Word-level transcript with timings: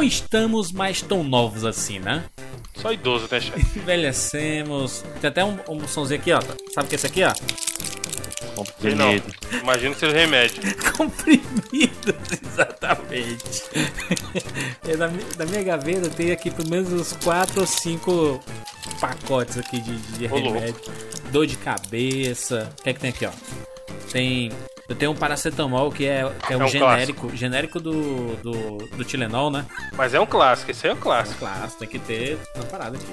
não 0.00 0.06
estamos 0.06 0.72
mais 0.72 1.02
tão 1.02 1.22
novos 1.22 1.64
assim, 1.64 1.98
né? 1.98 2.24
Só 2.74 2.90
idoso, 2.92 3.28
né, 3.30 3.40
chefe? 3.40 3.60
Envelhecemos. 3.78 5.04
Tem 5.20 5.28
até 5.28 5.44
um, 5.44 5.58
um 5.68 5.86
somzinho 5.86 6.18
aqui, 6.18 6.32
ó. 6.32 6.40
Sabe 6.40 6.86
o 6.86 6.88
que 6.88 6.94
é 6.94 6.96
esse 6.96 7.06
aqui, 7.06 7.22
ó? 7.22 7.32
Não. 8.96 9.60
Imagina 9.60 9.94
ser 9.94 10.12
remédio. 10.12 10.62
Comprimido, 10.96 12.14
exatamente. 12.42 13.62
É, 14.88 14.96
na, 14.96 15.08
mi- 15.08 15.24
na 15.38 15.44
minha 15.46 15.62
gaveta 15.62 16.08
tem 16.10 16.32
aqui 16.32 16.50
pelo 16.50 16.68
menos 16.70 16.90
uns 16.92 17.12
4 17.22 17.60
ou 17.60 17.66
5 17.66 18.40
pacotes 19.00 19.58
aqui 19.58 19.80
de, 19.80 19.96
de 19.96 20.26
remédio. 20.26 20.74
Dor 21.30 21.46
de 21.46 21.56
cabeça. 21.56 22.72
O 22.80 22.82
que 22.82 22.90
é 22.90 22.94
que 22.94 23.00
tem 23.00 23.10
aqui, 23.10 23.26
ó? 23.26 23.30
Tem. 24.10 24.50
Eu 24.90 24.96
tenho 24.96 25.12
um 25.12 25.14
paracetamol 25.14 25.90
que 25.92 26.04
é, 26.04 26.28
que 26.46 26.52
é, 26.52 26.56
um, 26.56 26.64
um 26.64 26.68
genérico. 26.68 27.30
Genérico 27.34 27.78
do, 27.80 28.34
do, 28.42 28.78
do 28.96 29.04
Tilenol, 29.04 29.48
né? 29.48 29.64
Mas 29.96 30.12
é 30.14 30.18
um 30.20 30.26
clássico, 30.26 30.72
esse 30.72 30.84
aí 30.84 30.92
é 30.92 30.94
um 30.96 30.98
clássico. 30.98 31.38
Claro, 31.38 31.70
tem 31.78 31.86
que 31.88 31.98
ter 32.00 32.36
uma 32.56 32.64
parada 32.64 32.96
aqui. 32.98 33.06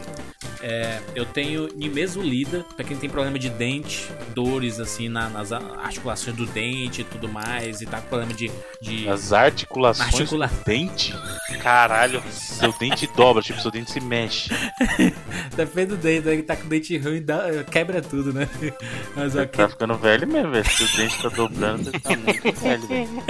É, 0.64 1.00
eu 1.14 1.24
tenho 1.24 1.68
nimesulida, 1.76 2.66
pra 2.76 2.84
quem 2.84 2.98
tem 2.98 3.08
problema 3.08 3.38
de 3.38 3.48
dente, 3.48 4.10
dores 4.34 4.80
assim 4.80 5.08
na- 5.08 5.30
nas 5.30 5.52
articulações 5.52 6.36
do 6.36 6.48
dente 6.48 7.02
e 7.02 7.04
tudo 7.04 7.30
mais, 7.30 7.80
e 7.80 7.86
tá 7.86 8.02
com 8.02 8.08
problema 8.10 8.34
de. 8.34 8.50
de 8.82 9.08
As 9.08 9.32
articulações 9.32 10.16
Articula- 10.16 10.48
do 10.48 10.64
dente, 10.66 11.14
Caralho. 11.62 12.24
seu 12.32 12.74
dente 12.74 13.06
dobra, 13.16 13.44
tipo, 13.44 13.62
seu 13.62 13.70
dente 13.70 13.92
se 13.92 14.00
mexe. 14.00 14.50
Depende 15.56 15.90
do 15.96 15.98
dente, 15.98 16.26
né? 16.28 16.36
Que 16.38 16.42
tá 16.42 16.56
com 16.56 16.68
dente 16.68 16.98
ruim, 16.98 17.22
dá- 17.22 17.64
quebra 17.70 18.02
tudo, 18.02 18.34
né? 18.34 18.50
Mas 19.16 19.36
ok. 19.36 19.46
tá 19.48 19.70
ficando 19.70 19.96
velho 19.96 20.28
mesmo, 20.28 20.52
velho. 20.52 20.66
Se 20.68 20.84
o 20.84 20.98
dente 20.98 21.22
tá 21.22 21.30
dobrando, 21.30 21.67
você 21.76 21.92
tá 21.92 22.10
muito 22.16 22.52
velho, 22.60 22.88
velho. 22.88 23.24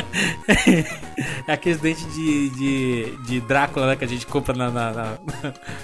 É 1.47 1.53
aqueles 1.53 1.79
dentes 1.79 2.13
de, 2.13 2.49
de, 2.51 3.17
de 3.25 3.41
Drácula, 3.41 3.87
né? 3.87 3.95
Que 3.95 4.05
a 4.05 4.07
gente 4.07 4.25
compra 4.25 4.53
na. 4.53 4.69
na, 4.69 4.91
na 4.91 5.17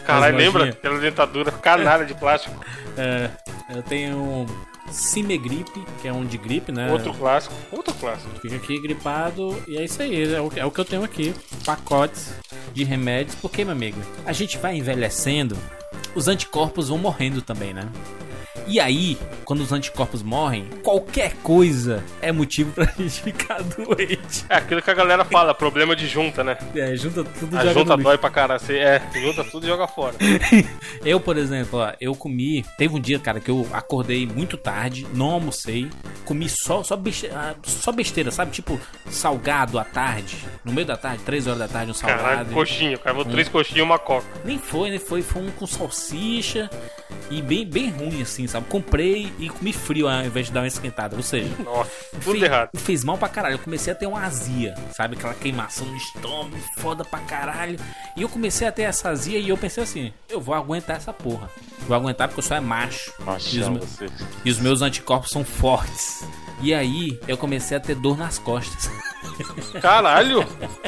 Caralho, 0.05 0.38
lembra? 0.38 0.69
Aquela 0.69 1.00
dentadura 1.00 1.52
canalha 1.52 2.05
de 2.05 2.14
plástico. 2.14 2.55
É, 2.97 3.30
eu 3.75 3.81
tenho 3.83 4.17
um 4.17 4.45
Cimegripe, 4.92 5.83
que 6.02 6.08
é 6.08 6.14
um 6.14 6.25
de 6.25 6.38
gripe, 6.38 6.72
né? 6.72 6.92
Outro 6.92 7.14
clássico. 7.14 7.55
Outro 7.72 7.94
clássico. 7.95 8.30
Fica 8.42 8.55
aqui 8.55 8.80
gripado 8.80 9.61
e 9.67 9.77
é 9.77 9.83
isso 9.83 10.02
aí, 10.02 10.33
é 10.33 10.42
o, 10.42 10.52
é 10.55 10.66
o 10.66 10.72
que 10.72 10.80
eu 10.80 10.86
tenho 10.86 11.03
aqui. 11.03 11.33
Pacotes 11.66 12.33
de 12.73 12.83
remédios, 12.83 13.36
porque, 13.36 13.64
meu 13.64 13.73
amigo, 13.73 13.99
a 14.25 14.33
gente 14.33 14.58
vai 14.58 14.75
envelhecendo, 14.75 15.58
os 16.14 16.27
anticorpos 16.27 16.89
vão 16.89 16.97
morrendo 16.97 17.42
também, 17.42 17.73
né? 17.73 17.88
E 18.67 18.80
aí, 18.80 19.17
quando 19.44 19.61
os 19.61 19.72
anticorpos 19.72 20.23
morrem, 20.23 20.67
qualquer 20.83 21.33
coisa 21.44 22.03
é 22.22 22.31
motivo 22.31 22.72
pra 22.72 22.86
gente 22.86 23.22
ficar 23.22 23.61
doente. 23.61 24.45
É 24.50 24.55
aquilo 24.55 24.81
que 24.81 24.89
a 24.89 24.94
galera 24.94 25.25
fala, 25.25 25.53
problema 25.53 25.95
de 25.95 26.08
junta, 26.08 26.44
né? 26.44 26.58
É, 26.75 26.95
junta 26.95 27.23
tudo 27.23 27.55
e 27.55 27.59
A 27.59 27.66
joga 27.66 27.80
junta 27.80 27.97
dói 27.97 28.17
pra 28.17 28.30
caralho. 28.30 28.59
Você, 28.59 28.78
é, 28.78 29.02
junta 29.14 29.44
tudo 29.44 29.66
e 29.66 29.70
joga 29.70 29.88
fora. 29.88 30.16
Eu, 31.03 31.20
por 31.20 31.38
exemplo, 31.38 31.80
ó, 31.80 31.92
eu 32.00 32.16
comi. 32.16 32.64
Teve 32.78 32.95
um 32.95 33.00
dia, 33.00 33.20
cara, 33.20 33.39
que 33.39 33.52
eu 33.52 33.67
acordei 33.73 34.25
muito 34.25 34.55
tarde, 34.55 35.05
não 35.14 35.31
almocei, 35.31 35.89
comi 36.23 36.48
só, 36.48 36.81
só, 36.81 36.95
besteira, 36.95 37.55
só 37.64 37.92
besteira, 37.92 38.31
sabe? 38.31 38.52
Tipo, 38.52 38.80
salgado 39.09 39.77
à 39.77 39.83
tarde, 39.83 40.38
no 40.64 40.72
meio 40.72 40.88
da 40.88 40.95
tarde, 40.95 41.23
3 41.23 41.48
horas 41.48 41.59
da 41.59 41.67
tarde, 41.67 41.92
um 41.92 41.94
salgado. 41.94 42.23
Caralho, 42.23 42.53
coxinha. 42.53 42.98
Cara 42.98 43.17
levou 43.17 43.31
três 43.31 43.50
coxinhas 43.50 43.80
e 43.80 43.81
uma 43.81 44.00
coca. 44.00 44.25
Nem 44.45 44.58
foi, 44.58 44.89
nem 44.89 45.00
foi. 45.00 45.22
Foi 45.22 45.42
um 45.42 45.52
com 45.52 45.67
salsicha 45.67 46.70
e 47.30 47.42
bem, 47.42 47.66
bem 47.66 47.89
ruim, 47.89 48.22
assim, 48.22 48.48
sabe? 48.53 48.65
Comprei 48.69 49.31
e 49.39 49.49
comi 49.49 49.73
frio 49.73 50.07
ao 50.07 50.23
invés 50.23 50.47
de 50.47 50.51
dar 50.53 50.61
uma 50.61 50.67
esquentada. 50.67 51.15
Ou 51.15 51.23
seja, 51.23 51.53
Nossa, 51.63 51.89
tudo 52.13 52.31
fez, 52.31 52.43
errado. 52.43 52.69
fez 52.75 53.03
mal 53.03 53.17
pra 53.17 53.27
caralho. 53.29 53.55
Eu 53.55 53.59
comecei 53.59 53.91
a 53.91 53.95
ter 53.95 54.05
uma 54.07 54.21
azia, 54.23 54.75
sabe? 54.95 55.15
Aquela 55.17 55.33
queimação 55.33 55.85
no 55.85 55.95
estômago, 55.97 56.57
foda 56.77 57.03
pra 57.03 57.19
caralho. 57.19 57.77
E 58.15 58.21
eu 58.21 58.29
comecei 58.29 58.67
a 58.67 58.71
ter 58.71 58.83
essa 58.83 59.09
azia 59.09 59.37
e 59.39 59.49
eu 59.49 59.57
pensei 59.57 59.83
assim: 59.83 60.13
eu 60.29 60.39
vou 60.39 60.55
aguentar 60.55 60.95
essa 60.97 61.11
porra. 61.11 61.49
Vou 61.87 61.95
aguentar 61.97 62.27
porque 62.29 62.39
eu 62.39 62.43
só 62.43 62.55
é 62.55 62.59
macho. 62.61 63.11
E 63.11 63.21
os, 63.21 63.25
Machão, 63.25 63.71
me- 63.73 63.79
você. 63.79 64.08
e 64.45 64.49
os 64.49 64.59
meus 64.59 64.81
anticorpos 64.81 65.30
são 65.31 65.43
fortes. 65.43 66.23
E 66.63 66.73
aí 66.73 67.19
eu 67.27 67.37
comecei 67.37 67.75
a 67.75 67.79
ter 67.79 67.93
dor 67.95 68.17
nas 68.17 68.39
costas. 68.39 68.89
Caralho. 69.81 70.45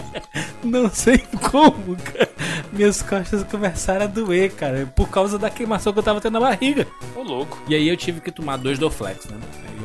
Não 0.63 0.89
sei 0.89 1.19
como, 1.51 1.95
cara. 1.97 2.29
Minhas 2.71 3.01
costas 3.01 3.43
começaram 3.43 4.05
a 4.05 4.07
doer, 4.07 4.51
cara. 4.53 4.85
Por 4.95 5.09
causa 5.09 5.37
da 5.37 5.49
queimação 5.49 5.93
que 5.93 5.99
eu 5.99 6.03
tava 6.03 6.21
tendo 6.21 6.33
na 6.33 6.39
barriga. 6.39 6.87
Ô, 7.15 7.21
louco. 7.21 7.61
E 7.67 7.75
aí 7.75 7.87
eu 7.87 7.97
tive 7.97 8.21
que 8.21 8.31
tomar 8.31 8.57
dois 8.57 8.79
Doflex, 8.79 9.25
né? 9.27 9.37
Aí- 9.67 9.75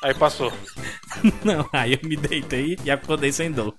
Aí 0.00 0.14
passou. 0.14 0.52
Não, 1.44 1.68
aí 1.72 1.94
eu 1.94 2.08
me 2.08 2.16
deitei 2.16 2.78
e 2.84 2.90
acordei 2.90 3.32
sem 3.32 3.50
dor. 3.50 3.74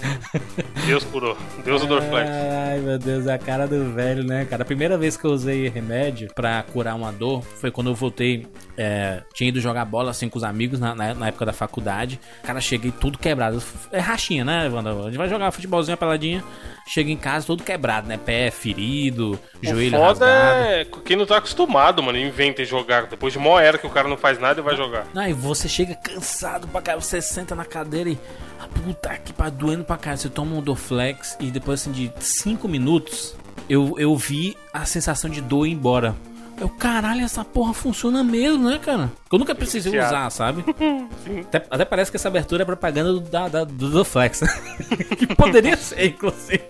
Deus 0.86 1.06
curou. 1.06 1.38
Deus 1.64 1.80
do 1.80 1.88
Dorflex. 1.88 2.30
Ai, 2.30 2.80
meu 2.80 3.00
Deus, 3.00 3.26
a 3.26 3.38
cara 3.38 3.66
do 3.66 3.94
velho, 3.94 4.22
né, 4.26 4.44
cara? 4.44 4.64
A 4.64 4.66
primeira 4.66 4.98
vez 4.98 5.16
que 5.16 5.24
eu 5.24 5.32
usei 5.32 5.70
remédio 5.70 6.28
pra 6.36 6.62
curar 6.64 6.94
uma 6.98 7.14
dor 7.14 7.42
foi 7.62 7.72
quando 7.72 7.90
eu 7.90 7.96
voltei. 7.96 8.46
é, 8.78 9.24
tinha 9.34 9.48
ido 9.48 9.62
jogar 9.62 9.86
bola 9.86 10.12
assim 10.12 10.28
com 10.28 10.38
os 10.38 10.44
amigos 10.44 10.78
na, 10.78 10.94
na- 10.94 11.14
na 11.14 11.28
época 11.30 11.46
da 11.46 11.54
faculdade. 11.60 12.20
Cara, 12.44 12.62
cheguei 12.62 12.92
tudo 12.92 13.18
quebrado. 13.18 13.62
É 13.92 14.00
rachinha, 14.00 14.46
né, 14.46 14.70
Wanda? 14.70 14.92
A 14.92 15.04
gente 15.04 15.18
vai 15.18 15.30
jogar 15.30 15.52
futebolzinho, 15.52 15.98
peladinha. 15.98 16.44
Chega 16.88 17.12
em 17.12 17.18
casa 17.18 17.46
todo 17.46 17.64
quebrado, 17.64 18.08
né? 18.08 18.18
Pé 18.18 18.50
ferido, 18.50 19.38
joelho 19.62 19.98
o 19.98 20.02
foda 20.02 20.26
rasgado. 20.26 20.64
é 20.66 20.86
quem 21.06 21.18
não 21.18 21.26
tá 21.26 21.38
acostumado, 21.38 22.02
mano. 22.02 22.18
Inventa 22.18 22.62
e 22.62 22.66
jogar. 22.66 23.06
Depois 23.08 23.34
de 23.34 23.40
uma 23.40 23.62
era 23.62 23.78
que 23.78 23.86
o 23.86 23.90
cara 23.90 24.08
não 24.08 24.18
faz 24.18 24.40
nada 24.40 24.60
e 24.60 24.64
vai 24.64 24.76
jogar. 24.76 25.06
Não, 25.14 25.28
e 25.28 25.34
você 25.34 25.68
chega 25.70 25.94
cansado 25.96 26.68
pra 26.68 26.82
caralho, 26.82 27.04
você 27.04 27.22
senta 27.22 27.54
na 27.54 27.66
cadeira 27.66 28.10
e. 28.10 28.18
Ah, 28.60 28.68
puta 28.68 29.16
que 29.18 29.32
pariu, 29.34 29.58
doendo 29.58 29.84
pra 29.84 29.98
caralho. 29.98 30.20
Você 30.20 30.30
toma 30.30 30.56
um 30.56 30.62
Dorflex 30.62 31.38
e 31.40 31.52
depois 31.52 31.82
assim 31.82 31.92
de 31.92 32.12
5 32.20 32.68
minutos 32.68 33.36
eu, 33.70 33.96
eu 33.98 34.16
vi 34.16 34.58
a 34.74 34.86
sensação 34.86 35.30
de 35.30 35.42
dor 35.42 35.68
ir 35.68 35.74
embora. 35.74 36.16
Eu, 36.60 36.68
caralho, 36.68 37.22
essa 37.24 37.46
porra 37.46 37.74
funciona 37.74 38.24
mesmo, 38.24 38.70
né, 38.70 38.80
cara? 38.80 39.10
Eu 39.32 39.40
nunca 39.40 39.56
precisei 39.56 39.98
usar, 39.98 40.30
sabe? 40.30 40.64
Até, 41.48 41.66
até 41.70 41.86
parece 41.86 42.12
que 42.12 42.18
essa 42.18 42.28
abertura 42.28 42.64
é 42.64 42.66
propaganda 42.66 43.14
do, 43.14 43.20
da, 43.22 43.48
da- 43.48 43.64
do 43.64 43.90
Dorflex. 43.90 44.42
que 45.18 45.28
poderia 45.36 45.78
ser, 45.78 46.08
inclusive. 46.08 46.64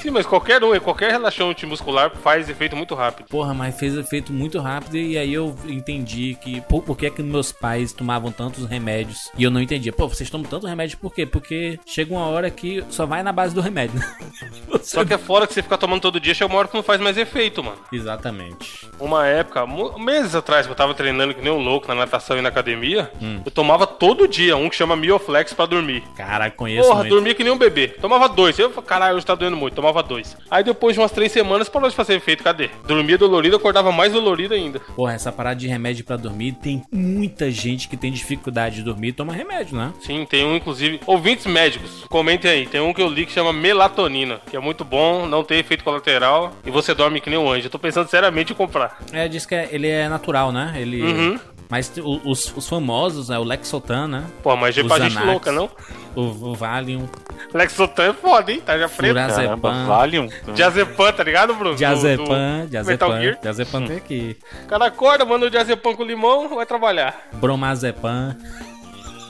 Sim, 0.00 0.10
mas 0.10 0.26
qualquer 0.26 0.62
um, 0.62 0.78
qualquer 0.80 1.10
relaxante 1.10 1.64
muscular 1.66 2.10
faz 2.22 2.48
efeito 2.48 2.76
muito 2.76 2.94
rápido. 2.94 3.26
Porra, 3.28 3.52
mas 3.54 3.78
fez 3.78 3.94
efeito 3.96 4.32
muito 4.32 4.58
rápido 4.60 4.96
e 4.96 5.16
aí 5.18 5.32
eu 5.32 5.54
entendi 5.66 6.36
que 6.40 6.60
por, 6.62 6.82
por 6.82 6.96
que, 6.96 7.10
que 7.10 7.22
meus 7.22 7.50
pais 7.52 7.92
tomavam 7.92 8.30
tantos 8.30 8.66
remédios 8.66 9.30
e 9.36 9.42
eu 9.44 9.50
não 9.50 9.60
entendia. 9.60 9.92
Pô, 9.92 10.08
vocês 10.08 10.28
tomam 10.30 10.48
tanto 10.48 10.66
remédio 10.66 10.98
por 10.98 11.12
quê? 11.12 11.26
Porque 11.26 11.78
chega 11.86 12.12
uma 12.12 12.26
hora 12.26 12.50
que 12.50 12.84
só 12.90 13.06
vai 13.06 13.22
na 13.22 13.32
base 13.32 13.54
do 13.54 13.60
remédio. 13.60 13.98
né? 13.98 14.16
Você- 14.68 14.82
Só 15.02 15.04
que 15.04 15.14
é 15.14 15.18
fora 15.18 15.46
que 15.46 15.54
você 15.54 15.62
ficar 15.62 15.78
tomando 15.78 16.00
todo 16.02 16.18
dia, 16.20 16.34
chega 16.34 16.52
uma 16.52 16.58
hora 16.58 16.68
que 16.68 16.74
não 16.74 16.82
faz 16.82 17.00
mais 17.00 17.16
efeito, 17.16 17.62
mano. 17.62 17.78
Exatamente. 17.92 18.88
Uma 19.00 19.26
época, 19.26 19.64
meses 19.98 20.34
atrás, 20.34 20.66
que 20.66 20.72
eu 20.72 20.76
tava 20.76 20.92
treinando 20.94 21.32
que 21.34 21.40
nem 21.40 21.52
um 21.52 21.58
louco 21.58 21.88
na 21.88 21.94
natação 21.94 22.36
e 22.36 22.42
na 22.42 22.48
academia, 22.48 23.10
Hum. 23.20 23.40
eu 23.44 23.50
tomava 23.50 23.86
todo 23.86 24.28
dia 24.28 24.56
um 24.56 24.68
que 24.68 24.76
chama 24.76 24.94
Mioflex 24.96 25.52
pra 25.54 25.66
dormir. 25.66 26.02
Cara, 26.16 26.50
conheço 26.50 26.86
Porra, 26.88 27.00
muito. 27.00 27.10
dormia 27.14 27.34
que 27.34 27.42
nem 27.44 27.52
um 27.52 27.58
bebê. 27.58 27.88
Tomava 27.88 28.28
dois. 28.28 28.58
Eu 28.58 28.70
caralho, 28.82 29.16
hoje 29.16 29.24
tá 29.26 29.34
doendo 29.34 29.56
muito. 29.56 29.71
Tomava 29.72 30.02
dois. 30.02 30.36
Aí 30.50 30.62
depois 30.62 30.94
de 30.94 31.00
umas 31.00 31.10
três 31.12 31.32
semanas 31.32 31.68
parou 31.68 31.88
de 31.88 31.94
fazer 31.96 32.14
efeito. 32.14 32.42
Cadê? 32.44 32.70
Dormia 32.86 33.16
dolorido, 33.18 33.56
acordava 33.56 33.90
mais 33.92 34.12
dolorido 34.12 34.54
ainda. 34.54 34.80
Porra, 34.80 35.14
essa 35.14 35.30
parada 35.32 35.56
de 35.60 35.66
remédio 35.68 36.04
pra 36.04 36.16
dormir, 36.16 36.52
tem 36.52 36.82
muita 36.92 37.50
gente 37.50 37.88
que 37.88 37.96
tem 37.96 38.10
dificuldade 38.12 38.76
de 38.76 38.82
dormir 38.82 39.08
e 39.08 39.12
toma 39.12 39.32
remédio, 39.32 39.76
né? 39.76 39.92
Sim, 40.00 40.26
tem 40.28 40.44
um, 40.44 40.56
inclusive, 40.56 41.00
ouvintes 41.06 41.46
médicos, 41.46 42.04
comentem 42.08 42.50
aí. 42.50 42.66
Tem 42.66 42.80
um 42.80 42.92
que 42.92 43.02
eu 43.02 43.08
li 43.08 43.26
que 43.26 43.32
chama 43.32 43.52
melatonina, 43.52 44.40
que 44.50 44.56
é 44.56 44.60
muito 44.60 44.84
bom, 44.84 45.26
não 45.26 45.42
tem 45.44 45.58
efeito 45.58 45.84
colateral 45.84 46.52
e 46.64 46.70
você 46.70 46.94
dorme 46.94 47.20
que 47.20 47.30
nem 47.30 47.38
um 47.38 47.50
anjo. 47.50 47.66
Eu 47.66 47.70
tô 47.70 47.78
pensando 47.78 48.08
seriamente 48.08 48.52
em 48.52 48.56
comprar. 48.56 48.98
É, 49.12 49.28
diz 49.28 49.46
que 49.46 49.54
é- 49.54 49.68
ele 49.72 49.88
é 49.88 50.08
natural, 50.08 50.52
né? 50.52 50.74
Ele. 50.76 51.02
Uhum. 51.02 51.38
Mas 51.72 51.90
os, 51.96 52.52
os 52.54 52.68
famosos, 52.68 53.30
né? 53.30 53.38
O 53.38 53.42
Lexotan, 53.44 54.06
né? 54.06 54.26
Pô, 54.42 54.54
mas 54.54 54.76
é 54.76 54.82
Os 54.82 54.86
pra 54.88 55.08
gente 55.08 55.18
louca, 55.24 55.50
não? 55.50 55.70
O, 56.14 56.20
o 56.50 56.54
Valium, 56.54 57.08
Lexotan 57.54 58.10
é 58.10 58.12
foda, 58.12 58.52
hein? 58.52 58.60
Tá 58.60 58.78
já 58.78 58.90
preto. 58.90 59.14
Fura- 59.14 59.26
Caramba, 59.26 59.70
Diazepam. 59.70 59.86
Valium. 59.86 60.28
Diazepam, 60.54 61.12
tá 61.14 61.24
ligado, 61.24 61.54
Bruno? 61.54 61.70
Do- 61.74 61.78
Diazepam, 61.78 62.66
do 62.66 62.84
Metal 62.84 63.08
Diazepam, 63.40 63.86
tem 63.86 63.96
aqui. 63.96 64.36
O 64.64 64.66
cara 64.66 64.84
acorda, 64.84 65.24
manda 65.24 65.46
o 65.46 65.50
diazepam 65.50 65.96
com 65.96 66.04
limão, 66.04 66.46
vai 66.50 66.66
trabalhar. 66.66 67.28
Bromazepam. 67.32 68.36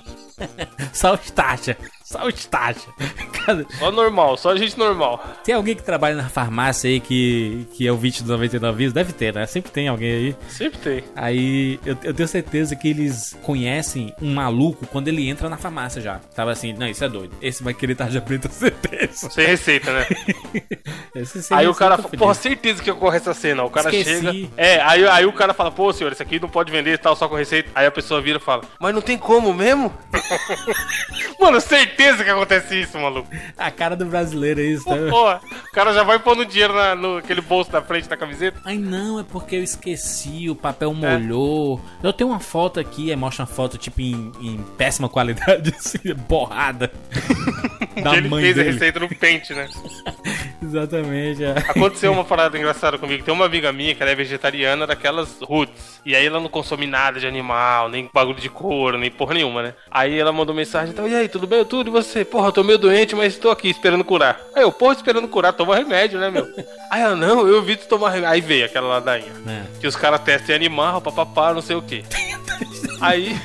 Só 0.92 1.14
o 1.14 1.18
Stacha. 1.22 1.76
Só 2.04 2.24
o 2.26 2.28
Stacha. 2.30 2.88
Cara, 3.44 3.66
Só 3.78 3.90
normal, 3.90 4.36
só 4.36 4.54
gente 4.54 4.78
normal. 4.78 5.20
tem 5.42 5.52
alguém 5.54 5.74
que 5.74 5.82
trabalha 5.82 6.14
na 6.14 6.28
farmácia 6.28 6.88
aí 6.88 7.00
que, 7.00 7.66
que 7.72 7.84
é 7.86 7.90
o 7.90 7.96
20 7.96 8.20
dos 8.22 8.30
99 8.30 8.78
vírus? 8.78 8.92
Deve 8.94 9.12
ter, 9.12 9.34
né? 9.34 9.46
Sempre 9.46 9.72
tem 9.72 9.88
alguém 9.88 10.12
aí. 10.12 10.36
Sempre 10.48 10.78
tem. 10.78 11.04
Aí 11.16 11.80
eu, 11.84 11.96
eu 12.04 12.14
tenho 12.14 12.28
certeza 12.28 12.76
que 12.76 12.88
eles 12.88 13.36
conhecem 13.42 14.14
um 14.22 14.32
maluco 14.34 14.86
quando 14.86 15.08
ele 15.08 15.28
entra 15.28 15.48
na 15.48 15.56
farmácia 15.56 16.00
já. 16.00 16.20
Tava 16.36 16.52
assim, 16.52 16.72
não, 16.72 16.86
isso 16.86 17.02
é 17.02 17.08
doido. 17.08 17.34
Esse 17.42 17.64
vai 17.64 17.74
querer 17.74 17.96
tarja 17.96 18.20
preta, 18.20 18.48
certeza. 18.48 19.28
Sem 19.30 19.46
receita, 19.46 19.92
né? 19.92 20.06
Esse 21.16 21.42
sim, 21.42 21.54
Aí 21.54 21.66
o 21.66 21.74
cara 21.74 21.96
fala, 21.98 22.08
porra, 22.10 22.34
certeza 22.34 22.82
que 22.82 22.90
ocorre 22.90 23.16
essa 23.16 23.34
cena. 23.34 23.64
O 23.64 23.70
cara 23.70 23.94
Esqueci. 23.94 24.20
chega. 24.20 24.48
É, 24.56 24.80
aí, 24.82 25.06
aí 25.06 25.26
o 25.26 25.32
cara 25.32 25.52
fala, 25.52 25.70
pô, 25.70 25.92
senhor, 25.92 26.12
esse 26.12 26.22
aqui 26.22 26.38
não 26.40 26.48
pode 26.48 26.70
vender 26.70 26.94
e 26.94 26.98
tal, 26.98 27.14
só 27.16 27.28
com 27.28 27.34
receita. 27.34 27.70
Aí 27.74 27.86
a 27.86 27.90
pessoa 27.90 28.20
vira 28.20 28.38
e 28.38 28.40
fala, 28.40 28.62
mas 28.80 28.94
não 28.94 29.02
tem 29.02 29.18
como 29.18 29.52
mesmo? 29.52 29.92
Mano, 31.40 31.60
certeza 31.60 32.01
que 32.24 32.30
acontece 32.30 32.80
isso, 32.80 32.98
maluco. 32.98 33.28
A 33.56 33.70
cara 33.70 33.96
do 33.96 34.04
brasileiro 34.06 34.60
é 34.60 34.64
isso, 34.64 34.88
né? 34.88 35.10
Porra, 35.10 35.40
O 35.68 35.72
cara 35.72 35.92
já 35.92 36.02
vai 36.02 36.18
pondo 36.18 36.44
dinheiro 36.44 36.74
na, 36.74 36.94
no 36.94 37.16
aquele 37.18 37.40
bolso 37.40 37.70
da 37.70 37.80
frente 37.82 38.08
da 38.08 38.16
camiseta. 38.16 38.60
Ai 38.64 38.76
não, 38.78 39.18
é 39.20 39.24
porque 39.24 39.56
eu 39.56 39.62
esqueci, 39.62 40.48
o 40.50 40.54
papel 40.54 40.92
molhou. 40.92 41.80
Eu 42.02 42.12
tenho 42.12 42.30
uma 42.30 42.40
foto 42.40 42.78
aqui, 42.80 43.14
mostra 43.16 43.44
uma 43.44 43.46
foto 43.50 43.78
tipo 43.78 44.00
em, 44.00 44.32
em 44.40 44.58
péssima 44.76 45.08
qualidade, 45.08 45.72
assim, 45.78 45.98
borrada. 46.28 46.90
da 48.02 48.10
que 48.10 48.16
ele 48.16 48.28
mãe 48.28 48.42
fez 48.42 48.58
a 48.58 48.62
dele. 48.62 48.72
receita 48.74 49.00
no 49.00 49.08
pente, 49.08 49.52
né? 49.54 49.68
Exatamente. 50.72 51.44
é. 51.44 51.50
Aconteceu 51.68 52.10
uma 52.12 52.24
parada 52.24 52.56
engraçada 52.56 52.96
comigo. 52.96 53.22
Tem 53.22 53.32
uma 53.32 53.44
amiga 53.44 53.72
minha 53.72 53.94
que 53.94 54.02
ela 54.02 54.10
é 54.10 54.14
vegetariana 54.14 54.86
daquelas 54.86 55.38
roots. 55.42 56.00
E 56.04 56.16
aí 56.16 56.26
ela 56.26 56.40
não 56.40 56.48
consome 56.48 56.86
nada 56.86 57.20
de 57.20 57.26
animal, 57.26 57.88
nem 57.88 58.10
bagulho 58.12 58.40
de 58.40 58.48
couro, 58.48 58.98
nem 58.98 59.10
porra 59.10 59.34
nenhuma, 59.34 59.62
né? 59.62 59.74
Aí 59.90 60.18
ela 60.18 60.32
mandou 60.32 60.54
mensagem, 60.54 60.92
então, 60.92 61.06
e 61.06 61.14
aí, 61.14 61.28
tudo 61.28 61.46
bem? 61.46 61.64
Tudo, 61.64 61.88
e 61.88 61.92
você? 61.92 62.24
Porra, 62.24 62.48
eu 62.48 62.52
tô 62.52 62.64
meio 62.64 62.78
doente, 62.78 63.14
mas 63.14 63.36
tô 63.36 63.50
aqui 63.50 63.68
esperando 63.68 64.02
curar. 64.02 64.40
Aí 64.54 64.62
eu, 64.62 64.72
porra, 64.72 64.94
esperando 64.94 65.28
curar, 65.28 65.52
toma 65.52 65.76
remédio, 65.76 66.18
né, 66.18 66.30
meu? 66.30 66.48
aí 66.90 67.02
ela, 67.02 67.14
não, 67.14 67.46
eu 67.46 67.58
evito 67.58 67.86
tomar 67.86 68.10
remédio. 68.10 68.30
Aí 68.30 68.40
veio 68.40 68.64
aquela 68.64 68.88
ladainha. 68.88 69.32
É. 69.46 69.80
Que 69.80 69.86
os 69.86 69.94
caras 69.94 70.20
testam 70.22 70.54
em 70.54 70.56
animal, 70.56 71.00
papapá, 71.00 71.54
não 71.54 71.62
sei 71.62 71.76
o 71.76 71.82
quê. 71.82 72.02
Aí, 73.00 73.36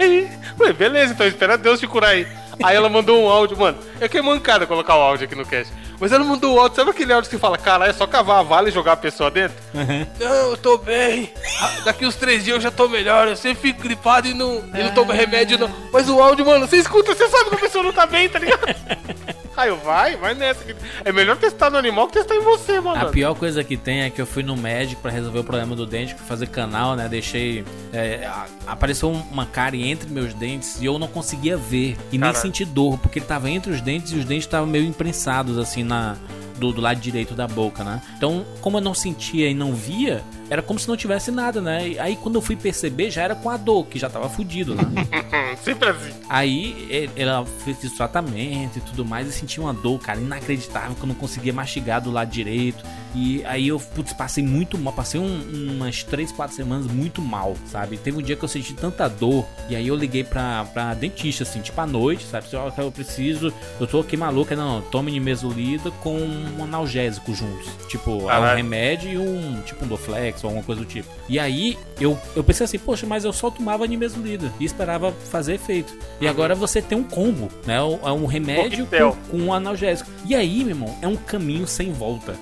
aí, 0.00 0.28
ué, 0.58 0.72
beleza, 0.72 1.12
então 1.12 1.24
espera 1.24 1.56
Deus 1.56 1.78
te 1.78 1.86
curar 1.86 2.10
aí. 2.10 2.26
Aí 2.62 2.76
ela 2.76 2.88
mandou 2.88 3.22
um 3.22 3.28
áudio, 3.28 3.58
mano. 3.58 3.78
É 4.00 4.08
que 4.08 4.18
é 4.18 4.22
mancada 4.22 4.66
colocar 4.66 4.96
o 4.96 5.00
áudio 5.00 5.26
aqui 5.26 5.34
no 5.34 5.44
cast. 5.44 5.72
Mas 5.98 6.12
ela 6.12 6.24
mandou 6.24 6.54
o 6.56 6.60
áudio, 6.60 6.76
sabe 6.76 6.90
aquele 6.90 7.12
áudio 7.12 7.30
que 7.30 7.38
fala, 7.38 7.56
cara, 7.56 7.86
é 7.86 7.92
só 7.92 8.06
cavar 8.06 8.40
a 8.40 8.42
vala 8.42 8.68
e 8.68 8.72
jogar 8.72 8.92
a 8.92 8.96
pessoa 8.96 9.30
dentro? 9.30 9.56
Não, 9.72 10.50
eu 10.50 10.56
tô 10.56 10.76
bem. 10.76 11.32
Ah, 11.60 11.70
Daqui 11.84 12.04
uns 12.04 12.16
três 12.16 12.44
dias 12.44 12.56
eu 12.56 12.60
já 12.60 12.70
tô 12.70 12.88
melhor. 12.88 13.28
Eu 13.28 13.36
sempre 13.36 13.62
fico 13.62 13.82
gripado 13.82 14.26
e 14.28 14.34
não, 14.34 14.64
e 14.74 14.82
não 14.82 14.92
tomo 14.92 15.12
remédio, 15.12 15.58
não. 15.58 15.70
Mas 15.92 16.08
o 16.08 16.20
áudio, 16.20 16.44
mano, 16.44 16.66
você 16.66 16.76
escuta, 16.76 17.14
você 17.14 17.28
sabe 17.28 17.50
que 17.50 17.56
a 17.56 17.60
pessoa 17.60 17.84
não 17.84 17.92
tá 17.92 18.06
bem, 18.06 18.28
tá 18.28 18.38
ligado? 18.38 18.64
Aí 19.56 19.68
eu, 19.68 19.76
vai, 19.78 20.16
vai 20.16 20.34
nessa. 20.34 20.64
É 21.04 21.12
melhor 21.12 21.36
testar 21.36 21.70
no 21.70 21.76
animal 21.78 22.08
que 22.08 22.14
testar 22.14 22.34
em 22.34 22.40
você, 22.40 22.80
mano. 22.80 23.00
A 23.00 23.10
pior 23.10 23.34
coisa 23.34 23.62
que 23.62 23.76
tem 23.76 24.02
é 24.02 24.10
que 24.10 24.20
eu 24.20 24.26
fui 24.26 24.42
no 24.42 24.56
médico 24.56 25.00
pra 25.00 25.10
resolver 25.10 25.38
o 25.38 25.44
problema 25.44 25.76
do 25.76 25.86
dente, 25.86 26.14
fazer 26.14 26.48
canal, 26.48 26.96
né? 26.96 27.08
Deixei. 27.08 27.64
é, 27.92 28.28
apareceu 28.66 29.10
uma 29.10 29.46
cárie 29.46 29.88
entre 29.88 30.10
meus 30.10 30.34
dentes 30.34 30.80
e 30.80 30.86
eu 30.86 30.98
não 30.98 31.06
conseguia 31.08 31.56
ver. 31.56 31.96
E 32.10 32.18
nem 32.18 32.34
sentir 32.34 32.64
dor, 32.64 32.98
porque 32.98 33.18
ele 33.18 33.26
tava 33.26 33.48
entre 33.48 33.72
os 33.72 33.80
dentes 33.80 34.12
e 34.12 34.16
os 34.16 34.24
dentes 34.24 34.44
estavam 34.44 34.66
meio 34.66 34.84
imprensados, 34.84 35.58
assim, 35.58 35.82
na. 35.82 36.16
Do, 36.56 36.70
do 36.72 36.80
lado 36.80 37.00
direito 37.00 37.34
da 37.34 37.48
boca, 37.48 37.82
né? 37.82 38.00
Então, 38.16 38.46
como 38.60 38.76
eu 38.76 38.80
não 38.80 38.94
sentia 38.94 39.50
e 39.50 39.54
não 39.54 39.74
via, 39.74 40.22
era 40.54 40.62
como 40.62 40.78
se 40.78 40.86
não 40.86 40.96
tivesse 40.96 41.30
nada, 41.32 41.60
né? 41.60 41.88
E 41.88 41.98
aí, 41.98 42.14
quando 42.16 42.36
eu 42.36 42.40
fui 42.42 42.54
perceber, 42.54 43.10
já 43.10 43.22
era 43.22 43.34
com 43.34 43.50
a 43.50 43.56
dor, 43.56 43.86
que 43.86 43.98
já 43.98 44.08
tava 44.08 44.28
fudido, 44.28 44.74
né? 44.76 44.84
Sempre 45.62 45.88
assim. 45.88 46.12
Aí 46.28 47.10
ela 47.16 47.44
fez 47.64 47.82
esse 47.82 47.96
tratamento 47.96 48.78
e 48.78 48.80
tudo 48.80 49.04
mais 49.04 49.26
e 49.28 49.32
senti 49.32 49.58
uma 49.60 49.74
dor, 49.74 49.98
cara, 49.98 50.20
inacreditável, 50.20 50.94
que 50.94 51.02
eu 51.02 51.06
não 51.08 51.14
conseguia 51.14 51.52
mastigar 51.52 52.00
do 52.00 52.10
lado 52.10 52.30
direito. 52.30 52.84
E 53.16 53.44
aí 53.46 53.68
eu, 53.68 53.78
putz, 53.78 54.12
passei 54.12 54.42
muito 54.44 54.76
mal, 54.78 54.92
passei 54.92 55.20
um- 55.20 55.72
umas 55.76 56.02
3, 56.02 56.32
4 56.32 56.54
semanas 56.54 56.86
muito 56.86 57.20
mal, 57.22 57.54
sabe? 57.66 57.96
Teve 57.96 58.18
um 58.18 58.22
dia 58.22 58.34
que 58.36 58.44
eu 58.44 58.48
senti 58.48 58.74
tanta 58.74 59.08
dor, 59.08 59.46
e 59.68 59.74
aí 59.76 59.86
eu 59.88 59.94
liguei 59.96 60.24
pra, 60.24 60.64
pra 60.72 60.94
dentista, 60.94 61.42
assim, 61.44 61.60
tipo 61.60 61.80
à 61.80 61.86
noite, 61.86 62.24
sabe? 62.26 62.46
Ó, 62.54 62.70
Eu 62.80 62.90
preciso, 62.92 63.52
eu 63.80 63.86
tô 63.86 64.00
aqui 64.00 64.16
maluca, 64.16 64.54
não, 64.56 64.80
tome 64.82 65.10
nimesulida 65.12 65.90
com 66.02 66.16
um 66.18 66.62
analgésico 66.64 67.32
juntos. 67.34 67.68
Tipo, 67.88 68.28
é 68.30 68.38
um 68.38 68.56
remédio 68.56 69.10
e 69.10 69.18
um, 69.18 69.62
tipo 69.62 69.84
um 69.84 69.88
Doflex 69.88 70.43
ou 70.46 70.50
alguma 70.50 70.64
coisa 70.64 70.80
do 70.80 70.86
tipo. 70.86 71.08
E 71.28 71.38
aí 71.38 71.78
eu, 72.00 72.18
eu 72.34 72.44
pensei 72.44 72.64
assim, 72.64 72.78
poxa, 72.78 73.06
mas 73.06 73.24
eu 73.24 73.32
só 73.32 73.50
tomava 73.50 73.86
nimesulida 73.86 74.52
e 74.58 74.64
esperava 74.64 75.12
fazer 75.12 75.54
efeito. 75.54 75.94
E 76.20 76.28
agora 76.28 76.54
você 76.54 76.80
tem 76.80 76.96
um 76.96 77.04
combo, 77.04 77.48
né? 77.66 77.76
É 77.76 78.12
um 78.12 78.26
remédio 78.26 78.86
com, 78.86 79.30
com 79.30 79.44
um 79.44 79.52
analgésico. 79.52 80.10
E 80.26 80.34
aí, 80.34 80.58
meu 80.58 80.70
irmão, 80.70 80.98
é 81.02 81.08
um 81.08 81.16
caminho 81.16 81.66
sem 81.66 81.92
volta. 81.92 82.34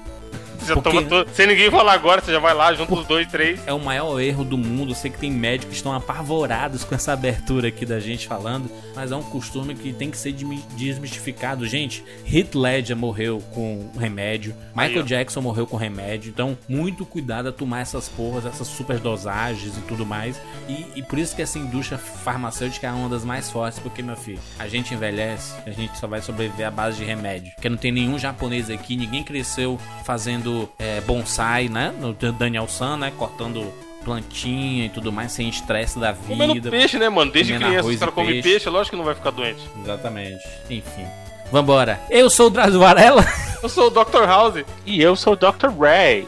Já 0.66 0.74
Porque- 0.74 0.90
toma 0.90 1.02
todo. 1.02 1.28
Sem 1.34 1.46
ninguém 1.46 1.70
falar 1.70 1.92
agora, 1.94 2.20
você 2.20 2.32
já 2.32 2.38
vai 2.38 2.54
lá, 2.54 2.72
junta 2.74 2.94
os 2.94 3.06
dois, 3.06 3.26
três. 3.26 3.60
É 3.66 3.72
o 3.72 3.80
maior 3.80 4.18
erro 4.20 4.44
do 4.44 4.56
mundo. 4.58 4.92
Eu 4.92 4.94
sei 4.96 5.10
que 5.10 5.18
tem 5.18 5.30
médicos 5.30 5.70
que 5.70 5.76
estão 5.76 5.92
apavorados 5.92 6.84
com 6.84 6.94
essa 6.94 7.12
abertura 7.12 7.68
aqui 7.68 7.84
da 7.86 7.98
gente 8.00 8.26
falando, 8.26 8.70
mas 8.94 9.10
é 9.12 9.16
um 9.16 9.22
costume 9.22 9.74
que 9.74 9.92
tem 9.92 10.10
que 10.10 10.16
ser 10.16 10.32
desmi- 10.32 10.62
desmistificado. 10.76 11.66
Gente, 11.66 12.04
Heath 12.30 12.54
Ledger 12.54 12.96
morreu 12.96 13.42
com 13.54 13.90
remédio, 13.98 14.54
Michael 14.74 15.00
Aí. 15.00 15.04
Jackson 15.04 15.40
morreu 15.40 15.66
com 15.66 15.76
remédio, 15.76 16.30
então 16.30 16.56
muito 16.68 17.04
cuidado 17.04 17.48
a 17.48 17.52
tomar 17.52 17.80
essas 17.80 18.08
porras, 18.08 18.46
essas 18.46 18.66
super 18.68 18.98
dosagens 18.98 19.76
e 19.76 19.80
tudo 19.82 20.04
mais. 20.06 20.40
E, 20.68 20.86
e 20.96 21.02
por 21.02 21.18
isso 21.18 21.34
que 21.34 21.42
essa 21.42 21.58
indústria 21.58 21.98
farmacêutica 21.98 22.86
é 22.86 22.90
uma 22.92 23.08
das 23.08 23.24
mais 23.24 23.50
fortes, 23.50 23.78
porque, 23.78 24.02
meu 24.02 24.16
filho, 24.16 24.38
a 24.58 24.68
gente 24.68 24.94
envelhece, 24.94 25.54
a 25.66 25.70
gente 25.70 25.98
só 25.98 26.06
vai 26.06 26.20
sobreviver 26.22 26.66
à 26.66 26.70
base 26.70 26.98
de 26.98 27.04
remédio. 27.04 27.52
Porque 27.54 27.68
não 27.68 27.76
tem 27.76 27.90
nenhum 27.92 28.18
japonês 28.18 28.70
aqui, 28.70 28.96
ninguém 28.96 29.22
cresceu 29.22 29.78
fazendo 30.04 30.51
é, 30.78 31.00
bonsai, 31.02 31.68
né? 31.68 31.92
No 31.98 32.12
Daniel 32.12 32.68
San, 32.68 32.96
né? 32.96 33.12
Cortando 33.16 33.72
plantinha 34.04 34.86
e 34.86 34.88
tudo 34.88 35.12
mais, 35.12 35.30
sem 35.32 35.48
estresse 35.48 35.98
da 35.98 36.12
Comendo 36.12 36.54
vida. 36.54 36.70
peixe, 36.70 36.98
né, 36.98 37.08
mano? 37.08 37.30
Desde 37.30 37.52
comendo 37.52 37.66
criança 37.66 37.84
arroz 37.86 37.94
os 37.94 38.00
caras 38.00 38.12
e 38.12 38.14
comem 38.14 38.32
peixe. 38.34 38.48
peixe, 38.48 38.68
lógico 38.68 38.90
que 38.90 38.96
não 38.96 39.04
vai 39.04 39.14
ficar 39.14 39.30
doente. 39.30 39.60
Exatamente. 39.82 40.42
Enfim. 40.68 41.06
Vambora. 41.52 42.00
Eu 42.10 42.28
sou 42.30 42.46
o 42.48 42.50
Drauzio 42.50 42.80
Varela. 42.80 43.24
Eu 43.62 43.68
sou 43.68 43.86
o 43.86 43.90
Dr. 43.90 44.24
House. 44.26 44.64
E 44.84 45.00
eu 45.00 45.14
sou 45.14 45.34
o 45.34 45.36
Dr. 45.36 45.68
Ray. 45.78 46.26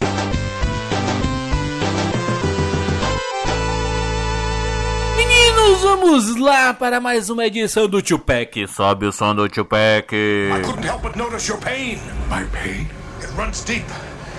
Meninos, 5.16 5.82
vamos 5.82 6.36
lá 6.36 6.74
para 6.74 7.00
mais 7.00 7.30
uma 7.30 7.46
edição 7.46 7.88
do 7.88 8.02
Tupac. 8.02 8.68
Sobe 8.68 9.06
o 9.06 9.14
som 9.14 9.34
do 9.34 9.48
Tupac. 9.48 10.14
I 10.14 10.62
couldn't 10.66 10.86
help 10.86 11.02
but 11.02 11.16
notice 11.16 11.50
your 11.50 11.62
pain. 11.62 11.98
My 12.30 12.44
pain? 12.52 12.90
It 13.22 13.32
runs 13.38 13.64
deep. 13.64 13.86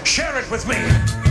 Share 0.05 0.39
it 0.39 0.51
with 0.51 0.67
me. 0.67 1.30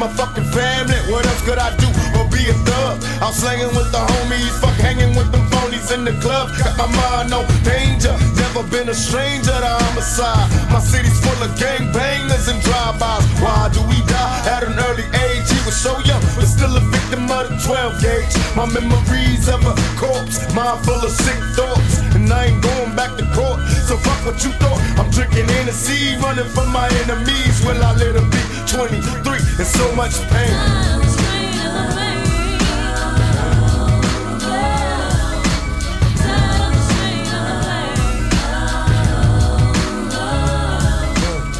My 0.00 0.08
fucking 0.16 0.48
family. 0.48 0.96
What 1.12 1.26
else 1.28 1.44
could 1.44 1.60
I 1.60 1.76
do? 1.76 1.84
Or 2.16 2.24
be 2.32 2.48
a 2.48 2.56
thug. 2.64 3.04
I'm 3.20 3.36
slanging 3.36 3.68
with 3.76 3.92
the 3.92 4.00
homies, 4.00 4.56
fuck 4.56 4.72
hanging 4.80 5.14
with 5.14 5.30
them 5.30 5.44
phonies 5.52 5.92
in 5.92 6.08
the 6.08 6.16
club. 6.24 6.48
Got 6.56 6.74
my 6.80 6.88
mind 6.88 7.36
on 7.36 7.44
danger, 7.60 8.16
never 8.40 8.64
been 8.72 8.88
a 8.88 8.96
stranger 8.96 9.52
to 9.52 9.72
homicide. 9.84 10.48
My 10.72 10.80
city's 10.80 11.20
full 11.20 11.36
of 11.44 11.52
gang 11.60 11.92
bangers 11.92 12.48
and 12.48 12.56
drive-bys. 12.64 13.28
Why 13.44 13.68
do 13.76 13.84
we 13.92 14.00
die 14.08 14.40
at 14.48 14.64
an 14.64 14.80
early 14.88 15.04
age? 15.04 15.44
He 15.52 15.60
was 15.68 15.76
so 15.76 15.92
young, 16.08 16.24
but 16.32 16.48
still 16.48 16.72
a 16.72 16.80
victim 16.80 17.28
of 17.28 17.52
the 17.52 17.60
12 17.60 18.00
gauge. 18.00 18.32
My 18.56 18.64
memories 18.64 19.52
of 19.52 19.60
a 19.68 19.76
corpse, 20.00 20.40
mind 20.56 20.80
full 20.80 20.96
of 20.96 21.12
sick 21.12 21.36
thoughts, 21.52 22.00
and 22.16 22.24
I 22.32 22.48
ain't 22.48 22.62
going 22.64 22.96
back 22.96 23.20
to 23.20 23.28
court. 23.36 23.60
So 23.84 24.00
fuck 24.00 24.24
what 24.24 24.40
you 24.40 24.50
thought. 24.56 24.80
I'm 24.96 25.12
drinking 25.12 25.44
Hennessy, 25.52 26.16
running 26.24 26.48
from 26.56 26.72
my 26.72 26.88
enemies. 27.04 27.60
Will 27.68 27.76
I 27.84 27.92
let 28.00 28.16
them 28.16 28.30
be 28.32 28.40
23 28.64 29.29
and 29.60 29.66
so 29.66 29.94
much 29.94 30.18
pain? 30.30 30.50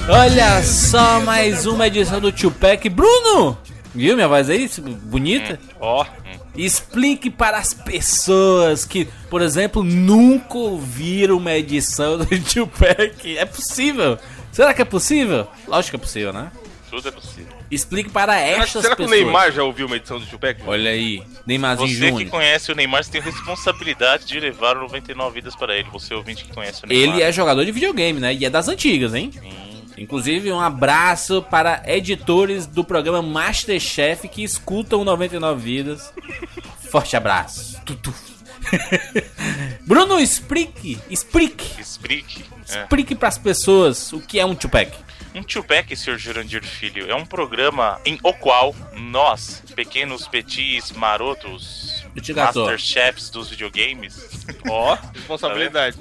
Olha 0.08 0.62
só 0.62 1.20
mais 1.20 1.66
uma 1.66 1.86
edição 1.86 2.20
do 2.20 2.32
Tupac. 2.32 2.88
Bruno! 2.88 3.56
Viu 3.94 4.14
minha 4.14 4.26
voz 4.26 4.48
aí? 4.48 4.68
Bonita? 5.04 5.58
Ó, 5.78 6.04
Explique 6.56 7.30
para 7.30 7.58
as 7.58 7.72
pessoas 7.72 8.84
que, 8.84 9.06
por 9.28 9.40
exemplo, 9.40 9.84
nunca 9.84 10.58
ouviram 10.58 11.36
uma 11.36 11.52
edição 11.52 12.18
do 12.18 12.26
Tupac. 12.26 13.36
É 13.36 13.44
possível? 13.44 14.18
Será 14.50 14.74
que 14.74 14.82
é 14.82 14.84
possível? 14.84 15.46
Lógico 15.68 15.96
que 15.96 16.02
é 16.02 16.06
possível, 16.06 16.32
né? 16.32 16.50
Tudo 16.90 17.08
é 17.08 17.12
possível. 17.12 17.59
Explique 17.70 18.10
para 18.10 18.32
será, 18.32 18.62
estas 18.62 18.82
será 18.82 18.96
que 18.96 19.02
o 19.02 19.06
pessoas. 19.06 19.24
Neymar 19.24 19.52
já 19.52 19.62
ouviu 19.62 19.86
uma 19.86 19.96
edição 19.96 20.18
do 20.18 20.26
Tupac? 20.26 20.60
Olha 20.66 20.90
aí, 20.90 21.22
Neymarzinho 21.46 21.88
Você 21.88 22.24
que 22.24 22.30
conhece 22.30 22.72
o 22.72 22.74
Neymar, 22.74 23.04
você 23.04 23.12
tem 23.12 23.20
responsabilidade 23.20 24.26
de 24.26 24.40
levar 24.40 24.76
o 24.76 24.80
99 24.80 25.34
vidas 25.34 25.54
para 25.54 25.76
ele. 25.76 25.88
Você 25.92 26.12
ouvinte 26.12 26.44
que 26.44 26.52
conhece 26.52 26.84
o 26.84 26.88
Neymar. 26.88 27.14
Ele 27.14 27.22
é 27.22 27.30
jogador 27.30 27.64
de 27.64 27.70
videogame, 27.70 28.18
né? 28.18 28.34
E 28.34 28.44
é 28.44 28.50
das 28.50 28.68
antigas, 28.68 29.14
hein? 29.14 29.30
Inclusive, 29.96 30.50
um 30.50 30.60
abraço 30.60 31.42
para 31.42 31.82
editores 31.86 32.66
do 32.66 32.82
programa 32.82 33.20
Masterchef 33.20 34.28
que 34.28 34.42
escutam 34.42 35.02
o 35.02 35.04
99 35.04 35.60
Vidas. 35.60 36.12
Forte 36.90 37.16
abraço. 37.16 37.78
Tutu. 37.84 38.12
Bruno, 39.86 40.18
explique, 40.18 40.98
explique, 41.08 41.80
Explique. 41.80 42.44
É. 42.70 42.82
explique 42.82 43.14
para 43.14 43.28
as 43.28 43.38
pessoas 43.38 44.12
o 44.12 44.20
que 44.20 44.38
é 44.38 44.44
um 44.44 44.54
Tupac. 44.54 44.90
Um 45.34 45.42
Tupac, 45.44 45.94
Sr. 45.96 46.18
Jurandir 46.18 46.64
Filho, 46.64 47.08
é 47.10 47.14
um 47.14 47.24
programa 47.24 48.00
em 48.04 48.18
o 48.22 48.32
qual 48.32 48.74
nós, 48.94 49.62
pequenos 49.76 50.26
petis 50.26 50.90
marotos, 50.90 52.04
masterchefs 52.66 53.30
dos 53.30 53.48
videogames, 53.48 54.44
Ó, 54.68 54.96
responsabilidade. 55.14 55.96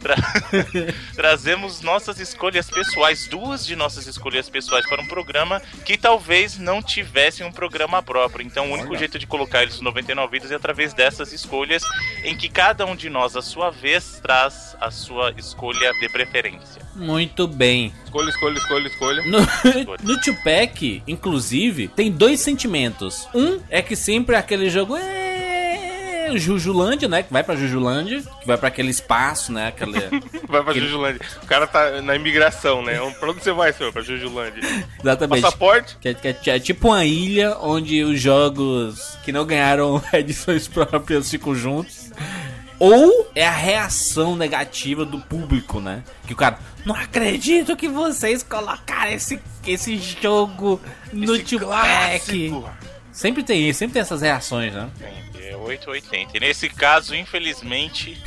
tra- 0.00 0.16
trazemos 1.14 1.82
nossas 1.82 2.18
escolhas 2.18 2.70
pessoais, 2.70 3.26
duas 3.28 3.66
de 3.66 3.76
nossas 3.76 4.06
escolhas 4.06 4.48
pessoais 4.48 4.88
para 4.88 5.02
um 5.02 5.06
programa 5.06 5.60
que 5.84 5.98
talvez 5.98 6.56
não 6.58 6.82
tivesse 6.82 7.44
um 7.44 7.52
programa 7.52 8.02
próprio. 8.02 8.44
Então, 8.46 8.70
o 8.70 8.74
único 8.74 8.96
jeito 8.96 9.18
de 9.18 9.26
colocar 9.26 9.62
eles 9.62 9.78
no 9.80 9.92
99 9.92 10.30
vidas 10.32 10.50
é 10.50 10.54
através 10.54 10.94
dessas 10.94 11.30
escolhas, 11.32 11.82
em 12.24 12.34
que 12.34 12.48
cada 12.48 12.86
um 12.86 12.96
de 12.96 13.10
nós, 13.10 13.36
à 13.36 13.42
sua 13.42 13.70
vez, 13.70 14.18
traz 14.22 14.74
a 14.80 14.90
sua 14.90 15.32
escolha 15.36 15.92
de 16.00 16.08
preferência. 16.08 16.80
Muito 16.94 17.46
bem. 17.46 17.92
Escolha, 18.04 18.28
escolha, 18.30 18.58
escolha, 18.58 18.88
escolha. 18.88 19.22
No, 19.26 19.38
no 20.14 20.20
Tupac, 20.20 21.02
inclusive, 21.08 21.88
tem 21.88 22.10
dois 22.10 22.40
sentimentos. 22.40 23.26
Um 23.34 23.60
é 23.70 23.80
que 23.82 23.96
sempre 23.96 24.34
é 24.36 24.38
aquele 24.38 24.68
jogo. 24.68 24.96
É, 24.96 26.30
Jujulândia, 26.34 27.08
né? 27.08 27.22
Que 27.22 27.32
vai 27.32 27.42
pra 27.42 27.54
Jujulândia, 27.56 28.22
que 28.40 28.46
vai 28.46 28.56
pra 28.56 28.68
aquele 28.68 28.90
espaço, 28.90 29.52
né? 29.52 29.66
Aquele, 29.68 29.92
Vai 30.48 30.62
pra 30.62 30.72
Ele- 30.72 30.80
Jujulândia. 30.86 31.20
O 31.42 31.46
cara 31.46 31.66
tá 31.66 32.00
na 32.00 32.14
imigração, 32.16 32.82
né? 32.82 32.98
Pra 33.18 33.30
onde 33.30 33.42
você 33.42 33.52
vai, 33.52 33.72
senhor? 33.72 33.92
Pra 33.92 34.00
Jujulândia. 34.02 34.62
exatamente. 35.00 35.42
Passaporte? 35.42 35.96
Que 36.00 36.08
é, 36.10 36.14
que 36.14 36.50
é- 36.50 36.56
é 36.56 36.58
tipo 36.58 36.88
uma 36.88 37.04
ilha 37.04 37.56
onde 37.60 38.02
os 38.04 38.20
jogos 38.20 39.18
que 39.24 39.32
não 39.32 39.44
ganharam 39.44 40.02
edições 40.12 40.66
próprias 40.68 41.30
ficam 41.30 41.54
juntos. 41.54 42.10
Ou 42.84 43.30
é 43.32 43.46
a 43.46 43.52
reação 43.52 44.34
negativa 44.34 45.04
do 45.04 45.20
público, 45.20 45.80
né? 45.80 46.02
Que 46.26 46.32
o 46.32 46.36
cara, 46.36 46.58
não 46.84 46.96
acredito 46.96 47.76
que 47.76 47.88
vocês 47.88 48.42
colocaram 48.42 49.12
esse, 49.12 49.40
esse 49.64 49.96
jogo 49.96 50.80
no 51.12 51.38
Esse. 52.16 52.52
Sempre 53.12 53.44
tem 53.44 53.68
isso, 53.68 53.78
sempre 53.78 53.92
tem 53.92 54.02
essas 54.02 54.20
reações, 54.20 54.74
né? 54.74 54.90
É 55.52 55.56
880. 55.56 56.36
E 56.36 56.40
nesse 56.40 56.68
caso, 56.68 57.14
infelizmente, 57.14 58.20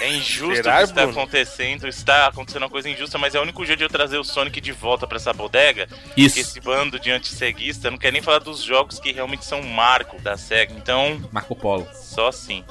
é 0.00 0.08
injusto 0.16 0.56
Será, 0.56 0.74
o 0.74 0.78
que 0.78 0.84
está 0.84 1.02
Bruno? 1.06 1.20
acontecendo. 1.20 1.86
Está 1.88 2.26
acontecendo 2.26 2.62
uma 2.62 2.70
coisa 2.70 2.88
injusta, 2.88 3.18
mas 3.18 3.34
é 3.34 3.38
o 3.38 3.42
único 3.42 3.64
jeito 3.64 3.78
de 3.78 3.84
eu 3.84 3.88
trazer 3.88 4.18
o 4.18 4.24
Sonic 4.24 4.60
de 4.60 4.72
volta 4.72 5.06
pra 5.06 5.16
essa 5.16 5.32
bodega. 5.32 5.88
Isso. 6.16 6.38
Esse 6.40 6.60
bando 6.60 6.98
de 6.98 7.10
antisseguista 7.10 7.90
não 7.90 7.98
quer 7.98 8.12
nem 8.12 8.22
falar 8.22 8.38
dos 8.40 8.62
jogos 8.62 8.98
que 8.98 9.12
realmente 9.12 9.44
são 9.44 9.60
um 9.60 9.68
marco 9.68 10.20
da 10.20 10.36
SEGA. 10.36 10.74
Então, 10.76 11.20
Marco 11.32 11.54
Polo. 11.54 11.86
só 11.94 12.28
assim. 12.28 12.64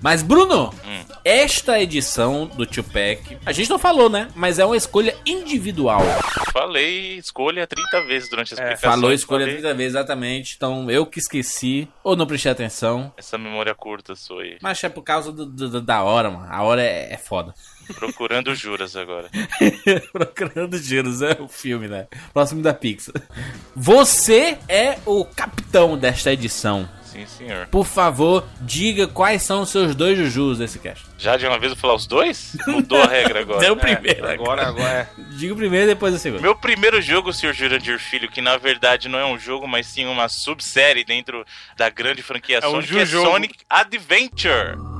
Mas, 0.00 0.22
Bruno, 0.22 0.72
Hum. 0.86 1.04
esta 1.24 1.78
edição 1.80 2.46
do 2.46 2.64
Tupac, 2.66 3.36
a 3.44 3.52
gente 3.52 3.68
não 3.68 3.78
falou, 3.78 4.08
né? 4.08 4.28
Mas 4.34 4.58
é 4.58 4.64
uma 4.64 4.76
escolha 4.76 5.14
individual. 5.26 6.00
Falei 6.52 7.16
escolha 7.18 7.66
30 7.66 8.00
vezes 8.02 8.30
durante 8.30 8.52
a 8.52 8.54
explicação. 8.54 8.90
Falou 8.90 9.12
escolha 9.12 9.40
Falei, 9.44 9.54
30 9.60 9.74
vezes, 9.74 9.94
exatamente. 9.94 10.54
Então, 10.56 10.90
eu 10.90 11.04
que 11.04 11.18
esqueci, 11.18 11.88
ou 12.02 12.16
não 12.16 12.26
prestei 12.26 12.50
atenção. 12.50 13.12
Essa 13.16 13.35
memória 13.38 13.74
curta 13.74 14.14
sou 14.16 14.38
aí. 14.40 14.58
Mas 14.62 14.82
é 14.84 14.88
por 14.88 15.02
causa 15.02 15.30
do- 15.32 15.46
do- 15.46 15.80
da 15.80 16.02
hora, 16.02 16.30
mano. 16.30 16.46
A 16.50 16.62
hora 16.62 16.82
é, 16.82 17.12
é 17.12 17.16
foda. 17.16 17.54
Procurando 17.94 18.54
juras 18.54 18.96
agora. 18.96 19.28
Procurando 20.12 20.76
giros, 20.78 21.22
é 21.22 21.36
o 21.40 21.46
filme, 21.48 21.86
né? 21.88 22.06
Próximo 22.32 22.60
da 22.62 22.74
Pixar. 22.74 23.14
Você 23.74 24.58
é 24.68 24.98
o 25.06 25.24
capitão 25.24 25.96
desta 25.96 26.32
edição. 26.32 26.88
Sim, 27.16 27.26
senhor. 27.26 27.66
Por 27.68 27.86
favor, 27.86 28.44
diga 28.60 29.06
quais 29.06 29.42
são 29.42 29.62
os 29.62 29.70
seus 29.70 29.94
dois 29.94 30.18
jujus 30.18 30.58
desse 30.58 30.78
cast. 30.78 31.06
Já 31.16 31.36
de 31.36 31.46
uma 31.46 31.58
vez 31.58 31.72
eu 31.72 31.76
vou 31.76 31.80
falar 31.80 31.94
os 31.94 32.06
dois? 32.06 32.56
Mudou 32.66 33.00
a 33.02 33.06
regra 33.06 33.40
agora. 33.40 33.60
Deu 33.64 33.72
o 33.72 33.76
primeiro. 33.76 34.28
Agora, 34.28 34.66
agora 34.68 34.88
é. 34.88 35.08
Diga 35.38 35.54
o 35.54 35.56
primeiro 35.56 35.86
e 35.86 35.94
depois 35.94 36.14
o 36.14 36.18
segundo. 36.18 36.42
Meu 36.42 36.54
primeiro 36.54 37.00
jogo, 37.00 37.32
Sr. 37.32 37.54
Jurandir 37.54 37.98
Filho, 37.98 38.30
que 38.30 38.42
na 38.42 38.56
verdade 38.58 39.08
não 39.08 39.18
é 39.18 39.24
um 39.24 39.38
jogo, 39.38 39.66
mas 39.66 39.86
sim 39.86 40.06
uma 40.06 40.28
subsérie 40.28 41.04
dentro 41.04 41.44
da 41.76 41.88
grande 41.88 42.22
franquia 42.22 42.60
É 42.62 42.66
um 42.66 42.72
Sonic, 42.72 42.96
é 42.96 43.06
Ju-jogo. 43.06 43.30
Sonic 43.30 43.54
Adventure. 43.70 44.95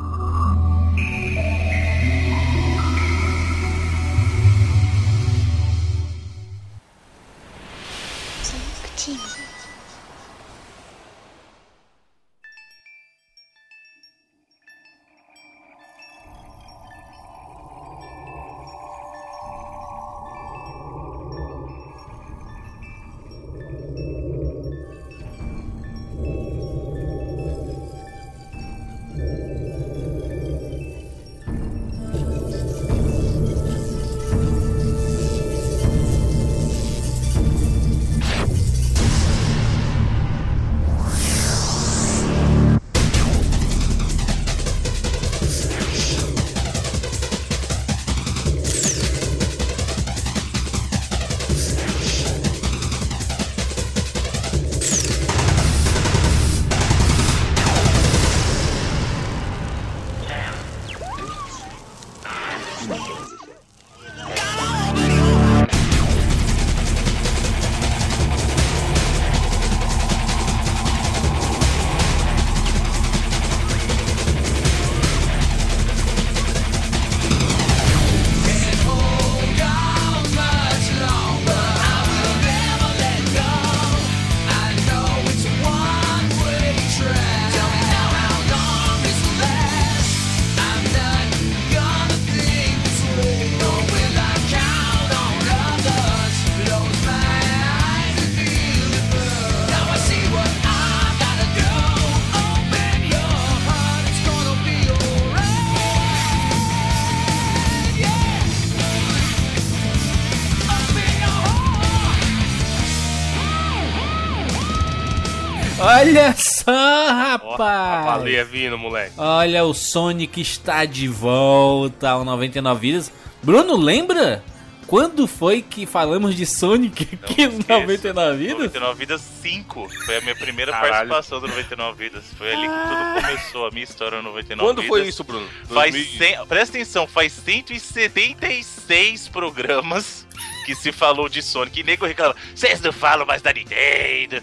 Ó, 117.42 117.48
a 117.48 117.50
rapaz! 117.52 118.06
baleia 118.06 118.44
vindo, 118.44 118.76
moleque. 118.78 119.12
Olha, 119.16 119.64
o 119.64 119.72
Sonic 119.74 120.40
está 120.40 120.84
de 120.84 121.08
volta 121.08 122.10
ao 122.10 122.24
99 122.24 122.80
vidas. 122.80 123.12
Bruno, 123.42 123.76
lembra? 123.76 124.42
Quando 124.86 125.26
foi 125.26 125.62
que 125.62 125.84
falamos 125.84 126.36
de 126.36 126.46
Sonic 126.46 127.18
aqui 127.20 127.46
no 127.48 127.58
esqueço. 127.58 127.70
99 127.80 128.36
vidas? 128.36 128.56
99 128.72 128.98
Vidas 129.00 129.20
5. 129.42 129.88
Foi 130.06 130.16
a 130.16 130.20
minha 130.20 130.36
primeira 130.36 130.70
Caralho. 130.70 131.08
participação 131.10 131.40
do 131.40 131.48
99 131.48 132.04
Vidas. 132.04 132.24
Foi 132.38 132.52
ali 132.52 132.68
que 132.68 132.68
tudo 132.68 133.26
começou, 133.26 133.66
a 133.66 133.70
minha 133.72 133.82
história 133.82 134.18
no 134.18 134.28
99 134.30 134.64
Quando 134.68 134.82
Vidas. 134.82 134.88
foi 134.98 135.08
isso, 135.08 135.24
Bruno? 135.24 135.46
Faz 135.68 135.92
2000 135.92 136.18
cem- 136.18 136.46
Presta 136.46 136.76
atenção, 136.76 137.06
faz 137.08 137.32
176 137.32 139.28
programas 139.28 140.24
que 140.66 140.74
se 140.74 140.90
falou 140.90 141.28
de 141.28 141.40
Sonic. 141.40 141.78
E 141.80 141.82
nego 141.84 142.04
reclama, 142.04 142.34
vocês 142.54 142.80
não 142.80 142.92
falam 142.92 143.24
mais 143.24 143.40
da 143.40 143.52
Nintendo. 143.52 144.42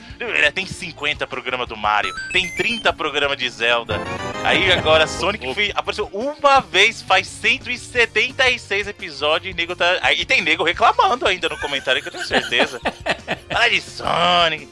Tem 0.55 0.65
50 0.65 1.27
programas 1.27 1.67
do 1.67 1.75
Mario, 1.75 2.13
tem 2.31 2.47
30 2.55 2.93
programas 2.93 3.37
de 3.37 3.49
Zelda. 3.49 3.99
Aí 4.45 4.71
agora 4.71 5.05
Sonic 5.05 5.53
foi- 5.53 5.71
apareceu 5.75 6.09
uma 6.13 6.61
vez, 6.61 7.01
faz 7.01 7.27
176 7.27 8.87
episódios 8.87 9.53
e 9.53 9.57
nego 9.57 9.75
tá. 9.75 9.99
Aí 10.01 10.21
e 10.21 10.25
tem 10.25 10.41
nego 10.41 10.63
reclamando 10.63 11.27
ainda 11.27 11.49
no 11.49 11.57
comentário 11.59 12.01
que 12.01 12.07
eu 12.07 12.11
tenho 12.13 12.25
certeza. 12.25 12.79
Fala 13.51 13.69
de 13.69 13.81
Sonic. 13.81 14.69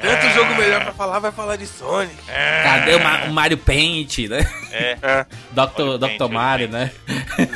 Tanto 0.00 0.28
jogo 0.34 0.54
melhor 0.54 0.82
pra 0.82 0.92
falar, 0.92 1.18
vai 1.18 1.30
falar 1.32 1.56
de 1.56 1.66
Sonic. 1.66 2.16
Cadê 2.26 2.94
o, 2.94 3.00
Ma- 3.04 3.24
o 3.24 3.32
Mario 3.32 3.58
Paint, 3.58 4.18
né? 4.28 4.40
É. 4.72 4.96
É, 5.02 5.26
Dr. 5.52 5.98
Paint, 5.98 6.18
Dr. 6.18 6.28
Mario, 6.32 6.68
né? 6.68 6.90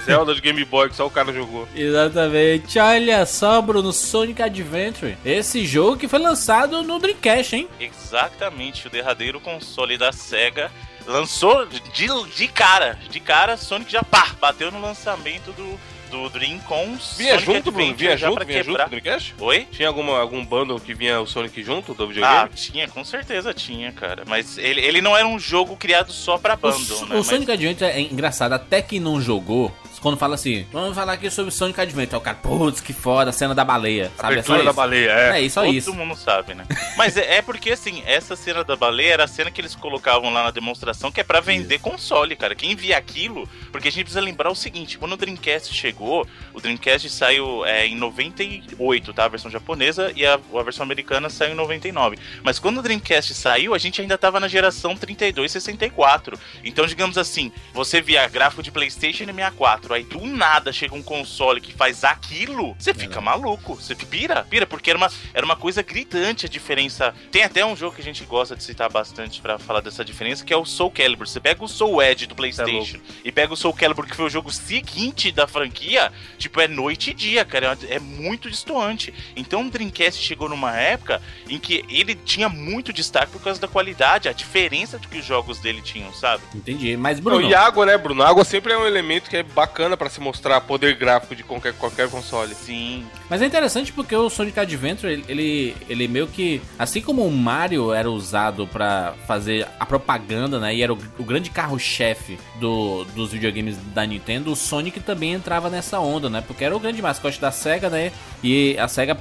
Zelda 0.05 0.35
de 0.35 0.41
Game 0.41 0.65
Boy, 0.65 0.89
que 0.89 0.97
só 0.97 1.07
o 1.07 1.11
cara 1.11 1.33
jogou. 1.33 1.69
Exatamente. 1.75 2.79
Olha 2.79 3.25
só, 3.25 3.61
Bruno, 3.63 3.93
Sonic 3.93 4.43
Adventure. 4.43 5.17
Esse 5.25 5.65
jogo 5.67 5.97
que 5.97 6.09
foi 6.09 6.19
lançado 6.19 6.83
no 6.83 6.99
Dreamcast, 6.99 7.55
hein? 7.57 7.69
Exatamente, 7.81 8.87
o 8.87 8.91
derradeiro 8.91 9.41
console 9.41 9.97
da 9.97 10.13
SEGA 10.13 10.71
lançou 11.07 11.67
de, 11.67 11.81
de 11.81 12.49
cara, 12.49 12.99
de 13.11 13.21
cara, 13.21 13.57
Sonic 13.57 13.93
já 13.93 14.03
pá, 14.03 14.29
bateu 14.41 14.71
no 14.71 14.81
lançamento 14.81 15.53
do, 15.53 15.79
do 16.11 16.29
Dream 16.31 16.59
com 16.61 16.97
Vinha 17.17 17.33
Sonic 17.39 17.45
junto, 17.45 17.73
Bruno? 17.73 17.95
Vinha 17.95 18.17
junto, 18.17 18.45
vinha 18.47 18.59
junto 18.63 18.67
quebrar. 18.71 18.85
no 18.85 18.91
Dreamcast? 18.91 19.35
Oi? 19.41 19.67
Tinha 19.71 19.89
alguma, 19.89 20.19
algum 20.21 20.45
bundle 20.45 20.79
que 20.81 20.95
vinha 20.95 21.21
o 21.21 21.27
Sonic 21.27 21.63
junto 21.63 21.95
do 21.95 22.05
Ah, 22.05 22.07
videogame? 22.07 22.51
tinha, 22.55 22.89
com 22.89 23.05
certeza 23.05 23.53
tinha, 23.55 23.93
cara. 23.93 24.25
Mas 24.27 24.59
ele, 24.59 24.81
ele 24.81 25.01
não 25.01 25.17
era 25.17 25.27
um 25.27 25.39
jogo 25.39 25.77
criado 25.77 26.13
só 26.13 26.39
pra 26.39 26.55
O, 26.55 26.57
bundle, 26.57 26.81
Su- 26.83 27.07
né? 27.07 27.15
o 27.15 27.19
Mas- 27.19 27.27
Sonic 27.27 27.51
Adventure 27.51 27.91
é 27.91 28.01
engraçado, 28.01 28.53
até 28.53 28.81
quem 28.83 29.01
não 29.01 29.21
jogou, 29.21 29.71
quando 30.05 30.19
fala 30.19 30.35
assim, 30.35 30.67
vamos 30.71 30.95
falar 30.95 31.15
aqui 31.15 31.31
sobre 31.31 31.51
Sonic 31.51 31.81
Adventure, 31.81 32.17
aí 32.17 32.19
o 32.19 32.21
cara, 32.21 32.37
putz, 32.37 32.79
que 32.79 32.93
foda, 32.93 33.31
a 33.31 33.33
cena 33.33 33.55
da 33.55 33.65
baleia, 33.65 34.13
sabe? 34.19 34.35
É 34.35 34.39
Abertura 34.39 34.59
da 34.59 34.65
isso. 34.65 34.75
baleia, 34.75 35.11
é. 35.11 35.31
É 35.39 35.41
isso, 35.41 35.55
só 35.55 35.63
Todo 35.63 35.75
isso. 35.75 35.95
mundo 35.95 36.15
sabe, 36.15 36.53
né? 36.53 36.67
Mas 36.95 37.17
é, 37.17 37.37
é 37.37 37.43
porque, 37.43 37.71
assim, 37.71 38.03
essa 38.05 38.37
cena 38.37 38.63
da 38.63 38.77
baleia 38.77 39.15
era 39.15 39.25
a 39.25 39.27
cena 39.27 39.51
que 39.51 39.63
eles 39.63 39.75
colocavam 39.75 40.31
lá 40.31 40.45
na 40.45 40.51
demonstração, 40.51 41.11
que 41.11 41.23
é 41.23 41.25
pra 41.25 41.41
vender 41.41 41.79
console, 41.79 42.37
cara. 42.37 42.55
Quem 42.55 42.77
via 42.77 42.99
aquilo... 42.99 43.49
Porque 43.73 43.89
a 43.89 43.91
gente 43.91 44.05
precisa 44.05 44.21
lembrar 44.21 44.51
o 44.51 44.55
seguinte, 44.55 44.99
quando 44.99 45.15
o 45.15 45.17
Dreamcast 45.17 45.75
chegou, 45.75 46.29
o 46.53 46.61
Dreamcast 46.61 47.09
saiu 47.09 47.65
é, 47.65 47.87
em 47.87 47.97
98, 47.97 49.13
tá? 49.15 49.25
A 49.25 49.29
versão 49.29 49.51
japonesa, 49.51 50.13
e 50.15 50.27
a, 50.27 50.35
a 50.35 50.63
versão 50.63 50.85
americana 50.85 51.31
saiu 51.31 51.53
em 51.53 51.57
99. 51.57 52.19
Mas 52.43 52.59
quando 52.59 52.79
o 52.79 52.83
Dreamcast 52.83 53.33
saiu, 53.33 53.75
a 53.75 53.79
gente 53.79 54.03
ainda 54.03 54.19
tava 54.19 54.39
na 54.39 54.49
geração 54.49 54.95
32 54.95 55.51
e 55.51 55.53
64. 55.55 56.39
Então, 56.63 56.87
digamos 56.87 57.17
assim, 57.17 57.51
você 57.73 58.03
via 58.03 58.29
gráfico 58.29 58.63
de 58.63 58.71
Playstation 58.71 59.25
e 59.25 59.27
64, 59.27 59.94
aí 59.95 60.05
do 60.05 60.25
nada 60.27 60.73
chega 60.73 60.95
um 60.95 61.03
console 61.03 61.61
que 61.61 61.73
faz 61.73 62.05
aquilo, 62.05 62.75
você 62.79 62.93
fica 62.93 63.21
maluco, 63.21 63.75
você 63.75 63.95
pira, 63.95 64.45
pira, 64.45 64.67
porque 64.67 64.91
era 64.91 64.97
uma, 64.97 65.11
era 65.33 65.45
uma 65.45 65.57
coisa 65.57 65.83
gritante 65.83 66.47
a 66.47 66.49
diferença. 66.49 67.15
Tem 67.31 67.43
até 67.43 67.65
um 67.65 67.77
jogo 67.77 67.95
que 67.97 68.03
a 68.03 68.05
gente 68.05 68.25
gosta 68.25 68.57
de 68.57 68.63
citar 68.63 68.91
bastante 68.91 69.41
pra 69.41 69.59
falar 69.59 69.81
dessa 69.81 70.05
diferença, 70.05 70.45
que 70.45 70.53
é 70.53 70.57
o 70.57 70.65
Soul 70.65 70.91
Calibur. 70.91 71.27
Você 71.27 71.41
pega 71.41 71.65
o 71.65 71.69
Soul 71.69 72.03
Edge 72.03 72.27
do 72.27 72.35
PlayStation 72.35 72.99
e 73.25 73.33
pega 73.33 73.53
o 73.53 73.57
Soul 73.57 73.75
Calibur, 73.75 74.07
que 74.07 74.17
foi 74.17 74.27
o 74.27 74.31
jogo 74.31 74.51
seguinte 74.53 75.31
da 75.33 75.47
franquia, 75.47 76.13
tipo, 76.39 76.61
é 76.61 76.69
noite 76.69 77.11
e 77.11 77.15
dia, 77.15 77.45
cara, 77.45 77.77
é 77.89 77.99
muito 77.99 78.51
distoante. 78.51 79.13
Então 79.37 79.67
o 79.67 79.71
Dreamcast 79.71 80.23
chegou 80.23 80.49
numa 80.49 80.77
época 80.77 81.21
em 81.49 81.59
que 81.59 81.85
ele 81.89 82.15
tinha 82.15 82.49
muito 82.49 82.93
destaque 82.93 83.33
por 83.33 83.43
causa 83.43 83.61
da 83.61 83.69
qualidade, 83.69 84.29
a 84.29 84.33
diferença 84.33 84.99
do 84.99 85.09
que 85.09 85.19
os 85.19 85.25
jogos 85.25 85.59
dele 85.59 85.81
tinham, 85.83 86.13
sabe? 86.13 86.43
Entendi. 86.55 86.97
Mas, 86.97 87.19
Não, 87.19 87.25
Bruno, 87.25 87.49
e 87.49 87.55
água, 87.55 87.87
né, 87.87 87.97
Bruno? 87.97 88.23
Água 88.23 88.45
sempre 88.45 88.73
é 88.73 88.79
um 88.79 88.87
elemento 88.87 89.29
que 89.29 89.37
é 89.37 89.43
bacana 89.43 89.84
pra 89.97 90.09
se 90.09 90.21
mostrar 90.21 90.61
poder 90.63 90.97
gráfico 90.97 91.35
de 91.35 91.43
qualquer, 91.43 91.75
qualquer 91.75 92.09
console. 92.09 92.55
Sim, 92.55 93.07
mas 93.29 93.43
é 93.43 93.47
interessante 93.47 93.93
porque 93.93 94.15
o 94.15 94.31
Sonic 94.31 94.59
Adventure, 94.59 95.25
ele, 95.29 95.77
ele, 95.89 96.09
meio 96.09 96.27
que, 96.27 96.61
assim 96.79 97.01
como 97.01 97.27
o 97.27 97.31
Mario 97.31 97.93
era 97.93 98.11
usado 98.11 98.67
pra 98.67 99.15
fazer 99.27 99.67
a 99.79 99.87
propaganda, 99.87 100.59
né, 100.59 100.75
e 100.75 100.83
era 100.83 100.93
o, 100.93 100.99
o 101.19 101.25
grande 101.25 101.51
carro-chefe 101.51 102.39
do, 102.61 103.05
dos 103.15 103.33
videogames 103.33 103.77
da 103.95 104.05
Nintendo, 104.05 104.53
o 104.53 104.57
Sonic 104.57 105.01
também 105.01 105.33
entrava 105.33 105.69
nessa 105.69 106.01
onda, 106.01 106.29
né, 106.31 106.43
porque 106.47 106.65
era 106.65 106.77
o 106.77 106.81
grande 106.81 107.01
mascote 107.03 107.41
da 107.41 107.51
SEGA, 107.51 107.91
né, 107.91 108.13
e 108.43 108.77
a 108.79 108.89
SEGA 108.89 109.17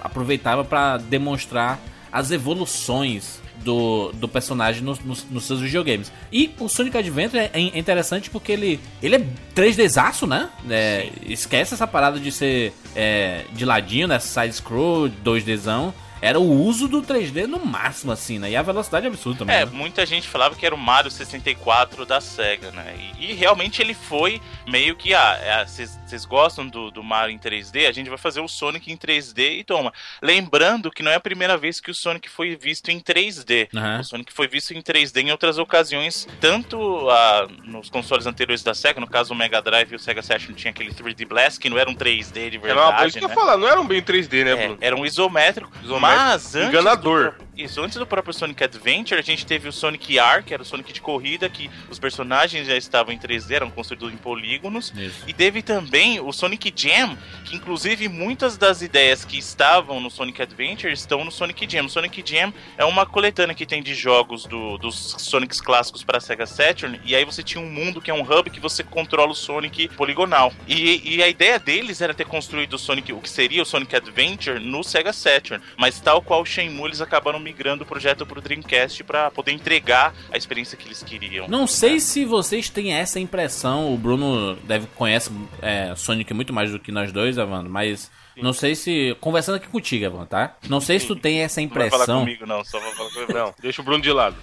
aproveitava 0.00 0.64
pra 0.64 0.96
demonstrar 0.96 1.78
as 2.10 2.30
evoluções 2.30 3.40
do, 3.64 4.12
do 4.14 4.28
personagem 4.28 4.82
nos, 4.82 4.98
nos- 5.00 5.24
nos 5.30 5.44
seus 5.44 5.60
videogames. 5.60 6.10
E 6.32 6.50
o 6.58 6.68
Sonic 6.68 6.96
Adventure 6.96 7.38
é, 7.38 7.50
é 7.52 7.78
interessante 7.78 8.30
porque 8.30 8.52
ele, 8.52 8.80
ele 9.02 9.16
é 9.16 9.26
3Dzaço, 9.54 10.26
né? 10.26 10.48
É, 10.68 11.08
esquece 11.26 11.74
essa 11.74 11.86
parada 11.86 12.18
de 12.18 12.30
ser 12.32 12.72
é, 12.94 13.44
de 13.52 13.64
ladinho, 13.64 14.06
né? 14.08 14.18
Side-scroll, 14.18 15.10
2Dzão. 15.24 15.92
Era 16.20 16.38
o 16.38 16.50
uso 16.64 16.88
do 16.88 17.02
3D 17.02 17.46
no 17.46 17.64
máximo, 17.64 18.12
assim, 18.12 18.38
né? 18.38 18.50
E 18.50 18.56
a 18.56 18.62
velocidade 18.62 19.06
é 19.06 19.08
absurda 19.08 19.40
também. 19.40 19.56
É, 19.56 19.64
né? 19.64 19.70
muita 19.72 20.04
gente 20.04 20.28
falava 20.28 20.54
que 20.56 20.64
era 20.66 20.74
o 20.74 20.78
Mario 20.78 21.10
64 21.10 22.04
da 22.04 22.20
SEGA, 22.20 22.70
né? 22.72 22.94
E, 23.18 23.30
e 23.30 23.32
realmente 23.34 23.80
ele 23.80 23.94
foi 23.94 24.40
meio 24.66 24.96
que, 24.96 25.14
ah, 25.14 25.64
vocês 25.66 26.24
gostam 26.24 26.66
do, 26.66 26.90
do 26.90 27.02
Mario 27.02 27.34
em 27.34 27.38
3D? 27.38 27.88
A 27.88 27.92
gente 27.92 28.08
vai 28.08 28.18
fazer 28.18 28.40
o 28.40 28.48
Sonic 28.48 28.90
em 28.92 28.96
3D 28.96 29.58
e 29.60 29.64
toma. 29.64 29.92
Lembrando 30.22 30.90
que 30.90 31.02
não 31.02 31.10
é 31.10 31.14
a 31.14 31.20
primeira 31.20 31.56
vez 31.56 31.80
que 31.80 31.90
o 31.90 31.94
Sonic 31.94 32.28
foi 32.28 32.56
visto 32.56 32.90
em 32.90 33.00
3D. 33.00 33.68
Aham. 33.74 34.00
O 34.00 34.04
Sonic 34.04 34.32
foi 34.32 34.48
visto 34.48 34.72
em 34.74 34.82
3D 34.82 35.22
em 35.22 35.30
outras 35.30 35.58
ocasiões, 35.58 36.26
tanto 36.40 37.08
ah, 37.10 37.46
nos 37.64 37.88
consoles 37.88 38.26
anteriores 38.26 38.62
da 38.62 38.74
SEGA, 38.74 39.00
no 39.00 39.06
caso 39.06 39.32
o 39.32 39.36
Mega 39.36 39.60
Drive 39.62 39.92
e 39.92 39.96
o 39.96 39.98
Sega 39.98 40.22
Saturn 40.22 40.54
tinha 40.54 40.70
aquele 40.70 40.92
3D 40.92 41.26
Blast, 41.26 41.58
que 41.60 41.70
não 41.70 41.78
era 41.78 41.88
um 41.88 41.94
3D 41.94 42.50
de 42.50 42.56
Era 42.56 42.74
uma 42.74 42.74
verdade, 42.74 42.96
coisa 42.98 43.18
que 43.18 43.24
eu 43.24 43.28
né? 43.28 43.34
ia 43.34 43.40
falar, 43.40 43.56
não 43.56 43.68
era 43.68 43.80
um 43.80 43.86
bem 43.86 44.02
3D, 44.02 44.44
né, 44.44 44.50
É, 44.52 44.56
Bruno? 44.66 44.78
era 44.80 44.96
um 44.96 45.04
isométrico, 45.06 45.70
Isométrico. 45.82 46.07
Mas 46.16 46.54
antes 46.54 46.68
Enganador. 46.68 47.24
do 47.24 47.32
pró- 47.36 47.48
isso, 47.58 47.82
antes 47.82 47.96
do 47.98 48.06
próprio 48.06 48.32
Sonic 48.32 48.62
Adventure, 48.62 49.18
a 49.18 49.22
gente 49.24 49.44
teve 49.44 49.68
o 49.68 49.72
Sonic 49.72 50.16
R, 50.16 50.44
que 50.44 50.54
era 50.54 50.62
o 50.62 50.64
Sonic 50.66 50.92
de 50.92 51.00
corrida, 51.00 51.48
que 51.48 51.68
os 51.90 51.98
personagens 51.98 52.68
já 52.68 52.76
estavam 52.76 53.12
em 53.12 53.18
3D, 53.18 53.50
eram 53.56 53.68
construídos 53.68 54.12
em 54.12 54.16
polígonos. 54.16 54.92
Isso. 54.96 55.24
E 55.26 55.32
teve 55.32 55.60
também 55.60 56.20
o 56.20 56.32
Sonic 56.32 56.72
Jam, 56.74 57.18
que 57.44 57.56
inclusive 57.56 58.08
muitas 58.08 58.56
das 58.56 58.80
ideias 58.80 59.24
que 59.24 59.36
estavam 59.36 59.98
no 60.00 60.08
Sonic 60.08 60.40
Adventure 60.40 60.92
estão 60.92 61.24
no 61.24 61.32
Sonic 61.32 61.68
Jam. 61.68 61.86
O 61.86 61.88
Sonic 61.88 62.22
Jam 62.24 62.54
é 62.76 62.84
uma 62.84 63.04
coletânea 63.04 63.56
que 63.56 63.66
tem 63.66 63.82
de 63.82 63.92
jogos 63.92 64.44
do- 64.44 64.78
dos 64.78 65.16
Sonics 65.18 65.60
clássicos 65.60 66.04
para 66.04 66.20
Sega 66.20 66.46
Saturn, 66.46 67.00
e 67.04 67.16
aí 67.16 67.24
você 67.24 67.42
tinha 67.42 67.60
um 67.62 67.68
mundo 67.68 68.00
que 68.00 68.08
é 68.10 68.14
um 68.14 68.22
hub 68.22 68.50
que 68.50 68.60
você 68.60 68.84
controla 68.84 69.32
o 69.32 69.34
Sonic 69.34 69.88
poligonal. 69.88 70.52
E, 70.68 71.16
e 71.16 71.22
a 71.24 71.28
ideia 71.28 71.58
deles 71.58 72.00
era 72.00 72.14
ter 72.14 72.24
construído 72.26 72.74
o 72.74 72.78
Sonic, 72.78 73.12
o 73.12 73.20
que 73.20 73.28
seria 73.28 73.62
o 73.62 73.66
Sonic 73.66 73.96
Adventure 73.96 74.60
no 74.60 74.84
Sega 74.84 75.12
Saturn, 75.12 75.60
mas 75.76 75.97
tal 76.00 76.22
qual 76.22 76.44
Shenmue, 76.44 76.86
eles 76.86 77.00
acabaram 77.00 77.38
migrando 77.38 77.84
o 77.84 77.86
projeto 77.86 78.24
pro 78.26 78.40
Dreamcast 78.40 79.04
para 79.04 79.30
poder 79.30 79.52
entregar 79.52 80.14
a 80.32 80.36
experiência 80.36 80.76
que 80.76 80.86
eles 80.86 81.02
queriam. 81.02 81.48
Não 81.48 81.66
sei 81.66 82.00
se 82.00 82.24
vocês 82.24 82.68
têm 82.68 82.94
essa 82.94 83.20
impressão. 83.20 83.92
O 83.92 83.98
Bruno 83.98 84.56
deve 84.64 84.86
conhece 84.94 85.30
é, 85.60 85.94
Sonic 85.96 86.32
muito 86.34 86.52
mais 86.52 86.70
do 86.70 86.78
que 86.78 86.92
nós 86.92 87.12
dois, 87.12 87.38
Evandro, 87.38 87.70
mas 87.70 88.10
não 88.42 88.52
sei 88.52 88.74
se. 88.74 89.16
Conversando 89.20 89.56
aqui 89.56 89.68
contigo, 89.68 90.04
Evandro, 90.04 90.26
tá? 90.26 90.56
Não 90.68 90.80
sei 90.80 90.98
se 90.98 91.06
tu 91.06 91.16
tem 91.16 91.40
essa 91.40 91.60
Não 91.60 91.68
vai 91.68 91.88
falar 91.90 92.02
impressão. 92.04 92.20
comigo, 92.20 92.46
não, 92.46 92.64
só 92.64 92.78
vai 92.80 92.92
falar 92.94 93.10
comigo. 93.10 93.32
Não, 93.32 93.54
deixa 93.60 93.82
o 93.82 93.84
Bruno 93.84 94.02
de 94.02 94.10
lado. 94.12 94.36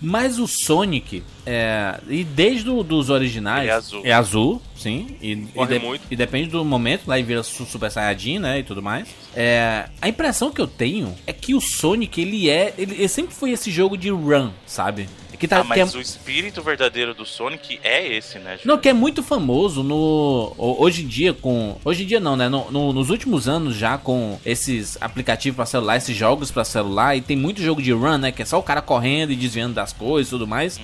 Mas 0.00 0.38
o 0.38 0.46
Sonic, 0.46 1.22
é, 1.44 2.00
e 2.08 2.24
desde 2.24 2.70
o, 2.70 2.82
dos 2.82 3.10
originais. 3.10 3.62
Ele 3.64 3.70
é 3.70 3.74
azul. 3.74 4.02
É 4.04 4.12
azul, 4.12 4.62
sim. 4.76 5.16
E, 5.20 5.32
e, 5.54 5.66
de- 5.66 5.78
muito. 5.78 6.02
e 6.10 6.16
depende 6.16 6.48
do 6.48 6.64
momento, 6.64 7.06
lá 7.06 7.18
ele 7.18 7.26
vira 7.26 7.42
su- 7.42 7.66
Super 7.66 7.90
Saiyajin, 7.90 8.38
né? 8.38 8.58
E 8.60 8.62
tudo 8.62 8.80
mais. 8.82 9.08
É, 9.34 9.88
a 10.00 10.08
impressão 10.08 10.50
que 10.50 10.60
eu 10.60 10.66
tenho 10.66 11.14
é 11.26 11.32
que 11.32 11.54
o 11.54 11.60
Sonic, 11.60 12.20
ele 12.20 12.48
é. 12.48 12.74
Ele, 12.78 12.94
ele 12.94 13.08
sempre 13.08 13.34
foi 13.34 13.50
esse 13.50 13.70
jogo 13.70 13.96
de 13.96 14.10
run, 14.10 14.50
sabe? 14.66 15.08
Que 15.40 15.48
tá, 15.48 15.60
Ah, 15.60 15.64
que 15.64 15.80
é- 15.80 15.84
mas 15.84 15.94
o 15.94 16.00
espírito 16.00 16.62
verdadeiro 16.62 17.14
do 17.14 17.24
Sonic 17.24 17.80
é 17.82 18.06
esse, 18.14 18.38
né? 18.38 18.58
Não, 18.64 18.76
que 18.76 18.88
é 18.90 18.92
muito 18.92 19.22
famoso 19.22 19.82
no. 19.82 20.54
ho- 20.58 20.76
Hoje 20.78 21.02
em 21.02 21.06
dia, 21.08 21.32
com. 21.32 21.78
Hoje 21.84 22.02
em 22.02 22.06
dia 22.06 22.20
não, 22.20 22.36
né? 22.36 22.48
No- 22.48 22.70
no- 22.70 22.92
nos 22.92 23.08
últimos 23.08 23.48
anos 23.48 23.74
já 23.74 23.96
com 23.96 24.38
esses 24.44 24.98
aplicativos 25.00 25.56
pra 25.56 25.64
celular, 25.64 25.96
esses 25.96 26.14
jogos 26.14 26.50
pra 26.50 26.62
celular, 26.62 27.16
e 27.16 27.22
tem 27.22 27.36
muito 27.38 27.62
jogo 27.62 27.80
de 27.80 27.90
run, 27.90 28.18
né? 28.18 28.30
Que 28.30 28.42
é 28.42 28.44
só 28.44 28.58
o 28.58 28.62
cara 28.62 28.82
correndo 28.82 29.32
e 29.32 29.36
desviando 29.36 29.74
das 29.74 29.92
coisas 29.94 30.28
e 30.28 30.30
tudo 30.30 30.46
mais. 30.46 30.78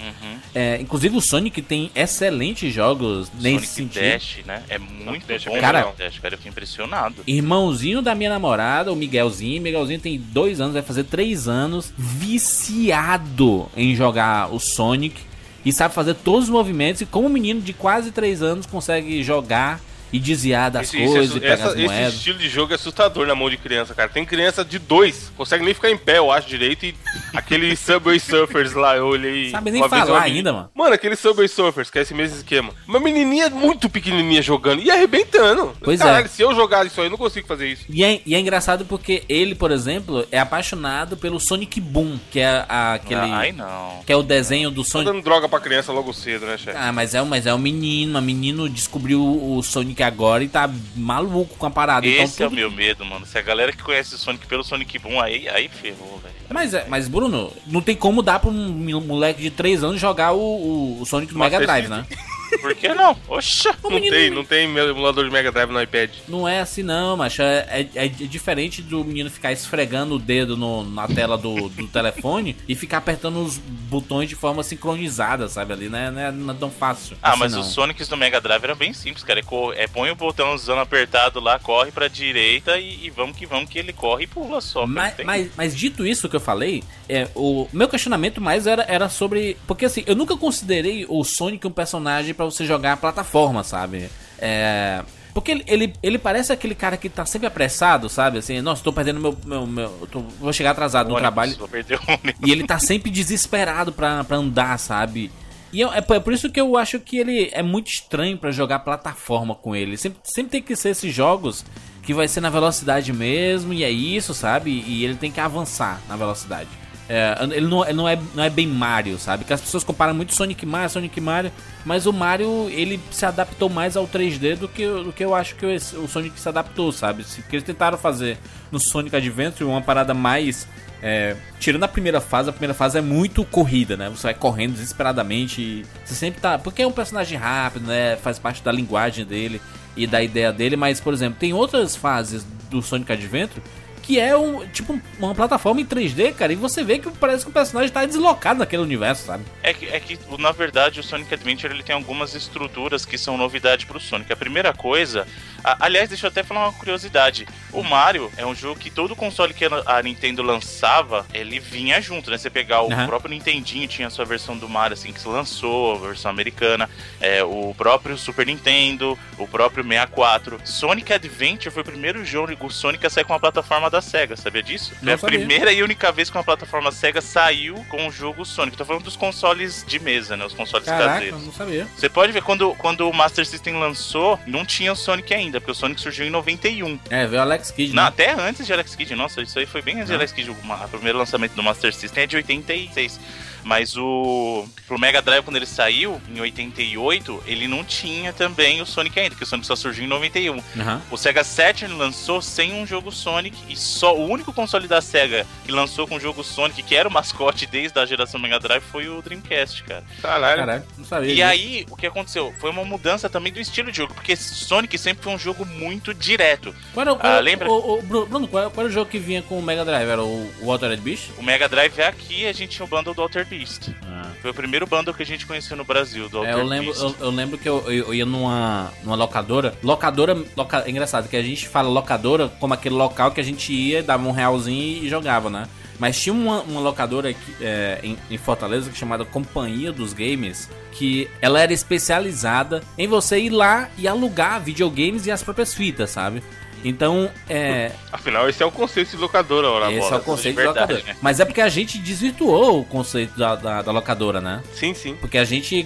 É, 0.54 0.78
inclusive 0.80 1.14
o 1.16 1.20
Sonic 1.20 1.60
tem 1.60 1.90
excelentes 1.94 2.72
jogos 2.72 3.30
nesse 3.38 3.66
Sonic 3.66 3.66
sentido. 3.66 4.02
Dash, 4.02 4.38
né? 4.46 4.62
É 4.70 4.78
muito 4.78 5.26
Dash 5.26 5.42
é 5.42 5.48
bom 5.48 5.52
bem 5.52 5.60
Cara- 5.60 5.78
legal. 5.80 5.94
Dash, 5.98 6.18
cara, 6.18 6.32
eu 6.34 6.38
fiquei 6.38 6.50
impressionado. 6.50 7.16
Irmãozinho 7.26 8.00
da 8.00 8.14
minha 8.14 8.30
namorada, 8.30 8.90
o 8.90 8.96
Miguelzinho. 8.96 9.60
Miguelzinho 9.60 10.00
tem 10.00 10.18
dois 10.18 10.60
anos, 10.62 10.72
vai 10.72 10.82
fazer 10.82 11.04
três 11.04 11.46
anos, 11.46 11.92
viciado 11.98 13.68
em 13.76 13.94
jogar 13.94 14.45
o 14.50 14.58
Sonic. 14.58 15.20
E 15.64 15.72
sabe 15.72 15.94
fazer 15.94 16.14
todos 16.14 16.44
os 16.44 16.50
movimentos. 16.50 17.00
E 17.00 17.06
como 17.06 17.26
um 17.26 17.30
menino 17.30 17.60
de 17.60 17.72
quase 17.72 18.10
três 18.12 18.42
anos 18.42 18.66
consegue 18.66 19.22
jogar 19.22 19.80
e 20.12 20.18
desviar 20.18 20.70
das 20.70 20.86
Esse, 20.92 20.96
coisas 20.98 21.24
esse, 21.30 21.36
e 21.36 21.40
pegar 21.40 21.54
essa- 21.54 21.66
as 21.68 21.74
esse 21.74 21.84
moedas. 21.84 22.14
estilo 22.14 22.38
de 22.38 22.48
jogo 22.48 22.72
é 22.72 22.76
assustador 22.76 23.26
na 23.26 23.34
mão 23.34 23.50
de 23.50 23.56
criança, 23.56 23.94
cara. 23.94 24.08
Tem 24.08 24.24
criança 24.24 24.64
de 24.64 24.78
dois, 24.78 25.32
consegue 25.36 25.64
nem 25.64 25.74
ficar 25.74 25.90
em 25.90 25.96
pé, 25.96 26.18
eu 26.18 26.30
acho 26.30 26.48
direito. 26.48 26.86
E 26.86 26.94
aquele 27.34 27.74
Subway 27.76 28.18
Surfers 28.20 28.72
lá, 28.72 28.96
eu 28.96 29.06
olhei. 29.06 29.50
Sabe 29.50 29.70
nem 29.70 29.80
vez 29.80 29.90
falar 29.90 30.22
ainda, 30.22 30.52
mano. 30.52 30.70
Mano, 30.74 30.94
aquele 30.94 31.16
Subway 31.16 31.48
Surfers, 31.48 31.90
que 31.90 31.98
é 31.98 32.02
esse 32.02 32.14
mesmo 32.14 32.36
esquema. 32.36 32.70
Uma 32.86 33.00
menininha 33.00 33.50
muito 33.50 33.88
pequenininha 33.88 34.40
jogando 34.42 34.82
e 34.82 34.90
arrebentando. 34.90 35.72
Pois 35.82 36.00
é. 36.00 36.04
Caralho, 36.04 36.28
se 36.28 36.42
eu 36.42 36.54
jogar 36.54 36.86
isso 36.86 37.00
aí, 37.00 37.06
eu 37.06 37.10
não 37.10 37.18
consigo 37.18 37.46
fazer 37.46 37.68
isso. 37.68 37.84
E 37.88 38.04
é, 38.04 38.20
e 38.24 38.34
é 38.34 38.38
engraçado 38.40 38.84
porque 38.84 39.24
ele, 39.28 39.54
por 39.54 39.70
exemplo, 39.70 40.26
é 40.30 40.38
apaixonado 40.38 41.16
pelo 41.16 41.38
Sonic 41.40 41.80
Boom, 41.80 42.18
que 42.30 42.40
é 42.40 42.64
a- 42.68 42.94
aquele. 42.94 43.20
Ai, 43.20 43.52
não. 43.52 44.00
que 44.06 44.12
é 44.12 44.16
o 44.16 44.22
desenho 44.22 44.70
do 44.70 44.82
Tá 44.84 44.90
Sonic. 44.90 45.10
dando 45.12 45.22
droga 45.24 45.48
pra 45.48 45.58
criança 45.60 45.92
logo 45.92 46.12
cedo, 46.12 46.46
né, 46.46 46.56
chefe? 46.56 46.76
Ah, 46.78 46.92
mas 46.92 47.14
é, 47.14 47.22
mas 47.22 47.46
é 47.46 47.54
um 47.54 47.58
menino, 47.58 48.18
um 48.18 48.22
menino 48.22 48.68
descobriu 48.68 49.20
o 49.22 49.62
Sonic 49.62 49.95
agora 50.02 50.42
e 50.44 50.48
tá 50.48 50.70
maluco 50.94 51.54
com 51.56 51.66
a 51.66 51.70
parada. 51.70 52.06
Esse 52.06 52.34
então, 52.34 52.46
é 52.46 52.50
o 52.50 52.52
meu 52.52 52.70
medo, 52.70 53.04
mano. 53.04 53.24
Se 53.26 53.38
a 53.38 53.42
galera 53.42 53.72
que 53.72 53.82
conhece 53.82 54.14
o 54.14 54.18
Sonic 54.18 54.46
pelo 54.46 54.62
Sonic 54.64 54.98
Boom, 54.98 55.20
aí, 55.20 55.48
aí 55.48 55.68
ferrou, 55.68 56.18
velho. 56.22 56.34
Mas, 56.50 56.74
é- 56.74 56.86
mas, 56.88 57.08
Bruno, 57.08 57.52
não 57.66 57.80
tem 57.80 57.96
como 57.96 58.22
dar 58.22 58.38
pra 58.38 58.50
um 58.50 59.00
moleque 59.00 59.42
de 59.42 59.50
3 59.50 59.82
anos 59.82 60.00
jogar 60.00 60.32
o, 60.32 61.00
o- 61.00 61.04
Sonic 61.06 61.32
do 61.32 61.38
Mega 61.38 61.58
Drive, 61.60 61.88
né? 61.88 62.06
Por 62.60 62.74
que 62.74 62.88
não? 62.94 63.16
Oxa! 63.28 63.74
Não 63.82 63.90
menino 63.90 64.14
tem, 64.14 64.30
não 64.30 64.44
tem 64.44 64.68
meu 64.68 64.88
emulador 64.88 65.24
de 65.24 65.30
Mega 65.30 65.50
Drive 65.52 65.70
no 65.70 65.80
iPad. 65.82 66.10
Não 66.28 66.46
é 66.48 66.60
assim 66.60 66.82
não, 66.82 67.16
macho. 67.16 67.42
É, 67.42 67.88
é- 67.94 68.04
é 68.04 68.08
diferente 68.08 68.82
do 68.82 69.04
menino 69.04 69.30
ficar 69.30 69.52
esfregando 69.52 70.14
o 70.14 70.18
dedo 70.18 70.56
no- 70.56 70.82
na 70.84 71.06
tela 71.08 71.36
do, 71.36 71.68
do 71.68 71.86
telefone 71.88 72.56
e 72.68 72.74
ficar 72.74 72.98
apertando 72.98 73.42
os 73.42 73.56
botões 73.58 74.28
de 74.28 74.34
forma 74.34 74.62
sincronizada, 74.62 75.48
sabe? 75.48 75.72
Ali, 75.72 75.88
né? 75.88 76.10
Não 76.10 76.20
é, 76.20 76.32
não 76.32 76.54
é 76.54 76.56
tão 76.56 76.70
fácil. 76.70 77.16
Ah, 77.22 77.30
assim, 77.30 77.38
mas 77.40 77.52
não. 77.52 77.60
os 77.60 77.66
Sonics 77.68 78.08
do 78.08 78.16
Mega 78.16 78.40
Drive 78.40 78.62
era 78.64 78.74
bem 78.74 78.92
simples, 78.92 79.24
cara. 79.24 79.40
É, 79.40 79.84
é 79.84 79.86
põe 79.86 80.10
o 80.10 80.14
botãozão 80.16 80.78
apertado 80.78 81.40
lá, 81.40 81.58
corre 81.58 81.90
pra 81.90 82.08
direita 82.08 82.78
e, 82.78 83.06
e 83.06 83.10
vamos 83.10 83.36
que 83.36 83.46
vamos 83.46 83.68
que 83.70 83.78
ele 83.78 83.92
corre 83.92 84.24
e 84.24 84.26
pula 84.26 84.60
só. 84.60 84.86
Mas, 84.86 85.14
mas, 85.24 85.50
mas 85.56 85.76
dito 85.76 86.06
isso 86.06 86.28
que 86.28 86.36
eu 86.36 86.40
falei, 86.40 86.82
é, 87.08 87.28
o 87.34 87.68
meu 87.72 87.88
questionamento 87.88 88.40
mais 88.40 88.66
era, 88.66 88.84
era 88.88 89.08
sobre. 89.08 89.56
Porque 89.66 89.84
assim, 89.84 90.02
eu 90.06 90.14
nunca 90.14 90.36
considerei 90.36 91.04
o 91.08 91.22
Sonic 91.24 91.66
um 91.66 91.70
personagem 91.70 92.34
pra 92.36 92.44
você 92.44 92.64
jogar 92.64 92.92
a 92.92 92.96
plataforma, 92.96 93.64
sabe? 93.64 94.08
É. 94.38 95.02
Porque 95.34 95.50
ele, 95.50 95.64
ele, 95.66 95.92
ele 96.02 96.18
parece 96.18 96.50
aquele 96.52 96.74
cara 96.74 96.96
que 96.96 97.10
tá 97.10 97.26
sempre 97.26 97.46
apressado, 97.46 98.08
sabe? 98.08 98.38
Assim, 98.38 98.60
nossa, 98.62 98.82
tô 98.82 98.92
perdendo 98.92 99.20
meu. 99.20 99.36
meu, 99.44 99.66
meu 99.66 99.98
eu 100.00 100.06
tô- 100.06 100.20
vou 100.20 100.52
chegar 100.52 100.70
atrasado 100.70 101.10
no 101.10 101.16
trabalho. 101.16 101.54
Vou 101.58 101.68
perder 101.68 101.98
o 101.98 102.10
ônibus. 102.10 102.34
E 102.46 102.50
ele 102.50 102.66
tá 102.66 102.78
sempre 102.78 103.10
desesperado 103.10 103.92
pra, 103.92 104.24
pra 104.24 104.36
andar, 104.38 104.78
sabe? 104.78 105.30
E 105.72 105.82
é, 105.82 105.98
é 105.98 106.00
por- 106.00 106.32
isso 106.32 106.50
que 106.50 106.58
eu 106.60 106.76
acho 106.78 106.98
que 107.00 107.18
ele 107.18 107.50
é 107.52 107.62
muito 107.62 107.88
estranho 107.90 108.38
pra 108.38 108.50
jogar 108.50 108.78
plataforma 108.78 109.54
com 109.54 109.76
ele. 109.76 109.98
Sempre, 109.98 110.20
sempre 110.24 110.52
tem 110.52 110.62
que 110.62 110.74
ser 110.74 110.90
esses 110.90 111.12
jogos 111.14 111.66
que 112.02 112.14
vai 112.14 112.28
ser 112.28 112.40
na 112.40 112.48
velocidade 112.48 113.12
mesmo, 113.12 113.74
e 113.74 113.82
é 113.84 113.90
isso, 113.90 114.32
sabe? 114.32 114.70
E 114.86 115.04
ele 115.04 115.16
tem 115.16 115.30
que 115.30 115.40
avançar 115.40 116.00
na 116.08 116.16
velocidade. 116.16 116.68
É, 117.08 117.36
ele 117.52 117.66
não, 117.66 117.84
ele 117.84 117.92
não, 117.92 118.08
é, 118.08 118.18
não 118.34 118.42
é 118.42 118.50
bem 118.50 118.66
Mario, 118.66 119.18
sabe? 119.18 119.44
Que 119.44 119.52
as 119.52 119.60
pessoas 119.60 119.84
comparam 119.84 120.12
muito 120.12 120.34
Sonic 120.34 120.66
Mario, 120.66 120.90
Sonic 120.90 121.20
Mario, 121.20 121.52
mas 121.84 122.06
o 122.06 122.12
Mario 122.12 122.68
ele 122.70 123.00
se 123.10 123.24
adaptou 123.24 123.68
mais 123.68 123.96
ao 123.96 124.08
3D 124.08 124.56
do 124.56 124.68
que, 124.68 124.86
do 124.86 125.12
que 125.12 125.24
eu 125.24 125.34
acho 125.34 125.54
que 125.54 125.64
o, 125.64 126.08
Sonic 126.08 126.38
se 126.38 126.48
adaptou, 126.48 126.90
sabe? 126.90 127.24
Porque 127.24 127.56
eles 127.56 127.66
tentaram 127.66 127.96
fazer 127.96 128.38
no 128.72 128.80
Sonic 128.80 129.14
Adventure 129.14 129.64
uma 129.64 129.80
parada 129.80 130.12
mais 130.12 130.66
é, 131.02 131.36
tirando 131.60 131.84
a 131.84 131.88
primeira 131.88 132.20
fase, 132.20 132.48
a 132.48 132.52
primeira 132.52 132.74
fase 132.74 132.98
é 132.98 133.00
muito 133.00 133.44
corrida, 133.44 133.96
né? 133.96 134.08
Você 134.08 134.24
vai 134.24 134.34
correndo 134.34 134.72
desesperadamente. 134.72 135.84
Você 136.04 136.14
sempre 136.14 136.40
tá. 136.40 136.58
Porque 136.58 136.82
é 136.82 136.86
um 136.86 136.92
personagem 136.92 137.38
rápido, 137.38 137.86
né? 137.86 138.16
Faz 138.16 138.38
parte 138.38 138.62
da 138.62 138.72
linguagem 138.72 139.24
dele 139.24 139.60
e 139.96 140.06
da 140.06 140.22
ideia 140.22 140.52
dele. 140.52 140.74
Mas, 140.74 140.98
por 140.98 141.12
exemplo, 141.12 141.38
tem 141.38 141.52
outras 141.52 141.94
fases 141.94 142.44
do 142.70 142.82
Sonic 142.82 143.12
Adventure 143.12 143.62
que 144.06 144.20
é 144.20 144.36
um 144.36 144.66
tipo 144.68 145.00
uma 145.18 145.34
plataforma 145.34 145.80
em 145.80 145.84
3D, 145.84 146.32
cara. 146.34 146.52
E 146.52 146.56
você 146.56 146.84
vê 146.84 146.98
que 146.98 147.10
parece 147.10 147.44
que 147.44 147.50
o 147.50 147.52
personagem 147.52 147.90
tá 147.92 148.04
deslocado 148.06 148.60
naquele 148.60 148.82
universo, 148.82 149.26
sabe? 149.26 149.44
É 149.62 149.74
que, 149.74 149.86
é 149.86 149.98
que, 149.98 150.16
na 150.38 150.52
verdade, 150.52 151.00
o 151.00 151.02
Sonic 151.02 151.34
Adventure 151.34 151.72
ele 151.74 151.82
tem 151.82 151.94
algumas 151.96 152.34
estruturas 152.34 153.04
que 153.04 153.18
são 153.18 153.36
novidade 153.36 153.84
pro 153.84 153.98
Sonic. 153.98 154.32
A 154.32 154.36
primeira 154.36 154.72
coisa. 154.72 155.26
a- 155.64 155.78
aliás, 155.86 156.08
deixa 156.08 156.26
eu 156.26 156.30
até 156.30 156.44
falar 156.44 156.66
uma 156.68 156.72
curiosidade. 156.72 157.48
O 157.72 157.82
Mario 157.82 158.30
é 158.36 158.46
um 158.46 158.54
jogo 158.54 158.78
que 158.78 158.88
todo 158.88 159.16
console 159.16 159.52
que 159.52 159.64
a 159.64 160.00
Nintendo 160.02 160.40
lançava, 160.40 161.26
ele 161.34 161.58
vinha 161.58 162.00
junto, 162.00 162.30
né? 162.30 162.38
Você 162.38 162.48
pegar 162.48 162.82
o 162.82 162.92
Aham. 162.92 163.06
próprio 163.06 163.30
Nintendinho, 163.30 163.88
tinha 163.88 164.06
a 164.06 164.10
sua 164.10 164.24
versão 164.24 164.56
do 164.56 164.68
Mario, 164.68 164.94
assim, 164.94 165.12
que 165.12 165.20
se 165.20 165.26
lançou, 165.26 165.96
a 165.96 166.06
versão 166.08 166.30
americana. 166.30 166.88
É, 167.20 167.42
o 167.42 167.74
próprio 167.76 168.16
Super 168.16 168.46
Nintendo, 168.46 169.18
o 169.38 169.48
próprio 169.48 169.82
64. 169.82 170.60
Sonic 170.64 171.12
Adventure 171.12 171.70
foi 171.74 171.82
o 171.82 171.86
primeiro 171.86 172.24
jogo 172.24 172.46
o 172.60 172.70
Sonic 172.70 173.04
a 173.04 173.10
sair 173.10 173.24
com 173.24 173.32
uma 173.32 173.40
plataforma 173.40 173.90
da 173.90 173.95
SEGA, 174.00 174.36
sabia 174.36 174.62
disso? 174.62 174.92
Não 175.02 175.04
Foi 175.04 175.12
a 175.14 175.18
sabia. 175.18 175.38
primeira 175.38 175.72
e 175.72 175.82
única 175.82 176.10
vez 176.12 176.30
que 176.30 176.36
uma 176.36 176.44
plataforma 176.44 176.90
SEGA 176.92 177.20
saiu 177.20 177.74
com 177.88 178.06
o 178.06 178.10
jogo 178.10 178.44
Sonic. 178.44 178.76
Tô 178.76 178.84
falando 178.84 179.04
dos 179.04 179.16
consoles 179.16 179.84
de 179.86 179.98
mesa, 179.98 180.36
né? 180.36 180.44
Os 180.44 180.52
consoles 180.54 180.86
Caraca, 180.86 181.14
caseiros. 181.14 181.44
não 181.44 181.52
sabia. 181.52 181.86
Você 181.96 182.08
pode 182.08 182.32
ver, 182.32 182.42
quando, 182.42 182.74
quando 182.76 183.08
o 183.08 183.12
Master 183.12 183.44
System 183.46 183.78
lançou, 183.78 184.38
não 184.46 184.64
tinha 184.64 184.92
o 184.92 184.96
Sonic 184.96 185.32
ainda, 185.34 185.60
porque 185.60 185.72
o 185.72 185.74
Sonic 185.74 186.00
surgiu 186.00 186.26
em 186.26 186.30
91. 186.30 186.98
É, 187.10 187.26
veio 187.26 187.40
o 187.40 187.42
Alex 187.44 187.70
Kidd, 187.70 187.94
Não, 187.94 188.02
né? 188.02 188.08
até 188.08 188.32
antes 188.32 188.66
de 188.66 188.72
Alex 188.72 188.94
Kidd. 188.94 189.14
Nossa, 189.14 189.42
isso 189.42 189.58
aí 189.58 189.66
foi 189.66 189.82
bem 189.82 189.96
antes 189.96 190.08
de. 190.08 190.14
Alex 190.14 190.32
Kidd. 190.32 190.50
O 190.50 190.88
primeiro 190.88 191.18
lançamento 191.18 191.52
do 191.54 191.62
Master 191.62 191.92
System 191.94 192.24
é 192.24 192.26
de 192.26 192.36
86. 192.36 193.20
Mas 193.66 193.96
o. 193.96 194.64
Pro 194.86 194.96
Mega 195.00 195.20
Drive, 195.20 195.42
quando 195.42 195.56
ele 195.56 195.66
saiu, 195.66 196.22
em 196.32 196.40
88, 196.40 197.42
ele 197.46 197.66
não 197.66 197.82
tinha 197.82 198.32
também 198.32 198.80
o 198.80 198.86
Sonic 198.86 199.18
ainda, 199.18 199.30
porque 199.30 199.42
o 199.42 199.46
Sonic 199.46 199.66
só 199.66 199.74
surgiu 199.74 200.04
em 200.04 200.06
91. 200.06 200.62
Aham. 200.78 201.02
O 201.10 201.16
Sega 201.16 201.42
Saturn 201.42 201.92
lançou 201.96 202.40
sem 202.40 202.72
um 202.72 202.86
jogo 202.86 203.10
Sonic 203.10 203.56
e 203.68 203.76
só 203.76 204.16
o 204.16 204.24
único 204.30 204.52
console 204.52 204.86
da 204.86 205.00
Sega 205.00 205.44
que 205.64 205.72
lançou 205.72 206.06
com 206.06 206.14
o 206.16 206.20
jogo 206.20 206.44
Sonic, 206.44 206.84
que 206.84 206.94
era 206.94 207.08
o 207.08 207.12
mascote 207.12 207.66
desde 207.66 207.98
a 207.98 208.06
geração 208.06 208.38
Mega 208.38 208.60
Drive, 208.60 208.82
foi 208.84 209.08
o 209.08 209.20
Dreamcast, 209.20 209.82
cara. 209.82 210.04
Caralho. 210.22 210.58
Caraca, 210.60 210.86
não 210.96 211.04
sabia. 211.04 211.30
E 211.32 211.34
disso. 211.34 211.46
aí, 211.48 211.86
o 211.90 211.96
que 211.96 212.06
aconteceu? 212.06 212.54
Foi 212.60 212.70
uma 212.70 212.84
mudança 212.84 213.28
também 213.28 213.52
do 213.52 213.58
estilo 213.58 213.90
de 213.90 213.96
jogo, 213.96 214.14
porque 214.14 214.36
Sonic 214.36 214.96
sempre 214.96 215.24
foi 215.24 215.32
um 215.34 215.38
jogo 215.38 215.66
muito 215.66 216.14
direto. 216.14 216.72
Qual 216.94 217.02
era, 217.02 217.12
o- 217.12 217.16
qual 217.18 217.32
Ah, 217.32 217.40
lembra? 217.40 217.68
o- 217.68 217.98
o- 217.98 218.02
Bruno, 218.02 218.46
qual, 218.46 218.62
era- 218.62 218.70
qual 218.70 218.86
era 218.86 218.90
o 218.90 218.94
jogo 218.94 219.10
que 219.10 219.18
vinha 219.18 219.42
com 219.42 219.58
o 219.58 219.62
Mega 219.62 219.84
Drive? 219.84 220.08
Era 220.08 220.22
o 220.22 220.48
Watered 220.62 221.02
Beast? 221.02 221.30
O 221.38 221.42
Mega 221.42 221.68
Drive 221.68 221.98
é 221.98 222.06
aqui 222.06 222.46
a 222.46 222.52
gente 222.52 222.76
tinha 222.76 222.84
o 222.84 222.88
bundle 222.88 223.12
do 223.12 223.22
Alter 223.22 223.44
Beast. 223.44 223.55
Ah. 224.02 224.30
Foi 224.40 224.50
o 224.50 224.54
primeiro 224.54 224.86
bundle 224.86 225.14
que 225.14 225.22
a 225.22 225.26
gente 225.26 225.46
conheceu 225.46 225.76
no 225.76 225.84
Brasil, 225.84 226.28
do 226.28 226.44
É, 226.44 226.52
eu 226.52 226.64
lembro, 226.64 226.92
eu, 226.94 227.16
eu 227.20 227.30
lembro 227.30 227.58
que 227.58 227.68
eu, 227.68 227.82
eu, 227.86 228.06
eu 228.06 228.14
ia 228.14 228.26
numa, 228.26 228.92
numa 229.02 229.16
locadora. 229.16 229.74
Locadora, 229.82 230.36
loca, 230.56 230.84
é 230.86 230.90
engraçado 230.90 231.28
que 231.28 231.36
a 231.36 231.42
gente 231.42 231.68
fala 231.68 231.88
locadora 231.88 232.48
como 232.60 232.74
aquele 232.74 232.94
local 232.94 233.30
que 233.30 233.40
a 233.40 233.44
gente 233.44 233.72
ia, 233.72 234.02
dava 234.02 234.26
um 234.26 234.32
realzinho 234.32 235.04
e 235.04 235.08
jogava, 235.08 235.50
né? 235.50 235.66
Mas 235.98 236.20
tinha 236.20 236.32
uma, 236.32 236.60
uma 236.62 236.80
locadora 236.80 237.30
aqui, 237.30 237.56
é, 237.60 238.00
em, 238.02 238.18
em 238.30 238.38
Fortaleza 238.38 238.92
chamada 238.92 239.24
Companhia 239.24 239.92
dos 239.92 240.12
Games, 240.12 240.68
que 240.92 241.28
ela 241.40 241.60
era 241.60 241.72
especializada 241.72 242.82
em 242.98 243.06
você 243.06 243.38
ir 243.38 243.50
lá 243.50 243.88
e 243.96 244.06
alugar 244.06 244.60
videogames 244.60 245.26
e 245.26 245.30
as 245.30 245.42
próprias 245.42 245.74
fitas, 245.74 246.10
sabe? 246.10 246.42
Então, 246.88 247.28
é, 247.48 247.90
Afinal, 248.12 248.48
esse 248.48 248.62
é 248.62 248.66
o 248.66 248.70
conceito 248.70 249.10
de 249.10 249.16
locadora, 249.16 249.68
ora 249.68 249.90
esse 249.90 249.98
bola. 250.00 250.14
é 250.14 250.18
o 250.18 250.22
conceito 250.22 250.56
de 250.56 250.62
verdade, 250.62 250.92
locadora. 250.92 251.12
né? 251.14 251.18
Mas 251.20 251.40
é 251.40 251.44
porque 251.44 251.60
a 251.60 251.68
gente 251.68 251.98
desvirtuou 251.98 252.80
o 252.80 252.84
conceito 252.84 253.36
da, 253.36 253.56
da, 253.56 253.82
da 253.82 253.90
locadora, 253.90 254.40
né? 254.40 254.62
Sim, 254.72 254.94
sim. 254.94 255.16
Porque 255.20 255.36
a 255.36 255.44
gente 255.44 255.84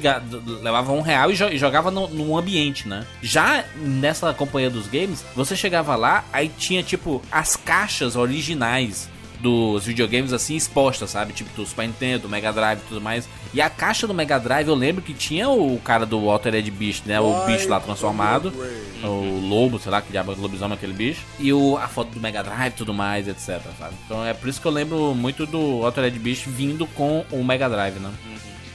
levava 0.63 0.93
um 0.93 1.01
real 1.01 1.31
e 1.31 1.35
jo- 1.35 1.49
e 1.49 1.57
jogava 1.57 1.91
no, 1.91 2.07
num 2.09 2.37
ambiente, 2.37 2.87
né? 2.87 3.07
Já 3.23 3.65
nessa 3.77 4.35
companhia 4.35 4.69
dos 4.69 4.87
games, 4.89 5.25
você 5.35 5.57
chegava 5.57 5.97
lá, 5.97 6.23
aí 6.33 6.49
tinha 6.51 6.83
tipo 6.83 7.23
as 7.33 7.57
caixas 7.57 8.15
originais 8.17 9.09
dos 9.41 9.87
videogames 9.87 10.33
assim 10.33 10.57
expostas, 10.57 11.11
sabe? 11.11 11.33
Tipo 11.33 11.51
do 11.55 11.67
Super 11.67 11.87
Nintendo, 11.87 12.23
do 12.23 12.29
Mega 12.29 12.53
Drive 12.53 12.81
e 12.81 12.89
tudo 12.89 13.01
mais. 13.01 13.29
E 13.53 13.61
a 13.61 13.69
caixa 13.69 14.07
do 14.07 14.15
Mega 14.15 14.39
Drive, 14.39 14.69
eu 14.69 14.75
lembro 14.75 15.03
que 15.03 15.15
tinha 15.15 15.49
o 15.49 15.79
cara 15.81 16.07
do 16.07 16.31
Altered 16.31 16.71
Beast, 16.71 17.07
né? 17.07 17.21
O 17.21 17.47
bicho 17.47 17.69
lá 17.69 17.81
transformado. 17.81 18.53
O 19.03 19.41
lobo, 19.49 19.79
sei 19.79 19.91
lá, 19.91 20.03
que 20.03 20.11
diabo 20.11 20.35
lobisomem 20.39 20.77
aquele 20.77 20.93
bicho. 20.93 21.23
E 21.39 21.53
o, 21.53 21.77
a 21.77 21.89
foto 21.89 22.11
do 22.11 22.21
Mega 22.21 22.43
Drive 22.43 22.73
e 22.73 22.77
tudo 22.77 22.93
mais, 22.93 23.27
etc, 23.27 23.61
sabe? 23.79 23.95
Então 24.05 24.25
é 24.25 24.35
por 24.35 24.49
isso 24.49 24.61
que 24.61 24.67
eu 24.67 24.73
lembro 24.73 25.15
muito 25.15 25.47
do 25.47 25.85
Altered 25.85 26.19
Beast 26.19 26.47
vindo 26.47 26.87
com 26.87 27.25
o 27.31 27.43
Mega 27.43 27.69
Drive, 27.69 27.99
né? 27.99 28.11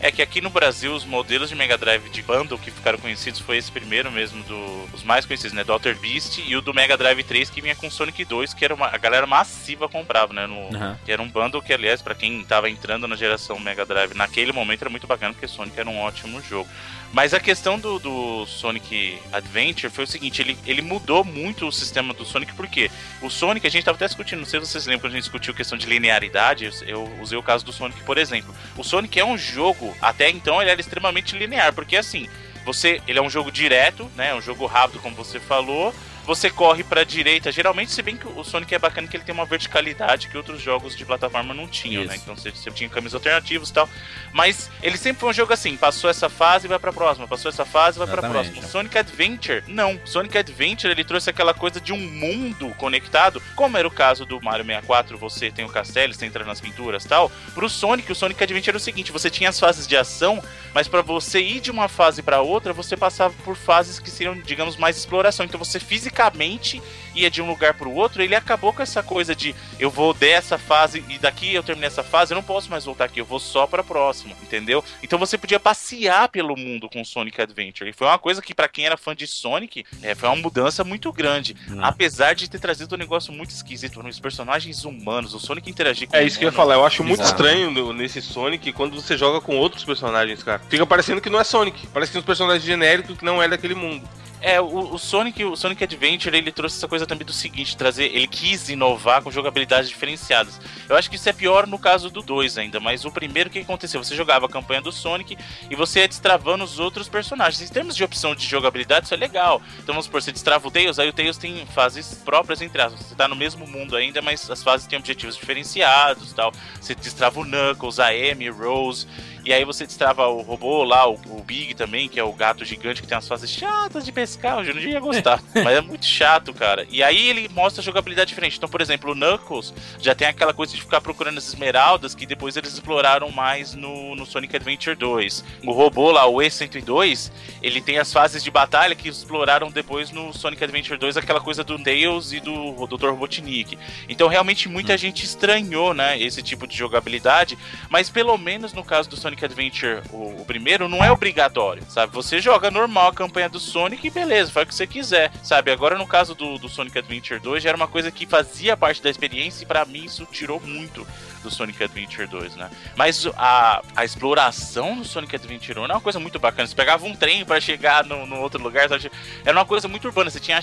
É 0.02 0.12
que 0.12 0.22
aqui 0.22 0.42
no 0.42 0.50
Brasil 0.50 0.94
os 0.94 1.06
modelos 1.06 1.50
de 1.50 1.56
Mega 1.56 1.78
Drive 1.78 2.10
de 2.10 2.22
bundle 2.22 2.60
que 2.60 2.70
ficaram 2.70 3.00
conhecidos 3.00 3.40
foi 3.40 3.58
esse 3.58 3.72
primeiro 3.72 4.12
mesmo, 4.12 4.44
do, 4.44 4.90
os 4.94 5.04
mais 5.04 5.26
conhecidos, 5.26 5.54
né? 5.54 5.64
Do 5.64 5.72
Alter 5.72 5.98
Beast 5.98 6.40
e 6.46 6.56
o 6.56 6.62
do 6.62 6.74
Mega 6.74 6.98
Drive 6.98 7.24
3 7.24 7.50
que 7.50 7.62
vinha 7.62 7.76
com 7.76 7.90
Sonic 7.90 8.24
2, 8.26 8.54
que 8.54 8.66
era 8.66 8.76
uma, 8.76 8.88
a 8.88 8.98
galera 8.98 9.26
massiva 9.26 9.88
comprava, 9.88 10.34
né? 10.34 10.46
No, 10.46 10.66
Uhum. 10.76 10.96
Que 11.06 11.12
era 11.12 11.22
um 11.22 11.30
bundle 11.30 11.62
que, 11.62 11.74
aliás, 11.74 12.02
pra 12.02 12.16
quem 12.16 12.44
tava 12.44 12.70
entrando 12.70 13.08
na 13.08 13.16
geração 13.16 13.60
Mega 13.60 13.86
Drive 13.86 14.14
naquele 14.14 14.52
momento 14.52 14.82
era 14.82 14.90
muito 14.90 15.08
bacana, 15.08 15.34
porque 15.34 15.48
Sonic 15.48 15.80
era 15.80 15.90
um 15.90 16.00
ótimo 16.00 16.42
jogo. 16.42 16.70
Mas 17.14 17.34
a 17.34 17.40
questão 17.40 17.80
do, 17.80 17.98
do 17.98 18.46
Sonic 18.46 19.20
Adventure 19.32 19.92
foi 19.92 20.04
o 20.04 20.08
seguinte, 20.08 20.42
ele, 20.42 20.58
ele 20.66 20.82
mudou 20.82 21.24
muito 21.24 21.68
o 21.68 21.72
sistema 21.72 22.14
do 22.14 22.26
Sonic, 22.26 22.54
porque 22.54 22.92
o 23.22 23.30
Sonic, 23.30 23.66
a 23.66 23.70
gente 23.70 23.86
tava 23.86 23.96
até 23.96 24.06
discutindo, 24.06 24.40
não 24.40 24.46
sei 24.46 24.60
se 24.60 24.68
vocês 24.68 24.86
lembram 24.86 25.02
quando 25.02 25.14
a 25.14 25.16
gente 25.16 25.24
discutiu 25.24 25.54
questão 25.54 25.78
de 25.78 25.86
linearidade, 25.86 26.70
eu, 26.86 27.10
usei 27.22 27.38
o 27.38 27.44
caso 27.44 27.64
do 27.64 27.72
Sonic, 27.72 28.04
por 28.04 28.18
exemplo. 28.18 28.54
O 28.78 28.84
Sonic 28.84 29.20
é 29.20 29.26
um 29.26 29.38
jogo, 29.38 29.96
até 30.02 30.30
então 30.30 30.62
ele 30.62 30.72
era 30.72 30.82
extremamente 30.82 31.38
linear, 31.38 31.74
porque 31.74 31.96
assim, 31.96 32.28
você, 32.66 33.02
ele 33.08 33.20
é 33.20 33.22
um 33.22 33.30
jogo 33.30 33.52
direto, 33.52 34.10
né, 34.16 34.34
um 34.34 34.42
jogo 34.42 34.66
rápido, 34.66 35.00
como 35.00 35.16
você 35.16 35.40
falou, 35.40 35.94
você 36.26 36.50
corre 36.50 36.84
pra 36.84 37.04
direita, 37.04 37.52
geralmente, 37.52 37.92
se 37.92 38.02
bem 38.02 38.18
que 38.18 38.28
o 38.28 38.44
Sonic 38.44 38.74
é 38.74 38.80
bacana 38.80 39.08
que 39.08 39.16
ele 39.16 39.24
tem 39.24 39.34
uma 39.34 39.46
verticalidade 39.46 40.28
que 40.28 40.36
outros 40.36 40.60
jogos 40.60 40.98
de 40.98 41.06
plataforma 41.06 41.54
não 41.54 41.68
tinham, 41.68 42.04
né? 42.04 42.16
Isso. 42.16 42.24
Então 42.24 42.36
você, 42.36 42.50
você 42.50 42.72
tinha 42.72 42.90
caminhos 42.90 43.14
alternativos 43.14 43.70
e 43.70 43.74
tal. 43.74 43.88
Mas 44.34 44.70
ele 44.82 44.98
sempre 44.98 45.20
foi 45.20 45.30
um 45.30 45.34
jogo 45.34 45.54
assim, 45.54 45.78
passou 45.78 46.10
essa 46.10 46.28
fase, 46.28 46.68
vai 46.68 46.80
pra 46.80 46.92
próxima, 46.92 47.28
passou 47.28 47.50
essa 47.50 47.64
fase, 47.64 48.00
vai 48.00 48.08
pra 48.08 48.18
Exatamente. 48.18 48.50
próxima. 48.50 48.68
O 48.68 48.72
Sonic 48.72 48.98
Adventure, 48.98 49.64
não. 49.68 50.00
Sonic 50.04 50.38
Adventure, 50.38 50.92
ele 50.92 51.04
trouxe 51.04 51.30
aquela 51.30 51.54
coisa 51.54 51.80
de 51.80 51.94
um 51.94 52.00
mundo 52.00 52.74
conectado, 52.78 53.42
como 53.56 53.78
era 53.78 53.88
o 53.88 53.92
caso 53.92 54.26
do 54.26 54.42
Mario 54.42 54.66
64, 54.66 55.18
você 55.18 55.52
tem 55.52 55.64
o 55.64 55.70
castelo, 55.70 56.14
você 56.14 56.26
entra 56.26 56.44
nas 56.44 56.60
pinturas 56.60 57.06
e 57.06 57.08
tal. 57.08 57.32
Pro 57.54 57.70
Sonic, 57.70 58.12
o 58.12 58.16
Sonic 58.16 58.42
Adventure 58.44 58.72
era 58.72 58.78
o 58.78 58.82
seguinte, 58.82 59.12
você 59.12 59.30
tinha 59.30 59.50
as 59.50 59.60
fases 59.60 59.86
de 59.86 59.96
ação, 59.96 60.44
mas 60.74 60.88
pra 60.88 61.04
você 61.04 61.40
ir 61.40 61.60
de 61.60 61.70
uma 61.70 61.88
fase 61.88 62.24
pra 62.24 62.42
outra, 62.42 62.74
você 62.74 62.98
passava 62.98 63.34
por 63.44 63.56
fases 63.56 64.00
que 64.00 64.10
seriam, 64.10 64.36
digamos, 64.40 64.76
mais 64.76 64.98
exploração. 64.98 65.46
Então 65.46 65.60
você 65.60 65.80
fisicamente 65.80 66.15
basicamente 66.16 66.82
ia 67.16 67.30
de 67.32 67.42
um 67.42 67.48
lugar 67.48 67.74
pro 67.74 67.92
outro, 67.92 68.22
ele 68.22 68.36
acabou 68.36 68.74
com 68.74 68.82
essa 68.84 69.02
coisa 69.02 69.36
de 69.36 69.56
eu 69.80 69.90
vou 69.90 70.14
dessa 70.14 70.58
fase 70.58 71.04
e 71.10 71.18
daqui 71.18 71.54
eu 71.54 71.64
terminei 71.64 71.88
essa 71.88 72.04
fase, 72.04 72.34
eu 72.34 72.36
não 72.36 72.44
posso 72.44 72.70
mais 72.70 72.86
voltar 72.86 73.06
aqui, 73.06 73.20
eu 73.20 73.26
vou 73.26 73.40
só 73.40 73.66
pra 73.66 73.84
próxima, 73.84 74.34
entendeu? 74.44 74.84
Então 75.02 75.18
você 75.20 75.38
podia 75.38 75.60
passear 75.60 76.30
pelo 76.30 76.56
mundo 76.56 76.90
com 76.90 77.04
Sonic 77.04 77.42
Adventure. 77.42 77.90
E 77.90 77.94
foi 77.94 78.08
uma 78.08 78.18
coisa 78.20 78.42
que 78.42 78.54
pra 78.54 78.68
quem 78.68 78.86
era 78.86 78.98
fã 78.98 79.16
de 79.16 79.26
Sonic, 79.28 79.86
é, 80.02 80.14
foi 80.16 80.30
uma 80.30 80.36
mudança 80.36 80.84
muito 80.84 81.12
grande. 81.12 81.56
Hum. 81.70 81.80
Apesar 81.82 82.34
de 82.36 82.50
ter 82.50 82.60
trazido 82.60 82.96
um 82.96 82.98
negócio 82.98 83.32
muito 83.34 83.52
esquisito, 83.52 84.00
os 84.06 84.20
personagens 84.20 84.84
humanos, 84.86 85.34
o 85.34 85.40
Sonic 85.40 85.70
interagir 85.70 86.08
com 86.08 86.16
É 86.16 86.24
isso 86.24 86.38
que 86.38 86.46
eu 86.46 86.50
ia 86.50 86.52
falar. 86.52 86.76
Eu 86.76 86.86
acho 86.86 87.04
muito 87.04 87.24
estranho 87.24 87.72
no- 87.72 87.94
nesse 87.94 88.22
Sonic 88.22 88.72
quando 88.74 89.00
você 89.02 89.18
joga 89.18 89.42
com 89.42 89.56
outros 89.58 89.84
personagens, 89.84 90.44
cara. 90.44 90.62
Fica 90.70 90.86
parecendo 90.86 91.22
que 91.22 91.30
não 91.30 91.40
é 91.40 91.44
Sonic. 91.44 91.88
Parece 91.88 92.10
que 92.10 92.14
são 92.14 92.22
uns 92.22 92.26
personagens 92.26 92.64
genéricos 92.64 93.18
que 93.18 93.26
não 93.26 93.42
é 93.42 93.48
daquele 93.48 93.76
mundo. 93.76 94.08
É, 94.42 94.62
o, 94.62 94.94
o 94.94 95.00
Sonic, 95.00 95.44
o 95.44 95.56
Sonic 95.56 95.84
Adventure, 95.84 96.38
ele 96.38 96.52
trouxe 96.52 96.78
essa 96.78 96.88
coisa 96.88 97.05
também 97.08 97.26
do 97.26 97.34
seguinte, 97.34 97.78
trazer, 97.78 98.06
ele 98.06 98.28
quis 98.28 98.70
inovar 98.70 99.22
com 99.22 99.32
jogabilidades 99.32 99.90
diferenciadas. 99.90 100.60
Eu 100.88 100.96
acho 100.96 101.10
que 101.10 101.16
isso 101.16 101.30
é 101.30 101.34
pior 101.34 101.68
no 101.68 101.80
caso 101.80 102.10
do 102.10 102.22
2 102.22 102.58
ainda, 102.58 102.80
mas 102.80 103.06
o 103.06 103.12
primeiro 103.12 103.50
que 103.50 103.60
aconteceu, 103.60 104.04
você 104.04 104.16
jogava 104.16 104.46
a 104.46 104.50
campanha 104.50 104.82
do 104.82 104.92
Sonic 104.92 105.38
e 105.70 105.76
você 105.76 106.00
ia 106.00 106.08
destravando 106.08 106.64
os 106.64 106.80
outros 106.80 107.08
personagens. 107.08 107.70
Em 107.70 107.74
termos 107.74 107.96
de 107.96 108.04
opção 108.04 108.36
de 108.36 108.46
jogabilidade, 108.46 109.06
isso 109.06 109.14
é 109.14 109.18
legal. 109.18 109.62
Então 109.76 109.94
vamos 109.94 110.06
supor, 110.06 110.22
você 110.22 110.32
destrava 110.32 110.68
o 110.68 110.72
Tails, 110.72 111.00
aí 111.00 111.10
o 111.10 111.14
Tails 111.14 111.38
tem 111.38 111.66
fases 111.68 112.16
próprias 112.26 112.62
entre 112.62 112.82
aspas. 112.82 113.02
Você 113.02 113.16
tá 113.16 113.28
no 113.28 113.36
mesmo 113.36 113.66
mundo 113.68 113.96
ainda, 113.96 114.22
mas 114.22 114.50
as 114.50 114.64
fases 114.64 114.88
têm 114.88 115.00
objetivos 115.00 115.36
diferenciados, 115.36 116.34
tal. 116.34 116.52
Você 116.80 116.96
destrava 116.96 117.40
o 117.40 117.46
Knuckles, 117.46 118.00
a 118.00 118.08
Amy, 118.08 118.50
Rose, 118.50 119.08
e 119.46 119.54
aí 119.54 119.64
você 119.64 119.86
destrava 119.86 120.28
o 120.28 120.42
robô 120.42 120.84
lá, 120.84 121.08
o, 121.08 121.14
o 121.14 121.44
Big 121.44 121.76
também, 121.76 122.10
que 122.10 122.20
é 122.20 122.24
o 122.24 122.34
gato 122.34 122.66
gigante 122.66 123.02
que 123.02 123.08
tem 123.08 123.18
as 123.18 123.28
fases 123.28 123.50
chatas 123.50 124.04
de 124.04 124.12
pescar. 124.12 124.66
Eu 124.66 124.74
não 124.74 124.82
ia 124.82 125.00
gostar. 125.00 125.40
mas 125.54 125.78
é 125.78 125.82
muito 125.82 126.06
chato, 126.06 126.52
cara. 126.52 126.88
E 126.90 127.04
aí 127.04 127.30
ele 127.30 127.48
mostra 127.50 127.84
jogabilidade 127.84 128.30
diferente. 128.30 128.58
Então, 128.58 128.68
por 128.68 128.82
exemplo, 128.82 129.12
o 129.12 129.16
Knuckles 129.16 129.72
já 130.02 130.16
tem 130.16 130.28
aquela 130.28 130.52
coisa 130.52 130.74
de 130.74 130.82
ficar 130.82 131.00
procurando 131.00 131.38
as 131.38 131.48
esmeraldas 131.48 132.16
que 132.16 132.26
depois 132.26 132.58
eles 132.58 132.74
exploraram 132.74 133.30
mais 133.30 133.76
no, 133.76 134.16
no 134.16 134.26
Sonic 134.26 134.56
Adventure 134.56 134.96
2. 134.96 135.44
O 135.64 135.72
robô 135.72 136.12
lá, 136.12 136.26
o 136.26 136.38
E102, 136.38 137.32
ele 137.62 137.82
tem 137.82 138.00
as 138.00 138.12
fases 138.12 138.44
de 138.44 138.50
batalha 138.50 138.96
que 138.96 139.08
exploraram 139.08 139.70
depois 139.70 140.10
no 140.10 140.34
Sonic 140.34 140.64
Adventure 140.64 140.98
2, 140.98 141.18
aquela 141.18 141.40
coisa 141.40 141.64
do 141.64 141.78
Tails 141.78 142.34
e 142.34 142.40
do 142.40 142.88
Dr. 142.88 143.10
Robotnik. 143.10 143.78
Então, 144.10 144.28
realmente, 144.28 144.68
muita 144.68 144.98
gente 144.98 145.24
estranhou, 145.24 145.94
né, 145.94 146.20
esse 146.20 146.42
tipo 146.42 146.66
de 146.66 146.76
jogabilidade, 146.76 147.58
mas 147.90 148.10
pelo 148.10 148.36
menos 148.38 148.74
no 148.74 148.84
caso 148.84 149.08
do 149.08 149.16
Sonic 149.16 149.35
Adventure, 149.44 150.02
o, 150.12 150.42
o 150.42 150.46
primeiro, 150.46 150.88
não 150.88 151.04
é 151.04 151.12
obrigatório, 151.12 151.84
sabe? 151.90 152.14
Você 152.14 152.40
joga 152.40 152.72
normal 152.72 153.10
a 153.10 153.14
campanha 153.14 153.50
do 153.50 153.60
Sonic 153.60 154.08
e 154.08 154.10
beleza, 154.10 154.52
faz 154.52 154.66
o 154.66 154.68
que 154.70 154.76
você 154.76 154.88
quiser, 154.88 155.32
sabe? 155.44 155.72
Agora, 155.72 155.98
no 155.98 156.08
caso 156.08 156.36
do, 156.36 156.58
do 156.58 156.70
Sonic 156.70 156.98
Adventure 156.98 157.40
2, 157.40 157.64
já 157.64 157.70
era 157.70 157.78
uma 157.78 157.88
coisa 157.88 158.12
que 158.12 158.26
fazia 158.26 158.78
parte 158.78 159.02
da 159.02 159.10
experiência 159.10 159.64
e 159.64 159.68
pra 159.68 159.84
mim 159.86 160.06
isso 160.06 160.28
tirou 160.32 160.62
muito 160.62 161.06
do 161.46 161.52
Sonic 161.52 161.82
Adventure 161.84 162.28
2, 162.28 162.56
né? 162.56 162.70
Mas 162.96 163.26
a, 163.38 163.82
a 163.96 164.04
exploração 164.04 164.98
do 164.98 165.06
Sonic 165.06 165.36
Adventure 165.36 165.80
1 165.80 165.84
era 165.86 165.94
uma 165.94 166.02
coisa 166.02 166.20
muito 166.20 166.38
bacana. 166.40 166.68
Você 166.68 166.76
pegava 166.76 167.06
um 167.06 167.16
trem 167.16 167.46
pra 167.46 167.62
chegar 167.62 168.04
no, 168.04 168.26
no 168.26 168.38
outro 168.42 168.62
lugar, 168.62 168.90
sabe? 168.90 169.12
Era 169.46 169.58
uma 169.58 169.66
coisa 169.66 169.88
muito 169.88 170.06
urbana. 170.06 170.30
Você 170.30 170.40
tinha. 170.40 170.60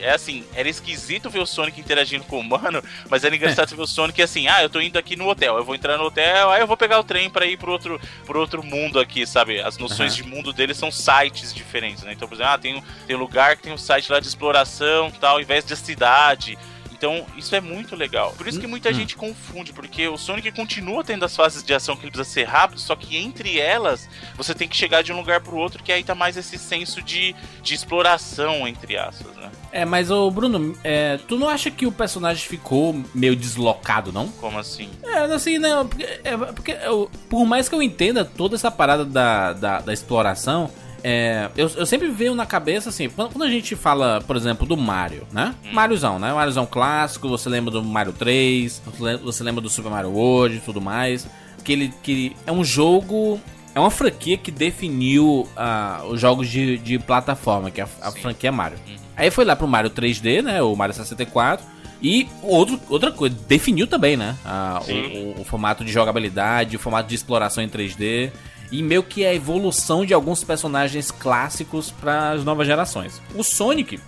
É 0.00 0.10
assim, 0.12 0.44
era 0.54 0.68
esquisito 0.68 1.30
ver 1.30 1.38
o 1.40 1.46
Sonic 1.46 1.78
interagindo 1.80 2.24
com 2.24 2.36
o 2.36 2.40
humano, 2.40 2.82
mas 3.08 3.22
era 3.24 3.36
engraçado 3.36 3.76
ver 3.76 3.82
o 3.82 3.86
Sonic 3.86 4.20
assim: 4.22 4.48
ah, 4.48 4.62
eu 4.62 4.70
tô 4.70 4.80
indo 4.80 4.98
aqui 4.98 5.14
no 5.14 5.28
hotel, 5.28 5.56
eu 5.56 5.64
vou 5.64 5.74
entrar 5.74 5.96
no 5.98 6.04
hotel, 6.04 6.50
aí 6.50 6.60
eu 6.60 6.66
vou 6.66 6.76
pegar 6.76 6.98
o 6.98 7.04
trem 7.04 7.28
pra 7.30 7.46
ir 7.46 7.56
pro 7.56 7.70
outro, 7.70 8.00
pro 8.24 8.40
outro 8.40 8.62
mundo 8.64 8.98
aqui, 8.98 9.26
sabe? 9.26 9.60
As 9.60 9.78
noções 9.78 10.14
de 10.16 10.22
mundo 10.24 10.52
dele 10.52 10.74
são 10.74 10.90
sites 10.90 11.52
diferentes, 11.54 12.02
né? 12.02 12.12
Então, 12.12 12.26
por 12.26 12.34
exemplo, 12.34 12.52
ah, 12.52 12.58
tem, 12.58 12.74
um- 12.76 12.82
tem 13.06 13.14
um 13.14 13.18
lugar 13.18 13.56
que 13.56 13.62
tem 13.64 13.72
um 13.72 13.78
site 13.78 14.10
lá 14.10 14.18
de 14.18 14.26
exploração 14.26 15.10
tal, 15.10 15.34
ao 15.36 15.40
invés 15.40 15.64
de 15.64 15.76
cidade. 15.76 16.58
Então, 17.04 17.26
isso 17.36 17.52
é 17.56 17.60
muito 17.60 17.96
legal. 17.96 18.32
Por 18.38 18.46
isso 18.46 18.60
que 18.60 18.66
muita 18.68 18.92
gente 18.94 19.16
confunde, 19.16 19.72
porque 19.72 20.06
o 20.06 20.16
Sonic 20.16 20.52
continua 20.52 21.02
tendo 21.02 21.24
as 21.24 21.34
fases 21.34 21.60
de 21.64 21.74
ação 21.74 21.96
que 21.96 22.04
ele 22.04 22.12
precisa 22.12 22.32
ser 22.32 22.44
rápido, 22.44 22.78
só 22.80 22.94
que 22.94 23.16
entre 23.16 23.58
elas, 23.58 24.08
você 24.36 24.54
tem 24.54 24.68
que 24.68 24.76
chegar 24.76 25.02
de 25.02 25.12
um 25.12 25.16
lugar 25.16 25.40
pro 25.40 25.56
outro, 25.56 25.82
que 25.82 25.90
aí 25.90 26.04
tá 26.04 26.14
mais 26.14 26.36
esse 26.36 26.56
senso 26.56 27.02
de, 27.02 27.34
de 27.60 27.74
exploração, 27.74 28.68
entre 28.68 28.96
aspas, 28.96 29.34
né? 29.34 29.50
É, 29.72 29.84
mas 29.84 30.12
ô 30.12 30.30
Bruno, 30.30 30.78
é, 30.84 31.18
tu 31.26 31.36
não 31.36 31.48
acha 31.48 31.72
que 31.72 31.86
o 31.86 31.90
personagem 31.90 32.46
ficou 32.46 33.02
meio 33.12 33.34
deslocado, 33.34 34.12
não? 34.12 34.28
Como 34.28 34.56
assim? 34.60 34.88
É, 35.02 35.18
assim, 35.24 35.58
não, 35.58 35.88
porque, 35.88 36.04
é, 36.22 36.36
porque 36.54 36.70
eu- 36.84 37.10
por 37.28 37.44
mais 37.44 37.68
que 37.68 37.74
eu 37.74 37.82
entenda 37.82 38.24
toda 38.24 38.54
essa 38.54 38.70
parada 38.70 39.04
da, 39.04 39.52
da, 39.54 39.80
da 39.80 39.92
exploração, 39.92 40.70
é, 41.04 41.48
eu, 41.56 41.68
eu 41.76 41.84
sempre 41.86 42.08
venho 42.08 42.34
na 42.34 42.46
cabeça 42.46 42.88
assim, 42.88 43.08
quando, 43.08 43.42
a 43.42 43.48
gente 43.50 43.74
fala, 43.74 44.20
por 44.26 44.36
exemplo, 44.36 44.66
do 44.66 44.76
Mario, 44.76 45.26
né? 45.32 45.54
Mariozão, 45.72 46.18
né? 46.18 46.32
Mariozão 46.32 46.64
clássico, 46.66 47.28
você 47.28 47.48
lembra 47.48 47.70
do 47.72 47.82
Mario 47.82 48.12
3, 48.12 48.82
você 48.86 49.02
lem- 49.02 49.16
você 49.18 49.42
lembra 49.44 49.60
do 49.60 49.68
Super 49.68 49.90
Mario 49.90 50.10
World 50.12 50.56
e 50.56 50.60
tudo 50.60 50.80
mais. 50.80 51.26
Que 51.64 51.72
ele 51.72 51.94
que 52.02 52.36
é 52.46 52.52
um 52.52 52.64
jogo. 52.64 53.40
É 53.74 53.80
uma 53.80 53.90
franquia 53.90 54.36
que 54.36 54.50
definiu 54.50 55.48
ah, 55.56 56.02
os 56.08 56.20
jogos 56.20 56.48
de, 56.48 56.76
de 56.78 56.98
plataforma, 56.98 57.70
que 57.70 57.80
é 57.80 57.84
a, 58.02 58.08
a 58.08 58.12
franquia 58.12 58.52
Mario. 58.52 58.78
Aí 59.16 59.30
foi 59.30 59.44
lá 59.44 59.56
pro 59.56 59.66
Mario 59.66 59.90
3D, 59.90 60.42
né? 60.42 60.60
O 60.62 60.74
Mario 60.76 60.94
64. 60.94 61.64
E 62.02 62.28
outro, 62.42 62.78
outra 62.90 63.12
coisa, 63.12 63.34
definiu 63.48 63.86
também, 63.86 64.16
né? 64.16 64.36
ah, 64.44 64.80
o- 64.86 65.38
o, 65.38 65.40
o 65.40 65.44
formato 65.44 65.84
de 65.84 65.92
jogabilidade, 65.92 66.76
o 66.76 66.78
formato 66.78 67.08
de 67.08 67.14
exploração 67.14 67.62
em 67.62 67.68
3D. 67.68 68.30
E 68.72 68.82
meio 68.82 69.02
que 69.02 69.24
a 69.24 69.32
evolução 69.32 70.04
de 70.04 70.14
alguns 70.14 70.42
personagens 70.42 71.10
clássicos 71.10 71.90
para 71.90 72.32
as 72.32 72.44
novas 72.44 72.66
gerações. 72.66 73.20
O 73.34 73.44
Sonic, 73.44 74.00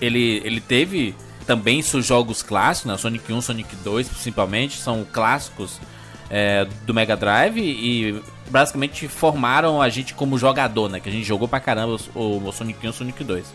ele, 0.00 0.42
ele 0.44 0.60
teve 0.60 1.14
também 1.46 1.80
seus 1.80 2.04
jogos 2.04 2.42
clássicos, 2.42 2.90
né? 2.90 2.98
Sonic 2.98 3.32
1, 3.32 3.40
Sonic 3.40 3.76
2 3.76 4.08
principalmente, 4.08 4.76
são 4.76 5.06
clássicos 5.10 5.80
é, 6.28 6.66
do 6.84 6.92
Mega 6.92 7.16
Drive 7.16 7.58
e 7.58 8.20
basicamente 8.50 9.08
formaram 9.08 9.80
a 9.80 9.88
gente 9.88 10.14
como 10.14 10.36
jogador, 10.36 10.90
né? 10.90 11.00
Que 11.00 11.08
a 11.08 11.12
gente 11.12 11.24
jogou 11.24 11.48
pra 11.48 11.60
caramba 11.60 11.96
o, 12.14 12.48
o 12.48 12.52
Sonic 12.52 12.86
1 12.86 12.90
e 12.90 12.92
Sonic 12.92 13.24
2. 13.24 13.46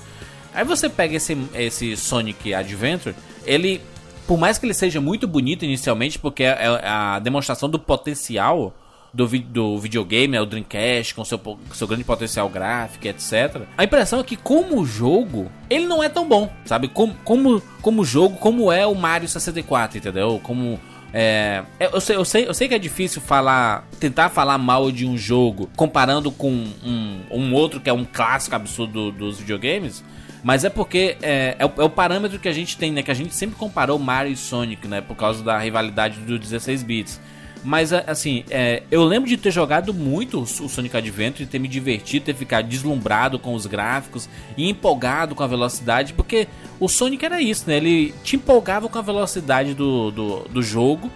Aí 0.54 0.63
você 0.63 0.88
pega 0.88 1.15
esse, 1.15 1.38
esse 1.54 1.97
Sonic 1.97 2.54
Adventure, 2.54 3.15
ele, 3.45 3.82
por 4.26 4.38
mais 4.38 4.58
que 4.58 4.65
ele 4.65 4.73
seja 4.73 5.02
muito 5.02 5.28
bonito 5.28 5.65
inicialmente, 5.65 6.17
porque 6.17 6.43
é 6.43 6.58
é 6.82 6.88
a 6.88 7.19
demonstração 7.19 7.69
do 7.69 7.80
potencial 7.80 8.73
do, 9.13 9.28
vi- 9.28 9.39
do 9.39 9.78
videogame, 9.78 10.30
né, 10.34 10.41
o 10.41 10.45
Dreamcast, 10.45 11.13
com 11.13 11.23
seu, 11.23 11.38
com 11.38 11.58
seu 11.73 11.88
grande 11.88 12.04
potencial 12.04 12.49
gráfico, 12.49 13.08
etc. 13.08 13.62
A 13.78 13.84
impressão 13.84 14.19
é 14.19 14.23
que, 14.23 14.36
como 14.36 14.84
jogo, 14.86 15.52
ele 15.69 15.86
não 15.86 16.04
é 16.04 16.10
tão 16.10 16.28
bom, 16.28 16.52
sabe? 16.65 16.88
Como, 16.88 17.13
como, 17.23 17.62
como 17.82 18.04
jogo, 18.04 18.38
como 18.38 18.71
é 18.71 18.86
o 18.88 18.95
Mario 18.95 19.28
64, 19.30 19.97
entendeu? 19.97 20.39
Como. 20.41 20.80
É, 21.15 21.62
eu, 21.80 22.02
sei, 22.02 22.15
eu, 22.15 22.26
sei, 22.26 22.47
eu 22.47 22.54
sei 22.56 22.67
que 22.67 22.73
é 22.73 22.80
difícil 22.80 23.21
falar, 23.21 23.88
tentar 23.99 24.30
falar 24.30 24.58
mal 24.58 24.91
de 24.91 25.06
um 25.06 25.15
jogo 25.15 25.69
comparando 25.76 26.32
com 26.32 26.49
um, 26.52 27.21
um 27.30 27.54
outro 27.54 27.80
que 27.80 27.88
é 27.88 27.93
um 27.93 28.04
clássico 28.04 28.56
absurdo 28.56 29.12
dos 29.12 29.38
videogames, 29.38 30.04
mas 30.43 30.65
é 30.65 30.71
porque 30.71 31.15
é, 31.21 31.56
é, 31.60 31.65
o, 31.67 31.71
é 31.78 31.84
o 31.84 31.89
parâmetro 31.89 32.39
que 32.39 32.47
a 32.47 32.52
gente 32.52 32.76
tem, 32.80 32.91
né? 32.91 33.04
Que 33.04 33.12
a 33.12 33.13
gente 33.13 33.36
sempre 33.36 33.56
comparou 33.56 33.99
Mario 33.99 34.32
e 34.34 34.36
Sonic, 34.36 34.88
né? 34.88 35.02
Por 35.02 35.15
causa 35.15 35.43
da 35.43 35.56
rivalidade 35.60 36.17
do 36.19 36.39
16 36.39 36.82
bits. 36.82 37.21
Mas 37.63 37.93
assim, 37.93 38.43
é, 38.49 38.84
eu 38.91 39.06
lembro 39.06 39.30
de 39.30 39.38
ter 39.38 39.49
jogado 39.49 39.93
muito 39.93 40.41
o 40.41 40.45
Sonic 40.45 40.97
Adventure, 40.97 41.45
de 41.45 41.52
ter 41.52 41.60
me 41.60 41.69
divertido, 41.69 42.26
ter 42.26 42.36
ficado 42.36 42.67
deslumbrado 42.67 43.39
com 43.39 43.54
os 43.54 43.65
gráficos 43.65 44.28
e 44.58 44.69
empolgado 44.69 45.34
com 45.34 45.43
a 45.43 45.47
velocidade, 45.47 46.13
porque 46.13 46.47
o 46.78 46.89
Sonic 46.89 47.23
era 47.23 47.41
isso, 47.41 47.63
né? 47.67 47.78
Ele 47.78 48.13
te 48.21 48.36
empolgava 48.36 48.89
com 48.89 48.99
a 48.99 49.02
velocidade 49.02 49.73
do, 49.73 50.12
do, 50.12 50.39
do 50.49 50.62
jogo, 50.62 51.10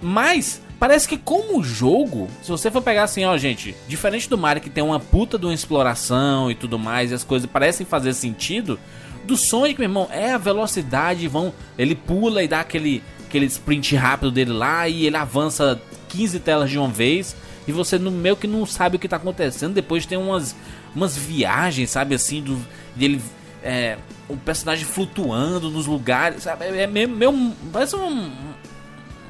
mas 0.00 0.62
parece 0.78 1.06
que 1.06 1.18
como 1.18 1.62
jogo, 1.62 2.28
se 2.42 2.50
você 2.50 2.70
for 2.70 2.80
pegar 2.80 3.02
assim, 3.02 3.26
ó, 3.26 3.36
gente, 3.36 3.76
diferente 3.86 4.28
do 4.28 4.38
Mario 4.38 4.62
que 4.62 4.70
tem 4.70 4.82
uma 4.82 4.98
puta 4.98 5.38
de 5.38 5.44
uma 5.44 5.52
exploração 5.52 6.50
e 6.50 6.54
tudo 6.54 6.78
mais, 6.78 7.10
e 7.10 7.14
as 7.14 7.24
coisas 7.24 7.48
parecem 7.48 7.84
fazer 7.84 8.14
sentido, 8.14 8.80
do 9.24 9.36
Sonic, 9.36 9.78
meu 9.78 9.88
irmão, 9.88 10.08
é 10.10 10.32
a 10.32 10.38
velocidade, 10.38 11.28
vão, 11.28 11.52
ele 11.76 11.94
pula 11.94 12.42
e 12.42 12.48
dá 12.48 12.60
aquele 12.60 13.02
aquele 13.30 13.46
sprint 13.46 13.94
rápido 13.94 14.32
dele 14.32 14.52
lá 14.52 14.88
e 14.88 15.06
ele 15.06 15.16
avança 15.16 15.80
15 16.08 16.40
telas 16.40 16.68
de 16.68 16.76
uma 16.76 16.88
vez 16.88 17.36
e 17.66 17.70
você 17.70 17.96
no 17.96 18.10
meio 18.10 18.34
que 18.34 18.48
não 18.48 18.66
sabe 18.66 18.96
o 18.96 18.98
que 18.98 19.08
tá 19.08 19.16
acontecendo, 19.16 19.72
depois 19.72 20.04
tem 20.04 20.18
umas 20.18 20.56
umas 20.94 21.16
viagens, 21.16 21.90
sabe 21.90 22.16
assim, 22.16 22.42
do 22.42 22.60
dele 22.96 23.22
é, 23.62 23.96
um 24.28 24.36
personagem 24.36 24.84
flutuando 24.84 25.70
nos 25.70 25.86
lugares, 25.86 26.42
sabe? 26.42 26.64
É 26.64 26.88
meio, 26.88 27.08
meio 27.08 27.52
parece 27.72 27.94
um 27.94 28.32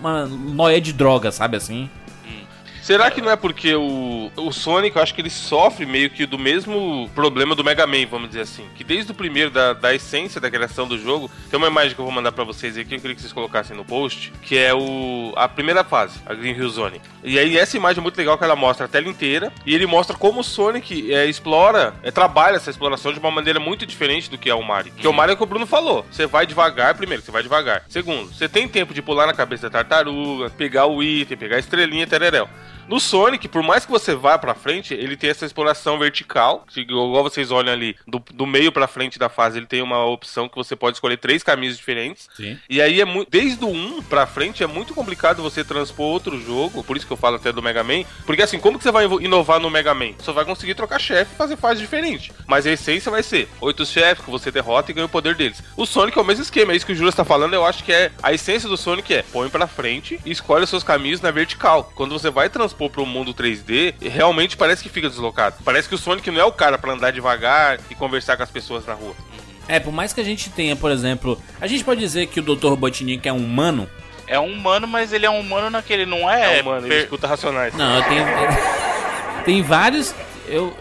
uma 0.00 0.24
noia 0.24 0.80
de 0.80 0.94
droga, 0.94 1.30
sabe 1.30 1.58
assim? 1.58 1.90
Será 2.82 3.10
que 3.10 3.20
não 3.20 3.30
é 3.30 3.36
porque 3.36 3.74
o, 3.74 4.30
o 4.36 4.52
Sonic, 4.52 4.96
eu 4.96 5.02
acho 5.02 5.14
que 5.14 5.20
ele 5.20 5.30
sofre 5.30 5.84
meio 5.84 6.10
que 6.10 6.26
do 6.26 6.38
mesmo 6.38 7.08
problema 7.14 7.54
do 7.54 7.62
Mega 7.62 7.86
Man, 7.86 8.06
vamos 8.10 8.28
dizer 8.28 8.42
assim? 8.42 8.66
Que 8.74 8.82
desde 8.82 9.12
o 9.12 9.14
primeiro, 9.14 9.50
da, 9.50 9.72
da 9.72 9.94
essência 9.94 10.40
da 10.40 10.50
criação 10.50 10.88
do 10.88 10.98
jogo, 10.98 11.30
tem 11.50 11.58
uma 11.58 11.68
imagem 11.68 11.94
que 11.94 12.00
eu 12.00 12.04
vou 12.04 12.12
mandar 12.12 12.32
pra 12.32 12.44
vocês 12.44 12.76
aqui, 12.76 12.94
eu 12.94 13.00
queria 13.00 13.14
que 13.14 13.20
vocês 13.20 13.32
colocassem 13.32 13.76
no 13.76 13.84
post, 13.84 14.32
que 14.42 14.56
é 14.56 14.74
o 14.74 15.32
a 15.36 15.48
primeira 15.48 15.84
fase, 15.84 16.18
a 16.26 16.34
Green 16.34 16.54
Hill 16.54 16.68
Zone. 16.68 17.00
E 17.22 17.38
aí 17.38 17.56
essa 17.58 17.76
imagem 17.76 18.00
é 18.00 18.02
muito 18.02 18.16
legal 18.16 18.36
que 18.36 18.44
ela 18.44 18.56
mostra 18.56 18.86
a 18.86 18.88
tela 18.88 19.08
inteira, 19.08 19.52
e 19.64 19.74
ele 19.74 19.86
mostra 19.86 20.16
como 20.16 20.40
o 20.40 20.44
Sonic 20.44 21.12
é, 21.12 21.26
explora, 21.26 21.94
é, 22.02 22.10
trabalha 22.10 22.56
essa 22.56 22.70
exploração 22.70 23.12
de 23.12 23.18
uma 23.18 23.30
maneira 23.30 23.60
muito 23.60 23.84
diferente 23.86 24.30
do 24.30 24.38
que 24.38 24.50
é 24.50 24.54
o 24.54 24.62
Mario. 24.62 24.92
Que 24.92 25.06
o 25.06 25.12
Mario 25.12 25.32
é 25.32 25.34
o 25.34 25.36
que 25.36 25.42
o 25.42 25.46
Bruno 25.46 25.66
falou, 25.66 26.04
você 26.10 26.26
vai 26.26 26.46
devagar, 26.46 26.94
primeiro, 26.94 27.22
você 27.22 27.30
vai 27.30 27.42
devagar. 27.42 27.84
Segundo, 27.88 28.32
você 28.32 28.48
tem 28.48 28.66
tempo 28.66 28.94
de 28.94 29.02
pular 29.02 29.26
na 29.26 29.34
cabeça 29.34 29.68
da 29.68 29.78
tartaruga, 29.78 30.50
pegar 30.50 30.86
o 30.86 31.02
item, 31.02 31.36
pegar 31.36 31.56
a 31.56 31.60
estrelinha, 31.60 32.06
tereréu. 32.06 32.48
No 32.90 32.98
Sonic, 32.98 33.46
por 33.46 33.62
mais 33.62 33.86
que 33.86 33.92
você 33.92 34.16
vá 34.16 34.36
pra 34.36 34.52
frente, 34.52 34.92
ele 34.92 35.16
tem 35.16 35.30
essa 35.30 35.46
exploração 35.46 35.96
vertical. 35.96 36.66
que 36.68 36.80
Igual 36.80 37.22
vocês 37.22 37.52
olham 37.52 37.72
ali, 37.72 37.94
do, 38.04 38.18
do 38.34 38.44
meio 38.44 38.72
pra 38.72 38.88
frente 38.88 39.16
da 39.16 39.28
fase, 39.28 39.58
ele 39.58 39.66
tem 39.66 39.80
uma 39.80 40.04
opção 40.04 40.48
que 40.48 40.56
você 40.56 40.74
pode 40.74 40.96
escolher 40.96 41.16
três 41.16 41.44
caminhos 41.44 41.76
diferentes. 41.76 42.28
Sim. 42.36 42.58
E 42.68 42.82
aí, 42.82 43.00
é 43.00 43.04
desde 43.30 43.64
o 43.64 43.68
1 43.68 44.02
pra 44.02 44.26
frente, 44.26 44.64
é 44.64 44.66
muito 44.66 44.92
complicado 44.92 45.40
você 45.40 45.62
transpor 45.62 46.06
outro 46.06 46.40
jogo. 46.40 46.82
Por 46.82 46.96
isso 46.96 47.06
que 47.06 47.12
eu 47.12 47.16
falo 47.16 47.36
até 47.36 47.52
do 47.52 47.62
Mega 47.62 47.84
Man. 47.84 48.02
Porque 48.26 48.42
assim, 48.42 48.58
como 48.58 48.76
que 48.76 48.82
você 48.82 48.90
vai 48.90 49.04
inovar 49.04 49.60
no 49.60 49.70
Mega 49.70 49.94
Man? 49.94 50.14
Você 50.18 50.32
vai 50.32 50.44
conseguir 50.44 50.74
trocar 50.74 50.98
chefe 50.98 51.32
e 51.32 51.36
fazer 51.36 51.56
fase 51.56 51.80
diferente. 51.80 52.32
Mas 52.44 52.66
a 52.66 52.72
essência 52.72 53.08
vai 53.08 53.22
ser 53.22 53.48
oito 53.60 53.86
chefes 53.86 54.24
que 54.24 54.30
você 54.32 54.50
derrota 54.50 54.90
e 54.90 54.94
ganha 54.94 55.06
o 55.06 55.08
poder 55.08 55.36
deles. 55.36 55.62
O 55.76 55.86
Sonic 55.86 56.18
é 56.18 56.20
o 56.20 56.24
mesmo 56.24 56.42
esquema. 56.42 56.72
É 56.72 56.76
isso 56.76 56.86
que 56.86 56.92
o 56.92 56.96
Júlio 56.96 57.10
está 57.10 57.24
falando. 57.24 57.54
Eu 57.54 57.64
acho 57.64 57.84
que 57.84 57.92
é 57.92 58.10
a 58.20 58.32
essência 58.32 58.68
do 58.68 58.76
Sonic 58.76 59.14
é 59.14 59.22
põe 59.22 59.48
pra 59.48 59.68
frente 59.68 60.18
e 60.26 60.32
escolhe 60.32 60.64
os 60.64 60.70
seus 60.70 60.82
caminhos 60.82 61.20
na 61.20 61.30
vertical. 61.30 61.92
Quando 61.94 62.18
você 62.18 62.30
vai 62.30 62.50
transpor 62.50 62.79
pro 62.88 63.04
mundo 63.04 63.34
3D, 63.34 63.94
realmente 64.00 64.56
parece 64.56 64.82
que 64.82 64.88
fica 64.88 65.08
deslocado. 65.10 65.56
Parece 65.64 65.88
que 65.88 65.94
o 65.94 65.98
Sonic 65.98 66.30
não 66.30 66.40
é 66.40 66.44
o 66.44 66.52
cara 66.52 66.78
pra 66.78 66.92
andar 66.92 67.10
devagar 67.10 67.78
e 67.90 67.94
conversar 67.94 68.36
com 68.36 68.42
as 68.44 68.50
pessoas 68.50 68.86
na 68.86 68.94
rua. 68.94 69.14
É, 69.68 69.78
por 69.78 69.92
mais 69.92 70.12
que 70.12 70.20
a 70.20 70.24
gente 70.24 70.48
tenha, 70.50 70.74
por 70.74 70.90
exemplo, 70.90 71.40
a 71.60 71.66
gente 71.66 71.84
pode 71.84 72.00
dizer 72.00 72.26
que 72.28 72.40
o 72.40 72.42
Dr. 72.42 72.68
Robotnik 72.68 73.28
é 73.28 73.32
um 73.32 73.36
humano? 73.44 73.88
É 74.26 74.38
um 74.38 74.46
humano, 74.52 74.86
mas 74.86 75.12
ele 75.12 75.26
é 75.26 75.30
um 75.30 75.40
humano 75.40 75.68
naquele, 75.70 76.06
não 76.06 76.30
é? 76.30 76.58
É, 76.58 76.62
mano, 76.62 76.86
ele 76.86 76.94
per- 76.94 77.02
escuta 77.04 77.26
racionais. 77.26 77.74
Não, 77.74 77.96
eu 77.96 78.02
tenho. 78.04 78.24
tem 79.44 79.62
vários. 79.62 80.14
Eu. 80.48 80.76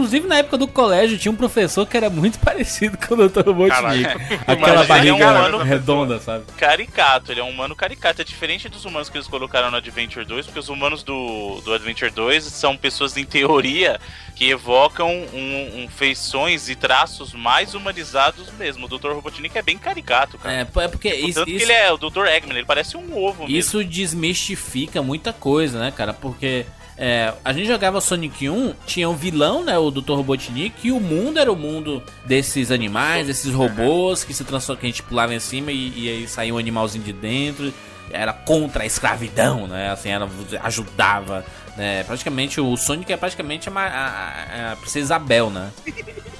Inclusive 0.00 0.26
na 0.26 0.36
época 0.38 0.56
do 0.56 0.66
colégio 0.66 1.18
tinha 1.18 1.30
um 1.30 1.36
professor 1.36 1.86
que 1.86 1.94
era 1.94 2.08
muito 2.08 2.38
parecido 2.40 2.96
com 2.96 3.14
o 3.14 3.28
Dr. 3.28 3.44
Robotnik. 3.44 4.06
Aquela 4.46 4.70
ele 4.70 4.78
é 4.80 4.80
um 4.80 4.86
barriga 4.86 5.14
humano- 5.14 5.58
redonda, 5.58 6.18
sabe? 6.20 6.44
caricato, 6.56 7.30
ele 7.32 7.40
é 7.40 7.44
um 7.44 7.50
humano 7.50 7.76
caricato. 7.76 8.22
É 8.22 8.24
diferente 8.24 8.66
dos 8.68 8.84
humanos 8.86 9.10
que 9.10 9.18
eles 9.18 9.28
colocaram 9.28 9.70
no 9.70 9.76
Adventure 9.76 10.24
2, 10.24 10.46
porque 10.46 10.58
os 10.58 10.70
humanos 10.70 11.02
do, 11.02 11.60
do 11.62 11.74
Adventure 11.74 12.10
2 12.10 12.44
são 12.44 12.76
pessoas, 12.76 13.14
em 13.18 13.24
teoria, 13.24 14.00
que 14.34 14.48
evocam 14.48 15.10
um, 15.10 15.82
um 15.84 15.88
feições 15.88 16.68
e 16.70 16.74
traços 16.74 17.34
mais 17.34 17.74
humanizados 17.74 18.50
mesmo. 18.58 18.86
O 18.86 18.88
Dr. 18.98 19.08
Robotnik 19.12 19.56
é 19.58 19.62
bem 19.62 19.76
caricato, 19.76 20.38
cara. 20.38 20.54
É, 20.54 20.60
é 20.84 20.88
porque 20.88 21.10
Tipo, 21.10 21.28
isso, 21.28 21.34
Tanto 21.40 21.46
que 21.50 21.56
isso, 21.56 21.64
ele 21.66 21.72
é 21.72 21.92
o 21.92 21.98
Dr. 21.98 22.26
Eggman, 22.26 22.56
ele 22.56 22.66
parece 22.66 22.96
um 22.96 23.16
ovo 23.22 23.42
mesmo. 23.42 23.56
isso 23.56 23.84
desmistifica 23.84 25.02
muita 25.02 25.32
coisa, 25.32 25.78
né, 25.78 25.92
cara? 25.94 26.12
Porque 26.14 26.64
é, 27.00 27.32
a 27.42 27.52
gente 27.52 27.66
jogava 27.66 27.98
Sonic 28.00 28.48
1, 28.48 28.74
tinha 28.86 29.08
um 29.08 29.14
vilão, 29.16 29.64
né, 29.64 29.78
o 29.78 29.90
Dr. 29.90 30.12
Robotnik, 30.12 30.86
e 30.86 30.92
o 30.92 31.00
mundo 31.00 31.38
era 31.38 31.50
o 31.50 31.56
mundo 31.56 32.02
desses 32.26 32.70
animais, 32.70 33.26
desses 33.26 33.52
robôs 33.54 34.22
que 34.22 34.34
se 34.34 34.44
transformam, 34.44 34.80
que 34.80 34.86
a 34.86 34.90
gente 34.90 35.02
pulava 35.02 35.34
em 35.34 35.40
cima 35.40 35.72
e, 35.72 35.92
e 35.96 36.08
aí 36.10 36.28
saía 36.28 36.54
um 36.54 36.58
animalzinho 36.58 37.02
de 37.02 37.12
dentro. 37.14 37.72
Era 38.12 38.32
contra 38.32 38.82
a 38.82 38.86
escravidão, 38.86 39.68
né? 39.68 39.88
Assim, 39.92 40.08
era, 40.08 40.28
ajudava. 40.64 41.44
Né? 41.76 42.02
Praticamente 42.02 42.60
o 42.60 42.76
Sonic 42.76 43.12
é 43.12 43.16
praticamente 43.16 43.68
a, 43.68 43.72
a, 43.72 44.72
a- 44.72 44.76
Princesa 44.76 44.98
Isabel, 45.06 45.48
né? 45.48 45.70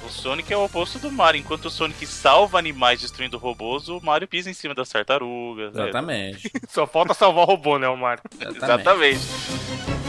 O 0.05 0.09
Sonic 0.09 0.51
é 0.51 0.57
o 0.57 0.65
oposto 0.65 0.99
do 0.99 1.09
Mario. 1.09 1.39
Enquanto 1.39 1.65
o 1.65 1.69
Sonic 1.69 2.05
salva 2.05 2.59
animais 2.59 2.99
destruindo 2.99 3.37
robôs, 3.37 3.87
o 3.87 4.01
Mario 4.03 4.27
pisa 4.27 4.49
em 4.49 4.53
cima 4.53 4.75
das 4.75 4.89
tartarugas. 4.89 5.73
né? 5.73 5.83
Exatamente. 5.83 6.51
Só 6.67 6.85
falta 6.85 7.13
salvar 7.13 7.45
o 7.45 7.47
robô, 7.47 7.79
né, 7.79 7.87
o 7.87 7.95
Mario? 7.95 8.21
Exatamente. 8.53 9.19
Se 9.19 10.00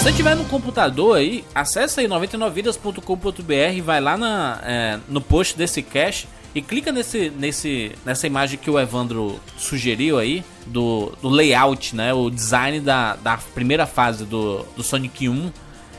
você 0.00 0.14
tiver 0.14 0.34
no 0.34 0.46
computador 0.46 1.18
aí, 1.18 1.44
acessa 1.54 2.00
aí 2.00 2.08
99vidas.com.br, 2.08 3.82
vai 3.84 4.00
lá 4.00 4.16
na, 4.16 4.58
é, 4.64 4.98
no 5.06 5.20
post 5.20 5.58
desse 5.58 5.82
cache 5.82 6.26
e 6.54 6.62
clica 6.62 6.90
nesse, 6.90 7.28
nesse, 7.28 7.92
nessa 8.02 8.26
imagem 8.26 8.58
que 8.58 8.70
o 8.70 8.80
Evandro 8.80 9.38
sugeriu 9.58 10.18
aí, 10.18 10.42
do, 10.66 11.12
do 11.20 11.28
layout, 11.28 11.94
né? 11.94 12.14
O 12.14 12.30
design 12.30 12.80
da, 12.80 13.14
da 13.16 13.36
primeira 13.36 13.84
fase 13.84 14.24
do, 14.24 14.64
do 14.74 14.82
Sonic 14.82 15.28
1. 15.28 15.52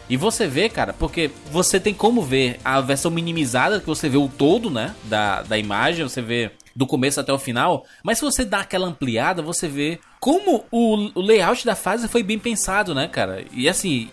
E 0.10 0.18
você 0.18 0.48
vê, 0.48 0.68
cara, 0.68 0.94
porque 0.94 1.30
você 1.52 1.80
tem 1.80 1.94
como 1.94 2.24
ver 2.24 2.60
a 2.66 2.82
versão 2.82 3.12
minimizada, 3.12 3.80
que 3.80 3.86
você 3.86 4.10
vê 4.10 4.18
o 4.18 4.28
todo, 4.28 4.72
né? 4.72 4.96
Da, 5.04 5.44
da 5.44 5.60
imagem, 5.60 6.02
você 6.02 6.24
vê 6.24 6.50
do 6.76 6.88
começo 6.88 7.20
até 7.20 7.32
o 7.32 7.40
final. 7.40 7.86
Mas 8.04 8.18
se 8.18 8.24
você 8.24 8.46
dá 8.46 8.60
aquela 8.60 8.88
ampliada, 8.88 9.42
você 9.42 9.68
vê 9.68 10.00
como 10.20 10.64
o, 10.72 11.12
o 11.16 11.22
layout 11.22 11.66
da 11.66 11.76
fase 11.76 12.08
foi 12.08 12.24
bem 12.24 12.40
pensado, 12.40 12.94
né, 12.94 13.08
cara? 13.08 13.44
E 13.52 13.68
assim. 13.68 14.10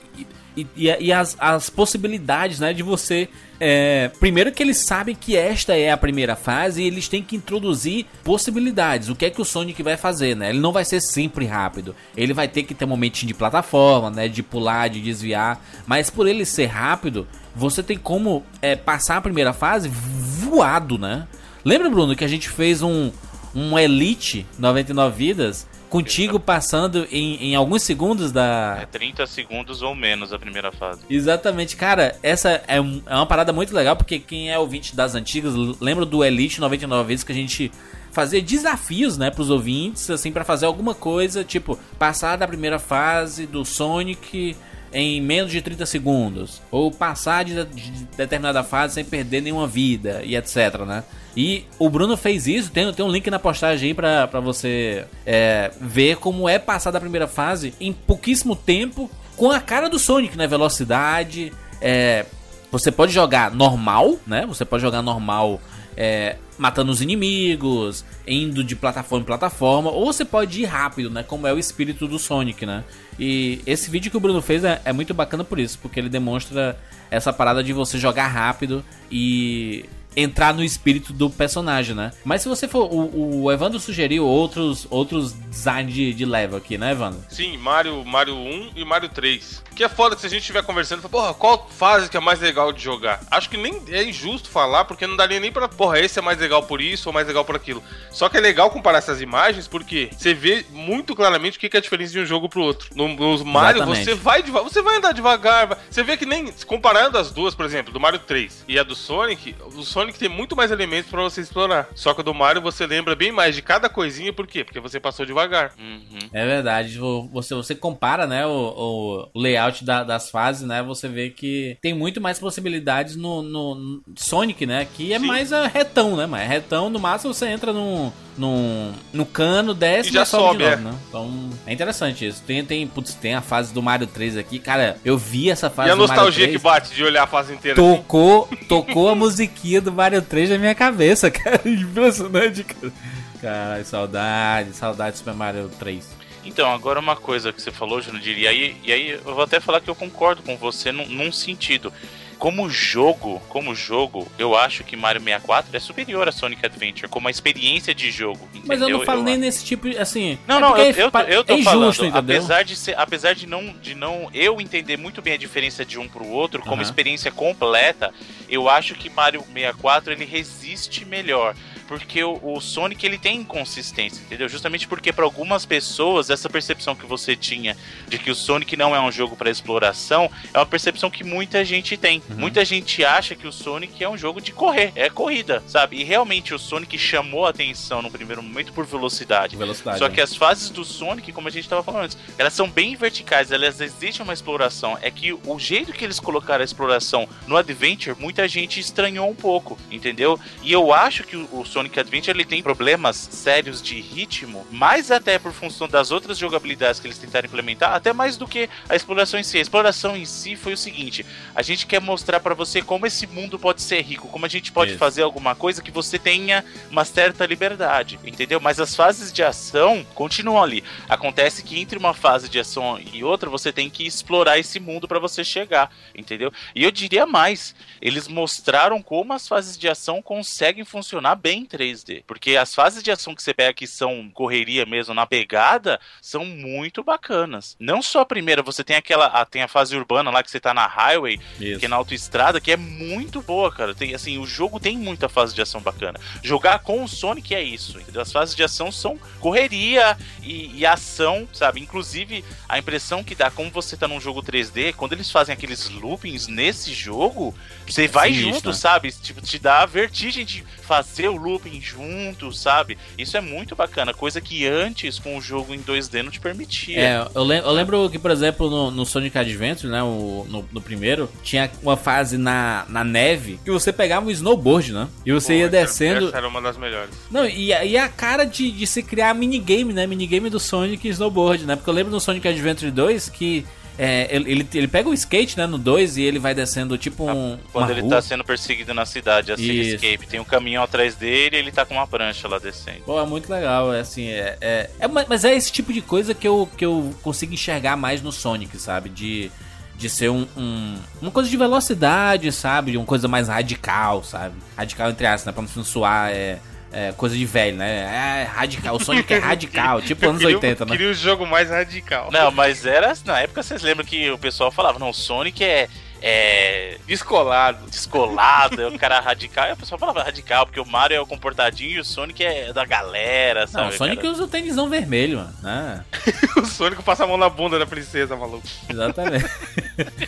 E, 0.56 0.66
e, 0.76 0.86
e 0.86 1.12
as, 1.12 1.36
as 1.38 1.70
possibilidades, 1.70 2.58
né, 2.58 2.72
de 2.72 2.82
você. 2.82 3.28
é, 3.60 4.10
primeiro 4.18 4.50
que 4.50 4.60
eles 4.60 4.78
sabem 4.78 5.14
que 5.14 5.36
esta 5.36 5.76
é 5.76 5.90
a 5.90 5.96
primeira 5.96 6.34
fase 6.34 6.82
e 6.82 6.86
eles 6.86 7.06
têm 7.06 7.22
que 7.22 7.36
introduzir 7.36 8.06
possibilidades. 8.24 9.08
O 9.08 9.14
que 9.14 9.26
é 9.26 9.30
que 9.30 9.40
o 9.40 9.44
Sonic 9.44 9.80
vai 9.82 9.96
fazer, 9.96 10.34
né? 10.34 10.50
Ele 10.50 10.58
não 10.58 10.72
vai 10.72 10.84
ser 10.84 11.00
sempre 11.00 11.44
rápido. 11.44 11.94
Ele 12.16 12.32
vai 12.32 12.48
ter 12.48 12.64
que 12.64 12.74
ter 12.74 12.84
um 12.84 12.88
momentinho 12.88 13.28
de 13.28 13.34
plataforma, 13.34 14.10
né? 14.10 14.26
De 14.26 14.42
pular, 14.42 14.88
de 14.88 15.00
desviar. 15.00 15.64
Mas 15.86 16.10
por 16.10 16.26
ele 16.26 16.44
ser 16.44 16.66
rápido, 16.66 17.26
você 17.54 17.82
tem 17.82 17.98
como 17.98 18.44
é, 18.60 18.74
passar 18.74 19.18
a 19.18 19.20
primeira 19.20 19.52
fase 19.52 19.88
voado, 19.88 20.98
né? 20.98 21.28
Lembra, 21.68 21.90
Bruno, 21.90 22.16
que 22.16 22.24
a 22.24 22.28
gente 22.28 22.48
fez 22.48 22.81
um, 22.81 23.11
um 23.54 23.78
Elite 23.78 24.46
99 24.59 25.14
vidas 25.16 25.66
contigo 25.90 26.40
passando 26.40 27.07
em, 27.11 27.37
em 27.50 27.54
alguns 27.54 27.83
segundos 27.83 28.33
da. 28.33 28.78
É 28.81 28.87
30 28.87 29.26
segundos 29.26 29.83
ou 29.83 29.94
menos 29.94 30.33
a 30.33 30.38
primeira 30.38 30.72
fase. 30.72 31.00
Exatamente, 31.11 31.76
cara, 31.76 32.16
essa 32.22 32.62
é, 32.66 32.81
um- 32.81 33.02
é 33.07 33.14
uma 33.14 33.26
parada 33.26 33.52
muito 33.52 33.74
legal, 33.74 33.96
porque 33.96 34.18
quem 34.18 34.50
é 34.50 34.59
ouvinte 34.59 34.96
das 34.96 35.14
antigas 35.14 35.52
lembra 35.78 36.07
do 36.07 36.24
Elite 36.24 36.59
99 36.59 37.07
vezes 37.09 37.22
que 37.22 37.33
a 37.33 37.35
gente 37.35 37.70
fazia 38.12 38.40
desafios, 38.40 39.18
né, 39.18 39.31
pros 39.31 39.50
ouvintes, 39.50 40.09
assim, 40.09 40.33
pra 40.33 40.42
fazer 40.42 40.64
alguma 40.64 40.94
coisa, 40.94 41.44
tipo, 41.44 41.78
passar 41.98 42.37
da 42.37 42.48
primeira 42.48 42.78
fase 42.78 43.46
do 43.46 43.62
Sonic 43.62 44.57
em 44.93 45.20
menos 45.20 45.51
de 45.51 45.61
30 45.61 45.86
segundos, 45.86 46.62
ou 46.70 46.91
passar 46.91 47.45
de, 47.45 47.64
de 47.64 47.91
determinada 48.16 48.62
fase 48.62 48.95
sem 48.95 49.05
perder 49.05 49.43
nenhuma 49.43 49.66
vida, 49.66 50.22
e 50.24 50.36
etc, 50.36 50.80
né? 50.86 51.05
E 51.36 51.64
o 51.78 51.89
Bruno 51.89 52.16
fez 52.16 52.47
isso, 52.47 52.70
tem, 52.70 52.93
tem 52.93 53.05
um 53.05 53.11
link 53.11 53.30
na 53.30 53.39
postagem 53.39 53.89
aí 53.89 53.95
pra, 53.95 54.26
você 54.41 55.05
é, 55.24 55.70
ver 55.80 56.16
como 56.16 56.49
é 56.49 56.59
passar 56.59 56.91
da 56.91 56.99
primeira 57.01 57.28
fase 57.28 57.74
em 57.80 57.93
pouquíssimo 57.93 58.57
tempo, 58.57 59.11
com 59.36 59.51
a 59.51 59.61
cara 59.61 59.89
do 59.89 59.99
Sonic, 59.99 60.36
né? 60.36 60.47
Velocidade, 60.47 61.53
é, 61.80 62.26
você 62.70 62.91
pode 62.91 63.12
jogar 63.12 63.55
normal, 63.55 64.16
né? 64.26 64.45
Você 64.47 64.64
pode 64.64 64.82
jogar 64.82 65.01
normal 65.01 65.61
é, 66.01 66.36
matando 66.57 66.92
os 66.92 67.03
inimigos, 67.03 68.05
indo 68.24 68.62
de 68.62 68.76
plataforma 68.76 69.24
em 69.24 69.26
plataforma, 69.26 69.90
ou 69.90 70.07
você 70.07 70.24
pode 70.24 70.62
ir 70.62 70.64
rápido, 70.64 71.11
né? 71.11 71.24
Como 71.24 71.44
é 71.44 71.53
o 71.53 71.59
espírito 71.59 72.07
do 72.07 72.20
Sonic, 72.20 72.64
né? 72.64 72.84
E 73.18 73.61
esse 73.66 73.90
vídeo 73.90 74.09
que 74.09 74.16
o 74.16 74.20
Bruno 74.20 74.40
fez 74.40 74.62
é, 74.62 74.80
é 74.84 74.92
muito 74.92 75.12
bacana 75.12 75.42
por 75.42 75.59
isso, 75.59 75.76
porque 75.82 75.99
ele 75.99 76.09
demonstra 76.09 76.78
essa 77.11 77.32
parada 77.32 77.64
de 77.64 77.72
você 77.72 77.99
jogar 77.99 78.28
rápido 78.28 78.84
e 79.11 79.86
entrar 80.18 80.52
no 80.52 80.64
espírito 80.64 81.12
do 81.12 81.30
personagem, 81.30 81.94
né? 81.94 82.10
Mas 82.24 82.42
se 82.42 82.48
você 82.48 82.66
for. 82.66 82.88
O, 82.92 83.44
o 83.44 83.52
Evandro 83.52 83.78
sugeriu 83.78 84.26
outros, 84.26 84.86
outros 84.90 85.32
designs 85.32 85.92
de, 85.92 86.12
de 86.12 86.24
level 86.24 86.58
aqui, 86.58 86.76
né, 86.76 86.90
Evandro? 86.90 87.22
Sim, 87.28 87.56
Mario, 87.56 88.04
Mario 88.04 88.34
1 88.34 88.72
e 88.76 88.84
Mario 88.84 89.08
3. 89.08 89.62
Que 89.74 89.84
é 89.84 89.88
foda 89.88 90.16
que 90.16 90.20
se 90.20 90.26
a 90.26 90.30
gente 90.30 90.40
estiver 90.40 90.62
conversando, 90.62 91.00
fala, 91.02 91.10
porra, 91.10 91.34
qual 91.34 91.68
fase 91.70 92.10
que 92.10 92.16
é 92.16 92.20
mais 92.20 92.40
legal 92.40 92.72
de 92.72 92.82
jogar? 92.82 93.20
Acho 93.30 93.48
que 93.48 93.56
nem 93.56 93.80
é 93.90 94.02
injusto 94.02 94.48
falar, 94.48 94.84
porque 94.84 95.06
não 95.06 95.16
daria 95.16 95.38
nem 95.38 95.52
pra, 95.52 95.68
porra, 95.68 96.00
esse 96.00 96.18
é 96.18 96.22
mais 96.22 96.38
legal 96.38 96.64
por 96.64 96.80
isso 96.80 97.08
ou 97.08 97.12
mais 97.12 97.26
legal 97.28 97.44
por 97.44 97.54
aquilo. 97.54 97.82
Só 98.10 98.28
que 98.28 98.36
é 98.36 98.40
legal 98.40 98.70
comparar 98.70 98.98
essas 98.98 99.20
imagens 99.20 99.68
porque 99.68 100.10
você 100.16 100.34
vê 100.34 100.66
muito 100.70 101.14
claramente 101.14 101.56
o 101.56 101.60
que 101.60 101.76
é 101.76 101.78
a 101.78 101.82
diferença 101.82 102.12
de 102.12 102.20
um 102.20 102.26
jogo 102.26 102.48
pro 102.48 102.62
outro. 102.62 102.90
No, 102.94 103.08
nos 103.08 103.42
Mario, 103.42 103.82
Exatamente. 103.82 104.04
você 104.04 104.14
vai 104.14 104.42
você 104.42 104.82
vai 104.82 104.96
andar 104.96 105.12
devagar. 105.12 105.78
Você 105.88 106.02
vê 106.02 106.16
que 106.16 106.26
nem. 106.26 106.52
Comparando 106.66 107.18
as 107.18 107.30
duas, 107.30 107.54
por 107.54 107.64
exemplo, 107.64 107.92
do 107.92 108.00
Mario 108.00 108.18
3 108.18 108.64
e 108.66 108.78
a 108.78 108.82
do 108.82 108.94
Sonic, 108.94 109.54
o 109.74 109.82
Sonic 109.82 110.07
tem 110.16 110.28
muito 110.28 110.54
mais 110.54 110.70
elementos 110.70 111.11
pra 111.11 111.22
você 111.22 111.40
explorar. 111.40 111.88
Só 111.94 112.14
que 112.14 112.20
o 112.20 112.24
do 112.24 112.32
Mario 112.32 112.62
você 112.62 112.86
lembra 112.86 113.16
bem 113.16 113.32
mais 113.32 113.54
de 113.54 113.62
cada 113.62 113.88
coisinha, 113.88 114.32
por 114.32 114.46
quê? 114.46 114.62
Porque 114.64 114.78
você 114.80 115.00
passou 115.00 115.26
devagar. 115.26 115.72
Uhum. 115.78 116.18
É 116.32 116.46
verdade. 116.46 116.98
Você, 117.32 117.54
você 117.54 117.74
compara, 117.74 118.26
né, 118.26 118.46
o, 118.46 119.30
o 119.32 119.40
layout 119.40 119.84
da- 119.84 120.04
das 120.04 120.30
fases, 120.30 120.66
né? 120.66 120.82
Você 120.82 121.09
vê 121.09 121.30
que 121.30 121.76
tem 121.82 121.92
muito 121.94 122.20
mais 122.20 122.38
possibilidades 122.38 123.16
no, 123.16 123.42
no- 123.42 123.74
no 123.74 124.02
Sonic, 124.16 124.64
né? 124.66 124.86
Que 124.96 125.12
é 125.12 125.18
Sim. 125.18 125.26
mais 125.26 125.52
a 125.52 125.66
retão, 125.66 126.16
né? 126.16 126.26
Mas 126.26 126.48
retão, 126.48 126.88
no 126.90 126.98
máximo 126.98 127.34
você 127.34 127.46
entra 127.48 127.72
num, 127.72 128.12
num, 128.39 128.93
no 129.12 129.26
cano, 129.26 129.74
desce 129.74 130.11
E 130.11 130.12
já 130.12 130.24
sobe, 130.24 130.59
de 130.59 130.64
é. 130.64 130.76
novo, 130.76 130.82
né? 130.82 130.95
Então 131.09 131.51
é 131.66 131.72
interessante 131.72 132.26
isso. 132.26 132.43
Tem, 132.47 132.64
tem, 132.64 132.86
putz, 132.86 133.14
tem 133.14 133.34
a 133.34 133.43
fase 133.43 133.74
do 133.74 133.82
Mario 133.82 134.07
3 134.07 134.36
aqui. 134.36 134.59
Cara, 134.59 134.97
eu 135.05 135.18
vi 135.18 135.51
essa 135.51 135.68
fase 135.68 135.89
e 135.89 135.93
a 135.93 135.97
nostalgia 135.97 136.45
3. 136.45 136.57
que 136.57 136.62
bate 136.62 136.95
de 136.95 137.05
olhar 137.05 137.24
a 137.24 137.26
fase 137.26 137.53
inteira 137.53 137.80
assim. 137.80 137.97
Tocou, 137.97 138.49
tocou 138.68 139.09
a 139.09 139.14
musiquinha 139.14 139.80
do 139.80 139.93
Mario 139.93 140.22
3 140.22 140.51
na 140.51 140.59
minha 140.59 140.74
cabeça, 140.74 141.30
cara. 141.32 141.61
Impressionante, 141.64 142.64
cara. 142.64 142.93
Caralho, 143.41 143.84
saudade, 143.84 144.72
saudade 144.72 145.12
do 145.12 145.18
Super 145.18 145.34
Mario 145.34 145.70
3. 145.78 146.18
Então, 146.45 146.72
agora 146.72 146.99
uma 146.99 147.14
coisa 147.14 147.53
que 147.53 147.61
você 147.61 147.70
falou, 147.70 148.01
Jurandir, 148.01 148.39
e 148.39 148.49
aí, 148.49 148.76
e 148.82 148.93
aí 148.93 149.11
eu 149.11 149.34
vou 149.34 149.43
até 149.43 149.61
falar 149.61 149.80
que 149.80 149.91
eu 149.91 149.95
concordo 149.95 150.43
com 150.43 150.57
você 150.57 150.91
num, 150.91 151.07
num 151.07 151.30
sentido. 151.30 151.93
Como 152.39 152.70
jogo, 152.70 153.41
como 153.49 153.74
jogo, 153.74 154.30
eu 154.39 154.57
acho 154.57 154.84
que 154.84 154.97
Mario 154.97 155.20
64 155.20 155.76
é 155.76 155.80
superior 155.80 156.28
a 156.28 156.32
Sonic 156.32 156.64
Adventure, 156.64 157.09
como 157.09 157.26
a 157.26 157.30
experiência 157.30 157.93
de 157.95 158.11
jogo. 158.11 158.49
Mas 158.64 158.80
eu 158.80 158.89
não 158.89 158.97
entendeu? 158.97 159.07
falo 159.07 159.22
nem 159.22 159.36
nesse 159.36 159.64
tipo, 159.64 159.89
assim... 160.01 160.39
Não, 160.47 160.59
é 160.59 160.61
não, 160.61 160.76
eu, 160.76 160.93
eu, 160.93 161.11
tô- 161.11 161.18
eu 161.20 161.45
tô 161.45 161.55
é 161.55 161.62
falando, 161.62 161.84
injusto, 161.84 162.05
entendeu? 162.05 162.36
apesar 162.36 162.62
de 162.62 162.76
ser, 162.76 162.97
apesar 162.97 163.34
de 163.34 163.47
não, 163.47 163.74
de 163.82 163.95
não 163.95 164.30
eu 164.32 164.61
entender 164.61 164.97
muito 164.97 165.20
bem 165.20 165.34
a 165.34 165.36
diferença 165.36 165.84
de 165.84 165.99
um 165.99 166.09
pro 166.09 166.26
outro, 166.28 166.62
como 166.62 166.80
experiência 166.80 167.32
completa, 167.32 168.14
eu 168.49 168.68
acho 168.68 168.95
que 168.95 169.11
Mario 169.11 169.41
64 169.53 170.12
ele 170.12 170.24
resiste 170.24 171.05
melhor. 171.05 171.55
Porque 171.89 172.22
o, 172.22 172.39
o 172.43 172.61
Sonic 172.61 173.05
ele 173.05 173.18
tem 173.18 173.41
inconsistência, 173.41 174.22
entendeu? 174.22 174.49
Justamente 174.49 174.89
porque 174.89 175.12
para 175.12 175.24
algumas 175.24 175.66
pessoas 175.66 176.30
essa 176.30 176.49
percepção 176.49 176.95
que 176.95 177.07
você 177.07 177.36
tinha 177.36 177.76
de 178.09 178.18
que 178.18 178.30
o 178.30 178.34
Sonic 178.34 178.76
não 178.76 178.95
é 178.95 179.01
um 179.01 179.11
jogo 179.12 179.36
para 179.36 179.51
exploração 179.51 180.30
é 180.55 180.59
uma 180.59 180.66
percepção 180.66 181.11
que 181.11 181.22
muita 181.22 181.64
gente 181.64 181.97
tem. 181.97 182.22
Uhum. 182.30 182.36
Muita 182.36 182.64
gente 182.64 183.05
acha 183.05 183.34
que 183.34 183.47
o 183.47 183.53
Sonic 183.53 184.03
é 184.03 184.09
um 184.09 184.16
jogo 184.16 184.41
de 184.41 184.53
correr, 184.53 184.93
é 184.95 185.11
corrida, 185.11 185.62
sabe? 185.66 186.01
E 186.01 186.05
realmente 186.05 186.55
o 186.55 186.59
Sonic 186.59 186.97
chamou 186.99 187.47
a 187.47 187.51
atenção 187.51 188.01
no 188.01 188.11
primeiro 188.11 188.43
momento 188.43 188.72
por 188.72 188.86
velocidade. 188.86 189.57
Velocidade. 189.57 189.99
Só 189.99 190.09
né? 190.09 190.14
que 190.14 190.20
as 190.20 190.34
fases 190.34 190.70
do 190.70 190.84
Sonic, 190.84 191.32
como 191.32 191.49
a 191.49 191.51
gente 191.51 191.68
tava 191.68 191.82
falando 191.82 192.05
antes, 192.05 192.18
elas 192.39 192.53
são 192.53 192.68
bem 192.68 192.97
verticais, 192.97 193.53
elas 193.53 193.80
existe 193.80 194.22
uma 194.22 194.32
exploração. 194.32 194.99
É 195.03 195.11
que 195.11 195.32
o 195.32 195.59
jeito 195.59 195.93
que 195.93 196.05
eles 196.05 196.20
colocaram 196.20 196.62
a 196.62 196.64
exploração 196.64 197.28
no 197.47 197.57
Adventure, 197.57 198.16
muita 198.18 198.47
gente 198.49 198.80
estranhou 198.80 199.28
um 199.28 199.34
pouco, 199.34 199.78
entendeu? 199.91 200.39
E 200.62 200.72
eu 200.72 200.93
acho 200.93 201.24
que 201.24 201.36
o 201.36 201.59
o 201.61 201.64
Sonic 201.64 201.78
Adventure 201.81 202.37
ele 202.37 202.45
tem 202.45 202.62
problemas 202.62 203.16
sérios 203.16 203.81
de 203.83 204.01
ritmo, 204.01 204.66
mais 204.70 205.11
até 205.11 205.39
por 205.39 205.53
função 205.53 205.89
das 205.89 206.11
outras 206.11 206.39
jogabilidades 206.39 207.01
que 207.01 207.07
eles 207.07 207.18
tentaram 207.18 207.47
implementar, 207.47 207.95
até 207.95 208.12
mais 208.12 208.37
do 208.37 208.47
que 208.47 208.68
a 208.89 208.97
exploração 208.97 209.39
em 209.39 209.43
si. 209.43 209.59
A 209.59 209.61
exploração 209.61 210.16
em 210.16 210.24
si 210.24 210.57
foi 210.57 210.72
o 210.72 210.76
seguinte: 210.76 211.24
a 211.55 211.62
gente 211.62 211.87
quer 211.87 212.01
mostrar 212.01 212.41
pra 212.41 212.55
você 212.55 212.83
como 212.83 213.07
esse 213.07 213.26
mundo 213.26 213.59
pode 213.59 213.83
ser 213.83 214.01
rico, 214.03 214.29
como 214.29 214.47
a 214.47 214.49
gente 214.49 214.72
pode 214.72 214.93
Isso. 214.93 214.99
fazer 214.99 215.22
alguma 215.22 215.55
coisa 215.55 215.83
que 215.83 215.91
você 215.91 216.18
tenha 216.18 216.64
uma 216.91 217.05
certa 217.05 217.47
liberdade, 217.47 218.18
entendeu? 218.24 218.61
Mas 218.61 218.81
as 218.81 218.95
fases 218.95 219.33
de 219.33 219.43
ação 219.43 220.07
continuam 220.14 220.62
ali. 220.62 220.83
Acontece 221.09 221.62
que 221.62 221.79
entre 221.79 221.99
uma 221.99 222.14
fase 222.14 222.49
de 222.49 222.59
ação 222.59 223.01
e 223.12 223.22
outra, 223.22 223.51
você 223.51 223.72
tem 223.72 223.89
que 223.89 224.07
explorar 224.07 224.59
esse 224.59 224.81
mundo 224.81 225.07
pra 225.07 225.18
você 225.18 225.45
chegar, 225.45 225.91
entendeu? 226.14 226.53
E 226.74 226.83
eu 226.83 226.91
diria 226.91 227.26
mais, 227.26 227.74
eles 228.01 228.29
mostraram 228.29 229.03
como 229.03 229.33
as 229.33 229.47
fases 229.47 229.76
de 229.76 229.89
ação 229.89 230.22
conseguem 230.22 230.85
funcionar 230.85 231.37
bem 231.37 231.62
em 231.62 231.66
3D, 231.68 232.24
porque 232.26 232.56
as 232.56 232.74
fases 232.74 233.02
de 233.02 233.10
ação 233.10 233.34
que 233.34 233.42
você 233.42 233.52
pega 233.54 233.72
que 233.74 233.86
são 233.86 234.30
correria 234.32 234.86
mesmo 234.86 235.14
na 235.14 235.26
pegada, 235.26 236.00
são 236.22 236.44
muito 236.44 237.02
bacanas. 237.04 237.76
Não 237.78 238.00
só 238.02 238.20
a 238.20 238.26
primeira, 238.26 238.62
você 238.62 238.82
tem 238.82 238.96
aquela, 238.96 239.26
a- 239.26 239.44
tem 239.44 239.62
a 239.62 239.68
fase 239.68 239.96
urbana 239.96 240.30
lá 240.30 240.42
que 240.42 240.50
você 240.50 240.58
tá 240.60 240.72
na 240.72 240.86
highway, 240.86 241.38
Isso. 241.60 241.78
que 241.80 241.86
é 241.86 241.88
na 241.88 241.96
autoestrada, 241.96 242.60
que 242.60 242.72
é 242.72 242.76
muito 242.76 243.42
boa, 243.42 243.70
cara. 243.70 243.94
Tem, 243.94 244.14
assim, 244.14 244.38
o 244.38 244.46
jogo 244.46 244.80
tem 244.80 244.96
muita 244.96 245.28
fase 245.28 245.54
de 245.54 245.60
ação 245.62 245.80
bacana. 245.80 246.18
Jogar 246.42 246.78
com 246.80 247.04
o 247.04 247.08
Sonic 247.08 247.54
é 247.54 247.62
isso, 247.62 248.00
entendeu? 248.00 248.22
As 248.22 248.32
fases 248.32 248.54
de 248.54 248.62
ação 248.62 248.90
são 248.90 249.18
correria 249.40 250.16
e, 250.42 250.78
e 250.78 250.86
ação, 250.86 251.48
sabe? 251.52 251.80
Inclusive, 251.80 252.44
a 252.68 252.78
impressão 252.78 253.24
que 253.24 253.34
dá, 253.34 253.50
como 253.50 253.70
você 253.70 253.96
tá 253.96 254.06
num 254.06 254.20
jogo 254.20 254.42
3D, 254.42 254.94
quando 254.94 255.12
eles 255.12 255.30
fazem 255.30 255.52
aqueles 255.52 255.88
loopings 255.90 256.46
nesse 256.46 256.92
jogo, 256.94 257.54
você 257.86 258.06
vai 258.06 258.28
sinistro, 258.32 258.54
junto, 258.54 258.68
né? 258.68 258.74
sabe? 258.74 259.12
Tipo, 259.12 259.40
te 259.40 259.58
dá 259.58 259.82
a 259.82 259.86
vertigem 259.86 260.44
de 260.44 260.64
fazer 260.82 261.28
o 261.28 261.36
looping 261.36 261.57
junto, 261.80 262.52
sabe? 262.52 262.96
Isso 263.16 263.36
é 263.36 263.40
muito 263.40 263.74
bacana, 263.74 264.12
coisa 264.14 264.40
que 264.40 264.66
antes 264.66 265.18
com 265.18 265.36
o 265.36 265.40
jogo 265.40 265.74
em 265.74 265.82
2D 265.82 266.22
não 266.22 266.30
te 266.30 266.40
permitia. 266.40 267.00
É, 267.00 267.28
eu, 267.34 267.42
lem- 267.44 267.61
eu 267.61 267.70
lembro 267.72 268.09
que, 268.11 268.18
por 268.18 268.30
exemplo, 268.30 268.68
no, 268.70 268.90
no 268.90 269.04
Sonic 269.06 269.36
Adventure, 269.38 269.90
né, 269.90 270.02
o- 270.02 270.46
no, 270.48 270.68
no 270.72 270.80
primeiro, 270.80 271.28
tinha 271.42 271.70
uma 271.82 271.96
fase 271.96 272.36
na, 272.38 272.84
na 272.88 273.02
neve 273.04 273.59
que 273.64 273.70
você 273.70 273.92
pegava 273.92 274.26
um 274.26 274.30
snowboard, 274.30 274.92
né? 274.92 275.09
E 275.24 275.32
você 275.32 275.54
ia 275.59 275.68
Pô, 275.68 275.76
essa- 275.76 275.86
descendo. 275.86 276.28
Essa 276.28 276.38
era 276.38 276.48
uma 276.48 276.61
das 276.61 276.76
melhores. 276.76 277.11
Não, 277.30 277.46
e, 277.46 277.68
e 277.68 277.96
a 277.98 278.09
cara 278.09 278.44
de, 278.44 278.70
de 278.70 278.86
se 278.86 279.02
criar 279.02 279.34
minigame, 279.34 279.92
né? 279.92 280.06
Minigame 280.06 280.50
do 280.50 280.61
Sonic 280.61 281.06
e 281.06 281.11
Snowboard, 281.11 281.64
né? 281.64 281.76
Porque 281.76 281.88
eu 281.90 281.94
lembro 281.94 282.12
no 282.12 282.20
Sonic 282.20 282.46
Adventure 282.46 282.90
2 282.90 283.28
que 283.28 283.66
é, 283.99 284.28
ele, 284.30 284.66
ele, 284.72 284.86
pega 284.86 285.09
o 285.09 285.12
skate, 285.14 285.59
né, 285.59 285.66
no 285.66 285.76
2 285.76 286.16
e 286.18 286.22
ele 286.22 286.38
vai 286.38 286.55
descendo 286.55 286.96
tipo 286.96 287.28
um. 287.28 287.59
Quando 287.72 287.90
ele 287.90 288.01
rua. 288.03 288.11
tá 288.11 288.22
sendo 288.22 288.44
perseguido 288.44 288.94
na 288.94 289.05
cidade, 289.05 289.51
a 289.51 289.55
Isso. 289.57 289.64
Cityscape, 289.64 290.26
tem 290.28 290.38
um 290.38 290.44
caminhão 290.44 290.84
atrás 290.84 291.16
dele 291.16 291.57
e 291.57 291.59
ele 291.59 291.72
tá 291.72 291.84
com 291.84 291.94
uma 291.94 292.07
prancha 292.07 292.46
lá 292.46 292.59
descendo. 292.59 293.01
Pô, 293.05 293.20
é 293.20 293.26
muito 293.26 293.51
legal, 293.53 293.92
é 293.92 294.01
assim, 294.01 294.28
é, 294.28 294.57
é, 294.61 294.90
é 295.01 295.09
ma- 295.09 295.26
mas 295.28 295.44
é 295.44 295.53
esse 295.55 295.72
tipo 295.72 295.92
de 295.92 296.01
coisa 296.01 296.32
que 296.32 296.46
eu, 296.46 296.68
que 296.76 296.84
eu 296.86 297.12
consigo 297.22 297.53
enxergar 297.53 297.96
mais 297.96 298.22
no 298.22 298.30
Sonic, 298.30 298.78
sabe? 298.78 299.09
De, 299.09 299.51
de 299.96 300.09
ser 300.09 300.30
um, 300.30 300.46
um- 300.57 300.96
uma 301.20 301.30
coisa 301.32 301.51
de 301.51 301.57
velocidade, 301.57 302.53
sabe? 302.53 302.96
Uma 302.96 303.05
coisa 303.07 303.26
mais 303.26 303.49
radical, 303.49 304.22
sabe? 304.22 304.55
Radical 304.76 305.11
entre 305.11 305.26
aspas, 305.26 305.46
né? 305.46 305.53
Pra 305.53 305.64
não 305.74 305.84
soar, 305.84 306.30
é, 306.30 306.59
é 306.93 307.12
coisa 307.12 307.36
de 307.36 307.45
velho, 307.45 307.76
né? 307.76 308.45
É 308.45 308.45
radical, 308.45 308.97
o 308.97 309.01
Sonic 309.05 309.32
é 309.32 309.39
radical, 309.41 310.01
tipo 310.01 310.26
anos 310.28 310.41
Queria- 310.41 310.57
80, 310.57 310.84
né? 310.86 310.91
Queria 310.93 311.11
o 311.11 311.14
jogo 311.14 311.47
mais 311.47 311.68
radical. 311.70 312.30
Não, 312.32 312.51
mas 312.51 312.86
era. 312.86 313.12
Na 313.24 313.41
época 313.41 313.62
vocês 313.62 313.82
lembram 313.82 314.05
que 314.07 314.30
o 314.30 314.39
pessoal 314.39 314.70
falava, 314.70 314.99
não, 314.99 315.11
o 315.11 315.14
Sonic 315.14 315.62
é. 315.64 315.89
É. 316.20 316.97
Descolado. 317.07 317.86
Descolado, 317.89 318.82
é 318.82 318.89
o 318.89 318.99
cara 318.99 319.20
radical. 319.20 319.68
E 319.68 319.72
o 319.72 319.76
pessoal 319.76 319.99
falava 320.01 320.22
radical, 320.24 320.66
porque 320.66 320.80
o 320.80 320.84
Mario 320.84 321.16
é 321.16 321.20
o 321.20 321.26
comportadinho 321.26 321.93
e 321.93 322.01
o 322.01 322.05
Sonic 322.05 322.43
é 322.45 322.72
da 322.72 322.84
galera, 322.84 323.68
sabe? 323.68 323.84
Não, 323.84 323.91
o 323.95 323.97
Sonic 323.97 324.16
cara? 324.16 324.32
usa 324.32 324.43
o 324.45 324.49
tênisão 324.49 324.89
vermelho, 324.89 325.39
mano. 325.39 325.55
né? 325.62 326.05
o 326.57 326.66
Sonic 326.66 327.03
passa 327.05 327.22
a 327.22 327.26
mão 327.26 327.36
na 327.36 327.49
bunda 327.49 327.78
da 327.78 327.86
princesa, 327.86 328.34
maluco. 328.34 328.66
Exatamente. 328.89 329.45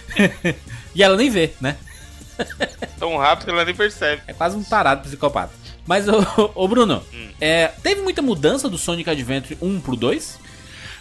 e 0.95 1.03
ela 1.03 1.17
nem 1.17 1.29
vê, 1.29 1.53
né? 1.61 1.77
Tão 2.99 3.17
rápido 3.19 3.47
que 3.47 3.51
ela 3.51 3.65
nem 3.65 3.75
percebe. 3.75 4.23
É 4.29 4.33
quase 4.33 4.57
um 4.57 4.63
tarado 4.63 5.03
psicopata. 5.03 5.53
Mas, 5.91 6.07
ô, 6.09 6.23
ô 6.55 6.69
Bruno, 6.69 7.03
Hum. 7.13 7.29
é, 7.41 7.67
teve 7.83 8.01
muita 8.01 8.23
mudança 8.23 8.69
do 8.69 8.79
Sonic 8.79 9.11
Adventure 9.11 9.59
1 9.61 9.81
pro 9.81 9.97
2? 9.97 10.39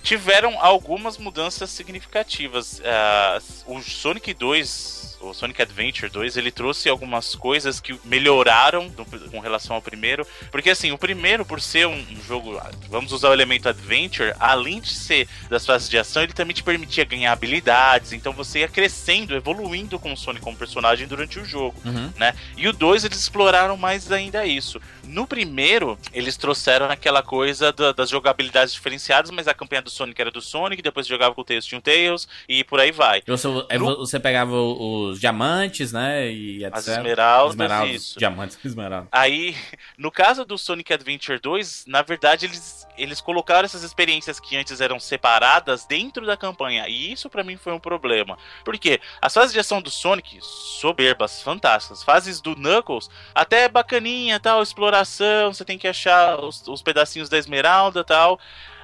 Tiveram 0.04 0.60
algumas 0.64 1.18
mudanças 1.18 1.70
significativas. 1.70 2.80
Uh, 2.80 3.76
o 3.76 3.82
Sonic 3.82 4.34
2 4.34 5.00
o 5.22 5.34
Sonic 5.34 5.62
Adventure 5.62 6.10
2, 6.10 6.38
ele 6.38 6.52
trouxe 6.52 6.88
algumas 6.90 7.36
coisas 7.36 7.80
que 7.80 8.00
melhoraram 8.06 8.90
com 9.32 9.40
relação 9.40 9.76
ao 9.76 9.82
primeiro. 9.82 10.26
Porque 10.52 10.70
assim, 10.70 10.92
o 10.92 10.98
primeiro, 10.98 11.46
por 11.46 11.60
ser 11.62 11.88
um, 11.88 11.94
um, 11.94 12.24
jogo, 12.26 12.60
vamos 12.90 13.12
usar 13.12 13.30
o 13.30 13.34
elemento 13.34 13.68
Adventure, 13.68 14.34
além 14.40 14.80
de 14.80 14.94
ser 14.94 15.28
das 15.50 15.66
fases 15.66 15.90
de 15.90 15.98
ação, 15.98 16.24
ele 16.24 16.34
também 16.34 16.54
te 16.54 16.64
permitia 16.64 17.04
ganhar 17.04 17.32
habilidades. 17.32 18.14
Então 18.14 18.32
você 18.32 18.60
ia 18.60 18.68
crescendo, 18.68 19.36
evoluindo 19.36 20.00
com 20.00 20.14
o 20.14 20.18
Sonic 20.18 20.44
como 20.44 20.58
personagem 20.58 21.08
durante 21.08 21.40
o 21.40 21.46
jogo, 21.46 21.76
uhum. 21.86 22.12
né? 22.18 22.34
E 22.56 22.68
o 22.68 22.74
2 22.74 23.04
eles 23.04 23.20
exploraram 23.20 23.76
mais 23.76 24.12
ainda 24.12 24.46
isso. 24.46 24.82
No 25.04 25.28
primeiro, 25.28 25.98
eles 26.14 26.38
trouxeram 26.38 26.90
aquela 26.90 27.22
coisa 27.22 27.74
da, 27.74 27.92
das 27.92 28.10
jogabilidades 28.10 28.74
diferenciadas, 28.74 29.32
mas 29.32 29.48
a 29.48 29.54
campanha 29.54 29.82
do 29.82 29.89
Sonic 29.90 30.20
era 30.20 30.32
do 30.32 30.42
Sonic, 30.42 30.82
depois 30.82 31.08
jogava 31.08 31.34
com 31.34 31.42
o 31.42 31.44
Tails, 31.44 31.66
tinha 31.66 31.78
um 31.78 31.82
Tails, 31.82 32.28
e 32.48 32.64
por 32.64 32.80
aí 32.80 32.92
vai. 32.92 33.22
Você, 33.26 33.48
no... 33.48 33.98
você 33.98 34.20
pegava 34.20 34.56
os 34.56 35.20
diamantes, 35.20 35.92
né? 35.92 36.32
E 36.32 36.64
etc. 36.64 36.76
As 36.76 36.88
esmeraldas, 36.88 37.52
esmeraldas 37.52 37.96
isso. 37.96 38.20
Diamantes, 38.20 38.60
esmeraldas. 38.64 39.10
Aí, 39.12 39.56
no 39.98 40.12
caso 40.12 40.46
do 40.46 40.58
Sonic 40.58 40.94
Adventure 40.94 41.40
2, 41.40 41.86
na 41.88 42.02
verdade, 42.02 42.46
eles, 42.46 42.88
eles 42.98 43.22
colocaram 43.22 43.66
essas 43.66 43.84
experiências 43.84 44.40
que 44.40 44.56
antes 44.56 44.82
eram 44.82 45.00
separadas 45.00 45.86
dentro 45.86 46.26
da 46.26 46.38
campanha. 46.38 46.88
E 46.88 47.12
isso 47.12 47.30
para 47.30 47.44
mim 47.44 47.58
foi 47.58 47.74
um 47.74 47.80
problema. 47.80 48.38
Porque 48.64 49.00
as 49.22 49.34
fases 49.34 49.54
de 49.54 49.60
ação 49.60 49.82
do 49.82 49.90
Sonic, 49.90 50.40
soberbas, 50.42 51.42
fantásticas. 51.42 52.04
Fases 52.04 52.42
do 52.42 52.56
Knuckles, 52.56 53.10
até 53.34 53.68
bacaninha, 53.68 54.40
tal, 54.40 54.62
exploração, 54.62 55.54
você 55.54 55.66
tem 55.66 55.78
que 55.78 55.88
achar 55.88 56.40
os, 56.40 56.68
os 56.68 56.82
pedacinhos 56.82 57.30
da 57.30 57.38
esmeralda 57.38 58.04
tal. 58.04 58.40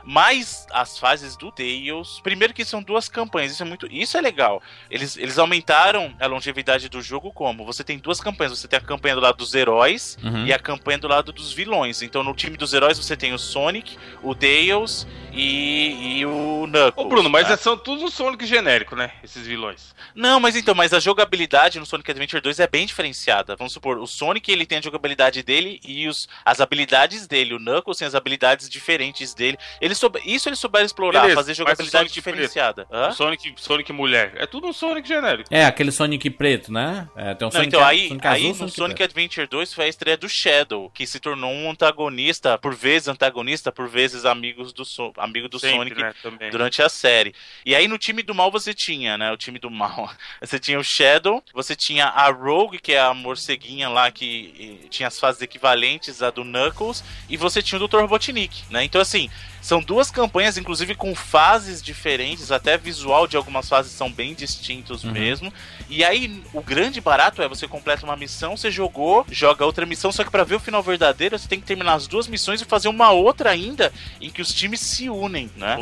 Mas 0.06 0.68
as 0.72 1.00
fases 1.00 1.36
do 1.36 1.52
Tails, 1.52 2.20
primeiro 2.22 2.54
que 2.54 2.64
são 2.64 2.82
duas 2.82 3.10
campanhas, 3.10 3.54
isso 3.54 3.64
é 3.64 3.66
muito, 3.66 3.88
isso 3.92 4.18
é 4.18 4.22
legal. 4.22 4.62
Eles, 4.90 5.18
eles 5.18 5.38
aumentaram 5.40 6.16
a 6.20 6.28
longevidade 6.28 6.88
do 6.90 7.02
jogo 7.02 7.32
como 7.32 7.66
você 7.66 7.84
tem 7.84 7.98
duas 7.98 8.20
campanhas, 8.20 8.58
você 8.58 8.68
tem 8.68 8.78
a 8.78 8.82
campanha 8.82 9.16
do 9.16 9.22
lado 9.22 9.38
dos 9.38 9.54
heróis 9.56 10.18
uhum. 10.24 10.46
e 10.46 10.54
a 10.54 10.60
campanha 10.60 11.00
do 11.00 11.08
lado 11.08 11.32
dos 11.32 11.52
vilões. 11.52 12.02
Então 12.02 12.24
no 12.24 12.34
time 12.34 12.56
dos 12.56 12.74
heróis 12.74 12.98
você 12.98 13.18
tem 13.18 13.34
o 13.34 13.40
Sonic, 13.40 13.98
o 14.22 14.36
Tails 14.36 15.08
e, 15.34 16.20
e 16.20 16.26
o 16.26 16.68
Knuckles. 16.68 17.06
Ô 17.06 17.10
Bruno, 17.10 17.30
mas 17.30 17.48
tá? 17.48 17.58
são 17.58 17.78
todos 17.78 18.04
o 18.04 18.10
Sonic 18.10 18.46
genérico, 18.46 18.96
né? 18.96 19.12
Esses 19.24 19.46
vilões. 19.48 19.96
Não, 20.14 20.40
mas 20.40 20.56
então, 20.56 20.76
mas 20.76 20.94
a 20.94 21.00
jogabilidade 21.00 21.80
no 21.80 21.86
Sonic 21.86 22.12
Adventure 22.12 22.42
2 22.42 22.60
é 22.60 22.68
bem 22.68 22.86
diferenciada. 22.86 23.56
Vamos 23.56 23.74
supor, 23.74 23.98
o 23.98 24.08
Sonic 24.08 24.52
ele 24.52 24.66
tem 24.66 24.78
a 24.78 24.82
jogabilidade 24.82 25.42
dele 25.42 25.80
e 25.84 26.08
os, 26.08 26.28
as 26.44 26.62
habilidades 26.62 27.28
dele. 27.28 27.56
O 27.56 27.60
Knuckles 27.60 27.98
tem 27.98 28.08
as 28.08 28.16
habilidades 28.16 28.70
diferentes 28.70 29.34
dele. 29.34 29.58
Ele 29.96 30.00
soube, 30.00 30.22
isso 30.26 30.50
ele 30.50 30.56
souber 30.56 30.84
explorar, 30.84 31.22
Beleza, 31.22 31.36
fazer 31.36 31.54
jogabilidade 31.54 32.12
diferenciada. 32.12 32.88
Sonic, 33.16 33.54
Sonic 33.56 33.94
mulher. 33.94 34.34
É 34.36 34.46
tudo 34.46 34.68
um 34.68 34.74
Sonic 34.74 35.08
genérico. 35.08 35.54
É, 35.54 35.66
aquele 35.66 35.92
Sonic 35.92 36.30
preto, 36.30 36.72
né? 36.72 37.08
É, 37.16 37.34
tem 37.34 37.48
um 37.48 37.50
Não, 37.50 37.52
Sonic, 37.52 37.68
então, 37.68 37.84
aí, 37.84 38.08
Sonic 38.10 38.28
aí 38.28 38.50
azul, 38.50 38.66
no 38.66 38.72
Sonic, 38.72 39.04
Adventure 39.04 39.48
2 39.48 39.74
foi 39.74 39.86
a 39.86 39.88
estreia 39.88 40.18
do 40.18 40.28
Shadow, 40.28 40.90
que 40.94 41.08
se 41.08 41.20
tornou 41.20 41.52
um 41.52 41.70
antagonista, 41.70 42.58
por 42.58 42.76
vezes 42.76 43.08
antagonista, 43.08 43.72
por 43.72 43.88
vezes 43.88 44.26
amigos 44.26 44.74
do 44.74 44.84
so 44.84 45.14
amigo 45.18 45.48
do 45.48 45.60
Sempre, 45.60 45.78
Sonic 45.78 46.02
né, 46.02 46.50
durante 46.52 46.82
a 46.82 46.90
série. 46.90 47.34
E 47.66 47.74
aí 47.74 47.88
no 47.88 47.98
time 47.98 48.22
do 48.22 48.36
mal 48.36 48.52
você 48.52 48.74
tinha, 48.74 49.18
né? 49.18 49.32
O 49.32 49.38
time 49.38 49.60
do 49.60 49.70
mal. 49.70 50.12
Você 50.42 50.60
tinha 50.60 50.80
o 50.80 50.84
Shadow, 50.84 51.44
você 51.54 51.76
tinha 51.76 52.06
a 52.06 52.30
Rogue, 52.30 52.80
que 52.80 52.94
é 52.94 53.00
a 53.00 53.14
morceguinha 53.14 53.90
lá 53.90 54.12
que 54.12 54.80
tinha 54.90 55.08
as 55.08 55.20
fases 55.20 55.42
equivalentes 55.42 56.22
à 56.22 56.30
do 56.30 56.44
Knuckles, 56.44 57.04
e 57.30 57.38
você 57.38 57.62
tinha 57.62 57.82
o 57.82 57.88
Dr. 57.88 58.00
Robotnik, 58.02 58.64
né? 58.70 58.84
Então 58.84 59.02
assim, 59.02 59.30
são 59.66 59.82
duas 59.82 60.12
campanhas, 60.12 60.60
inclusive 60.60 60.94
com 60.94 61.16
fases 61.16 61.82
diferentes, 61.82 62.52
até 62.52 62.78
visual 62.78 63.26
de 63.26 63.36
algumas 63.36 63.68
fases 63.68 63.92
são 63.94 64.12
bem 64.12 64.36
distintos 64.36 65.04
uhum. 65.04 65.12
mesmo. 65.12 65.52
E 65.90 66.04
aí, 66.04 66.44
o 66.54 66.62
grande 66.62 67.02
barato 67.02 67.42
é 67.42 67.48
você 67.48 67.68
completa 67.68 68.06
uma 68.06 68.16
missão, 68.16 68.56
você 68.56 68.70
jogou, 68.70 69.26
joga 69.28 69.66
outra 69.66 69.84
missão, 69.84 70.12
só 70.12 70.24
que 70.24 70.30
para 70.30 70.44
ver 70.44 70.54
o 70.54 70.60
final 70.60 70.84
verdadeiro, 70.84 71.40
você 71.40 71.48
tem 71.48 71.60
que 71.60 71.66
terminar 71.66 71.96
as 71.96 72.06
duas 72.06 72.28
missões 72.28 72.62
e 72.62 72.66
fazer 72.66 72.90
uma 72.90 73.10
outra 73.10 73.50
ainda 73.50 73.92
em 74.22 74.30
que 74.30 74.40
os 74.40 74.54
times 74.54 74.82
se 74.82 75.10
unem, 75.10 75.50
né? 75.56 75.78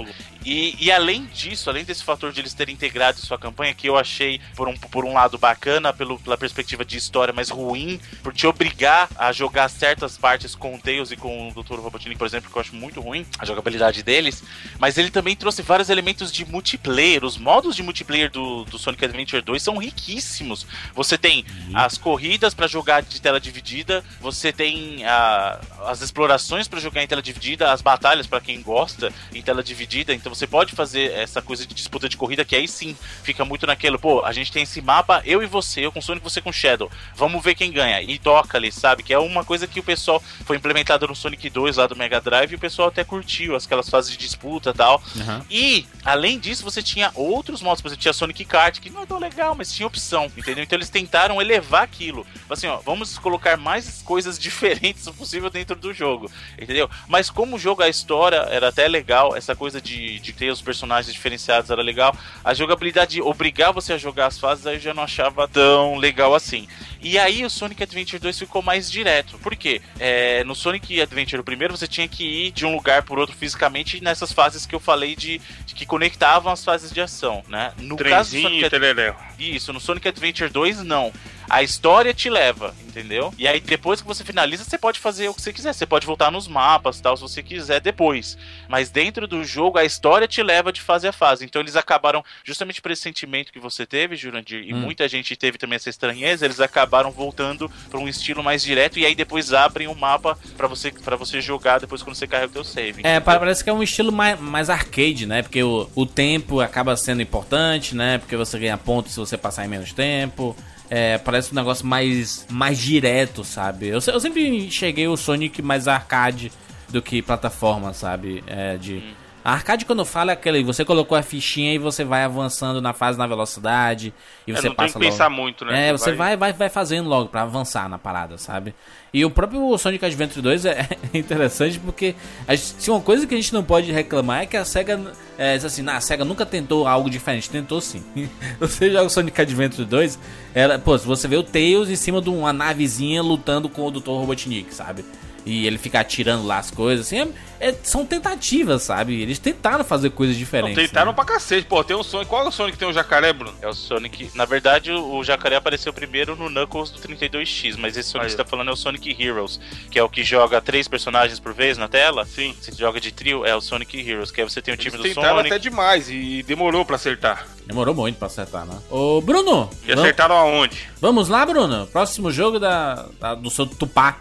E, 0.46 0.76
e, 0.80 0.91
além 0.91 1.26
disso, 1.26 1.70
além 1.70 1.84
desse 1.84 2.04
fator 2.04 2.32
de 2.32 2.41
eles 2.41 2.54
terem 2.54 2.74
integrado 2.74 3.20
sua 3.20 3.38
campanha, 3.38 3.74
que 3.74 3.88
eu 3.88 3.98
achei, 3.98 4.39
por 4.56 4.68
um, 4.68 4.76
por 4.76 5.06
um 5.06 5.14
lado, 5.14 5.38
bacana, 5.38 5.94
pelo, 5.94 6.20
pela 6.20 6.38
perspectiva 6.38 6.84
de 6.84 6.98
história, 6.98 7.34
mas 7.34 7.50
ruim, 7.50 8.00
por 8.22 8.34
te 8.34 8.46
obrigar 8.46 9.10
a 9.16 9.32
jogar 9.32 9.70
certas 9.70 10.18
partes 10.18 10.56
com 10.56 10.76
o 10.76 10.80
Tails 10.80 11.12
e 11.12 11.16
com 11.16 11.50
o 11.50 11.64
Dr. 11.64 11.80
Robotnik, 11.80 12.18
por 12.18 12.28
exemplo, 12.28 12.52
que 12.52 12.58
eu 12.58 12.62
acho 12.62 12.76
muito 12.76 13.00
ruim, 13.00 13.26
a 13.39 13.46
jogabilidade 13.46 14.04
deles, 14.04 14.44
mas 14.78 14.98
ele 14.98 15.10
também 15.10 15.36
trouxe 15.36 15.62
vários 15.62 15.89
elementos 15.89 16.32
de 16.32 16.46
multiplayer. 16.46 17.24
Os 17.24 17.38
modos 17.38 17.76
de 17.76 17.84
multiplayer 17.84 18.30
do, 18.30 18.66
do 18.66 18.78
Sonic 18.78 19.06
Adventure 19.06 19.41
2 19.41 19.64
são 19.64 19.78
riquíssimos. 19.78 20.66
Você 20.94 21.18
tem 21.18 21.46
uhum. 21.68 21.78
as 21.78 21.98
corridas 21.98 22.54
para 22.54 22.68
jogar 22.68 23.02
de 23.02 23.22
tela 23.22 23.39
dividida, 23.39 24.04
você 24.20 24.52
tem 24.52 25.06
a, 25.06 25.60
as 25.86 26.02
explorações 26.02 26.68
para 26.68 26.80
jogar 26.80 27.04
em 27.04 27.08
tela 27.08 27.22
dividida, 27.22 27.72
as 27.72 27.82
batalhas 27.82 28.28
para 28.28 28.41
quem 28.41 28.62
gosta 28.62 29.12
em 29.34 29.41
tela 29.41 29.64
dividida, 29.64 30.14
então 30.14 30.33
você 30.34 30.48
pode 30.48 30.74
fazer 30.74 31.12
essa 31.12 31.42
coisa 31.42 31.66
de 31.66 31.74
disputa 31.74 32.10
de 32.10 32.18
corrida 32.18 32.46
que 32.46 32.56
aí 32.56 32.68
sim 32.68 32.96
fica 33.24 33.46
muito 33.46 33.66
naquilo, 33.66 34.00
pô, 34.00 34.24
a 34.26 34.32
gente 34.32 34.52
tem 34.52 34.64
esse 34.64 34.82
mapa, 34.82 35.22
eu 35.26 35.42
e 35.42 35.46
você, 35.46 35.86
eu 35.86 35.92
com 35.92 36.02
Sonic, 36.02 36.24
você 36.24 36.42
com 36.42 36.52
Shadow. 36.52 36.92
Vamos 37.16 37.44
ver 37.44 37.56
quem 37.56 37.72
ganha. 37.72 38.02
E 38.02 38.18
toca 38.20 38.58
ali, 38.58 38.72
sabe? 38.72 39.04
Que 39.04 39.14
é 39.14 39.20
uma 39.20 39.44
coisa 39.44 39.68
que 39.68 39.80
o 39.80 39.84
pessoal 39.84 40.22
foi 40.46 40.58
implementado 40.58 41.08
no 41.08 41.16
Sonic 41.16 41.50
2 41.50 41.78
lá 41.78 41.88
do 41.88 41.96
Mega 41.96 42.20
Drive 42.20 42.52
e 42.52 42.56
o 42.56 42.60
pessoal 42.60 42.88
até 42.90 43.04
curtiu 43.04 43.56
aquelas 43.56 43.90
fases 43.90 44.12
de 44.12 44.18
disputa 44.18 44.72
e 44.72 44.74
tal. 44.74 45.02
Uhum. 45.16 45.42
E, 45.50 45.86
além 46.04 46.40
disso, 46.40 46.64
você 46.64 46.82
tinha 46.82 47.12
outros 47.16 47.62
modos, 47.62 47.82
por 47.82 47.88
exemplo, 47.88 48.02
tinha 48.02 48.14
Sonic 48.14 48.46
Kart, 48.46 48.80
que 48.80 48.90
não 48.90 49.04
é 49.04 49.06
tão 49.06 49.20
legal, 49.20 49.56
mas 49.56 49.72
tinha 49.72 49.88
opção, 49.88 50.26
entendeu? 50.38 50.64
Então 50.64 50.78
eles 50.78 50.90
tentaram 50.90 51.42
elevar 51.42 51.84
aquilo. 51.84 52.26
Assim, 52.50 52.68
ó, 52.68 52.78
vamos 52.78 53.18
colocar 53.18 53.58
mais 53.58 54.02
coisas 54.02 54.38
diferentes 54.40 55.08
possível 55.14 55.50
dentro 55.50 55.76
do 55.76 55.94
jogo, 55.94 56.30
entendeu? 56.60 56.90
Mas 57.08 57.30
como 57.30 57.56
o 57.56 57.60
jogo, 57.60 57.84
a 57.84 57.90
história 57.90 58.38
era 58.50 58.70
até 58.70 58.88
legal, 58.88 59.36
essa 59.36 59.56
coisa 59.56 59.80
de, 59.80 60.20
de 60.24 60.34
ter 60.34 60.51
os 60.51 60.61
personagens 60.61 61.13
diferenciados 61.13 61.69
era 61.69 61.82
legal. 61.82 62.15
A 62.43 62.53
jogabilidade 62.53 63.13
de 63.13 63.21
obrigar 63.21 63.71
você 63.71 63.93
a 63.93 63.97
jogar 63.97 64.28
as 64.28 64.39
fases 64.39 64.65
aí 64.65 64.76
eu 64.76 64.80
já 64.80 64.93
não 64.93 65.03
achava 65.03 65.47
tão 65.47 65.95
legal 65.97 66.34
assim. 66.34 66.67
E 67.01 67.19
aí 67.19 67.45
o 67.45 67.49
Sonic 67.49 67.84
Adventure 67.84 68.19
2 68.19 68.39
ficou 68.39 68.61
mais 68.61 68.89
direto. 68.89 69.38
Por 69.39 69.55
quê? 69.55 69.82
É, 69.99 70.43
no 70.45 70.55
Sonic 70.55 71.01
Adventure 71.01 71.43
primeiro 71.43 71.76
você 71.76 71.88
tinha 71.88 72.07
que 72.07 72.24
ir 72.24 72.51
de 72.51 72.65
um 72.65 72.74
lugar 72.74 73.03
por 73.03 73.19
outro 73.19 73.36
fisicamente 73.36 74.01
nessas 74.01 74.32
fases 74.32 74.65
que 74.65 74.74
eu 74.74 74.80
falei 74.80 75.15
de, 75.15 75.39
de 75.65 75.76
que 75.76 75.86
conectavam 75.86 76.51
as 76.51 76.63
fases 76.63 76.91
de 76.91 77.01
ação, 77.01 77.43
né? 77.47 77.74
No 77.78 77.97
Trenzinho 77.97 78.15
caso 78.15 78.36
do 78.36 78.41
Sonic 78.41 78.65
Ad... 78.65 79.15
Isso, 79.38 79.74
no 79.74 79.80
Sonic 79.80 80.07
Adventure 80.07 80.49
2 80.49 80.84
não. 80.84 81.11
A 81.50 81.64
história 81.64 82.14
te 82.14 82.30
leva, 82.30 82.74
entendeu? 82.86 83.34
E 83.38 83.48
aí 83.48 83.60
depois 83.60 84.02
que 84.02 84.08
você 84.08 84.24
finaliza, 84.24 84.64
você 84.64 84.78
pode 84.78 85.00
fazer 85.00 85.30
o 85.30 85.34
que 85.34 85.41
você 85.41 85.54
quiser. 85.54 85.74
Você 85.74 85.86
pode 85.86 86.06
voltar 86.06 86.32
nos 86.32 86.48
mapas, 86.48 87.00
tal, 87.00 87.16
se 87.16 87.22
você 87.22 87.44
quiser 87.44 87.80
depois. 87.80 88.38
Mas 88.68 88.89
dentro 88.89 89.28
do 89.28 89.44
jogo, 89.44 89.78
a 89.78 89.86
história 89.86 90.28
te 90.28 90.41
leva 90.41 90.72
de 90.72 90.82
fase 90.82 91.08
a 91.08 91.12
fase. 91.12 91.46
Então 91.46 91.62
eles 91.62 91.76
acabaram, 91.76 92.24
justamente 92.44 92.82
por 92.82 92.91
esse 92.91 93.02
sentimento 93.02 93.52
que 93.52 93.60
você 93.60 93.86
teve, 93.86 94.16
Jurandir, 94.16 94.64
e 94.64 94.74
hum. 94.74 94.78
muita 94.78 95.08
gente 95.08 95.36
teve 95.36 95.58
também 95.58 95.76
essa 95.76 95.89
estranheza, 95.89 96.46
eles 96.46 96.60
acabaram 96.60 97.12
voltando 97.12 97.70
para 97.89 98.00
um 98.00 98.08
estilo 98.08 98.44
mais 98.44 98.64
direto 98.64 99.00
e 99.00 99.06
aí 99.06 99.16
depois 99.16 99.54
abrem 99.54 99.88
o 99.88 99.91
um 99.91 99.96
mapa 99.96 100.38
para 100.58 100.68
você 100.68 100.91
para 100.91 101.16
você 101.16 101.41
jogar 101.41 101.80
depois 101.80 102.02
quando 102.02 102.16
você 102.16 102.28
carrega 102.28 102.50
o 102.50 102.54
teu 102.54 102.64
save. 102.64 103.02
É, 103.06 103.20
parece 103.20 103.64
que 103.64 103.70
é 103.70 103.74
um 103.74 103.84
estilo 103.84 104.12
mais, 104.12 104.39
mais 104.39 104.70
arcade, 104.70 105.26
né? 105.26 105.41
Porque 105.41 105.64
o, 105.64 105.89
o 105.96 106.06
tempo 106.06 106.60
acaba 106.60 106.96
sendo 106.96 107.22
importante, 107.22 107.96
né? 107.96 108.18
Porque 108.18 108.36
você 108.36 108.58
ganha 108.60 108.78
pontos 108.78 109.14
se 109.14 109.20
você 109.20 109.38
passar 109.38 109.66
em 109.66 109.68
menos 109.68 109.94
tempo. 109.94 110.56
É, 110.90 111.18
parece 111.18 111.52
um 111.52 111.56
negócio 111.56 111.86
mais, 111.86 112.46
mais 112.50 112.78
direto, 112.78 113.44
sabe? 113.44 113.88
Eu, 113.88 114.00
eu 114.06 114.20
sempre 114.20 114.70
cheguei 114.70 115.08
o 115.08 115.18
Sonic 115.18 115.62
mais 115.62 115.88
arcade 115.88 116.52
do 116.90 117.02
que 117.02 117.22
plataforma, 117.22 117.94
sabe? 117.94 118.44
É, 118.48 118.78
de. 118.78 118.96
Hum. 118.98 119.22
Arcade, 119.52 119.86
quando 119.86 120.00
eu 120.00 120.06
falo, 120.06 120.30
é 120.30 120.34
aquele. 120.34 120.64
Você 120.64 120.86
colocou 120.86 121.18
a 121.18 121.22
fichinha 121.22 121.74
e 121.74 121.78
você 121.78 122.04
vai 122.04 122.24
avançando 122.24 122.82
na 122.82 122.94
fase 122.94 123.18
na 123.18 123.28
velocidade. 123.28 124.14
E 124.48 124.52
é, 124.52 124.56
você 124.56 124.70
não 124.70 124.76
passa 124.76 124.94
tem 124.94 125.02
que 125.02 125.10
pensar 125.10 125.30
muito, 125.30 125.66
né? 125.66 125.89
É, 125.89 125.91
você 125.91 126.14
vai... 126.14 126.38
vai, 126.38 126.54
vai, 126.54 126.70
fazendo 126.70 127.10
logo 127.10 127.30
pra 127.30 127.41
avançar 127.41 127.89
na 127.89 127.98
parada, 127.98 128.38
sabe? 128.38 128.74
E 129.14 129.24
o 129.24 129.30
próprio 129.30 129.78
Sonic 129.78 130.04
Adventure 130.06 130.41
2 130.41 130.66
é 130.66 130.88
interessante 131.14 131.80
porque 131.80 132.16
se 132.58 132.89
uma 132.89 133.02
coisa 133.02 133.28
que 133.28 133.34
a 133.34 133.38
gente 133.38 133.54
não 133.54 133.64
pode 133.64 133.91
reclamar 133.91 134.44
é 134.44 134.46
que 134.46 134.58
a 134.58 134.66
SEGA, 134.66 135.00
é, 135.38 135.56
assim, 135.56 135.88
a 135.88 136.02
SEGA 136.02 136.26
nunca 136.26 136.46
tentou 136.46 136.88
algo 136.88 137.10
diferente, 137.10 137.50
tentou 137.50 137.80
sim. 137.80 138.04
você 138.60 138.89
joga 138.89 139.06
o 139.06 139.10
Sonic 139.10 139.39
Adventure 139.39 139.86
2, 139.86 140.20
ela, 140.56 140.80
pô, 140.80 140.98
você 140.98 141.28
vê 141.28 141.36
o 141.36 141.44
Tails 141.44 141.89
em 141.89 141.96
cima 141.96 142.22
de 142.22 142.30
uma 142.30 142.52
navezinha 142.52 143.22
lutando 143.22 143.70
com 143.70 143.86
o 143.86 143.91
Dr. 143.91 144.10
Robotnik, 144.10 144.74
sabe? 144.74 145.06
E 145.46 145.66
ele 145.68 145.78
fica 145.78 146.00
atirando 146.00 146.46
lá 146.46 146.58
as 146.60 146.72
coisas, 146.72 147.08
assim, 147.08 147.20
é- 147.60 147.70
é- 147.70 147.76
são 147.84 148.06
tentativas, 148.06 148.82
sabe? 148.84 149.22
Eles 149.22 149.39
tentaram 149.39 149.84
fazer 149.84 150.10
coisas 150.12 150.36
Não, 150.36 150.39
diferentes. 150.39 150.76
tentaram 150.89 151.12
né? 151.12 151.16
pra 151.16 151.26
cacete. 151.26 151.66
Pô, 151.68 151.84
tem 151.84 151.96
um 151.96 152.04
Sonic. 152.04 152.30
Qual 152.30 152.44
é 152.46 152.48
o 152.48 152.52
Sonic 152.52 152.74
que 152.74 152.80
tem 152.80 152.88
o 152.88 152.94
jacaré, 152.94 153.32
Bruno? 153.34 153.54
É 153.62 153.68
o 153.68 153.74
Sonic. 153.74 154.32
Na 154.36 154.46
verdade, 154.46 154.91
o 154.91 155.14
o 155.14 155.24
jacaré 155.24 155.56
apareceu 155.56 155.94
primeiro 155.94 156.36
no 156.36 156.50
Knuckles 156.50 156.89
do 156.91 157.00
32X, 157.00 157.78
mas 157.78 157.96
esse 157.98 158.10
Sonic 158.10 158.26
Aí. 158.26 158.32
que 158.32 158.38
você 158.38 158.44
tá 158.44 158.50
falando 158.50 158.70
é 158.70 158.74
o 158.74 158.76
Sonic 158.76 159.16
Heroes, 159.22 159.60
que 159.91 159.98
é 160.00 160.04
o 160.04 160.10
que 160.10 160.24
joga 160.24 160.60
três 160.62 160.88
personagens 160.88 161.39
por 161.39 161.54
vez 161.54 161.78
na 161.78 161.88
tela. 161.88 162.26
Sim. 162.26 162.56
Você 162.60 162.72
joga 162.74 163.00
de 163.00 163.12
trio, 163.12 163.46
é 163.46 163.56
o 163.56 163.62
Sonic 163.62 163.98
Heroes, 164.00 164.32
que 164.32 164.41
aí 164.41 164.50
você 164.50 164.62
tem 164.62 164.74
o 164.74 164.78
time 164.78 164.96
Eles 164.96 165.10
do 165.12 165.16
tentaram 165.16 165.38
Sonic. 165.38 165.54
até 165.54 165.60
demais 165.60 166.10
e 166.10 166.44
demorou 166.44 166.84
pra 166.84 166.96
acertar. 166.96 167.48
Demorou 167.66 167.94
muito 167.96 168.18
pra 168.18 168.28
acertar, 168.28 168.66
né? 168.66 168.78
Ô, 168.89 169.22
Bruno, 169.22 169.70
E 169.84 169.88
vamos, 169.89 170.04
acertaram 170.04 170.36
aonde? 170.36 170.89
vamos 171.00 171.30
lá, 171.30 171.46
Bruno. 171.46 171.88
Próximo 171.88 172.30
jogo 172.32 172.60
da, 172.60 173.06
da- 173.20 173.36
do 173.36 173.50
seu 173.50 173.66
Tupac. 173.66 174.18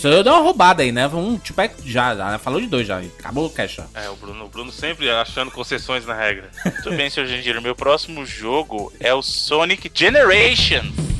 Só 0.00 0.08
eu 0.08 0.24
dei 0.24 0.32
uma 0.32 0.40
roubada 0.40 0.82
aí, 0.82 0.90
né? 0.90 1.06
Um 1.08 1.36
Tupac 1.36 1.74
já, 1.84 2.16
já 2.16 2.38
falou 2.38 2.58
de 2.58 2.66
dois 2.66 2.86
já. 2.86 3.00
Acabou 3.18 3.46
o 3.46 3.50
já. 3.68 3.84
É, 3.92 4.08
o 4.08 4.16
Bruno, 4.16 4.46
o 4.46 4.48
Bruno 4.48 4.72
sempre 4.72 5.10
achando 5.10 5.50
concessões 5.50 6.06
na 6.06 6.14
regra. 6.14 6.50
Tudo 6.82 6.96
bem, 6.96 7.10
senhor 7.10 7.26
Gendir. 7.26 7.60
Meu 7.60 7.76
próximo 7.76 8.24
jogo 8.24 8.90
é 8.98 9.12
o 9.12 9.20
Sonic 9.20 9.90
Generations. 9.94 11.19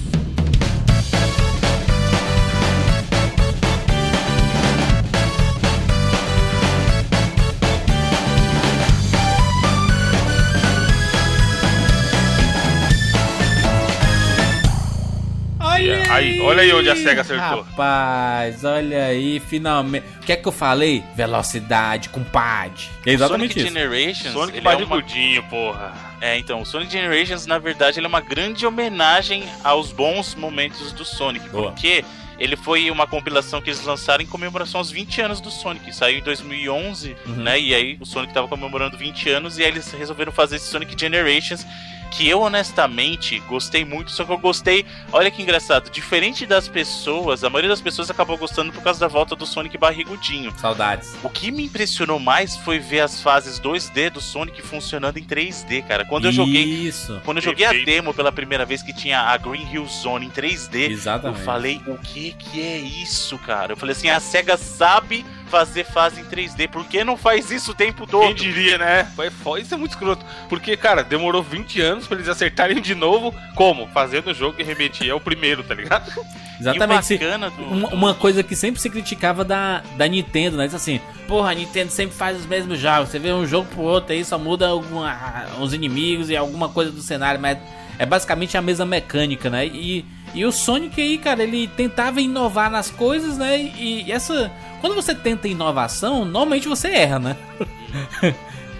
Olha 16.51 16.62
Aí, 16.62 16.72
onde 16.72 16.90
a 16.90 16.96
SEGA 16.96 17.20
acertou. 17.22 17.62
Rapaz, 17.62 18.64
olha 18.64 19.07
aí, 19.07 19.40
finalmente. 19.40 20.05
O 20.16 20.20
que 20.26 20.32
é 20.32 20.36
que 20.36 20.46
eu 20.46 20.53
falei? 20.53 21.03
Velocidade, 21.14 22.09
compadre. 22.09 22.84
É 23.07 23.12
exatamente 23.12 23.53
Sonic 23.55 23.59
isso. 23.59 23.68
Generations. 23.68 24.32
Sonic 24.32 24.59
ele 24.59 24.66
é, 24.66 24.70
uma... 24.70 24.76
barrigudinho, 24.76 25.42
porra. 25.44 25.92
é, 26.20 26.38
então, 26.38 26.61
o 26.61 26.66
Sonic 26.66 26.90
Generations, 26.92 27.46
na 27.46 27.59
verdade, 27.59 27.98
ele 27.98 28.07
é 28.07 28.09
uma 28.09 28.20
grande 28.20 28.66
homenagem 28.66 29.44
aos 29.64 29.92
bons 29.92 30.34
momentos 30.34 30.92
do 30.92 31.05
Sonic. 31.05 31.48
Boa. 31.48 31.72
Porque 31.72 32.05
ele 32.38 32.57
foi 32.57 32.90
uma 32.90 33.07
compilação 33.07 33.61
que 33.61 33.68
eles 33.68 33.82
lançaram 33.84 34.22
em 34.22 34.26
comemoração 34.26 34.80
aos 34.80 34.90
20 34.90 35.20
anos 35.20 35.40
do 35.40 35.51
Sonic. 35.51 35.94
Saiu 35.94 36.18
em 36.18 36.22
2011, 36.22 37.14
Uhum. 37.26 37.34
né? 37.36 37.61
E 37.61 37.74
aí 37.74 37.98
o 38.01 38.07
Sonic 38.07 38.32
tava 38.32 38.48
comemorando 38.48 38.96
20 38.96 39.28
anos 39.30 39.59
e 39.59 39.62
aí 39.62 39.68
eles 39.68 39.92
resolveram 39.92 40.32
fazer 40.32 40.57
esse 40.57 40.66
Sonic 40.66 40.98
Generations. 40.98 41.66
Que 42.11 42.28
eu 42.28 42.40
honestamente 42.42 43.38
gostei 43.40 43.84
muito, 43.84 44.11
só 44.11 44.24
que 44.24 44.32
eu 44.32 44.38
gostei. 44.38 44.84
Olha 45.12 45.30
que 45.30 45.42
engraçado, 45.42 45.90
diferente 45.90 46.44
das 46.44 46.68
pessoas, 46.68 47.44
a 47.44 47.50
maioria 47.50 47.70
das 47.70 47.80
pessoas 47.80 48.11
acabou 48.11 48.36
gostando 48.36 48.72
por 48.72 48.82
causa 48.82 49.00
da 49.00 49.08
volta 49.08 49.36
do 49.36 49.46
Sonic 49.46 49.78
barrigudinho. 49.78 50.52
Saudades. 50.58 51.14
O 51.22 51.28
que 51.30 51.50
me 51.50 51.64
impressionou 51.64 52.18
mais 52.18 52.56
foi 52.56 52.78
ver 52.78 53.00
as 53.00 53.22
fases 53.22 53.61
2D 53.61 54.11
do 54.11 54.20
Sonic 54.20 54.61
funcionando 54.62 55.18
em 55.18 55.24
3D, 55.24 55.86
cara. 55.86 56.04
Quando 56.04 56.24
eu 56.26 56.32
joguei, 56.32 56.64
Isso. 56.64 57.20
quando 57.24 57.38
eu 57.38 57.42
joguei 57.42 57.64
a 57.66 57.70
Perfeito. 57.70 57.86
demo 57.86 58.12
pela 58.14 58.32
primeira 58.32 58.64
vez 58.64 58.82
que 58.82 58.92
tinha 58.92 59.20
a 59.20 59.36
Green 59.36 59.66
Hill 59.72 59.86
Zone 59.86 60.26
em 60.26 60.30
3D, 60.30 60.90
Exatamente. 60.90 61.38
eu 61.38 61.44
falei, 61.44 61.80
o 61.86 61.96
que 61.98 62.32
que 62.32 62.61
é 62.61 62.78
isso, 62.78 63.38
cara? 63.38 63.72
Eu 63.72 63.76
falei 63.76 63.94
assim, 63.94 64.08
a 64.08 64.18
SEGA 64.20 64.56
sabe 64.56 65.24
fazer 65.51 65.84
fase 65.84 66.20
em 66.20 66.24
3D, 66.24 66.68
por 66.68 66.86
que 66.86 67.03
não 67.03 67.16
faz 67.16 67.51
isso 67.51 67.72
o 67.72 67.74
tempo 67.74 68.07
Quem 68.07 68.20
todo? 68.20 68.34
diria, 68.34 68.78
né? 68.78 69.05
Foi. 69.42 69.61
Isso 69.61 69.74
é 69.74 69.76
muito 69.76 69.90
escroto. 69.90 70.24
Porque, 70.48 70.76
cara, 70.76 71.03
demorou 71.03 71.42
20 71.42 71.80
anos 71.80 72.07
pra 72.07 72.16
eles 72.16 72.28
acertarem 72.28 72.80
de 72.80 72.94
novo. 72.94 73.34
Como? 73.55 73.88
Fazendo 73.88 74.30
o 74.30 74.34
jogo 74.34 74.57
que 74.57 74.62
remetia 74.62 75.12
ao 75.12 75.20
primeiro, 75.20 75.62
tá 75.62 75.74
ligado? 75.74 76.11
Exatamente. 76.61 77.14
E 77.14 77.16
o 77.16 77.51
do, 77.51 77.64
Uma, 77.64 77.88
uma 77.88 78.14
coisa 78.14 78.42
que 78.42 78.55
sempre 78.55 78.80
se 78.80 78.88
criticava 78.88 79.44
da, 79.44 79.82
da 79.96 80.07
Nintendo, 80.07 80.57
né? 80.57 80.66
Diz 80.66 80.74
assim, 80.74 81.01
porra, 81.26 81.51
a 81.51 81.55
Nintendo 81.55 81.90
sempre 81.90 82.14
faz 82.16 82.38
os 82.38 82.46
mesmos 82.46 82.78
jogos. 82.78 83.09
Você 83.09 83.18
vê 83.18 83.32
um 83.32 83.46
jogo 83.46 83.66
pro 83.68 83.82
outro 83.82 84.12
aí, 84.12 84.24
só 84.24 84.38
muda 84.38 84.68
alguma, 84.68 85.46
uns 85.59 85.72
inimigos 85.72 86.28
e 86.30 86.36
alguma 86.36 86.68
coisa 86.68 86.92
do 86.92 87.01
cenário, 87.01 87.40
mas 87.40 87.59
é 87.98 88.07
basicamente 88.07 88.57
a 88.57 88.62
mesma 88.62 88.86
mecânica, 88.86 89.51
né? 89.51 89.66
E, 89.66 90.05
e 90.35 90.45
o 90.45 90.53
Sonic 90.53 91.01
aí, 91.01 91.18
cara, 91.18 91.43
ele 91.43 91.66
tentava 91.68 92.20
inovar 92.20 92.70
nas 92.70 92.91
coisas, 92.91 93.37
né? 93.39 93.59
E, 93.59 94.05
e 94.07 94.12
essa. 94.12 94.51
Quando 94.81 94.95
você 94.95 95.14
tenta 95.14 95.47
inovação, 95.49 96.24
normalmente 96.24 96.66
você 96.68 96.89
erra, 96.89 97.18
né? 97.18 97.37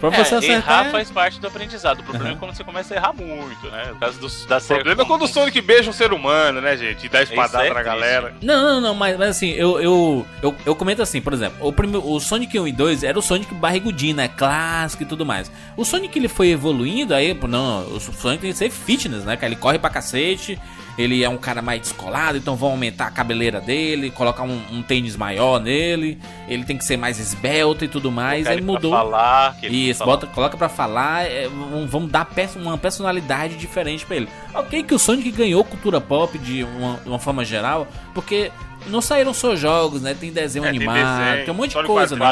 pra 0.01 0.09
É, 0.09 0.25
você 0.25 0.35
acertar. 0.37 0.81
errar 0.85 0.91
faz 0.91 1.11
parte 1.11 1.39
do 1.41 1.47
aprendizado. 1.47 2.01
O 2.01 2.05
problema 2.05 2.31
é 2.33 2.37
quando 2.37 2.55
você 2.57 2.65
começa 2.65 2.95
a 2.95 2.97
errar 2.97 3.13
muito, 3.13 3.69
né? 3.71 3.93
Do, 4.19 4.47
da 4.49 4.57
O 4.57 4.63
problema 4.63 5.03
é 5.03 5.05
quando 5.05 5.23
o 5.25 5.29
Sonic 5.29 5.61
beija 5.61 5.91
um 5.91 5.93
ser 5.93 6.13
humano, 6.15 6.61
né, 6.63 6.75
gente? 6.77 7.05
E 7.05 7.09
dá 7.11 7.23
espadada 7.23 7.65
Isso 7.65 7.73
é 7.73 7.75
na 7.75 7.83
galera. 7.83 8.35
Não, 8.41 8.63
não, 8.63 8.81
não, 8.81 8.95
mas, 8.95 9.19
mas 9.19 9.31
assim, 9.31 9.51
eu, 9.51 9.79
eu, 9.79 10.27
eu, 10.43 10.55
eu 10.65 10.75
comento 10.75 11.03
assim, 11.03 11.21
por 11.21 11.35
exemplo, 11.35 11.59
o, 11.61 11.71
primeiro, 11.71 12.07
o 12.11 12.19
Sonic 12.19 12.59
1 12.59 12.69
e 12.69 12.73
2 12.73 13.03
era 13.05 13.19
o 13.19 13.23
Sonic 13.23 13.53
barrigudinho, 13.55 14.17
né? 14.17 14.29
Clássico 14.29 15.03
e 15.03 15.07
tudo 15.07 15.27
mais. 15.27 15.53
O 15.77 15.85
Sonic 15.85 16.19
ele 16.19 16.29
foi 16.29 16.49
evoluindo, 16.49 17.15
aí, 17.15 17.39
não, 17.47 17.81
o 17.89 18.01
Sonic 18.01 18.41
tem 18.41 18.53
que 18.53 18.57
ser 18.57 18.71
fitness, 18.71 19.25
né? 19.25 19.37
Que 19.37 19.45
ele 19.45 19.57
corre 19.57 19.79
pra 19.79 19.91
cacete, 19.91 20.59
ele 20.99 21.23
é 21.23 21.29
um 21.29 21.37
cara 21.37 21.63
mais 21.63 21.81
descolado, 21.81 22.39
então 22.39 22.57
vão 22.57 22.71
aumentar 22.71 23.07
a 23.07 23.11
cabeleira 23.11 23.61
dele, 23.61 24.11
colocar 24.11 24.43
um, 24.43 24.61
um 24.73 24.83
tênis 24.83 25.17
maior 25.17 25.61
nele, 25.61 26.19
ele 26.49 26.65
tem 26.65 26.77
que 26.77 26.85
ser 26.85 26.97
mais 26.97 27.19
esbelto 27.19 27.85
e 27.85 27.89
tudo 27.89 28.11
mais, 28.11 28.47
aí 28.47 28.61
mudou. 28.61 28.93
Falar, 28.93 29.57
Isso, 29.63 30.05
bota, 30.05 30.27
coloca 30.27 30.57
pra 30.57 30.69
falar, 30.69 31.25
é, 31.25 31.49
vamos- 31.89 32.11
dar 32.11 32.27
uma 32.57 32.79
personalidade 32.79 33.57
diferente 33.57 34.05
pra 34.05 34.17
ele. 34.17 34.29
Ok 34.55 34.83
que 34.83 34.95
o 34.95 34.99
Sonic 34.99 35.31
ganhou 35.31 35.65
cultura 35.65 36.01
pop 36.01 36.37
de 36.39 36.65
uma, 36.65 37.01
uma 37.07 37.19
forma 37.19 37.45
geral, 37.45 37.87
porque 38.15 38.51
não 38.87 39.01
saíram 39.01 39.33
só 39.35 39.55
jogos, 39.55 40.03
né? 40.03 40.15
Tem 40.19 40.33
desenho 40.33 40.65
É, 40.65 40.71
tem 40.71 40.77
animado, 40.79 40.97
tem, 41.27 41.37
desenho, 41.37 41.53
um 41.53 41.57
monte 41.57 41.77
de 41.77 41.83
coisa, 41.85 42.17
né? 42.17 42.27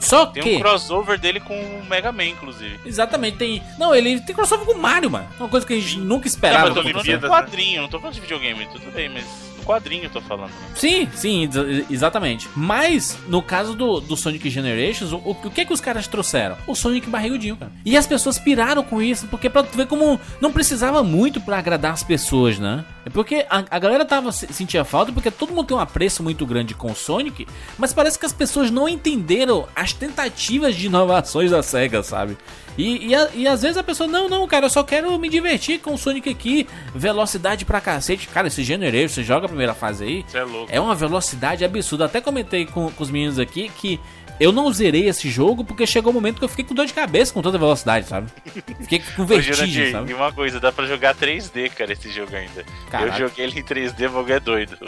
Só 0.00 0.26
Tem 0.26 0.42
que... 0.42 0.56
um 0.56 0.60
crossover 0.60 1.18
dele 1.18 1.40
com 1.40 1.54
o 1.54 1.84
Mega 1.86 2.10
Man, 2.10 2.26
inclusive. 2.26 2.80
Exatamente, 2.84 3.36
tem... 3.36 3.62
Não, 3.78 3.94
ele 3.94 4.20
tem 4.20 4.34
crossover 4.34 4.66
com 4.66 4.72
o 4.72 4.78
Mario, 4.78 5.10
mano. 5.10 5.28
Uma 5.38 5.48
coisa 5.48 5.66
que 5.66 5.74
a 5.74 5.76
gente 5.76 5.98
nunca 5.98 6.26
esperava. 6.26 6.68
mas 6.68 6.76
eu 6.76 6.82
tô 6.82 6.88
falando 6.88 7.04
de 7.04 7.16
né? 7.16 7.28
quadrinho, 7.28 7.82
não 7.82 7.88
tô 7.88 7.98
falando 7.98 8.14
de 8.14 8.20
videogame, 8.20 8.66
tudo 8.66 8.90
bem, 8.92 9.08
mas 9.08 9.24
no 9.60 9.66
quadrinho 9.66 10.04
eu 10.04 10.10
tô 10.10 10.20
falando. 10.20 10.48
Né? 10.50 10.56
Sim, 10.74 11.08
sim, 11.14 11.42
ex- 11.44 11.90
exatamente. 11.90 12.48
Mas, 12.56 13.18
no 13.28 13.42
caso 13.42 13.74
do, 13.74 14.00
do 14.00 14.16
Sonic 14.16 14.48
Generations, 14.50 15.12
o, 15.12 15.16
o, 15.18 15.34
que 15.50 15.64
que 15.64 15.72
os 15.72 15.80
caras 15.80 16.06
trouxeram? 16.06 16.56
O 16.66 16.74
Sonic 16.74 17.08
barrigudinho, 17.08 17.56
cara. 17.56 17.70
E 17.84 17.96
as 17.96 18.06
pessoas 18.06 18.38
piraram 18.38 18.82
com 18.82 19.00
isso, 19.02 19.26
porque 19.28 19.48
pra 19.50 19.62
tu 19.62 19.76
ver 19.76 19.86
como 19.86 20.18
não 20.40 20.52
precisava 20.52 21.02
muito 21.02 21.40
pra 21.40 21.58
agradar 21.58 21.92
as 21.92 22.02
pessoas, 22.02 22.58
né? 22.58 22.84
É 23.04 23.10
porque 23.10 23.46
a, 23.48 23.64
a 23.70 23.78
galera 23.78 24.04
tava 24.04 24.32
se- 24.32 24.52
sentia 24.52 24.84
falta, 24.84 25.12
porque 25.12 25.30
todo 25.30 25.52
mundo 25.52 25.66
tem 25.66 25.76
um 25.76 25.80
apreço 25.80 26.22
muito 26.22 26.44
grande 26.46 26.74
com 26.74 26.90
o 26.90 26.94
Sonic, 26.96 27.46
mas 27.78 27.92
parece 27.92 28.18
que 28.18 28.26
as 28.26 28.32
pessoas 28.32 28.70
não 28.70 28.88
entenderam 28.88 29.66
as 29.74 29.92
tentativas 29.92 30.74
de 30.76 30.86
inovações 30.86 31.50
da 31.50 31.62
SEGA, 31.62 32.02
sabe? 32.02 32.36
E, 32.80 33.14
e, 33.14 33.42
e 33.42 33.48
às 33.48 33.62
vezes 33.62 33.76
a 33.76 33.82
pessoa, 33.82 34.08
não, 34.08 34.28
não, 34.28 34.46
cara, 34.46 34.66
eu 34.66 34.70
só 34.70 34.82
quero 34.82 35.18
me 35.18 35.28
divertir 35.28 35.80
com 35.80 35.94
o 35.94 35.98
Sonic 35.98 36.28
aqui, 36.28 36.66
velocidade 36.94 37.64
pra 37.64 37.80
cacete. 37.80 38.28
Cara, 38.28 38.48
esse 38.48 38.62
Generations, 38.62 39.12
você 39.12 39.22
joga 39.22 39.46
a 39.46 39.48
primeira 39.48 39.74
fase 39.74 40.04
aí, 40.04 40.24
é 40.32 40.42
louco. 40.42 40.72
é 40.72 40.80
uma 40.80 40.94
velocidade 40.94 41.64
absurda. 41.64 42.06
Até 42.06 42.20
comentei 42.20 42.66
com, 42.66 42.90
com 42.90 43.02
os 43.02 43.10
meninos 43.10 43.38
aqui 43.38 43.70
que 43.76 44.00
eu 44.40 44.50
não 44.50 44.72
zerei 44.72 45.06
esse 45.06 45.28
jogo 45.28 45.62
porque 45.62 45.86
chegou 45.86 46.10
o 46.10 46.14
momento 46.14 46.38
que 46.38 46.44
eu 46.44 46.48
fiquei 46.48 46.64
com 46.64 46.74
dor 46.74 46.86
de 46.86 46.94
cabeça 46.94 47.32
com 47.32 47.42
tanta 47.42 47.58
velocidade, 47.58 48.06
sabe? 48.06 48.28
Fiquei 48.80 49.00
com 49.00 49.22
Ô, 49.22 49.26
vertigem, 49.26 49.54
Jurandir, 49.54 49.92
sabe? 49.92 50.10
E 50.10 50.14
uma 50.14 50.32
coisa, 50.32 50.58
dá 50.58 50.72
pra 50.72 50.86
jogar 50.86 51.14
3D, 51.14 51.70
cara, 51.70 51.92
esse 51.92 52.10
jogo 52.10 52.34
ainda. 52.34 52.64
Caraca. 52.90 53.20
Eu 53.20 53.28
joguei 53.28 53.44
ele 53.44 53.60
em 53.60 53.62
3D, 53.62 54.08
o 54.08 54.12
jogo 54.12 54.32
é 54.32 54.40
doido. 54.40 54.78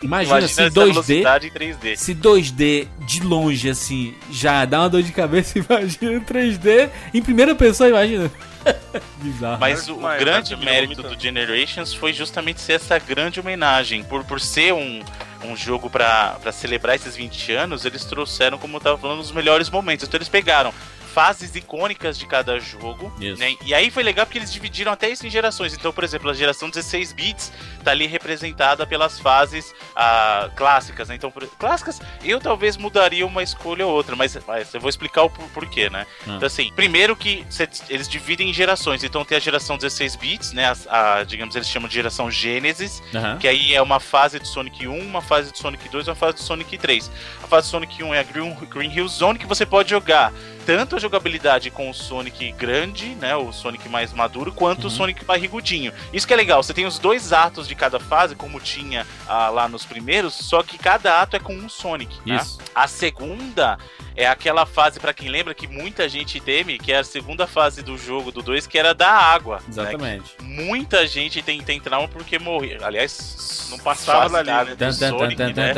Imagina, 0.00 0.40
se 0.42 0.62
essa 0.62 0.70
2D, 0.70 0.84
velocidade 0.92 1.46
em 1.48 1.50
3D. 1.50 1.96
se 1.96 2.14
2D 2.14 2.88
de 3.00 3.20
longe 3.20 3.68
assim 3.68 4.14
já 4.30 4.64
dá 4.64 4.82
uma 4.82 4.88
dor 4.88 5.02
de 5.02 5.12
cabeça, 5.12 5.58
imagina 5.58 6.20
3D 6.20 6.88
em 7.12 7.20
primeira 7.20 7.54
pessoa, 7.54 7.88
imagina. 7.88 8.30
Bizarro. 9.18 9.60
Mas 9.60 9.88
o, 9.88 9.96
Mas, 9.96 10.20
grande 10.20 10.56
mérito 10.56 11.02
do 11.02 11.20
Generations 11.20 11.92
foi 11.92 12.12
justamente 12.12 12.60
ser 12.60 12.74
essa 12.74 12.98
grande 12.98 13.40
homenagem. 13.40 14.02
Por, 14.04 14.24
por 14.24 14.40
ser 14.40 14.72
um, 14.72 15.02
um 15.44 15.56
jogo 15.56 15.90
pra 15.90 16.38
celebrar 16.52 16.96
esses 16.96 17.14
20 17.16 17.52
anos, 17.52 17.84
eles 17.84 18.04
trouxeram, 18.04 18.58
como 18.58 18.76
eu 18.76 18.80
tava 18.80 18.98
falando, 18.98 19.20
os 19.20 19.32
melhores 19.32 19.70
momentos. 19.70 20.06
Então 20.06 20.18
eles 20.18 20.28
pegaram 20.28 20.72
fases 21.14 21.54
icônicas 21.54 22.18
de 22.18 22.26
cada 22.26 22.58
jogo. 22.58 23.12
Isso. 23.20 23.38
né? 23.40 23.54
E 23.64 23.72
aí 23.72 23.88
foi 23.90 24.02
legal 24.02 24.26
porque 24.26 24.36
eles 24.38 24.52
dividiram 24.52 24.90
até 24.92 25.08
isso 25.08 25.24
em 25.26 25.30
gerações. 25.30 25.72
Então, 25.72 25.92
por 25.92 26.02
exemplo, 26.02 26.28
a 26.28 26.34
geração 26.34 26.68
16 26.68 27.12
bits 27.12 27.52
tá 27.84 27.92
ali 27.92 28.06
representada 28.06 28.84
pelas 28.86 29.20
fases 29.20 29.72
ah, 29.94 30.50
clássicas, 30.56 31.08
né? 31.08 31.14
Então, 31.14 31.30
por- 31.30 31.46
clássicas, 31.56 32.00
eu 32.24 32.40
talvez 32.40 32.76
mudaria 32.76 33.24
uma 33.24 33.42
escolha 33.42 33.86
ou 33.86 33.92
outra, 33.92 34.16
mas, 34.16 34.36
mas 34.46 34.74
eu 34.74 34.80
vou 34.80 34.90
explicar 34.90 35.22
o 35.22 35.30
por- 35.30 35.48
porquê, 35.50 35.88
né? 35.88 36.04
Ah. 36.26 36.34
Então, 36.36 36.46
assim, 36.46 36.72
primeiro 36.74 37.14
que 37.14 37.46
cê- 37.48 37.68
eles 37.88 38.08
dividem 38.08 38.50
em 38.50 38.52
gerações. 38.52 39.04
Então, 39.04 39.24
tem 39.24 39.36
a 39.36 39.40
geração 39.40 39.76
16 39.76 40.16
bits, 40.16 40.52
né? 40.52 40.74
A, 40.88 41.18
a- 41.20 41.24
digamos, 41.24 41.54
eles 41.54 41.68
chamam 41.68 41.88
de 41.88 41.94
geração 41.94 42.28
Gênesis, 42.30 43.00
que 43.38 43.46
aí 43.46 43.72
é 43.74 43.80
uma 43.80 44.00
fase 44.00 44.38
do 44.40 44.46
Sonic 44.48 44.88
1, 44.88 44.98
uma 44.98 45.22
fase 45.22 45.52
do 45.52 45.58
Sonic 45.58 45.88
2 45.88 46.06
e 46.06 46.10
uma 46.10 46.16
fase 46.16 46.34
do 46.38 46.42
Sonic 46.42 46.76
3. 46.76 47.10
A 47.42 47.46
fase 47.46 47.68
do 47.68 47.70
Sonic 47.70 48.02
1 48.02 48.12
é 48.14 48.18
a 48.18 48.22
Green, 48.24 48.52
Green 48.68 48.90
Hill 48.92 49.06
Zone, 49.08 49.38
que 49.38 49.46
você 49.46 49.64
pode 49.64 49.90
jogar 49.90 50.32
tanto 50.64 50.96
a 50.96 50.98
jogabilidade 50.98 51.70
com 51.70 51.90
o 51.90 51.94
Sonic 51.94 52.52
grande, 52.52 53.06
né, 53.16 53.34
o 53.36 53.52
Sonic 53.52 53.88
mais 53.88 54.12
maduro, 54.12 54.52
quanto 54.52 54.86
o 54.86 54.90
Sonic 54.90 55.24
barrigudinho. 55.24 55.92
Isso 56.12 56.26
que 56.26 56.32
é 56.32 56.36
legal, 56.36 56.62
você 56.62 56.72
tem 56.74 56.86
os 56.86 56.98
dois 56.98 57.32
atos 57.32 57.66
de 57.68 57.74
cada 57.74 57.98
fase, 58.00 58.34
como 58.34 58.58
tinha 58.60 59.06
ah, 59.28 59.48
lá 59.50 59.68
nos 59.68 59.84
primeiros, 59.84 60.34
só 60.34 60.62
que 60.62 60.78
cada 60.78 61.20
ato 61.20 61.36
é 61.36 61.38
com 61.38 61.54
um 61.54 61.68
Sonic. 61.68 62.16
né? 62.26 62.36
Isso. 62.36 62.58
A 62.74 62.86
segunda 62.88 63.78
é 64.16 64.26
aquela 64.26 64.64
fase, 64.64 65.00
pra 65.00 65.12
quem 65.12 65.28
lembra, 65.28 65.54
que 65.54 65.66
muita 65.66 66.08
gente 66.08 66.38
teme, 66.40 66.78
que 66.78 66.92
é 66.92 66.98
a 66.98 67.04
segunda 67.04 67.46
fase 67.46 67.82
do 67.82 67.98
jogo 67.98 68.30
do 68.30 68.42
2, 68.42 68.66
que 68.66 68.78
era 68.78 68.94
da 68.94 69.10
água. 69.10 69.56
né? 69.56 69.62
Exatamente. 69.68 70.36
Muita 70.40 71.06
gente 71.06 71.42
tem, 71.42 71.60
tem 71.62 71.80
trauma 71.80 72.06
porque 72.08 72.38
morreu. 72.38 72.84
Aliás, 72.84 73.66
Não 73.70 73.78
passava 73.78 74.42
dali, 74.44 74.74
da- 74.76 74.86
né? 74.86 74.92
Sonic, 75.18 75.36
né? 75.52 75.72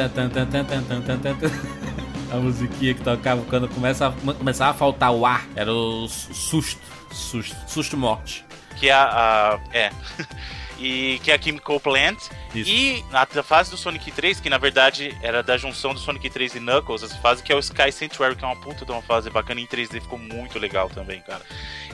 a 2.31 2.37
musiquinha 2.37 2.95
que 2.95 3.03
tocava 3.03 3.43
quando 3.45 3.68
começa 3.68 4.09
a, 4.09 4.35
começava 4.35 4.70
a 4.70 4.74
faltar 4.74 5.12
o 5.12 5.24
ar. 5.24 5.47
Era 5.55 5.72
o 5.72 6.09
susto. 6.09 6.81
Susto. 7.12 7.57
Susto 7.66 7.97
morte. 7.97 8.45
Que 8.77 8.89
é 8.89 8.93
a. 8.93 9.05
a 9.55 9.61
é. 9.72 9.91
e 10.79 11.18
que 11.22 11.31
é 11.31 11.35
a 11.35 11.41
Chemical 11.41 11.81
Plant. 11.81 12.18
Isso. 12.55 12.70
E 12.70 13.05
a 13.12 13.43
fase 13.43 13.70
do 13.70 13.77
Sonic 13.77 14.11
3, 14.11 14.41
que 14.41 14.51
na 14.51 14.59
verdade 14.59 15.16
era 15.22 15.43
da 15.43 15.57
junção 15.57 15.95
do 15.95 16.01
Sonic 16.01 16.29
3 16.31 16.57
e 16.57 16.61
Knuckles, 16.61 17.03
essa 17.03 17.16
fase 17.16 17.43
que 17.43 17.53
é 17.53 17.57
o 17.57 17.59
Sky 17.59 17.91
Sanctuary, 17.93 18.37
que 18.37 18.45
é 18.45 18.47
uma 18.47 18.57
puta 18.57 18.85
de 18.85 18.91
uma 18.91 19.03
fase 19.03 19.31
bacana 19.31 19.61
em 19.61 19.66
3D, 19.66 20.01
ficou 20.01 20.18
muito 20.18 20.59
legal 20.59 20.89
também, 20.89 21.20
cara. 21.20 21.43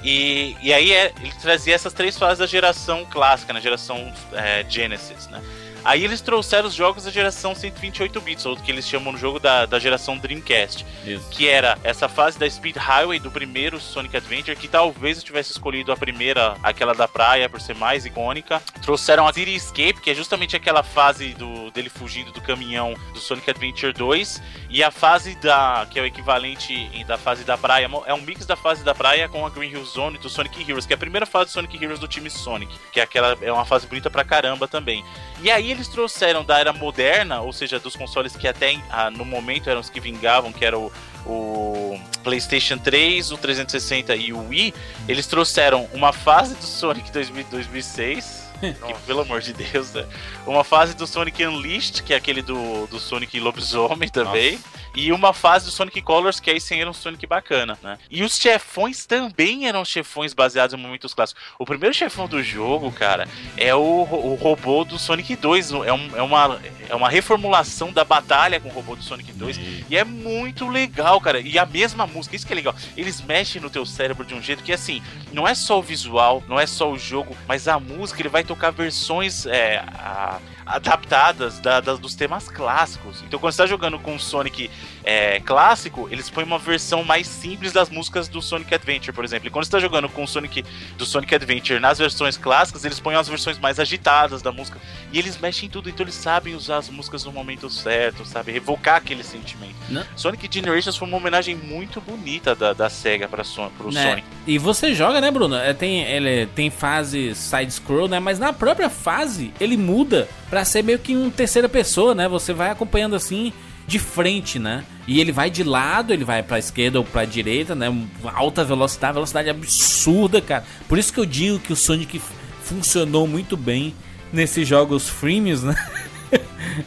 E, 0.03 0.57
e 0.63 0.73
aí 0.73 0.93
é, 0.93 1.13
ele 1.21 1.33
trazia 1.41 1.75
essas 1.75 1.93
três 1.93 2.17
fases 2.19 2.39
da 2.39 2.47
geração 2.47 3.05
clássica, 3.05 3.53
na 3.53 3.61
geração 3.61 4.13
é, 4.33 4.65
Genesis, 4.69 5.29
né? 5.29 5.41
Aí 5.85 6.05
eles 6.05 6.21
trouxeram 6.21 6.69
os 6.69 6.75
jogos 6.75 7.05
da 7.05 7.11
geração 7.11 7.55
128 7.55 8.21
bits, 8.21 8.47
ou 8.47 8.57
que 8.57 8.71
eles 8.71 8.89
chamam 8.89 9.13
no 9.13 9.19
jogo 9.19 9.39
da, 9.39 9.67
da 9.67 9.79
geração 9.79 10.17
Dreamcast 10.17 10.87
Isso. 11.05 11.29
que 11.31 11.49
era 11.49 11.77
essa 11.83 12.09
fase 12.09 12.39
da 12.39 12.49
Speed 12.49 12.77
Highway 12.77 13.19
do 13.19 13.31
primeiro 13.31 13.81
Sonic 13.81 14.17
Adventure, 14.17 14.57
que 14.57 14.69
talvez 14.69 15.19
eu 15.19 15.25
tivesse 15.25 15.51
escolhido 15.51 15.91
a 15.91 15.97
primeira, 15.97 16.57
aquela 16.63 16.95
da 16.95 17.09
praia, 17.09 17.49
por 17.49 17.61
ser 17.61 17.75
mais 17.75 18.07
icônica. 18.07 18.63
Trouxeram 18.81 19.27
a 19.27 19.33
City 19.33 19.55
Escape, 19.55 20.01
que 20.01 20.11
é 20.11 20.15
justamente 20.15 20.55
aquela 20.55 20.83
fase 20.83 21.35
do, 21.35 21.71
dele 21.73 21.89
fugindo 21.89 22.31
do 22.31 22.41
caminhão 22.41 22.95
do 23.13 23.19
Sonic 23.19 23.51
Adventure 23.51 23.93
2, 23.93 24.43
e 24.71 24.83
a 24.83 24.91
fase 24.91 25.35
da, 25.37 25.87
que 25.91 25.99
é 25.99 26.03
o 26.03 26.07
equivalente 26.07 27.05
da 27.07 27.19
fase 27.19 27.45
da 27.45 27.59
praia, 27.59 27.91
é 28.07 28.15
um 28.15 28.21
mix 28.21 28.47
da 28.47 28.57
fase 28.57 28.85
da 28.85 28.95
praia 28.95 29.29
com 29.29 29.45
a 29.45 29.51
Green 29.51 29.71
Hill 29.71 29.85
Zone 29.85 30.19
do 30.19 30.29
Sonic 30.29 30.63
Heroes, 30.63 30.87
que 30.87 30.93
é 30.93 30.97
a 30.97 30.99
primeira 30.99 31.27
fase 31.27 31.47
do 31.47 31.53
Sonic 31.53 31.83
Heroes 31.83 31.99
do 31.99 32.07
time 32.07 32.31
Sonic, 32.31 32.73
que 32.93 33.01
é 33.01 33.03
aquela, 33.03 33.37
é 33.43 33.53
uma 33.53 33.65
fase 33.65 33.87
bonita 33.87 34.09
pra 34.09 34.25
caramba 34.25 34.69
também. 34.69 35.05
E 35.43 35.51
aí 35.51 35.72
eles 35.73 35.89
trouxeram 35.89 36.45
da 36.45 36.59
era 36.59 36.73
moderna, 36.73 37.41
ou 37.41 37.53
seja, 37.53 37.79
dos 37.79 37.97
consoles 37.97 38.37
que 38.37 38.47
até 38.47 38.79
ah, 38.91 39.11
no 39.11 39.25
momento 39.25 39.69
eram 39.69 39.81
os 39.81 39.91
que 39.91 40.01
vingavam, 40.01 40.53
que 40.53 40.65
era 40.65 40.79
o, 40.79 40.93
o 41.27 42.01
PlayStation 42.23 42.79
3, 42.79 43.33
o 43.33 43.39
360 43.39 44.15
e 44.17 44.33
o 44.33 44.49
Wii, 44.49 44.75
eles 45.09 45.27
trouxeram 45.27 45.89
uma 45.93 46.13
fase 46.13 46.55
do 46.55 46.65
Sonic 46.65 47.11
2000 47.11 47.45
2006. 47.51 48.42
Que, 48.71 48.95
pelo 49.07 49.21
amor 49.23 49.41
de 49.41 49.53
Deus, 49.53 49.93
né? 49.93 50.07
Uma 50.47 50.63
fase 50.65 50.95
do 50.95 51.07
Sonic 51.07 51.45
Unleashed, 51.45 52.03
que 52.03 52.13
é 52.15 52.17
aquele 52.17 52.43
do, 52.43 52.87
do 52.87 52.99
Sonic 53.01 53.39
Lobisomem 53.41 54.09
também. 54.09 54.59
E 54.95 55.11
uma 55.11 55.33
fase 55.33 55.65
do 55.65 55.71
Sonic 55.71 56.03
Colors, 56.03 56.39
que 56.39 56.51
aí 56.51 56.61
sim 56.61 56.79
era 56.79 56.91
um 56.91 56.93
Sonic 56.93 57.27
bacana, 57.27 57.79
né? 57.83 57.97
E 58.11 58.23
os 58.23 58.37
chefões 58.37 59.07
também 59.07 59.67
eram 59.67 59.85
chefões 59.87 60.35
baseados 60.35 60.75
em 60.75 60.77
momentos 60.77 61.15
clássicos. 61.15 61.43
O 61.59 61.65
primeiro 61.65 61.95
chefão 61.95 62.29
do 62.29 62.43
jogo, 62.43 62.93
cara, 62.93 63.27
é 63.57 63.75
o, 63.75 63.81
o 63.81 64.35
robô 64.35 64.85
do 64.85 64.99
Sonic 64.99 65.35
2. 65.35 65.73
É, 65.73 65.93
um- 65.95 66.17
é 66.17 66.21
uma, 66.23 66.61
é 66.91 66.95
uma 66.95 67.09
reformulação 67.09 67.91
da 67.91 68.05
batalha 68.05 68.61
com 68.61 68.69
o 68.69 68.73
robô 68.73 68.95
do 68.95 69.03
Sonic 69.03 69.33
2. 69.33 69.59
E 69.89 69.97
é 69.97 70.05
muito 70.05 70.69
legal, 70.69 71.19
cara. 71.23 71.41
E 71.41 71.59
a 71.59 71.65
mesma 71.65 72.07
música, 72.07 72.37
isso 72.37 72.47
que 72.47 72.53
é 72.53 72.57
legal. 72.57 72.75
Eles 72.95 73.23
mexem 73.23 73.63
no 73.63 73.71
teu 73.71 73.87
cérebro 73.87 74.27
de 74.27 74.35
um 74.35 74.43
jeito 74.43 74.63
que, 74.63 74.75
assim, 74.75 75.03
não 75.33 75.49
é 75.49 75.55
só 75.55 75.79
o 75.79 75.83
visual, 75.83 76.43
não 76.47 76.61
é 76.61 76.67
só 76.67 76.91
o 76.93 76.99
jogo, 76.99 77.35
mas 77.49 77.67
a 77.67 77.81
música, 77.81 78.21
ele 78.21 78.29
vai 78.29 78.45
tocar 78.55 78.71
versões 78.71 79.47
é, 79.47 79.83
a- 79.99 80.39
adaptadas 80.65 81.59
da- 81.61 81.81
da- 81.81 81.95
dos 81.95 82.15
temas 82.15 82.49
clássicos. 82.49 83.23
Então, 83.27 83.39
quando 83.39 83.53
você 83.53 83.63
tá 83.63 83.67
jogando 83.67 83.99
com 83.99 84.15
o 84.15 84.21
Sonic 84.21 84.71
é, 85.05 85.41
clássico, 85.41 86.07
eles 86.11 86.31
põem 86.31 86.45
uma 86.45 86.59
versão 86.59 87.03
mais 87.03 87.27
simples 87.27 87.73
das 87.73 87.91
músicas 87.91 88.29
do 88.29 88.41
Sonic 88.41 88.73
Adventure, 88.75 89.13
por 89.13 89.25
exemplo. 89.25 89.49
E 89.49 89.51
quando 89.51 89.65
você 89.65 89.71
tá 89.73 89.81
jogando 89.81 90.09
com 90.09 90.23
o 90.23 90.29
Sonic 90.29 90.65
do 90.97 91.05
Sonic 91.05 91.35
Adventure 91.35 91.81
nas 91.81 91.99
versões 91.99 92.37
clássicas, 92.37 92.85
eles 92.85 93.01
põem 93.01 93.17
as 93.17 93.29
versões 93.29 93.59
mais 93.59 93.81
agitadas 93.81 94.43
da 94.43 94.53
música. 94.53 94.79
E 95.13 95.19
eles 95.19 95.37
mexem 95.39 95.67
em 95.67 95.71
tudo, 95.71 95.89
então 95.89 96.05
eles 96.05 96.15
sabem 96.15 96.55
usar 96.55 96.77
as 96.79 96.89
músicas 96.89 97.25
no 97.25 97.33
momento 97.33 97.69
certo, 97.69 98.25
sabe? 98.25 98.53
Revocar 98.53 98.97
aquele 98.97 99.25
sentimento. 99.25 99.75
Não. 99.89 100.05
Sonic 100.17 100.49
Generations 100.53 100.97
foi 100.97 101.09
uma 101.09 101.17
homenagem 101.17 101.57
muito 101.57 102.01
bonita 102.01 102.55
da, 102.55 102.73
da 102.73 102.89
SEGA 102.89 103.27
para 103.29 103.43
Son 103.45 103.69
pro 103.77 103.91
Né? 103.93 104.09
Sonic. 104.11 104.27
E 104.47 104.59
você 104.59 104.95
joga, 104.95 105.21
né, 105.21 105.31
Bruno? 105.31 105.57
É, 105.57 105.73
tem, 105.75 106.03
ele 106.03 106.47
tem 106.47 106.71
fase 106.71 107.35
side-scroll, 107.35 108.09
né? 108.09 108.21
Mas 108.21 108.39
na 108.39 108.53
própria 108.53 108.89
fase 108.89 109.53
ele 109.61 109.77
muda 109.77 110.29
pra 110.53 110.67
ser 110.67 110.85
meio 110.85 110.99
que 110.99 111.17
um 111.17 111.31
terceira 111.31 111.67
pessoa, 111.67 112.15
né? 112.15 112.29
Você 112.29 112.53
vai 112.53 112.69
acompanhando 112.69 113.17
assim 113.17 113.55
de 113.87 113.99
frente, 113.99 114.59
né? 114.59 114.85
E 115.09 115.19
ele 115.19 115.33
vai 115.33 115.49
de 115.49 115.65
lado, 115.65 116.13
ele 116.13 116.27
vai 116.27 116.43
pra 116.43 116.59
esquerda 116.59 116.99
ou 116.99 117.07
pra 117.07 117.25
direita, 117.25 117.75
né? 117.75 117.87
Alta 118.35 118.63
velocidade, 118.63 119.15
velocidade 119.15 119.49
absurda, 119.49 120.43
cara. 120.43 120.63
Por 120.87 120.99
isso 120.99 121.11
que 121.11 121.19
eu 121.19 121.25
digo 121.25 121.59
que 121.59 121.73
o 121.73 121.77
Sonic 121.77 122.21
funcionou 122.63 123.27
muito 123.27 123.57
bem 123.57 123.95
nesses 124.31 124.69
jogos 124.69 125.09
freemiums, 125.09 125.63
né? 125.63 125.75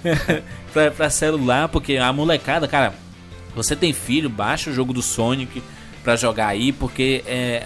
pra, 0.71 0.91
pra 0.91 1.09
celular, 1.09 1.67
porque 1.67 1.97
a 1.97 2.13
molecada, 2.13 2.67
cara, 2.67 2.93
você 3.55 3.75
tem 3.75 3.93
filho, 3.93 4.29
baixa 4.29 4.69
o 4.69 4.73
jogo 4.75 4.93
do 4.93 5.01
Sonic 5.01 5.63
pra 6.03 6.15
jogar 6.15 6.49
aí, 6.49 6.71
porque 6.71 7.23
é, 7.25 7.63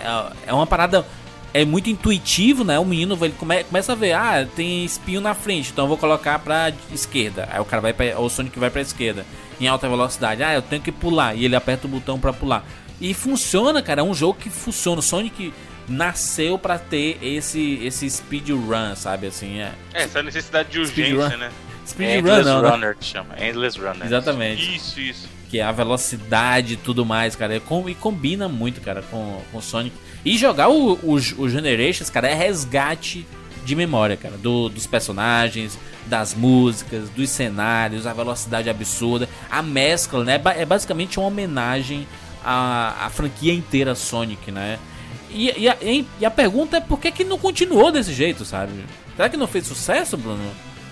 é 0.48 0.54
uma 0.54 0.66
parada. 0.66 1.06
É 1.54 1.66
muito 1.66 1.90
intuitivo, 1.90 2.64
né? 2.64 2.78
O 2.78 2.86
menino 2.86 3.18
ele 3.22 3.34
come- 3.38 3.64
começa 3.64 3.94
a 3.94 3.96
ver, 3.96 4.14
ah, 4.14 4.48
tem 4.56 4.86
espinho 4.86 5.20
na 5.20 5.34
frente, 5.34 5.72
então 5.72 5.86
eu 5.86 5.90
vou 5.90 5.98
colocar 5.98 6.38
pra 6.40 6.72
esquerda. 6.92 7.50
Aí 7.52 7.60
o 7.60 7.66
cara 7.66 7.82
vai 7.82 7.92
pra, 7.94 8.18
ou 8.20 8.26
o 8.26 8.30
Sonic 8.30 8.60
vai 8.60 8.70
pra 8.70 8.82
esquerda 8.82 9.26
em 9.60 9.68
alta 9.68 9.90
velocidade. 9.90 10.44
Ah, 10.44 10.54
eu 10.54 10.62
tenho 10.62 10.82
que 10.82 10.92
pular. 10.92 11.36
E 11.36 11.46
ele 11.46 11.56
aperta 11.56 11.88
o 11.88 11.90
botão 11.90 12.20
pra 12.20 12.32
pular. 12.32 12.64
E 13.02 13.14
funciona, 13.14 13.82
cara. 13.82 14.02
É 14.02 14.04
um 14.04 14.14
jogo 14.14 14.38
que 14.40 14.50
funciona. 14.50 15.00
O 15.00 15.02
Sonic 15.02 15.52
nasceu 15.88 16.58
pra 16.60 16.78
ter 16.78 17.18
esse 17.22 17.80
esse 17.84 18.08
speedrun, 18.10 18.96
sabe? 18.96 19.28
Assim, 19.28 19.60
é. 19.60 19.72
É, 19.94 20.04
essa 20.04 20.22
necessidade 20.22 20.70
de 20.70 20.80
urgência, 20.80 21.36
né? 21.38 21.50
Speedrun 21.88 22.18
Endless 22.20 22.46
não, 22.48 22.62
né? 22.62 22.70
Runner 22.70 22.96
que 22.96 23.06
chama. 23.06 23.36
Endless 23.44 23.80
Runner. 23.80 24.06
Exatamente. 24.06 24.76
Isso, 24.76 25.00
isso. 25.00 25.28
que 25.50 25.58
é 25.60 25.64
a 25.64 25.72
velocidade 25.72 26.74
e 26.74 26.78
tudo 26.78 27.04
mais, 27.04 27.36
cara. 27.36 27.56
E, 27.56 27.60
com- 27.60 27.92
combina 27.96 28.48
muito, 28.48 28.80
cara, 28.82 29.02
com 29.10 29.42
com 29.52 29.58
o 29.58 29.62
Sonic. 29.64 29.96
E 30.26 30.38
jogar 30.38 30.70
o, 30.70 30.94
o, 30.94 31.14
o 31.16 31.50
Generations, 31.50 32.10
cara, 32.10 32.28
é 32.28 32.34
resgate 32.34 33.26
de 33.66 33.76
memória, 33.76 34.18
cara, 34.18 34.38
do- 34.38 34.68
dos 34.70 34.86
personagens, 34.88 35.78
das 36.08 36.34
músicas, 36.34 37.10
dos 37.10 37.30
cenários, 37.30 38.08
a 38.08 38.14
velocidade 38.14 38.70
absurda, 38.70 39.30
a 39.50 39.62
mescla, 39.62 40.24
né? 40.24 40.42
É 40.58 40.66
basicamente 40.66 41.20
uma 41.20 41.28
homenagem 41.28 42.08
à, 42.44 43.06
à 43.06 43.10
franquia 43.10 43.54
inteira 43.54 43.94
Sonic, 43.96 44.52
né? 44.52 44.80
E, 45.30 45.54
e 45.58 45.70
a, 45.70 45.78
e 45.82 46.26
a 46.26 46.32
pergunta 46.32 46.78
é 46.78 46.82
por 46.82 47.00
que, 47.00 47.12
que 47.12 47.24
não 47.24 47.38
continuou 47.38 47.92
desse 47.92 48.12
jeito, 48.14 48.44
sabe? 48.44 48.84
Será 49.16 49.30
que 49.30 49.38
não 49.38 49.48
fez 49.48 49.68
sucesso, 49.68 50.18
Bruno? 50.18 50.50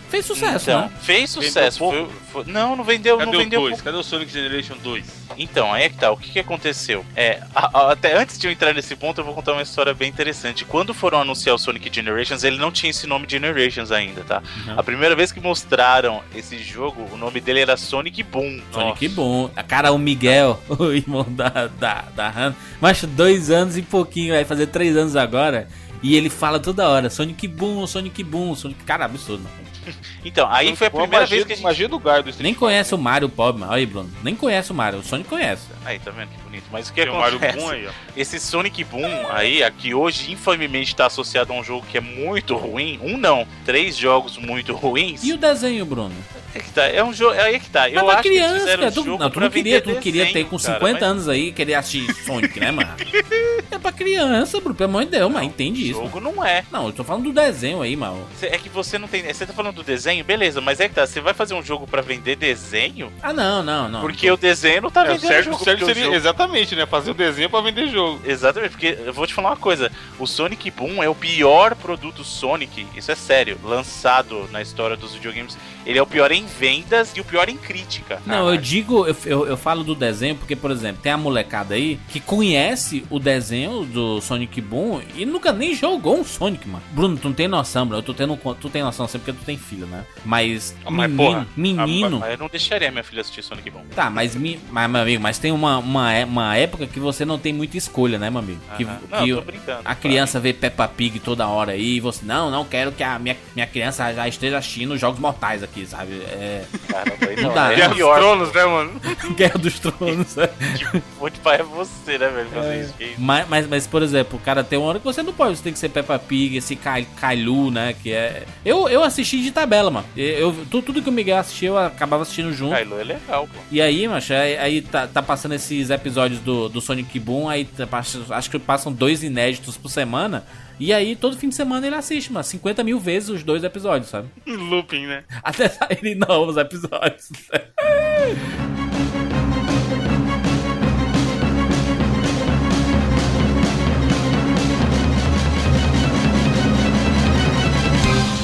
Fez 0.09 0.25
sucesso, 0.25 0.69
então, 0.69 0.81
né? 0.83 0.91
fez 1.01 1.29
sucesso. 1.29 1.79
Foi- 1.79 2.07
foi- 2.31 2.43
não, 2.45 2.75
não 2.75 2.83
vendeu, 2.83 3.17
Cadê 3.17 3.31
não 3.31 3.37
o 3.37 3.43
vendeu 3.43 3.59
2? 3.61 3.71
pouco. 3.71 3.83
Cadê 3.83 3.97
o 3.97 4.03
Sonic 4.03 4.31
Generation 4.31 4.75
2? 4.81 5.05
Então, 5.37 5.71
aí 5.73 5.83
é 5.83 5.89
que 5.89 5.97
tá. 5.97 6.11
O 6.11 6.17
que, 6.17 6.31
que 6.31 6.39
aconteceu? 6.39 7.05
É, 7.15 7.41
a- 7.53 7.69
a- 7.79 7.91
até 7.91 8.17
antes 8.17 8.39
de 8.39 8.47
eu 8.47 8.51
entrar 8.51 8.73
nesse 8.73 8.95
ponto, 8.95 9.19
eu 9.19 9.25
vou 9.25 9.33
contar 9.33 9.53
uma 9.53 9.61
história 9.61 9.93
bem 9.93 10.07
interessante. 10.09 10.63
Quando 10.65 10.93
foram 10.93 11.19
anunciar 11.21 11.55
o 11.55 11.59
Sonic 11.59 11.93
Generations, 11.93 12.43
ele 12.43 12.57
não 12.57 12.71
tinha 12.71 12.89
esse 12.89 13.05
nome 13.05 13.27
Generations 13.29 13.91
ainda, 13.91 14.23
tá? 14.23 14.41
Uhum. 14.67 14.79
A 14.79 14.83
primeira 14.83 15.15
vez 15.15 15.31
que 15.31 15.39
mostraram 15.39 16.21
esse 16.33 16.57
jogo, 16.59 17.05
o 17.11 17.17
nome 17.17 17.39
dele 17.41 17.59
era 17.59 17.75
Sonic 17.77 18.23
Boom. 18.23 18.61
Sonic 18.71 19.07
bom. 19.09 19.51
A 19.55 19.61
cara, 19.63 19.91
o 19.91 19.97
Miguel, 19.97 20.59
o 20.79 20.91
irmão 20.91 21.25
da, 21.29 21.67
da, 21.79 22.05
da 22.15 22.29
Han, 22.29 22.55
mas 22.79 23.03
dois 23.03 23.51
anos 23.51 23.77
e 23.77 23.81
pouquinho, 23.81 24.33
vai 24.33 24.45
fazer 24.45 24.67
três 24.67 24.95
anos 24.95 25.15
agora. 25.15 25.67
E 26.01 26.15
ele 26.15 26.29
fala 26.29 26.59
toda 26.59 26.87
hora, 26.87 27.09
Sonic 27.09 27.47
Boom, 27.47 27.85
Sonic 27.87 28.23
Boom, 28.23 28.55
Sonic. 28.55 28.83
Cara, 28.83 29.05
absurdo. 29.05 29.43
mano. 29.43 29.67
Então, 30.25 30.45
aí 30.51 30.75
foi 30.75 30.87
a 30.87 30.89
primeira 30.89 31.21
magia, 31.21 31.35
vez 31.37 31.45
que 31.45 31.53
a 31.53 31.55
gente. 31.55 31.63
magia 31.63 31.87
do 31.87 31.97
Gar 31.97 32.21
do 32.21 32.29
Street 32.29 32.43
Nem 32.43 32.53
conhece 32.53 32.93
o 32.93 32.97
Mario, 32.97 33.29
pobre. 33.29 33.63
Olha 33.63 33.75
aí, 33.75 33.85
Bruno. 33.85 34.09
Nem 34.21 34.35
conhece 34.35 34.69
o 34.69 34.75
Mario. 34.75 34.99
O 34.99 35.03
Sonic 35.03 35.29
conhece. 35.29 35.63
Aí, 35.85 35.97
tá 35.97 36.11
vendo 36.11 36.27
que 36.27 36.41
bonito? 36.41 36.65
Mas 36.69 36.89
o 36.89 36.93
que 36.93 37.03
Tem 37.03 37.09
o 37.09 37.15
Mario 37.15 37.37
acontece? 37.37 37.57
Boom 37.57 37.69
aí, 37.69 37.87
ó. 37.87 37.91
Esse 38.15 38.37
Sonic 38.37 38.83
Boom 38.83 39.27
aí, 39.29 39.63
aqui 39.63 39.93
hoje, 39.93 40.29
infamemente 40.29 40.89
está 40.89 41.05
associado 41.05 41.53
a 41.53 41.55
um 41.55 41.63
jogo 41.63 41.85
que 41.89 41.97
é 41.97 42.01
muito 42.01 42.57
ruim. 42.57 42.99
Um 43.01 43.15
não, 43.17 43.47
três 43.65 43.95
jogos 43.95 44.37
muito 44.37 44.73
ruins. 44.75 45.23
E 45.23 45.31
o 45.31 45.37
desenho, 45.37 45.85
Bruno? 45.85 46.13
É 46.55 46.59
que 46.59 46.71
tá, 46.71 46.85
é 46.85 47.03
um 47.03 47.13
jogo. 47.13 47.33
É 47.35 47.41
aí 47.43 47.59
que 47.59 47.69
tá. 47.69 47.81
Mas 47.81 47.93
Eu 47.93 48.03
pra 48.05 48.13
acho 48.15 48.21
que 48.23 48.27
eles 48.29 48.39
criança, 48.39 48.59
fizeram 48.59 48.79
cara. 48.79 48.91
o 48.91 48.93
Tu, 48.95 49.03
jogo 49.05 49.23
não, 49.23 49.29
tu 49.29 49.33
pra 49.33 49.41
não 49.43 49.51
queria, 49.51 49.81
tu 49.81 49.95
queria 49.97 50.25
ter 50.33 50.43
com 50.45 50.57
cara, 50.57 50.73
50 50.75 50.93
mas- 50.93 51.03
anos 51.03 51.29
aí, 51.29 51.51
querer 51.51 51.73
assistir 51.75 52.13
Sonic, 52.25 52.59
né, 52.59 52.71
mano? 52.71 52.89
É 53.69 53.77
pra 53.77 53.91
criança, 53.91 54.59
Bruno. 54.61 54.73
Pelo 54.75 54.89
amor 54.89 55.03
de 55.05 55.11
Deus, 55.11 55.29
mas 55.31 55.43
entende 55.43 55.81
O 55.81 55.85
isso. 55.85 55.99
jogo 56.01 56.19
não 56.21 56.43
é. 56.43 56.63
Não, 56.71 56.87
eu 56.87 56.93
tô 56.93 57.03
falando 57.03 57.25
do 57.25 57.33
desenho 57.33 57.81
aí, 57.81 57.95
mano. 57.97 58.25
Cê- 58.39 58.47
É 58.47 58.57
que 58.57 58.69
você 58.69 58.97
não 58.97 59.07
tem. 59.09 59.21
Você 59.23 59.45
tá 59.45 59.51
falando 59.53 59.75
do 59.75 59.83
desenho, 59.83 60.23
beleza, 60.23 60.61
mas 60.61 60.79
é 60.79 60.87
que 60.87 60.95
tá. 60.95 61.05
Você 61.05 61.19
vai 61.19 61.33
fazer 61.33 61.53
um 61.53 61.61
jogo 61.61 61.85
pra 61.85 62.01
vender 62.01 62.37
desenho? 62.37 63.11
Ah, 63.21 63.33
não, 63.33 63.61
não, 63.61 63.89
não. 63.89 64.01
Porque 64.01 64.31
o 64.31 64.37
desenho 64.37 64.81
não 64.83 64.89
tá 64.89 65.01
É, 65.01 65.03
o 65.03 65.07
vendendo 65.15 65.27
certo, 65.27 65.45
jogo. 65.45 65.57
o 65.57 65.63
certo 65.63 65.81
o 65.83 65.85
seria 65.85 66.03
jogo- 66.05 66.15
exatamente, 66.15 66.75
né? 66.75 66.85
Fazer 66.85 67.11
o 67.11 67.13
desenho 67.13 67.49
pra 67.49 67.59
vender 67.61 67.87
jogo. 67.89 68.21
Exatamente, 68.25 68.71
porque 68.71 68.97
eu 69.05 69.13
vou 69.13 69.27
te 69.27 69.33
falar 69.33 69.49
uma 69.49 69.57
coisa: 69.57 69.91
o 70.17 70.25
Sonic 70.25 70.71
Boom 70.71 71.03
é 71.03 71.09
o 71.09 71.15
pior 71.15 71.75
produto 71.75 72.23
Sonic, 72.23 72.87
isso 72.95 73.11
é 73.11 73.15
sério, 73.15 73.59
lançado 73.63 74.47
na 74.51 74.61
história 74.61 74.95
dos 74.95 75.13
videogames. 75.13 75.57
Ele 75.85 75.99
é 75.99 76.01
o 76.01 76.07
pior 76.07 76.31
em 76.31 76.36
vendas 76.45 77.13
e 77.15 77.21
o 77.21 77.23
pior 77.23 77.49
em 77.49 77.57
crítica. 77.57 78.21
Não, 78.25 78.49
eu 78.49 78.57
digo, 78.57 79.05
eu, 79.05 79.15
eu, 79.25 79.47
eu 79.47 79.57
falo 79.57 79.83
do 79.83 79.95
desenho 79.95 80.35
porque, 80.35 80.55
por 80.55 80.71
exemplo, 80.71 81.01
tem 81.01 81.11
a 81.11 81.17
molecada 81.17 81.75
aí 81.75 81.99
que 82.09 82.19
conhece 82.19 83.03
o 83.09 83.19
desenho 83.19 83.83
do 83.85 84.21
Sonic 84.21 84.59
Boom 84.61 85.01
e 85.15 85.25
nunca 85.25 85.51
nem 85.51 85.73
jogou 85.73 86.19
um 86.19 86.23
Sonic, 86.23 86.67
mano. 86.67 86.83
Bruno, 86.91 87.17
tu 87.17 87.27
não 87.29 87.35
tem 87.35 87.47
noção, 87.47 87.85
Bruno. 87.85 87.99
Eu 87.99 88.03
tô 88.05 88.13
tendo, 88.13 88.35
con- 88.37 88.53
tu 88.53 88.69
tem 88.69 88.83
noção 88.83 89.07
sempre 89.07 89.31
porque 89.31 89.43
tu 89.43 89.45
tem 89.45 89.57
filho, 89.57 89.85
né? 89.87 90.03
Mas, 90.25 90.75
Ah, 90.85 90.91
mas, 90.91 91.09
menino, 91.11 91.17
porra, 91.31 91.47
menino. 91.55 92.19
Mas 92.19 92.31
eu 92.31 92.37
não 92.37 92.47
deixaria 92.47 92.91
minha 92.91 93.03
filha 93.03 93.21
assistir 93.21 93.43
Sonic 93.43 93.69
Boom. 93.69 93.83
Tá, 93.95 94.09
mas, 94.09 94.35
mi- 94.35 94.59
mas, 94.71 94.89
meu 94.89 95.01
amigo, 95.01 95.23
mas 95.23 95.37
tem 95.39 95.51
uma, 95.51 95.77
uma, 95.77 96.13
uma 96.25 96.55
época 96.55 96.85
que 96.87 96.99
você 96.99 97.25
não 97.25 97.37
tem 97.39 97.53
muita 97.53 97.77
escolha, 97.77 98.17
né, 98.19 98.29
meu 98.29 98.39
amigo? 98.39 98.59
Que, 98.75 98.83
Aham. 98.83 98.97
que 99.07 99.11
Não, 99.11 99.27
eu 99.27 99.37
tô 99.37 99.43
brincando, 99.43 99.81
a 99.85 99.95
criança 99.95 100.39
vê 100.39 100.53
Peppa 100.53 100.87
Pig 100.87 101.19
toda 101.19 101.47
hora 101.47 101.71
aí 101.73 101.95
e 101.95 101.99
você, 101.99 102.25
não, 102.25 102.49
não 102.51 102.65
quero 102.65 102.91
que 102.91 103.03
a 103.03 103.17
minha, 103.19 103.35
minha 103.55 103.67
criança 103.67 104.13
já 104.13 104.27
esteja 104.27 104.57
assistindo 104.57 104.93
os 104.93 104.99
Jogos 105.01 105.19
Mortais 105.19 105.63
aqui, 105.63 105.85
sabe? 105.85 106.21
É, 106.29 106.63
Caramba, 106.87 107.17
aí 107.27 107.35
Não 107.37 107.43
não, 107.43 107.53
dá, 107.55 107.67
né? 107.69 107.73
é 107.73 107.77
Guerra 107.77 107.93
dos. 107.93 107.97
Tronos, 108.17 108.53
né, 108.53 108.65
mano? 108.65 109.01
Guerra 109.35 109.57
dos 109.59 109.79
Tronos. 109.79 110.37
é. 110.37 110.47
Que 110.47 111.03
muito 111.19 111.39
pai 111.41 111.59
é 111.59 111.63
você, 111.63 112.17
né, 112.17 112.27
velho? 112.29 112.49
Fazer 112.49 112.81
isso. 112.81 112.93
Que- 112.93 113.15
Mas, 113.17 113.47
mas, 113.47 113.67
mas, 113.67 113.87
por 113.87 114.01
exemplo, 114.03 114.39
cara, 114.43 114.63
tem 114.63 114.77
uma 114.77 114.87
hora 114.89 114.99
que 114.99 115.05
você 115.05 115.23
não 115.23 115.33
pode, 115.33 115.57
você 115.57 115.63
tem 115.63 115.73
que 115.73 115.79
ser 115.79 115.89
Peppa 115.89 116.17
Pig, 116.19 116.57
esse 116.57 116.75
Kai- 116.75 117.07
Kailu, 117.19 117.71
né? 117.71 117.93
Que 118.01 118.11
é. 118.11 118.43
Eu, 118.65 118.87
eu 118.89 119.03
assisti 119.03 119.41
de 119.41 119.51
tabela, 119.51 119.89
mano. 119.89 120.05
Eu, 120.15 120.53
tu- 120.69 120.81
tudo 120.81 121.01
que 121.01 121.09
o 121.09 121.11
Miguel 121.11 121.37
assistiu, 121.37 121.73
eu 121.73 121.79
acabava 121.79 122.23
assistindo 122.23 122.51
junto. 122.53 122.75
Kylo 122.75 122.99
é 122.99 123.03
legal, 123.03 123.47
pô. 123.47 123.59
E 123.71 123.81
aí, 123.81 124.07
macho, 124.07 124.33
aí, 124.33 124.57
aí 124.57 124.81
tá, 124.81 125.07
tá 125.07 125.21
passando 125.23 125.53
esses 125.55 125.89
episódios 125.89 126.39
do, 126.41 126.69
do 126.69 126.81
Sonic 126.81 127.19
Boom, 127.19 127.49
aí 127.49 127.65
tá 127.65 127.87
acho 128.31 128.49
que 128.49 128.59
passam 128.59 128.91
dois 128.91 129.23
inéditos 129.23 129.77
por 129.77 129.89
semana. 129.89 130.45
E 130.79 130.93
aí, 130.93 131.15
todo 131.15 131.37
fim 131.37 131.49
de 131.49 131.55
semana 131.55 131.87
ele 131.87 131.95
assiste, 131.95 132.31
mano, 132.31 132.43
50 132.43 132.83
mil 132.83 132.99
vezes 132.99 133.29
os 133.29 133.43
dois 133.43 133.63
episódios, 133.63 134.09
sabe? 134.09 134.29
Looping, 134.45 135.07
né? 135.07 135.23
Até 135.43 135.67
saírem 135.69 136.15
novos 136.15 136.55
episódios. 136.57 137.29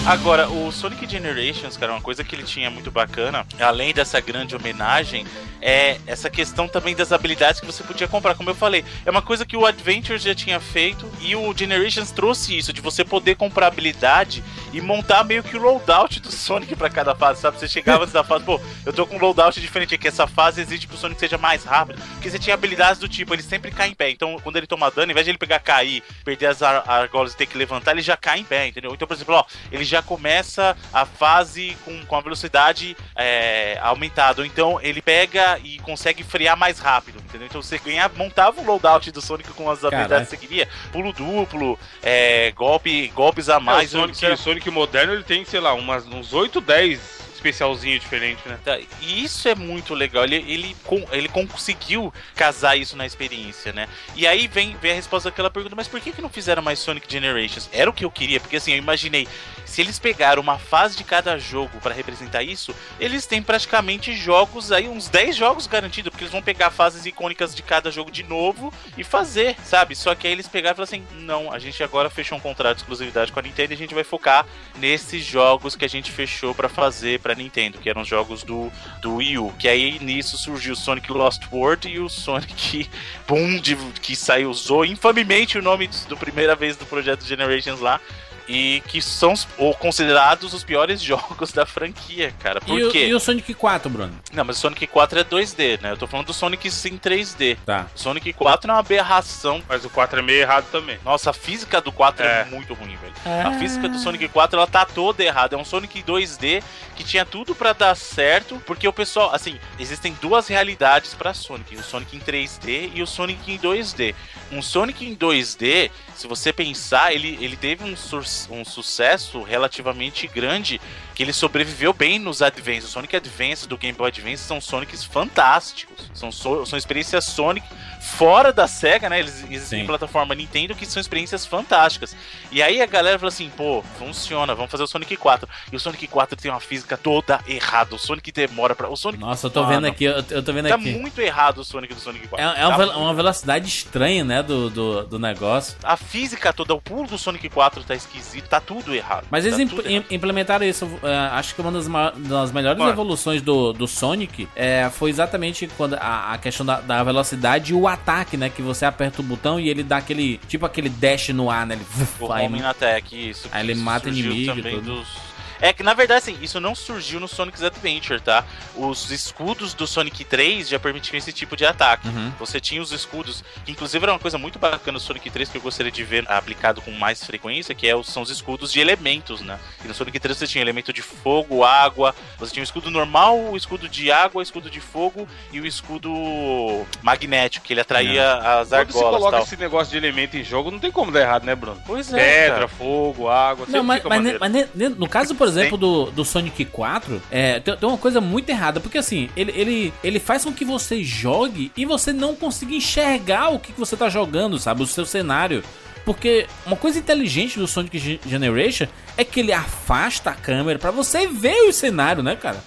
Agora, 0.06 0.50
o 0.50 0.70
Sonic 0.70 1.10
Generations, 1.10 1.78
cara, 1.78 1.94
uma 1.94 2.02
coisa 2.02 2.26
que 2.26 2.36
ele 2.36 2.44
tinha 2.44 2.70
muito 2.70 2.92
bacana, 2.92 3.48
além 3.58 3.94
dessa 3.94 4.20
grande 4.20 4.54
homenagem, 4.54 5.26
é 5.62 5.98
essa 6.06 6.30
questão 6.30 6.68
também 6.68 6.94
das 6.94 7.14
habilidades 7.14 7.62
que 7.62 7.66
você 7.66 7.82
podia 7.84 8.06
comprar. 8.06 8.36
Como 8.36 8.50
eu 8.50 8.54
falei, 8.56 8.84
é 9.06 9.10
uma 9.10 9.22
coisa 9.22 9.46
que 9.46 9.56
o 9.56 9.66
Adventures 9.66 10.22
já 10.22 10.36
tinha 10.36 10.60
feito 10.60 11.10
e 11.22 11.38
o 11.38 11.56
Generations 11.58 12.12
trouxe 12.12 12.58
isso, 12.58 12.74
de 12.74 12.82
você 12.82 13.06
poder 13.06 13.38
comprar 13.38 13.68
habilidade 13.68 14.44
e 14.74 14.82
montar 14.82 15.24
meio 15.24 15.42
que 15.42 15.56
o 15.56 15.62
loadout 15.62 16.20
do 16.20 16.30
Sonic 16.30 16.76
pra 16.76 16.90
cada 16.90 17.16
fase, 17.16 17.40
sabe? 17.40 17.58
Você 17.58 17.70
chegava 17.70 18.04
antes 18.04 18.14
da 18.14 18.26
fase, 18.26 18.44
pô, 18.44 18.60
eu 18.86 18.92
tô 18.92 19.08
com 19.08 19.16
um 19.16 19.20
loadout 19.20 19.62
diferente 19.62 19.96
aqui, 19.96 20.10
essa 20.10 20.28
fase 20.28 20.60
exige 20.60 20.86
que 20.86 20.96
o 20.96 20.98
Sonic 20.98 21.18
seja 21.18 21.38
mais 21.38 21.64
rápido, 21.64 22.02
porque 22.16 22.30
você 22.30 22.38
tinha 22.38 22.56
habilidades 22.56 23.00
do 23.00 23.08
tipo, 23.08 23.34
ele 23.34 23.42
sempre 23.42 23.72
cai 23.72 23.88
em 23.88 23.94
pé. 23.94 24.10
Então, 24.10 24.36
quando 24.44 24.58
ele 24.58 24.68
toma 24.68 24.92
dano, 24.92 25.06
ao 25.06 25.12
invés 25.12 25.24
de 25.26 25.32
ele 25.32 25.38
pegar 25.38 25.60
cair, 25.60 26.04
perder 26.26 26.48
as 26.48 26.62
ar- 26.62 26.84
argolas 26.86 27.32
e 27.32 27.38
ter 27.38 27.46
que 27.46 27.58
levantar, 27.58 27.92
ele 27.92 28.02
já 28.02 28.18
cai 28.18 28.40
em 28.40 28.44
pé, 28.44 28.68
entendeu? 28.68 28.94
Então, 28.94 29.08
por 29.08 29.14
exemplo, 29.14 29.36
ó, 29.36 29.46
ele 29.72 29.86
já 29.86 29.93
começa 30.02 30.76
a 30.92 31.06
fase 31.06 31.78
com, 31.86 32.06
com 32.06 32.16
a 32.16 32.22
velocidade 32.22 32.96
é, 33.16 33.78
aumentada. 33.82 34.42
Ou 34.42 34.46
então 34.46 34.80
ele 34.82 35.02
pega 35.02 35.60
e 35.64 35.78
consegue 35.80 36.24
frear 36.24 36.58
mais 36.58 36.80
rápido, 36.80 37.20
entendeu? 37.20 37.48
Então 37.48 37.62
você 37.62 37.78
ganha, 37.78 38.10
montava 38.16 38.62
o 38.62 38.66
loadout 38.66 39.12
do 39.12 39.22
Sonic 39.22 39.50
com 39.54 39.70
as 39.70 39.84
habilidades 39.84 40.30
que 40.30 40.36
você 40.36 40.38
queria. 40.48 40.68
Pulo 40.92 41.14
duplo, 41.14 41.78
é, 42.02 42.52
golpe, 42.52 43.08
golpes 43.10 43.50
a 43.50 43.60
mais. 43.60 43.94
o 43.94 44.00
Sonic, 44.00 44.26
era- 44.26 44.38
Sonic 44.38 44.70
moderno, 44.70 45.14
ele 45.14 45.24
tem, 45.24 45.46
sei 45.46 45.60
lá, 45.60 45.74
umas, 45.74 46.06
uns 46.08 46.34
8, 46.34 46.60
10 46.62 47.23
especialzinho 47.44 48.00
diferente, 48.00 48.48
né? 48.48 48.58
Tá, 48.64 48.80
E 49.02 49.24
isso 49.24 49.48
é 49.50 49.56
muito 49.56 49.94
legal. 49.94 50.24
Ele, 50.24 50.36
ele, 50.36 50.76
ele 51.12 51.28
conseguiu 51.28 52.14
casar 52.36 52.78
isso 52.78 52.96
na 52.96 53.06
experiência, 53.06 53.74
né? 53.74 53.88
E 54.16 54.26
aí 54.26 54.48
vem, 54.48 54.78
vem 54.82 54.92
a 54.92 54.96
resposta 54.96 55.30
daquela 55.30 55.50
pergunta: 55.50 55.76
mas 55.76 55.88
por 55.88 56.00
que, 56.00 56.14
que 56.14 56.22
não 56.22 56.30
fizeram 56.30 56.62
mais 56.62 56.80
Sonic 56.80 57.12
Generations? 57.12 57.70
Era 57.74 57.90
o 57.90 57.94
que 57.94 58.06
eu 58.06 58.12
queria, 58.12 58.40
porque 58.40 58.56
assim, 58.56 58.72
eu 58.72 58.78
imaginei. 58.78 59.28
Se 59.66 59.82
eles 59.82 60.00
pegaram 60.00 60.42
uma 60.42 60.60
fase 60.60 60.96
de 60.96 61.04
cada 61.04 61.38
jogo 61.38 61.80
pra 61.82 61.94
representar 61.94 62.44
isso, 62.44 62.76
eles 63.00 63.26
têm 63.26 63.42
praticamente 63.42 64.16
jogos 64.16 64.72
aí, 64.72 64.88
uns 64.88 65.10
10 65.10 65.36
jogos 65.36 65.68
garantidos, 65.68 66.12
porque 66.12 66.24
eles 66.24 66.32
vão 66.32 66.44
pegar 66.44 66.70
fases 66.70 67.06
icônicas 67.06 67.56
de 67.56 67.64
cada 67.64 67.90
jogo 67.90 68.12
de 68.12 68.24
novo 68.24 68.72
e 68.98 69.04
fazer, 69.04 69.56
sabe? 69.64 69.96
Só 69.96 70.14
que 70.14 70.28
aí 70.28 70.34
eles 70.34 70.48
pegaram 70.48 70.74
e 70.74 70.86
falaram 70.86 71.04
assim: 71.08 71.24
não, 71.24 71.52
a 71.52 71.60
gente 71.60 71.84
agora 71.84 72.10
fechou 72.10 72.38
um 72.38 72.42
contrato 72.42 72.78
de 72.78 72.84
exclusividade 72.84 73.32
com 73.32 73.40
a 73.40 73.44
Nintendo 73.44 73.74
e 73.74 73.76
a 73.76 73.78
gente 73.78 73.96
vai 73.96 74.04
focar 74.04 74.46
nesses 74.78 75.26
jogos 75.26 75.76
que 75.76 75.86
a 75.86 75.90
gente 75.90 76.12
fechou 76.12 76.54
pra 76.54 76.70
fazer 76.70 77.20
pra 77.34 77.36
Nintendo, 77.36 77.80
que 77.80 77.90
eram 77.90 78.06
jogos 78.06 78.44
do, 78.44 78.72
do 79.02 79.16
Wii 79.16 79.38
U. 79.40 79.54
Que 79.58 79.68
aí 79.68 80.00
nisso 80.00 80.38
surgiu 80.38 80.74
o 80.74 80.76
Sonic 80.76 81.12
Lost 81.12 81.44
World 81.52 81.90
e 81.90 82.00
o 82.00 82.08
Sonic 82.08 82.90
Boom, 83.28 83.60
de, 83.60 83.76
que 84.02 84.16
saiu, 84.16 84.50
usou 84.50 84.86
infamemente 84.86 85.58
o 85.58 85.62
nome 85.62 85.90
do 86.08 86.16
primeira 86.16 86.56
vez 86.56 86.78
do 86.78 86.86
projeto 86.86 87.26
Generations 87.26 87.80
lá. 87.80 88.00
E 88.48 88.82
que 88.88 89.02
são 89.02 89.34
ou 89.58 89.74
considerados 89.74 90.54
os 90.54 90.64
piores 90.64 91.00
jogos 91.04 91.52
da 91.52 91.66
franquia, 91.66 92.34
cara. 92.40 92.60
Por 92.60 92.78
E 92.80 92.84
o, 92.84 92.92
quê? 92.92 93.08
e 93.08 93.14
o 93.14 93.20
Sonic 93.20 93.54
4, 93.54 93.90
Bruno? 93.90 94.14
Não, 94.34 94.44
mas 94.44 94.58
o 94.58 94.60
Sonic 94.60 94.86
4 94.88 95.20
é 95.20 95.24
2D, 95.24 95.82
né? 95.82 95.92
Eu 95.92 95.98
tô 95.98 96.08
falando 96.08 96.28
do 96.28 96.34
Sonic 96.34 96.68
em 96.68 96.98
3D. 96.98 97.58
Tá. 97.66 97.88
O 97.96 98.00
Sonic 98.00 98.34
4 98.34 98.70
é 98.70 98.74
uma 98.74 98.80
aberração. 98.80 99.62
Mas 99.68 99.86
o 99.86 99.90
4 99.90 100.20
é 100.20 100.22
meio 100.22 100.42
errado 100.42 100.66
também. 100.72 100.98
Nossa, 101.06 101.30
a 101.30 101.34
física 101.34 101.80
do 101.80 101.92
4 101.92 102.26
é, 102.26 102.42
É. 102.42 102.46
muito 102.46 102.74
ruim, 102.74 102.98
velho. 102.98 103.14
É. 103.26 103.42
A 103.44 103.52
física 103.60 103.88
do 103.88 103.98
Sonic 103.98 104.28
4 104.28 104.58
ela 104.58 104.68
tá 104.68 104.86
toda 104.86 105.24
errada. 105.24 105.56
É 105.56 105.60
um 105.60 105.66
Sonic 105.66 106.02
2D 106.04 106.62
que 106.96 107.04
tinha 107.04 107.26
tudo 107.26 107.56
pra 107.56 107.74
dar 107.74 107.96
certo, 107.96 108.62
porque 108.66 108.88
o 108.88 108.94
pessoal, 108.94 109.34
assim, 109.34 109.58
existem 109.80 110.16
duas 110.22 110.48
realidades 110.48 111.14
pra 111.14 111.34
Sonic: 111.34 111.76
o 111.76 111.84
Sonic 111.84 112.16
em 112.16 112.20
3D 112.20 112.92
e 112.94 113.02
o 113.02 113.08
Sonic 113.08 113.52
em 113.52 113.58
2D. 113.58 114.14
Um 114.52 114.62
Sonic 114.62 115.06
em 115.06 115.16
2D, 115.16 115.90
se 116.16 116.28
você 116.28 116.54
pensar, 116.54 117.14
ele, 117.14 117.38
ele 117.42 117.56
teve 117.56 117.84
um, 117.84 117.96
sur- 117.96 118.26
um 118.50 118.64
sucesso 118.66 119.42
relativamente 119.42 120.28
grande 120.28 120.80
que 121.14 121.22
ele 121.24 121.34
sobreviveu 121.34 121.94
bem 121.94 122.18
nos 122.20 122.42
Advance. 122.42 122.86
O 122.86 122.90
Sonic 122.90 123.16
Advance 123.16 123.68
do 123.68 123.78
Game 123.78 123.98
Boy 123.98 124.08
Advance 124.10 124.44
são 124.44 124.60
Sonics 124.60 125.04
fantásticos. 125.04 126.10
São, 126.14 126.32
so- 126.32 126.66
são 126.66 126.78
experiências 126.78 127.26
Sonic 127.26 127.66
fora 128.02 128.52
da 128.52 128.68
SEGA, 128.68 129.10
né? 129.10 129.20
Eles 129.20 129.36
existem 129.44 129.80
Sim. 129.80 129.84
em 129.84 129.88
plataforma 129.88 130.36
Nintendo 130.36 130.76
que 130.76 130.86
são 130.86 131.00
experiências 131.00 131.46
fantásticas. 131.46 132.16
E 132.52 132.62
aí 132.62 132.82
a 132.82 132.86
galera 132.86 133.18
falou 133.18 133.30
assim, 133.30 133.50
pô, 133.56 133.84
funciona, 133.98 134.54
vamos 134.56 134.72
fazer 134.72 134.84
o 134.84 134.88
Sonic 134.88 135.16
4. 135.16 135.48
E 135.72 135.76
o 135.76 135.80
Sonic 135.80 136.08
4 136.08 136.36
tem 136.36 136.52
uma 136.52 136.60
física 136.60 136.98
toda 136.98 137.40
errada. 137.48 137.96
O 137.96 138.00
Sonic 138.00 138.32
demora 138.32 138.76
pra. 138.76 138.90
O 138.90 138.96
Sonic. 138.98 139.20
Nossa, 139.22 139.48
eu 139.48 139.52
tô 139.52 139.62
Mano, 139.62 139.74
vendo 139.74 139.86
aqui, 139.88 140.04
eu, 140.06 140.24
eu 140.30 140.44
tô 140.44 140.52
vendo 140.54 140.68
Tá 140.70 140.76
aqui. 140.76 140.92
muito 140.94 141.20
errado 141.22 141.60
o 141.60 141.64
Sonic 141.66 141.94
do 141.94 142.00
Sonic 142.00 142.28
4. 142.28 142.46
É, 142.46 142.62
é 142.62 142.66
uma, 142.68 142.72
Tá 142.72 142.78
velo- 142.78 143.00
uma 143.00 143.14
velocidade 143.14 143.68
estranha, 143.68 144.24
né, 144.24 144.44
do, 144.44 144.70
do, 144.70 145.04
do 145.06 145.20
negócio. 145.20 145.78
A 145.84 145.96
física 145.96 146.52
toda, 146.52 146.74
o 146.74 146.82
pulo 146.82 147.08
do 147.08 147.18
Sonic 147.18 147.50
4 147.50 147.84
tá 147.84 147.96
esquisito, 147.96 148.48
tá 148.48 148.60
tudo 148.60 148.94
errado. 148.94 149.26
Mas 149.32 149.46
eles 149.46 149.58
tá 149.58 149.64
imp- 149.64 149.86
errado. 149.86 150.06
implementaram 150.12 150.66
isso. 150.66 150.86
É, 151.04 151.16
acho 151.34 151.54
que 151.56 151.62
uma 151.62 151.72
das, 151.72 151.88
das 152.18 152.52
melhores 152.52 152.80
evoluções 152.92 153.42
do, 153.42 153.74
do 153.74 153.88
Sonic 153.88 154.48
é, 154.56 154.90
foi 154.92 155.10
exatamente 155.10 155.68
quando 155.78 155.96
a, 155.96 156.34
a 156.34 156.38
questão 156.38 156.66
da, 156.66 156.80
da 156.82 157.04
velocidade 157.04 157.72
e 157.72 157.76
o 157.76 157.88
ataque, 157.88 158.38
né? 158.38 158.50
Que 158.50 158.62
você 158.62 158.86
aperta 158.86 159.22
o 159.22 159.24
botão 159.24 159.60
e 159.60 159.70
ele 159.70 159.84
dá 159.84 159.98
aquele. 159.98 160.38
Tipo 160.48 160.66
aquele 160.66 160.90
dash 160.90 161.30
no 161.30 161.50
ar, 161.50 161.66
né? 161.66 161.76
Ele 161.76 161.86
O 162.20 162.28
vai- 162.28 162.46
Homem 162.46 162.64
Attack, 162.64 163.30
isso. 163.30 163.48
Aí 163.52 163.66
ele 163.66 163.76
mata 163.76 164.10
inimigo 164.10 164.56
também 164.56 164.76
tudo. 164.76 164.96
dos. 164.96 165.33
É 165.66 165.72
que 165.72 165.82
na 165.82 165.94
verdade, 165.94 166.18
assim, 166.20 166.38
isso 166.42 166.60
não 166.60 166.76
surgiu 166.76 167.22
no 167.22 167.28
Sonic's 167.28 167.64
Adventure, 167.64 168.20
tá? 168.20 168.44
Os 168.76 169.10
escudos 169.12 169.74
do 169.74 169.88
Sonic 169.88 170.26
3 170.26 170.68
já 170.68 170.78
permitiam 170.78 171.18
esse 171.18 171.32
tipo 171.32 171.56
de 171.56 171.66
ataque. 171.66 172.06
Uhum. 172.10 172.34
Você 172.38 172.60
tinha 172.60 172.82
os 172.82 172.92
escudos, 172.92 173.46
que 173.64 173.72
inclusive 173.72 174.04
era 174.04 174.12
uma 174.12 174.20
coisa 174.20 174.38
muito 174.38 174.60
bacana 174.60 174.94
no 174.94 175.00
Sonic 175.00 175.30
3 175.30 175.48
que 175.48 175.58
eu 175.58 175.62
gostaria 175.62 175.90
de 175.90 176.04
ver 176.04 176.30
aplicado 176.30 176.82
com 176.82 176.92
mais 176.92 177.24
frequência, 177.24 177.74
que 177.74 177.88
é, 177.88 177.96
os- 177.96 178.08
são 178.08 178.22
os 178.22 178.30
escudos 178.30 178.74
de 178.74 178.82
elementos, 178.82 179.40
né? 179.40 179.58
E 179.86 179.88
no 179.88 179.94
Sonic 179.94 180.20
3 180.20 180.38
você 180.38 180.46
tinha 180.46 180.62
elemento 180.62 180.92
de 180.92 181.02
fogo, 181.02 181.64
água, 181.64 182.14
você 182.38 182.52
tinha 182.52 182.62
o 182.62 182.66
escudo 182.66 182.92
normal, 182.92 183.40
o 183.40 183.56
escudo 183.56 183.88
de 183.88 184.12
água, 184.12 184.40
o 184.40 184.44
escudo 184.44 184.70
de 184.70 184.82
fogo 184.82 185.26
e 185.54 185.62
o 185.62 185.66
escudo 185.66 186.86
magnético, 187.02 187.66
que 187.66 187.72
ele 187.74 187.80
atraía 187.82 188.34
as 188.36 188.68
Quando 188.68 188.68
você 188.70 188.76
argolas 188.76 188.96
e 188.96 189.02
coloca 189.18 189.32
tal. 189.38 189.44
esse 189.46 189.56
negócio 189.56 189.92
de 189.92 189.98
elemento 189.98 190.36
em 190.36 190.44
jogo, 190.44 190.70
não 190.70 190.80
tem 190.80 190.92
como 190.92 191.10
dar 191.10 191.22
errado, 191.22 191.46
né, 191.46 191.56
Bruno? 191.56 191.82
Pois 191.86 192.12
é, 192.14 192.18
Pedra, 192.18 192.56
cara. 192.56 192.68
fogo, 192.68 193.30
água, 193.30 193.66
Não, 193.70 193.82
mas, 193.82 193.98
fica 194.04 194.10
mas, 194.10 194.22
ne- 194.24 194.38
mas 194.38 194.52
ne- 194.52 194.90
no 194.90 195.08
caso, 195.08 195.34
por 195.34 195.48
exemplo 195.48 195.53
do, 195.78 196.12
do 196.12 196.26
Sonic 196.26 196.66
4, 196.66 197.22
é, 197.32 197.60
tem, 197.60 197.76
tem 197.78 197.90
uma 197.90 197.98
coisa 197.98 198.20
muito 198.22 198.50
errada, 198.50 198.80
porque 198.80 198.98
assim, 198.98 199.30
ele, 199.36 199.52
ele, 199.56 199.94
ele 200.04 200.20
faz 200.20 200.44
com 200.44 200.52
que 200.54 200.66
você 200.66 201.04
jogue 201.04 201.72
e 201.78 201.86
você 201.86 202.12
não 202.14 202.36
consiga 202.36 202.74
enxergar 202.74 203.50
o 203.50 203.60
que, 203.60 203.74
que 203.74 203.80
você 203.80 203.96
tá 203.96 204.10
jogando, 204.10 204.58
sabe? 204.60 204.84
O 204.84 204.88
seu 204.88 205.06
cenário. 205.06 205.64
Porque 206.06 206.48
uma 206.66 206.76
coisa 206.76 207.00
inteligente 207.00 207.58
do 207.58 207.66
Sonic 207.66 207.98
Ge- 207.98 208.20
Generation 208.28 208.88
é 209.16 209.24
que 209.24 209.40
ele 209.40 209.54
afasta 209.54 210.32
a 210.32 210.34
câmera 210.34 210.78
pra 210.78 210.92
você 210.92 211.26
ver 211.28 211.56
o 211.70 211.72
cenário, 211.72 212.22
né, 212.22 212.36
cara? 212.36 212.62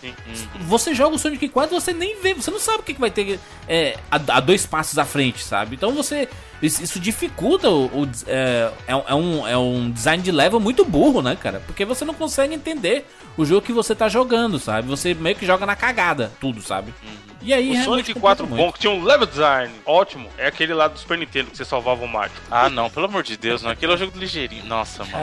Você 0.60 0.94
joga 0.94 1.16
o 1.16 1.18
Sonic 1.18 1.46
4 1.50 1.78
você 1.78 1.92
nem 1.92 2.18
vê, 2.22 2.32
você 2.32 2.50
não 2.50 2.58
sabe 2.58 2.78
o 2.78 2.82
que, 2.82 2.94
que 2.94 3.00
vai 3.00 3.10
ter 3.10 3.38
é, 3.68 3.98
a, 4.10 4.16
a 4.16 4.40
dois 4.40 4.64
passos 4.64 4.96
à 4.98 5.04
frente, 5.04 5.44
sabe? 5.44 5.76
Então 5.76 5.92
você. 5.92 6.30
Isso, 6.62 6.82
isso 6.82 6.98
dificulta 7.00 7.68
o. 7.68 7.84
o- 8.02 8.10
é, 8.26 8.70
é 8.86 8.96
um- 8.96 9.04
é 9.08 9.14
um, 9.14 9.48
é 9.48 9.58
um 9.58 9.90
design 9.90 10.22
de 10.22 10.32
level 10.32 10.58
muito 10.60 10.84
burro, 10.84 11.20
né, 11.22 11.36
cara? 11.40 11.62
Porque 11.66 11.84
você 11.84 12.04
não 12.04 12.14
consegue 12.14 12.54
entender 12.54 13.06
o 13.36 13.44
jogo 13.44 13.60
que 13.60 13.72
você 13.72 13.94
tá 13.94 14.08
jogando, 14.08 14.58
sabe? 14.58 14.88
Você 14.88 15.12
meio 15.14 15.36
que 15.36 15.44
joga 15.44 15.66
na 15.66 15.76
cagada, 15.76 16.32
tudo, 16.40 16.62
sabe? 16.62 16.94
E 17.42 17.52
aí, 17.54 17.68
O 17.68 17.72
realmente 17.74 17.84
Sonic 17.84 18.08
complica 18.14 18.20
4 18.20 18.46
muito. 18.46 18.60
bom, 18.64 18.72
que 18.72 18.78
tinha 18.80 18.92
um 18.92 19.04
level 19.04 19.26
design 19.26 19.72
ótimo, 19.84 20.28
é 20.36 20.48
aquele 20.48 20.74
lá 20.74 20.88
do 20.88 20.98
Super 20.98 21.16
Nintendo 21.16 21.50
que 21.50 21.56
você 21.56 21.64
salvava 21.64 22.02
o 22.04 22.08
Mario. 22.08 22.32
Ah, 22.50 22.68
não, 22.68 22.90
pelo 22.90 23.06
amor 23.06 23.22
de 23.22 23.36
Deus, 23.36 23.62
não. 23.62 23.70
Aquele 23.70 23.92
é 23.92 23.94
o 23.94 23.98
jogo 23.98 24.10
do 24.10 24.18
ligeirinho. 24.18 24.64
Nossa, 24.64 25.04
mano. 25.04 25.16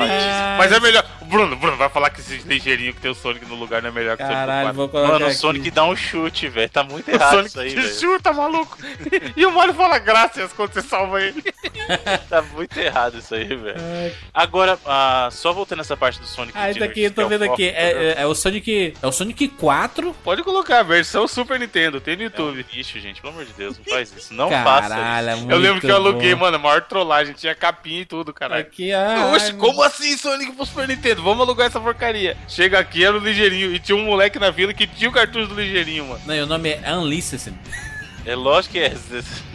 Ah, 0.00 0.56
Mas 0.58 0.72
é 0.72 0.80
melhor. 0.80 1.04
Bruno, 1.26 1.54
Bruno, 1.56 1.76
vai 1.76 1.88
falar 1.90 2.10
que 2.10 2.20
esse 2.20 2.38
ligeirinho 2.38 2.94
que 2.94 3.00
tem 3.00 3.10
o 3.10 3.14
Sonic 3.14 3.44
no 3.46 3.54
lugar 3.54 3.82
não 3.82 3.90
é 3.90 3.92
melhor 3.92 4.16
que 4.16 4.22
Caralho, 4.24 4.70
o 4.70 4.72
vou 4.72 4.88
Sonic 4.88 4.92
colocar 4.92 5.12
Mano, 5.12 5.24
o 5.26 5.28
aqui. 5.28 5.36
Sonic 5.38 5.70
dá 5.70 5.84
um 5.84 5.94
chute, 5.94 6.48
velho. 6.48 6.68
Tá 6.70 6.82
muito 6.82 7.04
4. 7.04 7.12
O 7.12 7.14
errado 7.14 7.30
Sonic 7.34 7.48
isso 7.48 7.60
aí, 7.60 7.68
que 7.70 7.80
velho. 7.80 8.00
chuta, 8.00 8.32
maluco. 8.32 8.78
E 9.36 9.46
o 9.46 9.52
Mario 9.52 9.74
fala 9.74 9.98
graças 9.98 10.52
quando 10.54 10.72
você 10.82 10.88
salva 10.88 11.20
ele. 11.22 11.42
Tá 12.28 12.42
muito 12.42 12.76
errado 12.78 13.16
isso 13.18 13.34
aí, 13.34 13.44
velho. 13.46 13.80
Agora, 14.34 14.78
ah, 14.84 15.28
só 15.32 15.52
voltando 15.54 15.78
nessa 15.78 15.96
parte 15.96 16.20
do 16.20 16.26
Sonic 16.26 16.52
Ah, 16.56 16.66
daqui, 16.66 16.74
Generations, 16.74 17.04
eu 17.06 17.10
tô 17.14 17.22
é 17.22 17.24
o 17.24 17.28
vendo 17.28 17.44
aqui. 17.44 17.66
do 17.68 17.72
programa. 17.72 18.00
É, 18.02 18.04
é- 18.18 18.22
é 18.22 18.26
o 18.26 18.34
Sonic. 18.34 18.94
É 19.02 19.06
o 19.06 19.12
Sonic 19.12 19.48
4. 19.48 20.14
Pode 20.22 20.42
colocar 20.42 20.82
versão 20.82 21.26
Super 21.26 21.58
Nintendo, 21.58 21.98
tem 22.00 22.14
no 22.14 22.22
É 22.22 22.26
um 22.26 22.28
YouTube. 22.28 22.66
lixo, 22.74 23.00
gente. 23.00 23.20
Pelo 23.22 23.32
amor 23.32 23.46
de 23.46 23.52
Deus, 23.54 23.78
não 23.78 23.84
faz 23.86 24.12
isso. 24.14 24.34
Não 24.34 24.50
faça 24.50 24.88
Caralho, 24.90 25.28
é 25.28 25.32
isso. 25.32 25.40
muito 25.40 25.52
Eu 25.52 25.58
lembro 25.58 25.80
que 25.80 25.86
eu 25.86 25.96
aluguei, 25.96 26.34
bom. 26.34 26.40
mano, 26.42 26.56
a 26.56 26.60
maior 26.60 26.82
trollagem, 26.82 27.32
tinha 27.34 27.54
capinha 27.54 28.02
e 28.02 28.04
tudo, 28.04 28.34
caralho. 28.34 28.60
Aqui, 28.60 28.92
ah, 28.92 29.32
Oxe, 29.34 29.46
ai, 29.52 29.56
como 29.56 29.82
assim 29.82 30.14
Sonic 30.18 30.52
pro 30.52 30.66
Super 30.66 30.86
Nintendo? 30.88 31.22
Vamos 31.22 31.40
alugar 31.40 31.68
essa 31.68 31.80
porcaria. 31.80 32.36
Chega 32.48 32.78
aqui, 32.78 33.02
era 33.02 33.16
o 33.16 33.20
ligeirinho. 33.20 33.74
E 33.74 33.78
tinha 33.78 33.96
um 33.96 34.04
moleque 34.04 34.38
na 34.38 34.50
vila 34.50 34.74
que 34.74 34.86
tinha 34.86 35.08
o 35.08 35.12
cartucho 35.12 35.46
do 35.48 35.54
ligeirinho, 35.54 36.06
mano. 36.06 36.20
Não, 36.26 36.34
e 36.34 36.40
o 36.42 36.46
nome 36.46 36.78
é 36.82 36.94
Unlicensed. 36.94 37.54
É 38.26 38.34
lógico 38.34 38.72
que 38.74 38.80
é. 38.80 38.92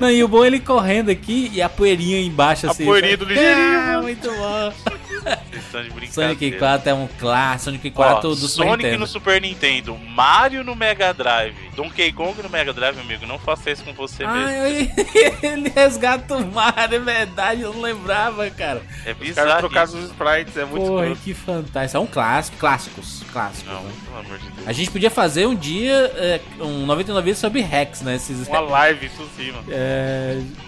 Não, 0.00 0.10
e 0.10 0.24
o 0.24 0.28
bom 0.28 0.42
é 0.44 0.46
ele 0.46 0.58
correndo 0.60 1.10
aqui 1.10 1.50
e 1.52 1.60
a 1.62 1.68
poeirinha 1.68 2.20
embaixo 2.20 2.66
A 2.66 2.70
assim. 2.70 2.84
poeirinha 2.84 3.12
sabe? 3.18 3.24
do 3.24 3.28
ligeirinho, 3.28 3.78
Ah, 3.80 4.00
muito 4.02 4.30
bom. 4.30 4.72
Vocês 5.20 5.64
estão 5.66 5.82
de 5.82 5.90
brincadeira. 5.90 6.10
Sonic 6.34 6.52
4 6.58 6.88
é 6.90 6.94
um 6.94 7.08
clássico. 7.18 7.64
Sonic 7.64 7.90
4 7.90 8.16
Ó, 8.16 8.20
do 8.20 8.34
Super 8.36 8.48
Sonic 8.48 8.76
Nintendo. 8.84 8.98
no 9.00 9.06
Super 9.06 9.40
Nintendo, 9.42 9.98
Mario 9.98 10.64
no 10.64 10.74
Mega 10.74 11.12
Drive, 11.12 11.54
Donkey 11.76 12.10
Kong 12.12 12.42
no 12.42 12.48
Mega 12.48 12.72
Drive, 12.72 12.98
amigo. 12.98 13.26
Não 13.26 13.38
faça 13.38 13.70
isso 13.70 13.84
com 13.84 13.92
você 13.92 14.24
Ah, 14.24 14.32
mesmo. 14.32 14.52
ele, 14.66 14.90
ele 15.42 15.68
resgata 15.68 16.36
o 16.36 16.46
Mario, 16.50 16.96
é 16.96 16.98
verdade, 16.98 17.60
eu 17.60 17.74
não 17.74 17.82
lembrava, 17.82 18.48
cara. 18.50 18.80
É 19.04 19.10
Os 19.12 19.16
caras 19.16 19.18
bizarro. 19.28 19.58
trocaram 19.60 19.92
os 19.98 20.04
sprites, 20.06 20.56
é 20.56 20.64
muito 20.64 20.86
Porra, 20.86 21.14
que 21.22 21.34
fantástico. 21.34 21.96
É 21.98 22.00
um 22.00 22.06
clássico, 22.06 22.56
clássicos, 22.56 23.22
clássicos. 23.30 23.70
Não, 23.72 23.82
né? 23.82 23.92
pelo 24.06 24.18
amor 24.20 24.38
de 24.38 24.48
Deus. 24.50 24.66
A 24.68 24.72
gente 24.72 24.90
podia 24.90 25.10
fazer 25.10 25.46
um 25.46 25.54
dia 25.54 25.92
é, 26.16 26.40
um 26.60 26.86
99 26.86 27.24
vezes 27.26 27.40
sobre 27.40 27.60
hacks, 27.60 28.00
né? 28.00 28.16
Esses, 28.16 28.48
Uma 28.48 28.60
live, 28.60 29.04
isso 29.06 29.28
sim, 29.36 29.52
mano. 29.52 29.64
é, 29.70 29.89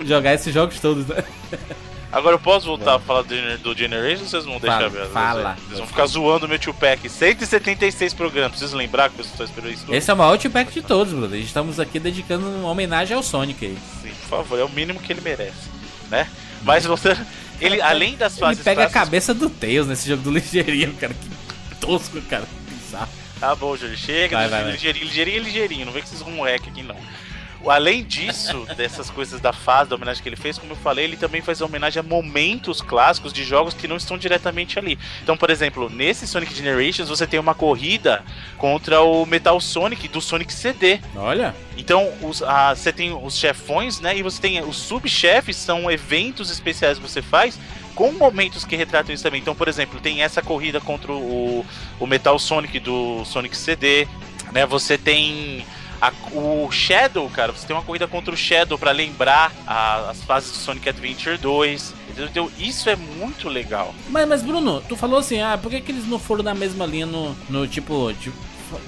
jogar 0.05 0.35
esses 0.35 0.53
jogos 0.53 0.79
todos, 0.81 1.07
né? 1.07 1.23
Agora 2.11 2.35
eu 2.35 2.39
posso 2.41 2.66
voltar 2.66 2.97
a 2.97 2.99
falar 2.99 3.23
do, 3.23 3.59
do 3.59 3.75
Generation 3.75 4.23
ou 4.25 4.29
vocês 4.29 4.45
vão 4.45 4.59
deixar 4.61 4.79
Fala, 4.81 4.91
mesmo? 4.91 5.12
fala. 5.14 5.57
Vocês 5.66 5.79
vão 5.79 5.87
ficar 5.87 6.05
zoando 6.07 6.45
o 6.45 6.49
meu 6.49 6.59
tio 6.59 6.75
Pack. 6.75 7.09
176 7.09 8.12
programas. 8.12 8.51
Preciso 8.53 8.77
lembrar 8.77 9.09
que 9.09 9.18
eu 9.18 9.25
estou 9.25 9.47
esperando 9.47 9.73
isso 9.73 9.87
tudo? 9.87 9.95
Esse 9.95 10.11
é 10.11 10.14
o 10.14 10.16
maior 10.18 10.33
outback 10.33 10.70
de 10.73 10.83
todos, 10.83 11.12
brother. 11.14 11.41
Estamos 11.41 11.81
aqui 11.81 11.99
dedicando 11.99 12.47
uma 12.47 12.68
homenagem 12.68 13.16
ao 13.16 13.23
Sonic 13.23 13.64
aí. 13.64 13.79
Sim, 14.03 14.11
por 14.29 14.29
favor, 14.39 14.59
é 14.59 14.64
o 14.64 14.68
mínimo 14.68 15.01
que 15.01 15.11
ele 15.11 15.23
merece, 15.23 15.70
né? 16.11 16.29
Mas 16.62 16.85
você, 16.85 17.16
ele 17.59 17.81
além 17.83 18.14
das 18.14 18.35
Ele 18.35 18.41
fases 18.41 18.62
pega 18.62 18.83
a 18.83 18.85
clássicas- 18.91 19.05
cabeça 19.05 19.33
do 19.33 19.49
Tails 19.49 19.87
nesse 19.87 20.07
jogo 20.07 20.23
do 20.23 20.31
ligeirinho, 20.33 20.93
cara. 20.95 21.14
Que 21.14 21.77
tosco, 21.77 22.20
cara. 22.29 22.45
Que 22.68 22.75
bizarro. 22.75 23.09
Tá 23.41 23.55
bom, 23.57 23.75
Júlio, 23.75 23.97
chega, 23.97 24.37
Vai, 24.37 24.49
vai, 24.51 24.62
vai. 24.64 24.73
ligeirinho, 24.73 25.07
ligeirinho, 25.07 25.37
é 25.39 25.41
ligeirinho, 25.41 25.87
não 25.87 25.93
vem 25.95 26.03
com 26.03 26.09
esses 26.09 26.20
rumorec 26.20 26.68
aqui 26.68 26.83
não. 26.83 26.95
Além 27.66 28.02
disso, 28.04 28.66
dessas 28.76 29.08
coisas 29.10 29.40
da 29.40 29.52
fase, 29.52 29.90
da 29.90 29.96
homenagem 29.96 30.22
que 30.22 30.28
ele 30.28 30.36
fez, 30.36 30.58
como 30.58 30.72
eu 30.72 30.76
falei, 30.76 31.04
ele 31.04 31.16
também 31.16 31.40
faz 31.40 31.60
homenagem 31.60 32.00
a 32.00 32.02
momentos 32.02 32.80
clássicos 32.80 33.32
de 33.32 33.44
jogos 33.44 33.72
que 33.74 33.86
não 33.88 33.96
estão 33.96 34.18
diretamente 34.18 34.78
ali. 34.78 34.98
Então, 35.22 35.36
por 35.36 35.50
exemplo, 35.50 35.88
nesse 35.88 36.26
Sonic 36.26 36.54
Generations 36.54 37.08
você 37.08 37.26
tem 37.26 37.38
uma 37.38 37.54
corrida 37.54 38.24
contra 38.58 39.00
o 39.02 39.24
Metal 39.26 39.60
Sonic 39.60 40.08
do 40.08 40.20
Sonic 40.20 40.52
CD. 40.52 41.00
Olha. 41.16 41.54
Então, 41.76 42.12
os- 42.22 42.42
a- 42.42 42.74
você 42.74 42.92
tem 42.92 43.12
os 43.12 43.36
chefões, 43.36 44.00
né? 44.00 44.16
E 44.16 44.22
você 44.22 44.40
tem 44.40 44.60
os 44.62 44.76
subchefes, 44.76 45.56
são 45.56 45.90
eventos 45.90 46.50
especiais 46.50 46.98
que 46.98 47.08
você 47.08 47.22
faz 47.22 47.58
com 47.94 48.10
momentos 48.12 48.64
que 48.64 48.74
retratam 48.74 49.14
isso 49.14 49.22
também. 49.22 49.40
Então, 49.40 49.54
por 49.54 49.68
exemplo, 49.68 50.00
tem 50.00 50.22
essa 50.22 50.40
corrida 50.42 50.80
contra 50.80 51.12
o, 51.12 51.64
o 52.00 52.06
Metal 52.06 52.38
Sonic 52.38 52.78
do 52.80 53.24
Sonic 53.24 53.56
CD, 53.56 54.06
né? 54.50 54.64
Você 54.66 54.96
tem 54.98 55.64
a- 56.03 56.12
o 56.36 56.68
Shadow, 56.70 57.28
cara. 57.30 57.53
Você 57.53 57.66
tem 57.66 57.74
uma 57.74 57.82
corrida 57.82 58.07
contra 58.09 58.34
o 58.34 58.36
Shadow 58.36 58.76
pra 58.78 58.90
lembrar 58.90 59.53
a- 59.66 60.11
as 60.11 60.22
fases 60.24 60.50
do 60.53 60.59
Sonic 60.59 60.88
Adventure 60.88 61.38
2. 61.38 61.94
entendeu? 62.11 62.53
Isso 62.59 62.90
é 62.90 62.94
muito 62.96 63.48
legal. 63.48 63.94
Mas, 64.11 64.28
mas, 64.28 64.42
Bruno, 64.42 64.82
tu 64.86 64.94
falou 64.96 65.18
assim, 65.18 65.40
ah, 65.40 65.57
por 65.57 65.70
que, 65.70 65.80
que 65.80 65.92
eles 65.92 66.07
não 66.07 66.18
foram 66.18 66.42
na 66.42 66.55
mesma 66.55 66.84
linha 66.84 67.07
no, 67.07 67.34
no 67.48 67.66
tipo, 67.66 68.12
de, 68.12 68.30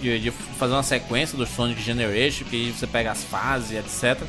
de, 0.03 0.19
de 0.25 0.31
fazer 0.31 0.75
uma 0.75 0.83
sequência 0.83 1.39
do 1.39 1.47
Sonic 1.47 1.81
Generation, 1.81 2.45
que 2.45 2.71
você 2.73 2.87
pega 2.87 3.13
as 3.13 3.25
fases, 3.25 3.73
etc. 3.79 4.23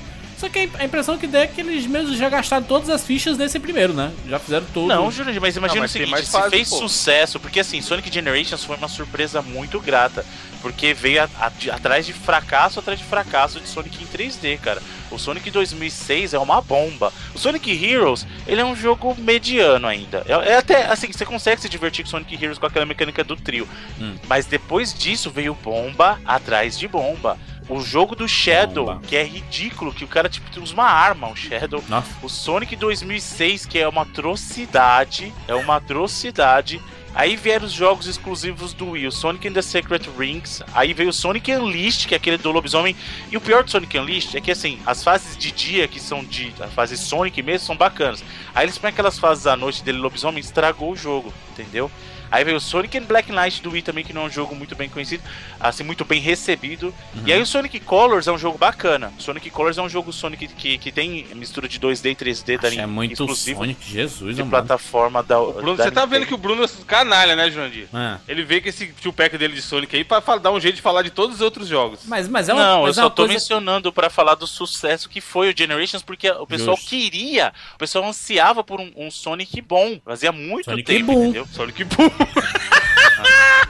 Só 0.45 0.49
que 0.49 0.69
a 0.77 0.85
impressão 0.85 1.17
que 1.17 1.25
dá 1.25 1.39
é 1.39 1.47
que 1.47 1.59
eles 1.59 1.87
mesmos 1.87 2.17
já 2.19 2.29
gastaram 2.29 2.63
todas 2.63 2.87
as 2.87 3.03
fichas 3.03 3.35
nesse 3.35 3.59
primeiro, 3.59 3.93
né? 3.93 4.11
Já 4.29 4.37
fizeram 4.37 4.65
tudo. 4.71 4.87
Não, 4.89 5.09
Jurandir, 5.09 5.41
mas 5.41 5.57
imagina 5.57 5.75
Não, 5.77 5.81
mas 5.81 5.89
o 5.89 5.93
seguinte, 5.93 6.11
mais 6.11 6.25
se 6.25 6.31
fase, 6.31 6.49
fez 6.51 6.69
pô. 6.69 6.77
sucesso, 6.77 7.39
porque 7.39 7.59
assim, 7.59 7.81
Sonic 7.81 8.13
Generations 8.13 8.63
foi 8.63 8.75
uma 8.77 8.87
surpresa 8.87 9.41
muito 9.41 9.79
grata, 9.79 10.23
porque 10.61 10.93
veio 10.93 11.23
a- 11.23 11.29
a- 11.39 11.49
de- 11.49 11.71
atrás 11.71 12.05
de 12.05 12.13
fracasso 12.13 12.79
atrás 12.79 12.99
de 12.99 13.05
fracasso 13.05 13.59
de 13.59 13.67
Sonic 13.67 14.03
em 14.03 14.05
3D, 14.05 14.57
cara. 14.61 14.83
O 15.09 15.17
Sonic 15.17 15.49
2006 15.49 16.33
é 16.35 16.39
uma 16.39 16.61
bomba. 16.61 17.11
O 17.33 17.39
Sonic 17.39 17.71
Heroes, 17.83 18.27
ele 18.47 18.61
é 18.61 18.65
um 18.65 18.75
jogo 18.75 19.15
mediano 19.17 19.87
ainda. 19.87 20.23
É, 20.27 20.51
é 20.51 20.57
até, 20.57 20.85
assim, 20.85 21.11
você 21.11 21.25
consegue 21.25 21.59
se 21.61 21.69
divertir 21.69 22.03
com 22.05 22.11
Sonic 22.11 22.35
Heroes 22.35 22.59
com 22.59 22.67
aquela 22.67 22.85
mecânica 22.85 23.23
do 23.23 23.35
trio. 23.35 23.67
Hum. 23.99 24.15
Mas 24.27 24.45
depois 24.45 24.93
disso 24.93 25.31
veio 25.31 25.55
bomba 25.55 26.19
atrás 26.23 26.77
de 26.77 26.87
bomba. 26.87 27.35
O 27.67 27.81
jogo 27.81 28.15
do 28.15 28.27
Shadow, 28.27 28.85
Bomba. 28.85 29.01
que 29.07 29.15
é 29.15 29.23
ridículo, 29.23 29.93
que 29.93 30.03
o 30.03 30.07
cara 30.07 30.29
tipo 30.29 30.45
usa 30.59 30.73
uma 30.73 30.85
arma, 30.85 31.27
um 31.27 31.35
Shadow. 31.35 31.83
Nossa. 31.89 32.07
O 32.21 32.29
Sonic 32.29 32.75
2006, 32.75 33.65
que 33.65 33.79
é 33.79 33.87
uma 33.87 34.03
atrocidade, 34.03 35.33
é 35.47 35.55
uma 35.55 35.77
atrocidade. 35.77 36.81
Aí 37.15 37.37
vieram 37.37 37.65
os 37.65 37.71
jogos 37.71 38.07
exclusivos 38.07 38.73
do 38.73 38.89
Wii, 38.89 39.07
o 39.07 39.11
Sonic 39.11 39.47
and 39.47 39.53
the 39.53 39.61
Secret 39.61 40.01
Rings. 40.17 40.61
Aí 40.73 40.93
veio 40.93 41.09
o 41.09 41.13
Sonic 41.13 41.49
Unleashed, 41.49 42.09
que 42.09 42.13
é 42.13 42.17
aquele 42.17 42.37
do 42.37 42.51
lobisomem. 42.51 42.93
E 43.31 43.37
o 43.37 43.41
pior 43.41 43.63
do 43.63 43.71
Sonic 43.71 43.97
Unleashed 43.97 44.35
é 44.35 44.41
que, 44.41 44.51
assim, 44.51 44.79
as 44.85 45.01
fases 45.01 45.37
de 45.37 45.49
dia, 45.49 45.87
que 45.87 45.97
são 45.97 46.25
de. 46.25 46.53
A 46.59 46.67
fase 46.67 46.97
Sonic 46.97 47.41
mesmo, 47.41 47.67
são 47.67 47.77
bacanas. 47.77 48.21
Aí 48.53 48.65
eles 48.65 48.77
põem 48.77 48.89
aquelas 48.89 49.17
fases 49.17 49.47
à 49.47 49.55
noite 49.55 49.81
dele 49.81 49.97
lobisomem, 49.97 50.41
estragou 50.41 50.91
o 50.91 50.95
jogo, 50.95 51.33
entendeu? 51.51 51.89
Aí 52.35 52.43
veio 52.43 52.57
o 52.57 52.59
Sonic 52.59 52.97
and 52.97 53.03
Black 53.03 53.31
Knight 53.31 53.61
do 53.61 53.71
Wii 53.71 53.81
também, 53.81 54.03
que 54.03 54.11
não 54.11 54.23
é 54.23 54.25
um 54.25 54.29
jogo 54.29 54.53
muito 54.53 54.75
bem 54.75 54.89
conhecido, 54.89 55.23
assim, 55.57 55.83
muito 55.85 56.03
bem 56.03 56.19
recebido. 56.19 56.93
E 57.25 57.31
aí 57.31 57.41
o 57.41 57.45
Sonic 57.45 57.79
Colors 57.79 58.27
é 58.27 58.31
um 58.31 58.37
jogo 58.37 58.57
bacana. 58.57 59.13
O 59.17 59.21
Sonic 59.21 59.49
Colors 59.49 59.77
é 59.77 59.81
um 59.81 59.87
jogo 59.87 60.11
Sonic 60.11 60.49
que, 60.49 60.77
que 60.77 60.91
tem 60.91 61.25
mistura 61.33 61.65
de 61.65 61.79
2D 61.79 62.11
e 62.11 62.15
3D, 62.15 62.59
da 62.59 62.67
Acho 62.67 62.79
é 62.81 62.85
muito 62.85 63.13
exclusivo 63.13 63.61
Sonic, 63.61 63.89
Jesus, 63.89 64.35
de 64.35 64.41
amado. 64.41 64.65
plataforma 64.67 65.23
da 65.23 65.39
Bruno, 65.39 65.77
da 65.77 65.85
você 65.85 65.91
tá 65.91 66.05
vendo 66.05 66.25
que 66.25 66.33
o 66.33 66.37
Bruno 66.37 66.65
é 66.65 66.67
canalha, 66.85 67.37
né, 67.37 67.49
Jurandir? 67.49 67.87
Ah. 67.93 68.17
Ele 68.27 68.43
vê 68.43 68.59
que 68.59 68.67
esse 68.67 68.87
tio 68.99 69.13
pack 69.13 69.37
dele 69.37 69.53
de 69.53 69.61
Sonic 69.61 69.95
aí 69.95 70.03
pra 70.03 70.19
dar 70.37 70.51
um 70.51 70.59
jeito 70.59 70.75
de 70.75 70.81
falar 70.81 71.03
de 71.03 71.11
todos 71.11 71.35
os 71.37 71.41
outros 71.41 71.69
jogos. 71.69 72.01
Mas, 72.05 72.27
mas 72.27 72.49
é 72.49 72.53
uma, 72.53 72.65
Não, 72.65 72.79
eu 72.79 72.87
mas 72.87 72.97
é 72.97 73.01
só 73.01 73.09
tô 73.09 73.21
coisa... 73.23 73.33
mencionando 73.33 73.93
pra 73.93 74.09
falar 74.09 74.35
do 74.35 74.45
sucesso 74.45 75.07
que 75.07 75.21
foi 75.21 75.53
o 75.53 75.57
Generations, 75.57 76.03
porque 76.03 76.29
o 76.29 76.45
pessoal 76.45 76.75
Justo. 76.75 76.89
queria, 76.89 77.53
o 77.75 77.77
pessoal 77.77 78.03
ansiava 78.05 78.61
por 78.61 78.81
um, 78.81 78.91
um 78.97 79.09
Sonic 79.09 79.61
bom. 79.61 80.01
Fazia 80.03 80.33
muito 80.33 80.65
Sonic 80.65 80.83
tempo, 80.83 81.13
bom. 81.13 81.23
entendeu? 81.23 81.47
Sonic 81.53 81.85
Boom. 81.85 82.24
uh, 82.35 83.65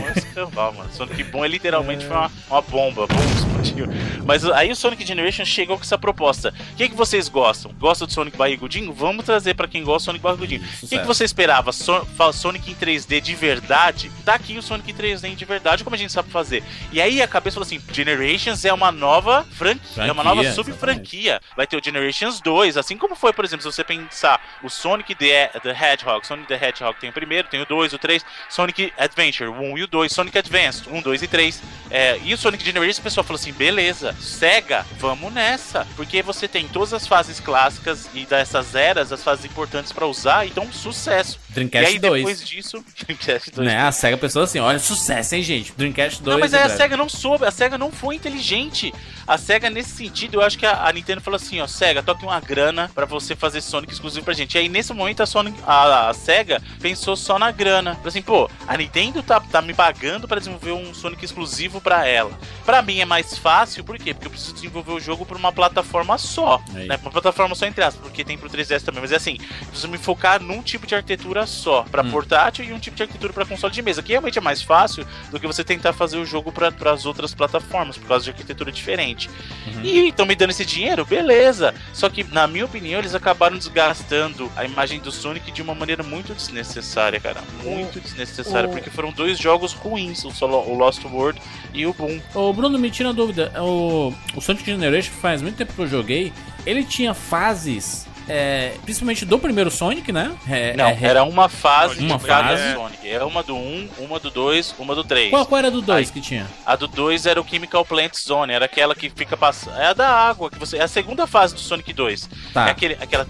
bom 0.00 0.08
é 0.08 0.18
escambau, 0.18 0.72
mano. 0.72 0.92
Sonic 0.92 1.22
Boom 1.24 1.44
é 1.44 1.48
literalmente 1.48 2.04
foi 2.06 2.16
uma, 2.16 2.30
uma 2.50 2.62
bomba. 2.62 3.06
Bom, 3.06 3.14
explodiu. 3.36 3.86
Mas 4.24 4.44
aí 4.44 4.70
o 4.70 4.76
Sonic 4.76 5.04
Generation 5.06 5.44
chegou 5.44 5.76
com 5.76 5.82
essa 5.82 5.98
proposta. 5.98 6.52
O 6.72 6.76
que, 6.76 6.88
que 6.88 6.94
vocês 6.94 7.28
gostam? 7.28 7.72
Gostam 7.78 8.06
do 8.06 8.12
Sonic 8.12 8.36
Barrigudinho? 8.36 8.92
Vamos 8.92 9.24
trazer 9.24 9.54
pra 9.54 9.68
quem 9.68 9.82
gosta 9.82 9.98
do 9.98 10.04
Sonic 10.06 10.22
Barrigudinho. 10.22 10.62
O 10.82 10.88
que, 10.88 10.98
que 10.98 11.06
você 11.06 11.24
esperava? 11.24 11.72
So- 11.72 12.06
Sonic 12.32 12.70
em 12.70 12.74
3D 12.74 13.20
de 13.20 13.34
verdade? 13.34 14.10
Tá 14.24 14.34
aqui 14.34 14.56
o 14.58 14.62
Sonic 14.62 14.92
3D 14.92 15.34
de 15.34 15.44
verdade, 15.44 15.84
como 15.84 15.94
a 15.94 15.98
gente 15.98 16.12
sabe 16.12 16.30
fazer. 16.30 16.62
E 16.92 17.00
aí 17.00 17.22
a 17.22 17.28
cabeça 17.28 17.54
falou 17.54 17.66
assim: 17.66 17.80
Generations 17.92 18.64
é 18.64 18.72
uma 18.72 18.90
nova 18.92 19.44
franquia, 19.52 20.04
é 20.04 20.12
uma 20.12 20.22
nova 20.24 20.42
Franquia, 20.42 20.52
sub-franquia. 20.54 21.40
Vai 21.56 21.66
ter 21.66 21.76
o 21.76 21.84
Generations 21.84 22.40
2, 22.40 22.76
assim 22.76 22.96
como 22.96 23.14
foi, 23.14 23.32
por 23.32 23.44
exemplo, 23.44 23.62
se 23.62 23.72
você 23.74 23.84
pensar 23.84 24.40
o 24.62 24.68
Sonic 24.68 25.14
the, 25.14 25.48
the 25.62 25.70
Hedgehog. 25.70 26.26
Sonic 26.26 26.48
the 26.48 26.54
Hedgehog 26.54 26.98
tem 27.00 27.10
o 27.10 27.12
primeiro, 27.12 27.48
tem 27.48 27.60
o 27.60 27.66
2, 27.66 27.92
o 27.92 27.98
3. 27.98 28.24
Sonic 28.48 28.92
Adventure, 28.98 29.48
o 29.50 29.54
1 29.54 29.78
e 29.78 29.83
o 29.84 29.88
2. 29.88 30.12
Sonic 30.12 30.38
Advanced, 30.38 30.88
1, 30.90 31.00
2 31.00 31.22
e 31.22 31.28
3. 31.28 31.62
É, 31.90 32.18
e 32.24 32.34
o 32.34 32.38
Sonic 32.38 32.64
Generations, 32.64 32.98
o 32.98 33.02
pessoal 33.02 33.24
falou 33.24 33.40
assim: 33.40 33.52
beleza, 33.52 34.14
Sega, 34.20 34.84
vamos 34.98 35.32
nessa. 35.32 35.86
Porque 35.96 36.22
você 36.22 36.48
tem 36.48 36.66
todas 36.66 36.92
as 36.92 37.06
fases 37.06 37.38
clássicas 37.40 38.08
e 38.14 38.24
dessas 38.26 38.74
eras, 38.74 39.12
as 39.12 39.22
fases 39.22 39.44
importantes 39.44 39.92
pra 39.92 40.06
usar, 40.06 40.46
então 40.46 40.72
sucesso. 40.72 41.38
Dreamcast 41.54 41.90
e 41.90 41.94
aí 41.94 41.98
2. 41.98 42.22
depois 42.22 42.48
disso. 42.48 42.84
Dreamcast 43.06 43.50
2. 43.52 43.66
Né? 43.66 43.80
A 43.80 43.92
SEGA 43.92 44.16
pensou 44.16 44.42
assim, 44.42 44.58
olha, 44.58 44.78
sucesso, 44.78 45.34
hein, 45.34 45.42
gente? 45.42 45.72
Dreamcast 45.72 46.22
2. 46.22 46.34
Não, 46.34 46.40
mas 46.40 46.52
aí 46.52 46.62
a. 46.62 46.68
SEGA 46.68 46.96
não 46.96 47.08
soube, 47.08 47.44
a 47.44 47.50
SEGA 47.50 47.78
não 47.78 47.92
foi 47.92 48.16
inteligente. 48.16 48.92
A 49.26 49.38
SEGA, 49.38 49.70
nesse 49.70 49.90
sentido, 49.90 50.34
eu 50.34 50.42
acho 50.42 50.58
que 50.58 50.66
a, 50.66 50.86
a 50.86 50.92
Nintendo 50.92 51.20
falou 51.20 51.36
assim, 51.36 51.60
ó, 51.60 51.66
SEGA, 51.66 52.02
toque 52.02 52.24
uma 52.24 52.40
grana 52.40 52.90
pra 52.94 53.06
você 53.06 53.36
fazer 53.36 53.60
Sonic 53.60 53.92
exclusivo 53.92 54.24
pra 54.24 54.34
gente. 54.34 54.56
E 54.56 54.58
aí, 54.58 54.68
nesse 54.68 54.92
momento, 54.92 55.22
a, 55.22 55.26
Sonic, 55.26 55.56
a, 55.66 56.10
a 56.10 56.14
SEGA 56.14 56.60
pensou 56.80 57.16
só 57.16 57.38
na 57.38 57.50
grana. 57.50 57.94
Falou 57.94 58.08
assim, 58.08 58.22
pô, 58.22 58.50
a 58.66 58.76
Nintendo 58.76 59.22
tá, 59.22 59.40
tá 59.40 59.62
me 59.62 59.72
pagando 59.72 60.26
pra 60.26 60.38
desenvolver 60.38 60.72
um 60.72 60.92
Sonic 60.92 61.24
exclusivo 61.24 61.80
pra 61.80 62.06
ela. 62.06 62.36
Pra 62.64 62.82
mim 62.82 62.98
é 62.98 63.04
mais 63.04 63.38
fácil, 63.38 63.84
por 63.84 63.96
quê? 63.98 64.12
Porque 64.12 64.26
eu 64.26 64.30
preciso 64.30 64.54
desenvolver 64.54 64.92
o 64.92 65.00
jogo 65.00 65.24
por 65.24 65.36
uma 65.36 65.52
plataforma 65.52 66.18
só. 66.18 66.60
Aí. 66.74 66.88
Né? 66.88 66.98
Uma 67.00 67.10
plataforma 67.10 67.54
só 67.54 67.66
entre 67.66 67.84
aspas, 67.84 68.02
porque 68.02 68.24
tem 68.24 68.36
pro 68.36 68.50
3DS 68.50 68.82
também. 68.82 69.00
Mas 69.00 69.12
é 69.12 69.16
assim, 69.16 69.38
preciso 69.68 69.88
me 69.88 69.98
focar 69.98 70.42
num 70.42 70.62
tipo 70.62 70.86
de 70.86 70.94
arquitetura 70.94 71.43
só, 71.46 71.82
pra 71.82 72.02
Hum. 72.02 72.10
portátil 72.10 72.64
e 72.64 72.72
um 72.72 72.78
tipo 72.78 72.96
de 72.96 73.02
arquitetura 73.02 73.32
pra 73.32 73.44
console 73.44 73.72
de 73.72 73.82
mesa, 73.82 74.02
que 74.02 74.12
realmente 74.12 74.38
é 74.38 74.40
mais 74.40 74.62
fácil 74.62 75.06
do 75.30 75.38
que 75.40 75.46
você 75.46 75.62
tentar 75.64 75.92
fazer 75.92 76.16
o 76.18 76.24
jogo 76.26 76.50
para 76.52 76.72
as 76.92 77.06
outras 77.06 77.34
plataformas, 77.34 77.96
por 77.96 78.06
causa 78.08 78.24
de 78.24 78.30
arquitetura 78.30 78.70
diferente. 78.72 79.28
Uhum. 79.66 79.82
E 79.82 80.08
estão 80.08 80.26
me 80.26 80.34
dando 80.34 80.50
esse 80.50 80.64
dinheiro, 80.64 81.04
beleza. 81.04 81.74
Só 81.92 82.08
que, 82.08 82.24
na 82.24 82.46
minha 82.46 82.64
opinião, 82.64 82.98
eles 83.00 83.14
acabaram 83.14 83.56
desgastando 83.56 84.50
a 84.56 84.64
imagem 84.64 85.00
do 85.00 85.10
Sonic 85.12 85.50
de 85.52 85.62
uma 85.62 85.74
maneira 85.74 86.02
muito 86.02 86.34
desnecessária, 86.34 87.20
cara. 87.20 87.40
Muito 87.62 88.00
desnecessária, 88.00 88.68
o- 88.68 88.72
porque 88.72 88.90
foram 88.90 89.12
dois 89.12 89.38
jogos 89.38 89.72
ruins, 89.72 90.24
o, 90.24 90.30
solo, 90.30 90.58
o 90.68 90.74
Lost 90.76 91.04
World 91.04 91.40
e 91.72 91.86
o 91.86 91.92
Boom. 91.94 92.20
Ô, 92.34 92.52
Bruno, 92.52 92.78
me 92.78 92.90
tira 92.90 93.08
uma 93.08 93.14
dúvida. 93.14 93.52
O, 93.60 94.12
o 94.34 94.40
Sonic 94.40 94.64
Generation 94.64 95.12
faz 95.20 95.42
muito 95.42 95.56
tempo 95.56 95.72
que 95.72 95.78
eu 95.80 95.86
joguei. 95.88 96.32
Ele 96.66 96.82
tinha 96.84 97.12
fases, 97.14 98.06
é, 98.28 98.74
principalmente 98.82 99.24
do 99.24 99.38
primeiro 99.38 99.70
Sonic, 99.70 100.10
né? 100.12 100.32
É, 100.48 100.76
Não, 100.76 100.86
é, 100.86 100.98
era 101.00 101.24
uma 101.24 101.48
fase 101.48 102.04
Uma 102.04 102.18
de 102.18 102.24
cada 102.26 102.56
fase. 102.56 102.74
Sonic. 102.74 103.08
Era 103.08 103.26
uma 103.26 103.42
do 103.42 103.54
1, 103.54 103.88
uma 103.98 104.18
do 104.18 104.30
2, 104.30 104.74
uma 104.78 104.94
do 104.94 105.04
3. 105.04 105.30
Qual, 105.30 105.46
qual 105.46 105.58
era 105.58 105.70
do 105.70 105.82
2 105.82 106.08
Aí. 106.08 106.12
que 106.12 106.20
tinha? 106.20 106.46
A 106.64 106.76
do 106.76 106.86
2 106.88 107.26
era 107.26 107.40
o 107.40 107.46
Chemical 107.46 107.84
Plant 107.84 108.14
Zone, 108.16 108.52
era 108.52 108.64
aquela 108.64 108.94
que 108.94 109.10
fica 109.10 109.36
passando. 109.36 109.78
É 109.78 109.86
a 109.86 109.92
da 109.92 110.08
água, 110.08 110.50
que 110.50 110.58
você. 110.58 110.78
É 110.78 110.82
a 110.82 110.88
segunda 110.88 111.26
fase 111.26 111.54
do 111.54 111.60
Sonic 111.60 111.92
2. 111.92 112.28
Tá. 112.52 112.68
É 112.68 112.70
aquele, 112.70 112.94
aquela. 113.00 113.26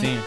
Sim. 0.00 0.20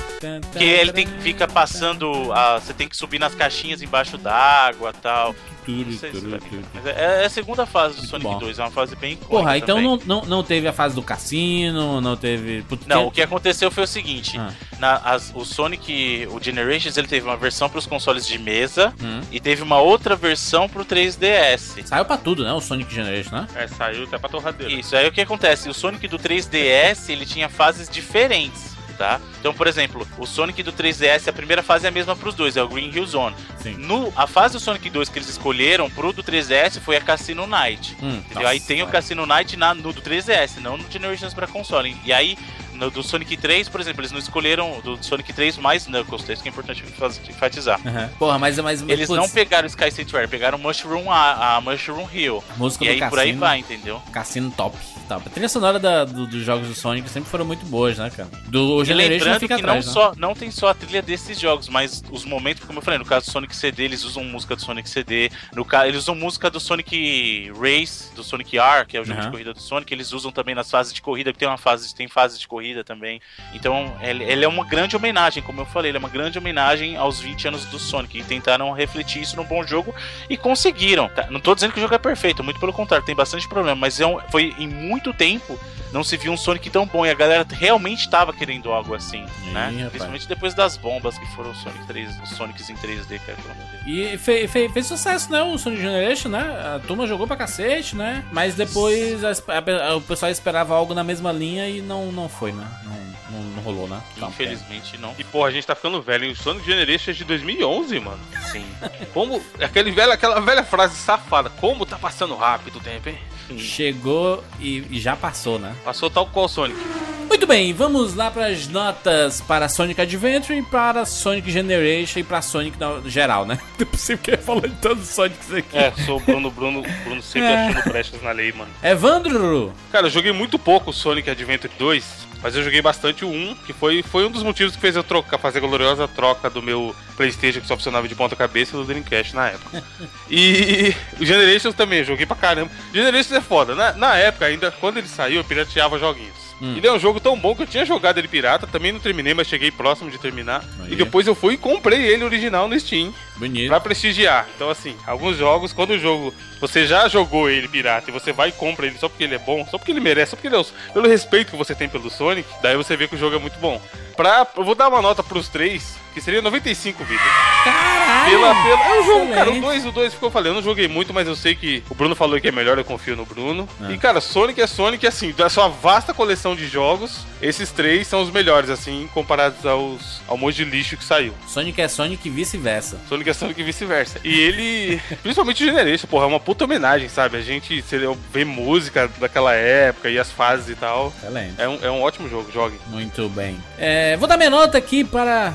Que 0.58 0.64
ele 0.64 0.94
tem 0.94 1.06
que 1.06 1.22
fica 1.22 1.48
passando. 1.48 2.32
A, 2.32 2.60
você 2.60 2.74
tem 2.74 2.88
que 2.88 2.96
subir 2.96 3.20
nas 3.20 3.36
caixinhas 3.36 3.82
embaixo 3.82 4.18
d'água 4.18 4.94
tal. 4.94 5.36
Não 5.72 5.92
sei 5.98 6.12
se 6.14 6.20
vai. 6.28 6.40
Mas 6.74 6.86
é, 6.86 7.22
é 7.22 7.26
a 7.26 7.30
segunda 7.30 7.66
fase 7.66 7.96
do 8.00 8.06
Sonic 8.06 8.28
bom. 8.32 8.40
2, 8.40 8.60
é 8.60 8.64
uma 8.64 8.72
fase 8.72 8.96
bem 8.96 9.14
icônica 9.14 9.30
Porra, 9.38 9.58
então 9.58 9.76
também. 9.78 10.00
não, 10.06 10.22
não, 10.22 10.26
não 10.26 10.44
teve 10.44 10.68
a 10.68 10.74
fase 10.74 10.96
do 10.96 11.02
cassino, 11.02 12.02
não 12.02 12.16
teve. 12.16 12.66
Não, 12.88 13.04
que- 13.04 13.08
o 13.08 13.12
que 13.12 13.22
aconteceu 13.22 13.72
foi 13.72 13.84
o 13.84 13.88
seguinte: 13.88 14.38
Ah. 14.38 14.52
na- 14.80 14.98
as- 14.98 15.32
o 15.36 15.46
Sonic, 15.46 16.28
o 16.32 16.42
Generations, 16.44 16.98
ele 16.98 17.08
teve 17.08 17.26
uma 17.26 17.38
versão 17.38 17.70
para 17.70 17.80
os 17.80 17.86
consoles 17.86 18.26
de 18.28 18.38
mesa 18.38 18.94
Hum. 19.02 19.22
e 19.32 19.40
teve 19.40 19.62
uma 19.62 19.80
outra 19.80 20.16
versão 20.16 20.68
pro 20.68 20.84
3DS. 20.86 21.76
Saiu 21.86 22.06
pra 22.06 22.18
tudo, 22.18 22.44
né? 22.44 22.52
O 22.54 22.62
Sonic 22.62 22.94
Generation, 22.94 23.36
né? 23.36 23.48
É, 23.56 23.68
saiu 23.68 24.04
até 24.04 24.18
pra 24.18 24.30
torradeira. 24.30 24.72
Isso, 24.74 24.96
aí 24.96 25.08
o 25.08 25.12
que 25.12 25.22
acontece? 25.22 25.70
O 25.70 25.74
Sonic 25.74 26.08
do 26.08 26.18
3DS, 26.20 27.10
ele 27.12 27.26
tinha 27.26 27.50
fases 27.50 27.88
diferentes, 27.90 28.73
tá? 28.98 29.20
Então, 29.40 29.54
por 29.54 29.68
exemplo, 29.68 30.08
o 30.18 30.26
Sonic 30.26 30.64
do 30.64 30.72
3DS, 30.72 31.28
a 31.28 31.34
primeira 31.34 31.62
fase 31.62 31.86
é 31.86 31.90
a 31.90 31.92
mesma 31.92 32.16
pros 32.16 32.36
dois, 32.36 32.56
é 32.58 32.64
o 32.64 32.68
Green 32.68 32.90
Hill 32.94 33.06
Zone. 33.06 33.36
Sim. 33.62 33.76
No, 33.76 34.12
a 34.16 34.28
fase 34.28 34.54
do 34.54 34.60
Sonic 34.60 34.90
2 34.90 35.10
que 35.10 35.20
eles 35.20 35.30
escolheram 35.30 35.90
pro 35.90 36.14
do 36.14 36.24
3DS 36.24 36.80
foi 36.80 36.98
a 36.98 37.02
Cassino 37.02 37.46
Night. 37.48 37.98
Hum, 38.02 38.18
Entendeu? 38.18 38.48
aí 38.48 38.60
tem 38.60 38.82
o 38.84 38.88
Cassino 38.88 39.26
Night 39.26 39.58
na, 39.58 39.74
no 39.74 39.94
do 39.94 40.02
3DS, 40.02 40.58
não 40.62 40.78
no 40.78 40.90
Generations 40.90 41.34
pra 41.34 41.48
console. 41.48 41.96
E 42.06 42.14
aí, 42.14 42.38
no 42.74 42.90
do 42.92 43.04
Sonic 43.04 43.38
3, 43.38 43.70
por 43.70 43.80
exemplo, 43.82 44.02
eles 44.02 44.12
não 44.12 44.20
escolheram 44.20 44.82
do 44.82 45.02
Sonic 45.04 45.32
3 45.34 45.58
mais 45.58 45.86
Knuckles, 45.88 46.28
isso 46.30 46.42
que 46.42 46.50
é 46.50 46.52
importante 46.52 46.84
enfatizar. 47.30 47.80
Aham. 47.86 48.10
Porra, 48.20 48.40
mas, 48.40 48.58
mas 48.60 48.82
Eles 48.88 49.08
putz, 49.08 49.20
não 49.22 49.30
pegaram 49.30 49.66
o 49.66 49.70
Sky 49.70 49.92
Sanctuary, 49.92 50.28
pegaram 50.28 50.58
Mushroom, 50.58 51.10
a, 51.12 51.56
a 51.58 51.62
Mushroom 51.62 52.08
Hill. 52.14 52.44
música 52.58 52.86
E 52.86 52.90
aí 52.90 52.94
cassino, 53.00 53.10
por 53.10 53.20
aí 53.20 53.32
vai, 53.34 53.60
entendeu? 53.60 54.02
Cassino 54.12 54.52
top. 54.52 54.78
top. 55.08 55.24
A 55.28 55.30
trilha 55.30 55.50
sonora 55.50 55.80
da- 55.80 56.06
do- 56.06 56.28
dos 56.28 56.44
jogos 56.44 56.68
do 56.68 56.76
Sonic 56.76 57.10
sempre 57.10 57.30
foram 57.30 57.46
muito 57.46 57.66
boas, 57.66 57.98
né, 57.98 58.10
cara? 58.10 58.30
Do 58.48 58.84
Generation 58.84 59.14
lembrando 59.18 59.40
fica 59.40 59.56
que 59.56 59.62
atrás, 59.62 59.86
não, 59.86 59.94
né? 59.94 60.00
só, 60.00 60.14
não 60.18 60.34
tem 60.34 60.50
só 60.52 60.70
a 60.70 60.74
trilha 60.74 61.02
desses 61.02 61.40
jogos, 61.40 61.68
mas 61.70 62.04
os 62.12 62.26
momentos, 62.26 62.64
como 62.64 62.80
eu 62.80 62.84
falei, 62.84 62.98
no 63.00 63.06
caso 63.06 63.26
do 63.28 63.32
Sonic 63.32 63.56
CD, 63.56 63.84
eles 63.84 64.04
usam 64.04 64.24
música 64.24 64.56
do 64.56 64.62
Sonic 64.62 64.90
CD. 64.90 65.30
No 65.54 65.64
caso, 65.66 65.88
eles 65.88 66.00
usam 66.04 66.16
música 66.16 66.50
do 66.50 66.60
Sonic 66.60 67.52
Race, 67.60 68.14
do 68.16 68.24
Sonic 68.24 68.58
R, 68.58 68.86
que 68.86 68.98
é 68.98 69.02
o 69.02 69.06
jogo 69.06 69.18
Aham. 69.20 69.26
de 69.28 69.32
corrida 69.32 69.54
do 69.54 69.60
Sonic. 69.62 69.94
Eles 69.94 70.12
usam 70.14 70.32
também 70.32 70.56
nas 70.56 70.72
fases 70.72 70.94
de 70.94 71.02
corrida, 71.02 71.32
que 71.34 71.38
tem 71.40 71.48
uma 71.48 71.58
fase, 71.58 71.94
tem 71.94 72.08
fases 72.08 72.40
de 72.40 72.48
corrida 72.48 72.73
também. 72.82 73.20
Então, 73.54 73.94
ele, 74.02 74.24
ele 74.24 74.46
é 74.46 74.48
uma 74.48 74.64
grande 74.64 74.96
homenagem, 74.96 75.44
como 75.44 75.60
eu 75.60 75.66
falei, 75.66 75.92
ele 75.92 75.98
é 75.98 76.00
uma 76.00 76.08
grande 76.08 76.38
homenagem 76.38 76.96
aos 76.96 77.20
20 77.20 77.50
anos 77.50 77.66
do 77.66 77.78
Sonic. 77.78 78.18
E 78.20 78.24
tentaram 78.24 78.72
refletir 78.72 79.22
isso 79.22 79.36
num 79.36 79.44
bom 79.44 79.66
jogo 79.68 79.94
e 80.30 80.38
conseguiram. 80.38 81.10
tá? 81.10 81.28
Não 81.30 81.42
tô 81.42 81.54
dizendo 81.54 81.74
que 81.74 81.80
o 81.80 81.82
jogo 81.82 81.94
é 81.96 81.98
perfeito, 82.00 82.42
muito 82.42 82.58
pelo 82.62 82.72
contrário, 82.72 83.06
tem 83.06 83.14
bastante 83.16 83.46
problema, 83.50 83.76
mas 83.76 84.00
é 84.00 84.08
um- 84.08 84.20
foi 84.30 84.56
em 84.58 84.68
muito 84.70 85.12
tempo 85.14 85.60
não 85.92 86.04
se 86.04 86.18
viu 86.18 86.32
um 86.32 86.38
Sonic 86.38 86.72
tão 86.72 86.88
bom 86.88 87.06
e 87.06 87.10
a 87.12 87.14
galera 87.14 87.46
realmente 87.52 88.00
estava 88.00 88.34
querendo 88.34 88.72
algo 88.72 88.96
assim, 88.96 89.24
Ih, 89.46 89.50
né? 89.52 89.66
rapaz. 89.68 89.90
Principalmente 89.90 90.28
depois 90.28 90.56
das 90.56 90.76
bombas 90.76 91.20
que 91.20 91.36
foram 91.36 91.52
o 91.52 91.56
Sonic 91.56 91.86
3, 91.86 92.10
os 92.24 92.30
Sonics 92.32 92.68
em 92.72 92.76
3D, 92.76 93.20
cara, 93.20 93.38
pelo 93.38 93.52
amor 93.54 93.66
de 93.66 93.72
Deus. 93.84 94.14
E 94.16 94.18
fe- 94.18 94.48
fe- 94.48 94.70
fez 94.70 94.88
sucesso, 94.88 95.32
né? 95.32 95.44
O 95.44 95.56
Sonic 95.60 95.84
Generation, 95.84 96.30
né? 96.30 96.40
A 96.76 96.80
turma 96.88 97.06
jogou 97.06 97.28
pra 97.28 97.36
cacete, 97.36 97.96
né? 97.96 98.24
Mas 98.32 98.56
depois 98.56 99.24
a 99.24 99.30
a- 99.34 99.96
o 99.96 100.02
pessoal 100.02 100.32
esperava 100.32 100.74
algo 100.76 100.96
na 100.96 101.04
mesma 101.04 101.32
linha 101.32 101.70
e 101.70 101.80
não, 101.80 102.12
não 102.12 102.28
foi, 102.28 102.52
né? 102.54 102.68
Não, 102.84 103.38
não, 103.40 103.44
não 103.56 103.64
rolou, 103.64 103.88
né? 103.88 104.02
Infelizmente 104.18 104.98
não. 104.98 105.14
E 105.18 105.24
porra, 105.24 105.50
a 105.50 105.52
gente 105.52 105.66
tá 105.68 105.76
ficando 105.76 106.02
velho, 106.02 106.26
hein? 106.26 106.32
O 106.32 106.36
Sonic 106.36 106.66
Generation 106.66 107.12
é 107.12 107.14
de 107.14 107.24
2011, 107.24 108.00
mano. 108.00 108.20
Sim. 108.52 108.66
Como. 109.14 109.42
Aquele 109.62 109.92
velho, 109.92 110.12
aquela 110.12 110.40
velha 110.40 110.64
frase 110.64 110.96
safada. 110.96 111.50
Como 111.50 111.86
tá 111.86 111.98
passando 111.98 112.36
rápido 112.36 112.78
o 112.78 112.82
tempo, 112.82 113.10
hein? 113.10 113.18
pena. 113.48 113.60
Chegou 113.60 114.44
e, 114.60 114.86
e 114.90 115.00
já 115.00 115.16
passou, 115.16 115.60
né? 115.60 115.76
Passou 115.84 116.10
tal 116.10 116.26
qual 116.28 116.48
Sonic. 116.48 116.80
Muito 117.28 117.48
bem, 117.48 117.74
vamos 117.74 118.14
lá 118.14 118.30
para 118.30 118.48
as 118.48 118.68
notas 118.68 119.42
para 119.42 119.68
Sonic 119.68 120.00
Adventure 120.00 120.58
e 120.58 120.62
para 120.62 121.04
Sonic 121.06 121.50
Generation 121.50 122.20
e 122.20 122.24
para 122.24 122.42
Sonic 122.42 122.78
no 122.80 123.10
geral, 123.10 123.46
né? 123.46 123.60
Não 123.80 123.82
é 123.82 123.90
possível 123.90 124.20
que 124.24 124.32
eu 124.32 124.38
falar 124.38 124.68
de 124.68 124.76
todos 124.76 125.04
os 125.04 125.10
Sonics 125.10 125.52
aqui. 125.52 125.78
É, 125.78 125.92
sou 126.06 126.18
o 126.18 126.20
Bruno, 126.20 126.52
Bruno, 126.52 126.84
Bruno 127.04 127.22
sempre 127.22 127.50
É. 127.50 127.68
achando 127.68 127.84
brechas 127.90 128.22
na 128.22 128.32
lei, 128.32 128.52
mano. 128.52 128.72
Evandro! 128.84 129.74
Cara, 129.92 130.06
eu 130.08 130.12
joguei 130.12 130.32
muito 130.32 130.60
pouco 130.60 130.92
o 130.92 130.94
Sonic 130.94 131.30
Adventure 131.30 131.72
2, 131.78 132.28
mas 132.44 132.56
eu 132.56 132.62
joguei 132.62 132.82
bastante 132.82 133.24
o 133.24 133.30
1, 133.30 133.56
que 133.66 133.72
foi, 133.72 134.04
foi 134.04 134.26
um 134.26 134.30
dos 134.30 134.44
motivos 134.44 134.76
que 134.76 134.82
fez 134.82 134.98
eu 134.98 135.04
trocar, 135.04 135.38
fazer 135.38 135.60
a 135.60 135.62
gloriosa 135.62 136.08
troca 136.10 136.50
do 136.50 136.62
meu 136.62 136.94
Playstation 137.16 137.62
que 137.62 137.68
só 137.68 137.78
funcionava 137.78 138.08
de 138.08 138.16
ponta 138.16 138.36
cabeça 138.36 138.76
do 138.76 138.84
Dreamcast 138.84 139.34
na 139.34 139.48
época. 139.48 139.82
e 140.30 140.94
o 141.20 141.26
Generations 141.26 141.74
também, 141.74 142.00
eu 142.00 142.06
joguei 142.06 142.26
pra 142.26 142.36
caramba. 142.36 142.70
Generations 142.94 143.32
é 143.32 143.42
foda, 143.42 143.74
na, 143.74 143.94
na 143.94 144.16
época 144.18 144.46
ainda, 144.46 144.70
quando 144.72 144.98
ele 144.98 145.08
saiu, 145.08 145.38
eu 145.38 145.44
pirateava 145.44 145.98
joguinhos. 145.98 146.44
Ele 146.78 146.88
é 146.88 146.94
um 146.94 147.00
jogo 147.00 147.20
tão 147.20 147.38
bom 147.38 147.54
que 147.54 147.64
eu 147.64 147.68
tinha 147.68 147.86
jogado 147.86 148.18
ele 148.18 148.28
pirata, 148.28 148.66
também 148.66 148.92
não 148.92 149.00
terminei, 149.00 149.34
mas 149.34 149.48
cheguei 149.48 149.70
próximo 149.70 150.10
de 150.10 150.18
terminar. 150.18 150.64
Aí. 150.80 150.94
E 150.94 150.96
depois 150.96 151.28
eu 151.28 151.36
fui 151.36 151.56
e 151.56 151.58
comprei 151.58 152.02
ele 152.08 152.24
original 152.24 152.70
no 152.70 152.80
Steam. 152.80 153.14
Bonito. 153.36 153.70
Pra 153.70 153.80
prestigiar. 153.80 154.48
Então, 154.56 154.70
assim, 154.70 154.96
alguns 155.06 155.38
jogos, 155.38 155.74
quando 155.74 155.92
o 155.92 156.00
jogo 156.00 156.34
você 156.64 156.88
já 156.88 157.10
jogou 157.10 157.50
ele 157.50 157.68
pirata 157.68 158.10
e 158.10 158.14
você 158.14 158.32
vai 158.32 158.50
e 158.50 158.52
compra 158.54 158.86
ele 158.86 158.98
só 158.98 159.10
porque 159.10 159.26
ele 159.26 159.36
é 159.36 159.40
bom, 159.40 159.68
só 159.70 159.78
porque 159.78 159.92
ele 159.92 160.00
merece, 160.00 160.32
só 160.32 160.38
porque 160.38 160.48
ele 160.48 160.56
é 160.56 160.64
pelo 160.94 161.10
respeito 161.10 161.52
que 161.52 161.58
você 161.58 161.76
tem 161.76 161.90
pelo 161.90 162.10
Sonic, 162.10 162.48
daí 162.62 162.78
você 162.78 162.96
vê 162.96 163.06
que 163.06 163.16
o 163.16 163.18
jogo 163.18 163.36
é 163.36 163.40
muito 163.40 163.60
bom. 163.60 163.82
Pra, 164.16 164.48
eu 164.56 164.64
vou 164.64 164.76
dar 164.76 164.88
uma 164.88 165.02
nota 165.02 165.24
pros 165.24 165.50
três, 165.50 165.98
que 166.14 166.22
seria 166.22 166.42
95 166.42 167.04
vidas. 167.04 167.26
Caralho! 167.64 168.30
Pela, 168.30 168.64
pela, 168.64 168.86
é 168.86 169.02
um 169.02 169.06
jogo, 169.06 169.34
cara. 169.34 169.50
O 169.50 169.54
Excelente. 169.54 169.62
2, 169.62 169.86
o 169.88 169.92
2 169.92 170.14
ficou 170.14 170.32
falando. 170.32 170.48
Eu 170.48 170.54
não 170.54 170.62
joguei 170.62 170.88
muito, 170.88 171.14
mas 171.14 171.28
eu 171.28 171.36
sei 171.36 171.56
que 171.56 171.84
o 171.90 171.96
Bruno 171.96 172.16
falou 172.16 172.40
que 172.40 172.48
é 172.48 172.52
melhor, 172.52 172.78
eu 172.78 172.86
confio 172.86 173.16
no 173.16 173.26
Bruno. 173.26 173.68
É. 173.82 173.92
E, 173.92 173.98
cara, 173.98 174.22
Sonic 174.22 174.62
é 174.62 174.68
Sonic, 174.68 175.06
assim, 175.08 175.32
da 175.32 175.50
sua 175.50 175.68
vasta 175.68 176.14
coleção 176.14 176.56
de 176.56 176.68
jogos, 176.68 177.26
esses 177.42 177.72
três 177.72 178.08
são 178.08 178.22
os 178.22 178.30
melhores, 178.30 178.70
assim, 178.70 179.10
comparados 179.14 179.66
aos, 179.66 180.22
ao 180.28 180.38
monte 180.38 180.58
de 180.58 180.66
lixo 180.66 180.96
que 180.96 181.04
saiu. 181.04 181.34
Sonic 181.48 181.82
é 181.82 181.88
Sonic 181.88 182.28
e 182.28 182.32
vice-versa. 182.32 183.00
Sonic 183.10 183.23
é 183.30 183.34
Sonic 183.34 183.60
e 183.60 183.64
vice-versa. 183.64 184.20
E 184.24 184.40
ele, 184.40 185.02
principalmente 185.22 185.64
o 185.64 185.66
Generation, 185.66 186.08
porra, 186.08 186.26
é 186.26 186.28
uma 186.28 186.40
puta 186.40 186.66
homenagem, 186.66 187.10
sabe? 187.10 187.38
A 187.38 187.42
gente 187.42 187.82
você 187.82 188.00
vê 188.32 188.46
música 188.46 189.10
daquela 189.20 189.54
época 189.54 190.10
e 190.10 190.20
as 190.20 190.32
fases 190.32 190.70
e 190.70 190.76
tal. 190.76 191.14
Excelente. 191.18 191.56
É 191.58 191.68
um, 191.68 191.80
é 191.82 191.92
um 191.92 192.02
ótimo 192.02 192.30
jogo, 192.30 192.52
jogue. 192.52 192.78
Muito 192.88 193.30
bem. 193.30 193.58
É, 193.78 194.18
vou 194.18 194.28
dar 194.28 194.38
minha 194.38 194.50
nota 194.50 194.78
aqui 194.78 195.04
para 195.04 195.54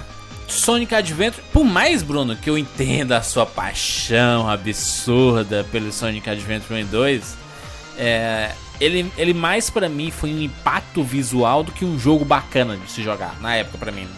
Sonic 0.49 0.95
Adventure. 0.95 1.43
Por 1.53 1.65
mais, 1.65 2.03
Bruno, 2.03 2.37
que 2.37 2.49
eu 2.49 2.57
entenda 2.57 3.19
a 3.19 3.23
sua 3.23 3.45
paixão 3.45 4.49
absurda 4.49 5.65
pelo 5.71 5.93
Sonic 5.93 6.29
Adventure 6.29 6.75
1 6.75 6.79
e 6.79 6.85
2, 6.85 7.37
é, 7.99 8.53
ele, 8.81 9.11
ele 9.17 9.35
mais 9.35 9.69
pra 9.71 9.89
mim 9.89 10.11
foi 10.11 10.33
um 10.33 10.41
impacto 10.41 11.03
visual 11.03 11.63
do 11.63 11.73
que 11.73 11.85
um 11.85 11.99
jogo 11.99 12.25
bacana 12.25 12.77
de 12.77 12.91
se 12.91 13.03
jogar, 13.03 13.39
na 13.41 13.55
época 13.55 13.79
pra 13.79 13.93
mim. 13.93 14.09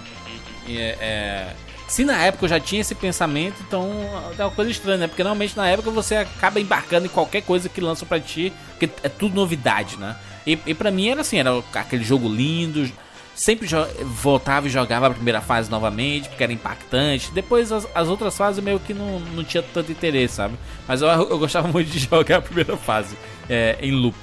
E, 0.66 0.78
é, 0.78 0.96
é, 1.00 1.52
se 1.90 2.04
na 2.04 2.16
época 2.22 2.44
eu 2.44 2.48
já 2.48 2.60
tinha 2.60 2.80
esse 2.82 2.94
pensamento, 2.94 3.56
então 3.66 3.90
é 4.38 4.44
uma 4.44 4.52
coisa 4.52 4.70
estranha, 4.70 4.96
né? 4.96 5.06
Porque 5.08 5.24
normalmente 5.24 5.56
na 5.56 5.68
época 5.68 5.90
você 5.90 6.14
acaba 6.14 6.60
embarcando 6.60 7.06
em 7.06 7.08
qualquer 7.08 7.42
coisa 7.42 7.68
que 7.68 7.80
lançam 7.80 8.06
pra 8.06 8.20
ti, 8.20 8.52
porque 8.78 8.88
é 9.02 9.08
tudo 9.08 9.34
novidade, 9.34 9.96
né? 9.96 10.14
E, 10.46 10.56
e 10.66 10.72
pra 10.72 10.92
mim 10.92 11.08
era 11.08 11.22
assim, 11.22 11.40
era 11.40 11.50
aquele 11.74 12.04
jogo 12.04 12.28
lindo, 12.28 12.88
sempre 13.34 13.66
voltava 14.04 14.68
e 14.68 14.70
jogava 14.70 15.08
a 15.08 15.10
primeira 15.10 15.40
fase 15.40 15.68
novamente, 15.68 16.28
porque 16.28 16.44
era 16.44 16.52
impactante. 16.52 17.32
Depois 17.32 17.72
as, 17.72 17.88
as 17.92 18.06
outras 18.06 18.36
fases 18.36 18.62
meio 18.62 18.78
que 18.78 18.94
não, 18.94 19.18
não 19.18 19.42
tinha 19.42 19.60
tanto 19.60 19.90
interesse, 19.90 20.36
sabe? 20.36 20.54
Mas 20.86 21.02
eu, 21.02 21.08
eu 21.08 21.40
gostava 21.40 21.66
muito 21.66 21.90
de 21.90 21.98
jogar 22.08 22.36
a 22.36 22.40
primeira 22.40 22.76
fase 22.76 23.16
é, 23.48 23.76
em 23.82 23.90
loop. 23.90 24.16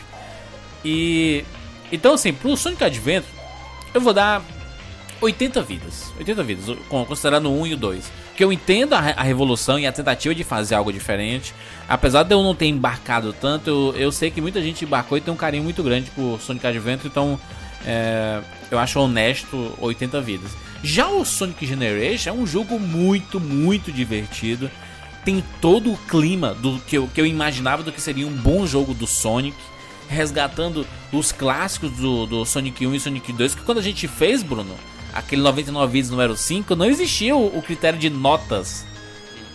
E. 0.86 1.44
Então, 1.92 2.14
assim, 2.14 2.32
pro 2.32 2.56
Sonic 2.56 2.82
Adventure, 2.82 3.34
eu 3.94 4.00
vou 4.00 4.14
dar 4.14 4.42
80 5.22 5.62
vidas. 5.62 6.14
80 6.18 6.44
vidas, 6.44 6.78
con- 6.90 7.06
considerando 7.06 7.50
o 7.50 7.62
1 7.62 7.68
e 7.68 7.74
o 7.74 7.78
2. 7.78 8.12
Porque 8.30 8.44
eu 8.44 8.52
entendo 8.52 8.94
a, 8.94 9.00
a 9.00 9.24
revolução 9.24 9.80
e 9.80 9.88
a 9.88 9.92
tentativa 9.92 10.34
de 10.36 10.44
fazer 10.44 10.76
algo 10.76 10.92
diferente. 10.94 11.54
Apesar 11.88 12.24
de 12.24 12.34
eu 12.34 12.44
não 12.44 12.54
ter 12.54 12.68
embarcado 12.68 13.34
tanto, 13.34 13.70
eu, 13.70 13.94
eu 13.98 14.12
sei 14.12 14.30
que 14.30 14.42
muita 14.42 14.62
gente 14.62 14.86
embarcou 14.86 15.18
e 15.18 15.22
tem 15.22 15.34
um 15.34 15.38
carinho 15.38 15.64
muito 15.64 15.82
grande 15.82 16.12
por 16.12 16.40
Sonic 16.42 16.66
Adventure, 16.68 17.08
então 17.08 17.40
é, 17.86 18.42
eu 18.70 18.78
acho 18.78 19.00
honesto 19.00 19.74
80 19.80 20.22
vidas. 20.22 20.52
Já 20.84 21.08
o 21.08 21.26
Sonic 21.26 21.66
Generation 21.66 22.30
é 22.30 22.34
um 22.34 22.46
jogo 22.46 22.80
muito, 22.80 23.40
muito 23.40 23.92
divertido. 23.92 24.70
Tem 25.26 25.44
todo 25.60 25.92
o 25.92 25.98
clima 25.98 26.54
do 26.54 26.80
que 26.80 26.98
eu, 26.98 27.10
que 27.14 27.20
eu 27.20 27.26
imaginava 27.26 27.84
do 27.84 27.92
que 27.92 28.00
seria 28.00 28.28
um 28.28 28.32
bom 28.32 28.66
jogo 28.68 28.94
do 28.94 29.08
Sonic 29.08 29.58
resgatando 30.08 30.88
os 31.12 31.32
clássicos 31.34 31.92
do, 31.92 32.26
do 32.26 32.46
Sonic 32.46 32.86
1 32.88 32.96
e 32.96 33.00
Sonic 33.00 33.34
2, 33.34 33.56
que 33.56 33.62
quando 33.64 33.80
a 33.80 33.84
gente 33.84 34.08
fez, 34.08 34.42
Bruno, 34.42 34.74
aquele 35.18 35.42
99 35.42 35.92
vidas 35.92 36.10
número 36.12 36.36
5, 36.36 36.76
não 36.76 36.86
existia 36.86 37.36
o, 37.36 37.58
o 37.58 37.62
critério 37.62 37.98
de 38.00 38.10
notas 38.10 38.86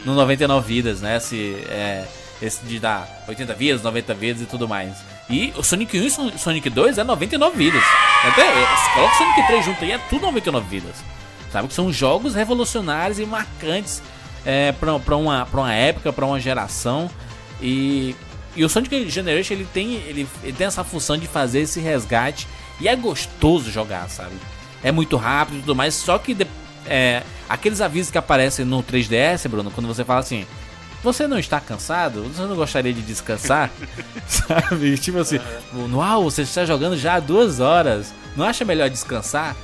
no 0.04 0.14
99 0.14 0.66
vidas, 0.66 1.00
né? 1.00 1.16
Esse, 1.16 1.54
é, 1.68 2.04
esse 2.40 2.64
de 2.64 2.78
dar 2.78 3.24
80 3.28 3.54
vidas, 3.54 3.82
90 3.82 4.14
vidas 4.14 4.42
e 4.42 4.46
tudo 4.46 4.68
mais. 4.68 4.96
E 5.30 5.52
o 5.56 5.62
Sonic 5.62 5.98
1 5.98 6.04
e 6.04 6.10
Son- 6.10 6.32
Sonic 6.38 6.68
2 6.68 6.98
é 6.98 7.04
99 7.04 7.56
vidas. 7.56 7.82
Até, 8.24 8.44
coloca 8.94 9.14
o 9.14 9.18
Sonic 9.18 9.46
3 9.46 9.64
junto 9.64 9.84
aí, 9.84 9.92
é 9.92 9.98
tudo 10.10 10.22
99 10.26 10.66
vidas. 10.68 10.96
Sabe 11.52 11.68
que 11.68 11.74
são 11.74 11.92
jogos 11.92 12.34
revolucionários 12.34 13.18
e 13.18 13.26
marcantes 13.26 14.02
é, 14.44 14.72
pra, 14.72 14.98
pra, 14.98 15.16
uma, 15.16 15.46
pra 15.46 15.60
uma 15.60 15.72
época, 15.72 16.12
pra 16.12 16.26
uma 16.26 16.40
geração. 16.40 17.10
E, 17.60 18.16
e 18.56 18.64
o 18.64 18.68
Sonic 18.68 19.08
Generation 19.08 19.54
ele 19.54 19.66
tem, 19.72 19.94
ele, 19.94 20.26
ele 20.42 20.52
tem 20.52 20.66
essa 20.66 20.82
função 20.82 21.16
de 21.16 21.26
fazer 21.28 21.60
esse 21.60 21.78
resgate. 21.80 22.48
E 22.80 22.88
é 22.88 22.96
gostoso 22.96 23.70
jogar, 23.70 24.08
sabe? 24.08 24.34
É 24.82 24.90
muito 24.90 25.16
rápido 25.16 25.58
e 25.58 25.60
tudo 25.60 25.74
mais. 25.74 25.94
Só 25.94 26.18
que 26.18 26.36
é, 26.86 27.22
aqueles 27.48 27.80
avisos 27.80 28.10
que 28.10 28.18
aparecem 28.18 28.64
no 28.64 28.82
3DS, 28.82 29.48
Bruno, 29.48 29.70
quando 29.70 29.86
você 29.86 30.04
fala 30.04 30.20
assim. 30.20 30.46
Você 31.02 31.26
não 31.26 31.36
está 31.36 31.60
cansado? 31.60 32.22
Você 32.22 32.42
não 32.42 32.54
gostaria 32.54 32.92
de 32.92 33.02
descansar? 33.02 33.70
Sabe? 34.24 34.96
Tipo 34.96 35.18
assim, 35.18 35.40
uau, 35.92 36.22
você 36.22 36.42
está 36.42 36.64
jogando 36.64 36.96
já 36.96 37.14
há 37.14 37.20
duas 37.20 37.58
horas. 37.58 38.14
Não 38.36 38.44
acha 38.44 38.64
melhor 38.64 38.88
descansar? 38.88 39.56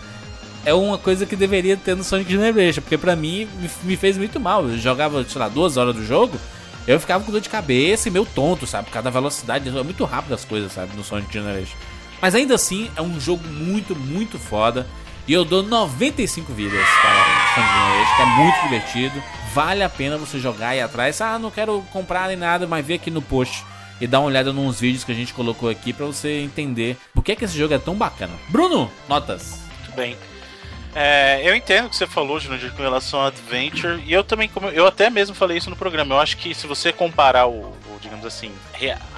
é 0.64 0.74
uma 0.74 0.98
coisa 0.98 1.24
que 1.24 1.34
deveria 1.34 1.76
ter 1.76 1.96
no 1.96 2.04
Sonic 2.04 2.30
Generation, 2.30 2.82
porque 2.82 2.98
pra 2.98 3.16
mim 3.16 3.48
me, 3.58 3.70
me 3.84 3.96
fez 3.96 4.18
muito 4.18 4.38
mal. 4.38 4.68
Eu 4.68 4.76
jogava, 4.78 5.24
sei 5.24 5.40
lá, 5.40 5.48
duas 5.48 5.76
horas 5.78 5.94
do 5.94 6.04
jogo, 6.04 6.38
eu 6.86 7.00
ficava 7.00 7.24
com 7.24 7.32
dor 7.32 7.40
de 7.40 7.48
cabeça 7.48 8.08
e 8.08 8.10
meio 8.10 8.26
tonto, 8.26 8.66
sabe? 8.66 8.86
Por 8.86 8.92
causa 8.92 9.04
da 9.04 9.10
velocidade, 9.10 9.68
é 9.68 9.82
muito 9.82 10.04
rápido 10.04 10.34
as 10.34 10.44
coisas, 10.44 10.72
sabe? 10.72 10.96
No 10.96 11.04
Sonic 11.04 11.32
Generation. 11.32 11.76
Mas 12.20 12.34
ainda 12.34 12.54
assim, 12.54 12.90
é 12.96 13.02
um 13.02 13.18
jogo 13.20 13.46
muito, 13.46 13.94
muito 13.96 14.38
foda. 14.38 14.86
E 15.28 15.32
eu 15.34 15.44
dou 15.44 15.62
95 15.62 16.54
vidas 16.54 16.86
para 17.02 17.62
Generation, 17.62 18.16
que 18.16 18.22
é 18.22 18.26
muito 18.26 18.62
divertido. 18.62 19.22
Vale 19.52 19.82
a 19.82 19.88
pena 19.88 20.16
você 20.16 20.38
jogar 20.38 20.68
aí 20.68 20.80
atrás. 20.80 21.20
Ah, 21.20 21.38
não 21.38 21.50
quero 21.50 21.84
comprar 21.92 22.28
nem 22.28 22.36
nada, 22.36 22.66
mas 22.66 22.86
vê 22.86 22.94
aqui 22.94 23.10
no 23.10 23.20
post 23.20 23.62
e 24.00 24.06
dá 24.06 24.20
uma 24.20 24.28
olhada 24.28 24.54
nos 24.54 24.80
vídeos 24.80 25.04
que 25.04 25.12
a 25.12 25.14
gente 25.14 25.34
colocou 25.34 25.68
aqui 25.68 25.92
pra 25.92 26.06
você 26.06 26.40
entender 26.40 26.96
por 27.12 27.22
que, 27.22 27.36
que 27.36 27.44
esse 27.44 27.58
jogo 27.58 27.74
é 27.74 27.78
tão 27.78 27.94
bacana. 27.94 28.32
Bruno, 28.48 28.90
notas. 29.06 29.60
Muito 29.80 29.94
bem. 29.94 30.16
É, 30.94 31.42
eu 31.44 31.54
entendo 31.54 31.86
o 31.86 31.90
que 31.90 31.96
você 31.96 32.06
falou, 32.06 32.40
Júnior, 32.40 32.72
com 32.72 32.82
relação 32.82 33.20
ao 33.20 33.26
Adventure, 33.26 34.02
e 34.06 34.12
eu 34.12 34.24
também, 34.24 34.50
eu 34.72 34.86
até 34.86 35.10
mesmo 35.10 35.34
falei 35.34 35.58
isso 35.58 35.68
no 35.68 35.76
programa, 35.76 36.14
eu 36.14 36.20
acho 36.20 36.38
que 36.38 36.54
se 36.54 36.66
você 36.66 36.90
comparar 36.90 37.46
o, 37.46 37.76
digamos 37.98 38.24
assim, 38.26 38.52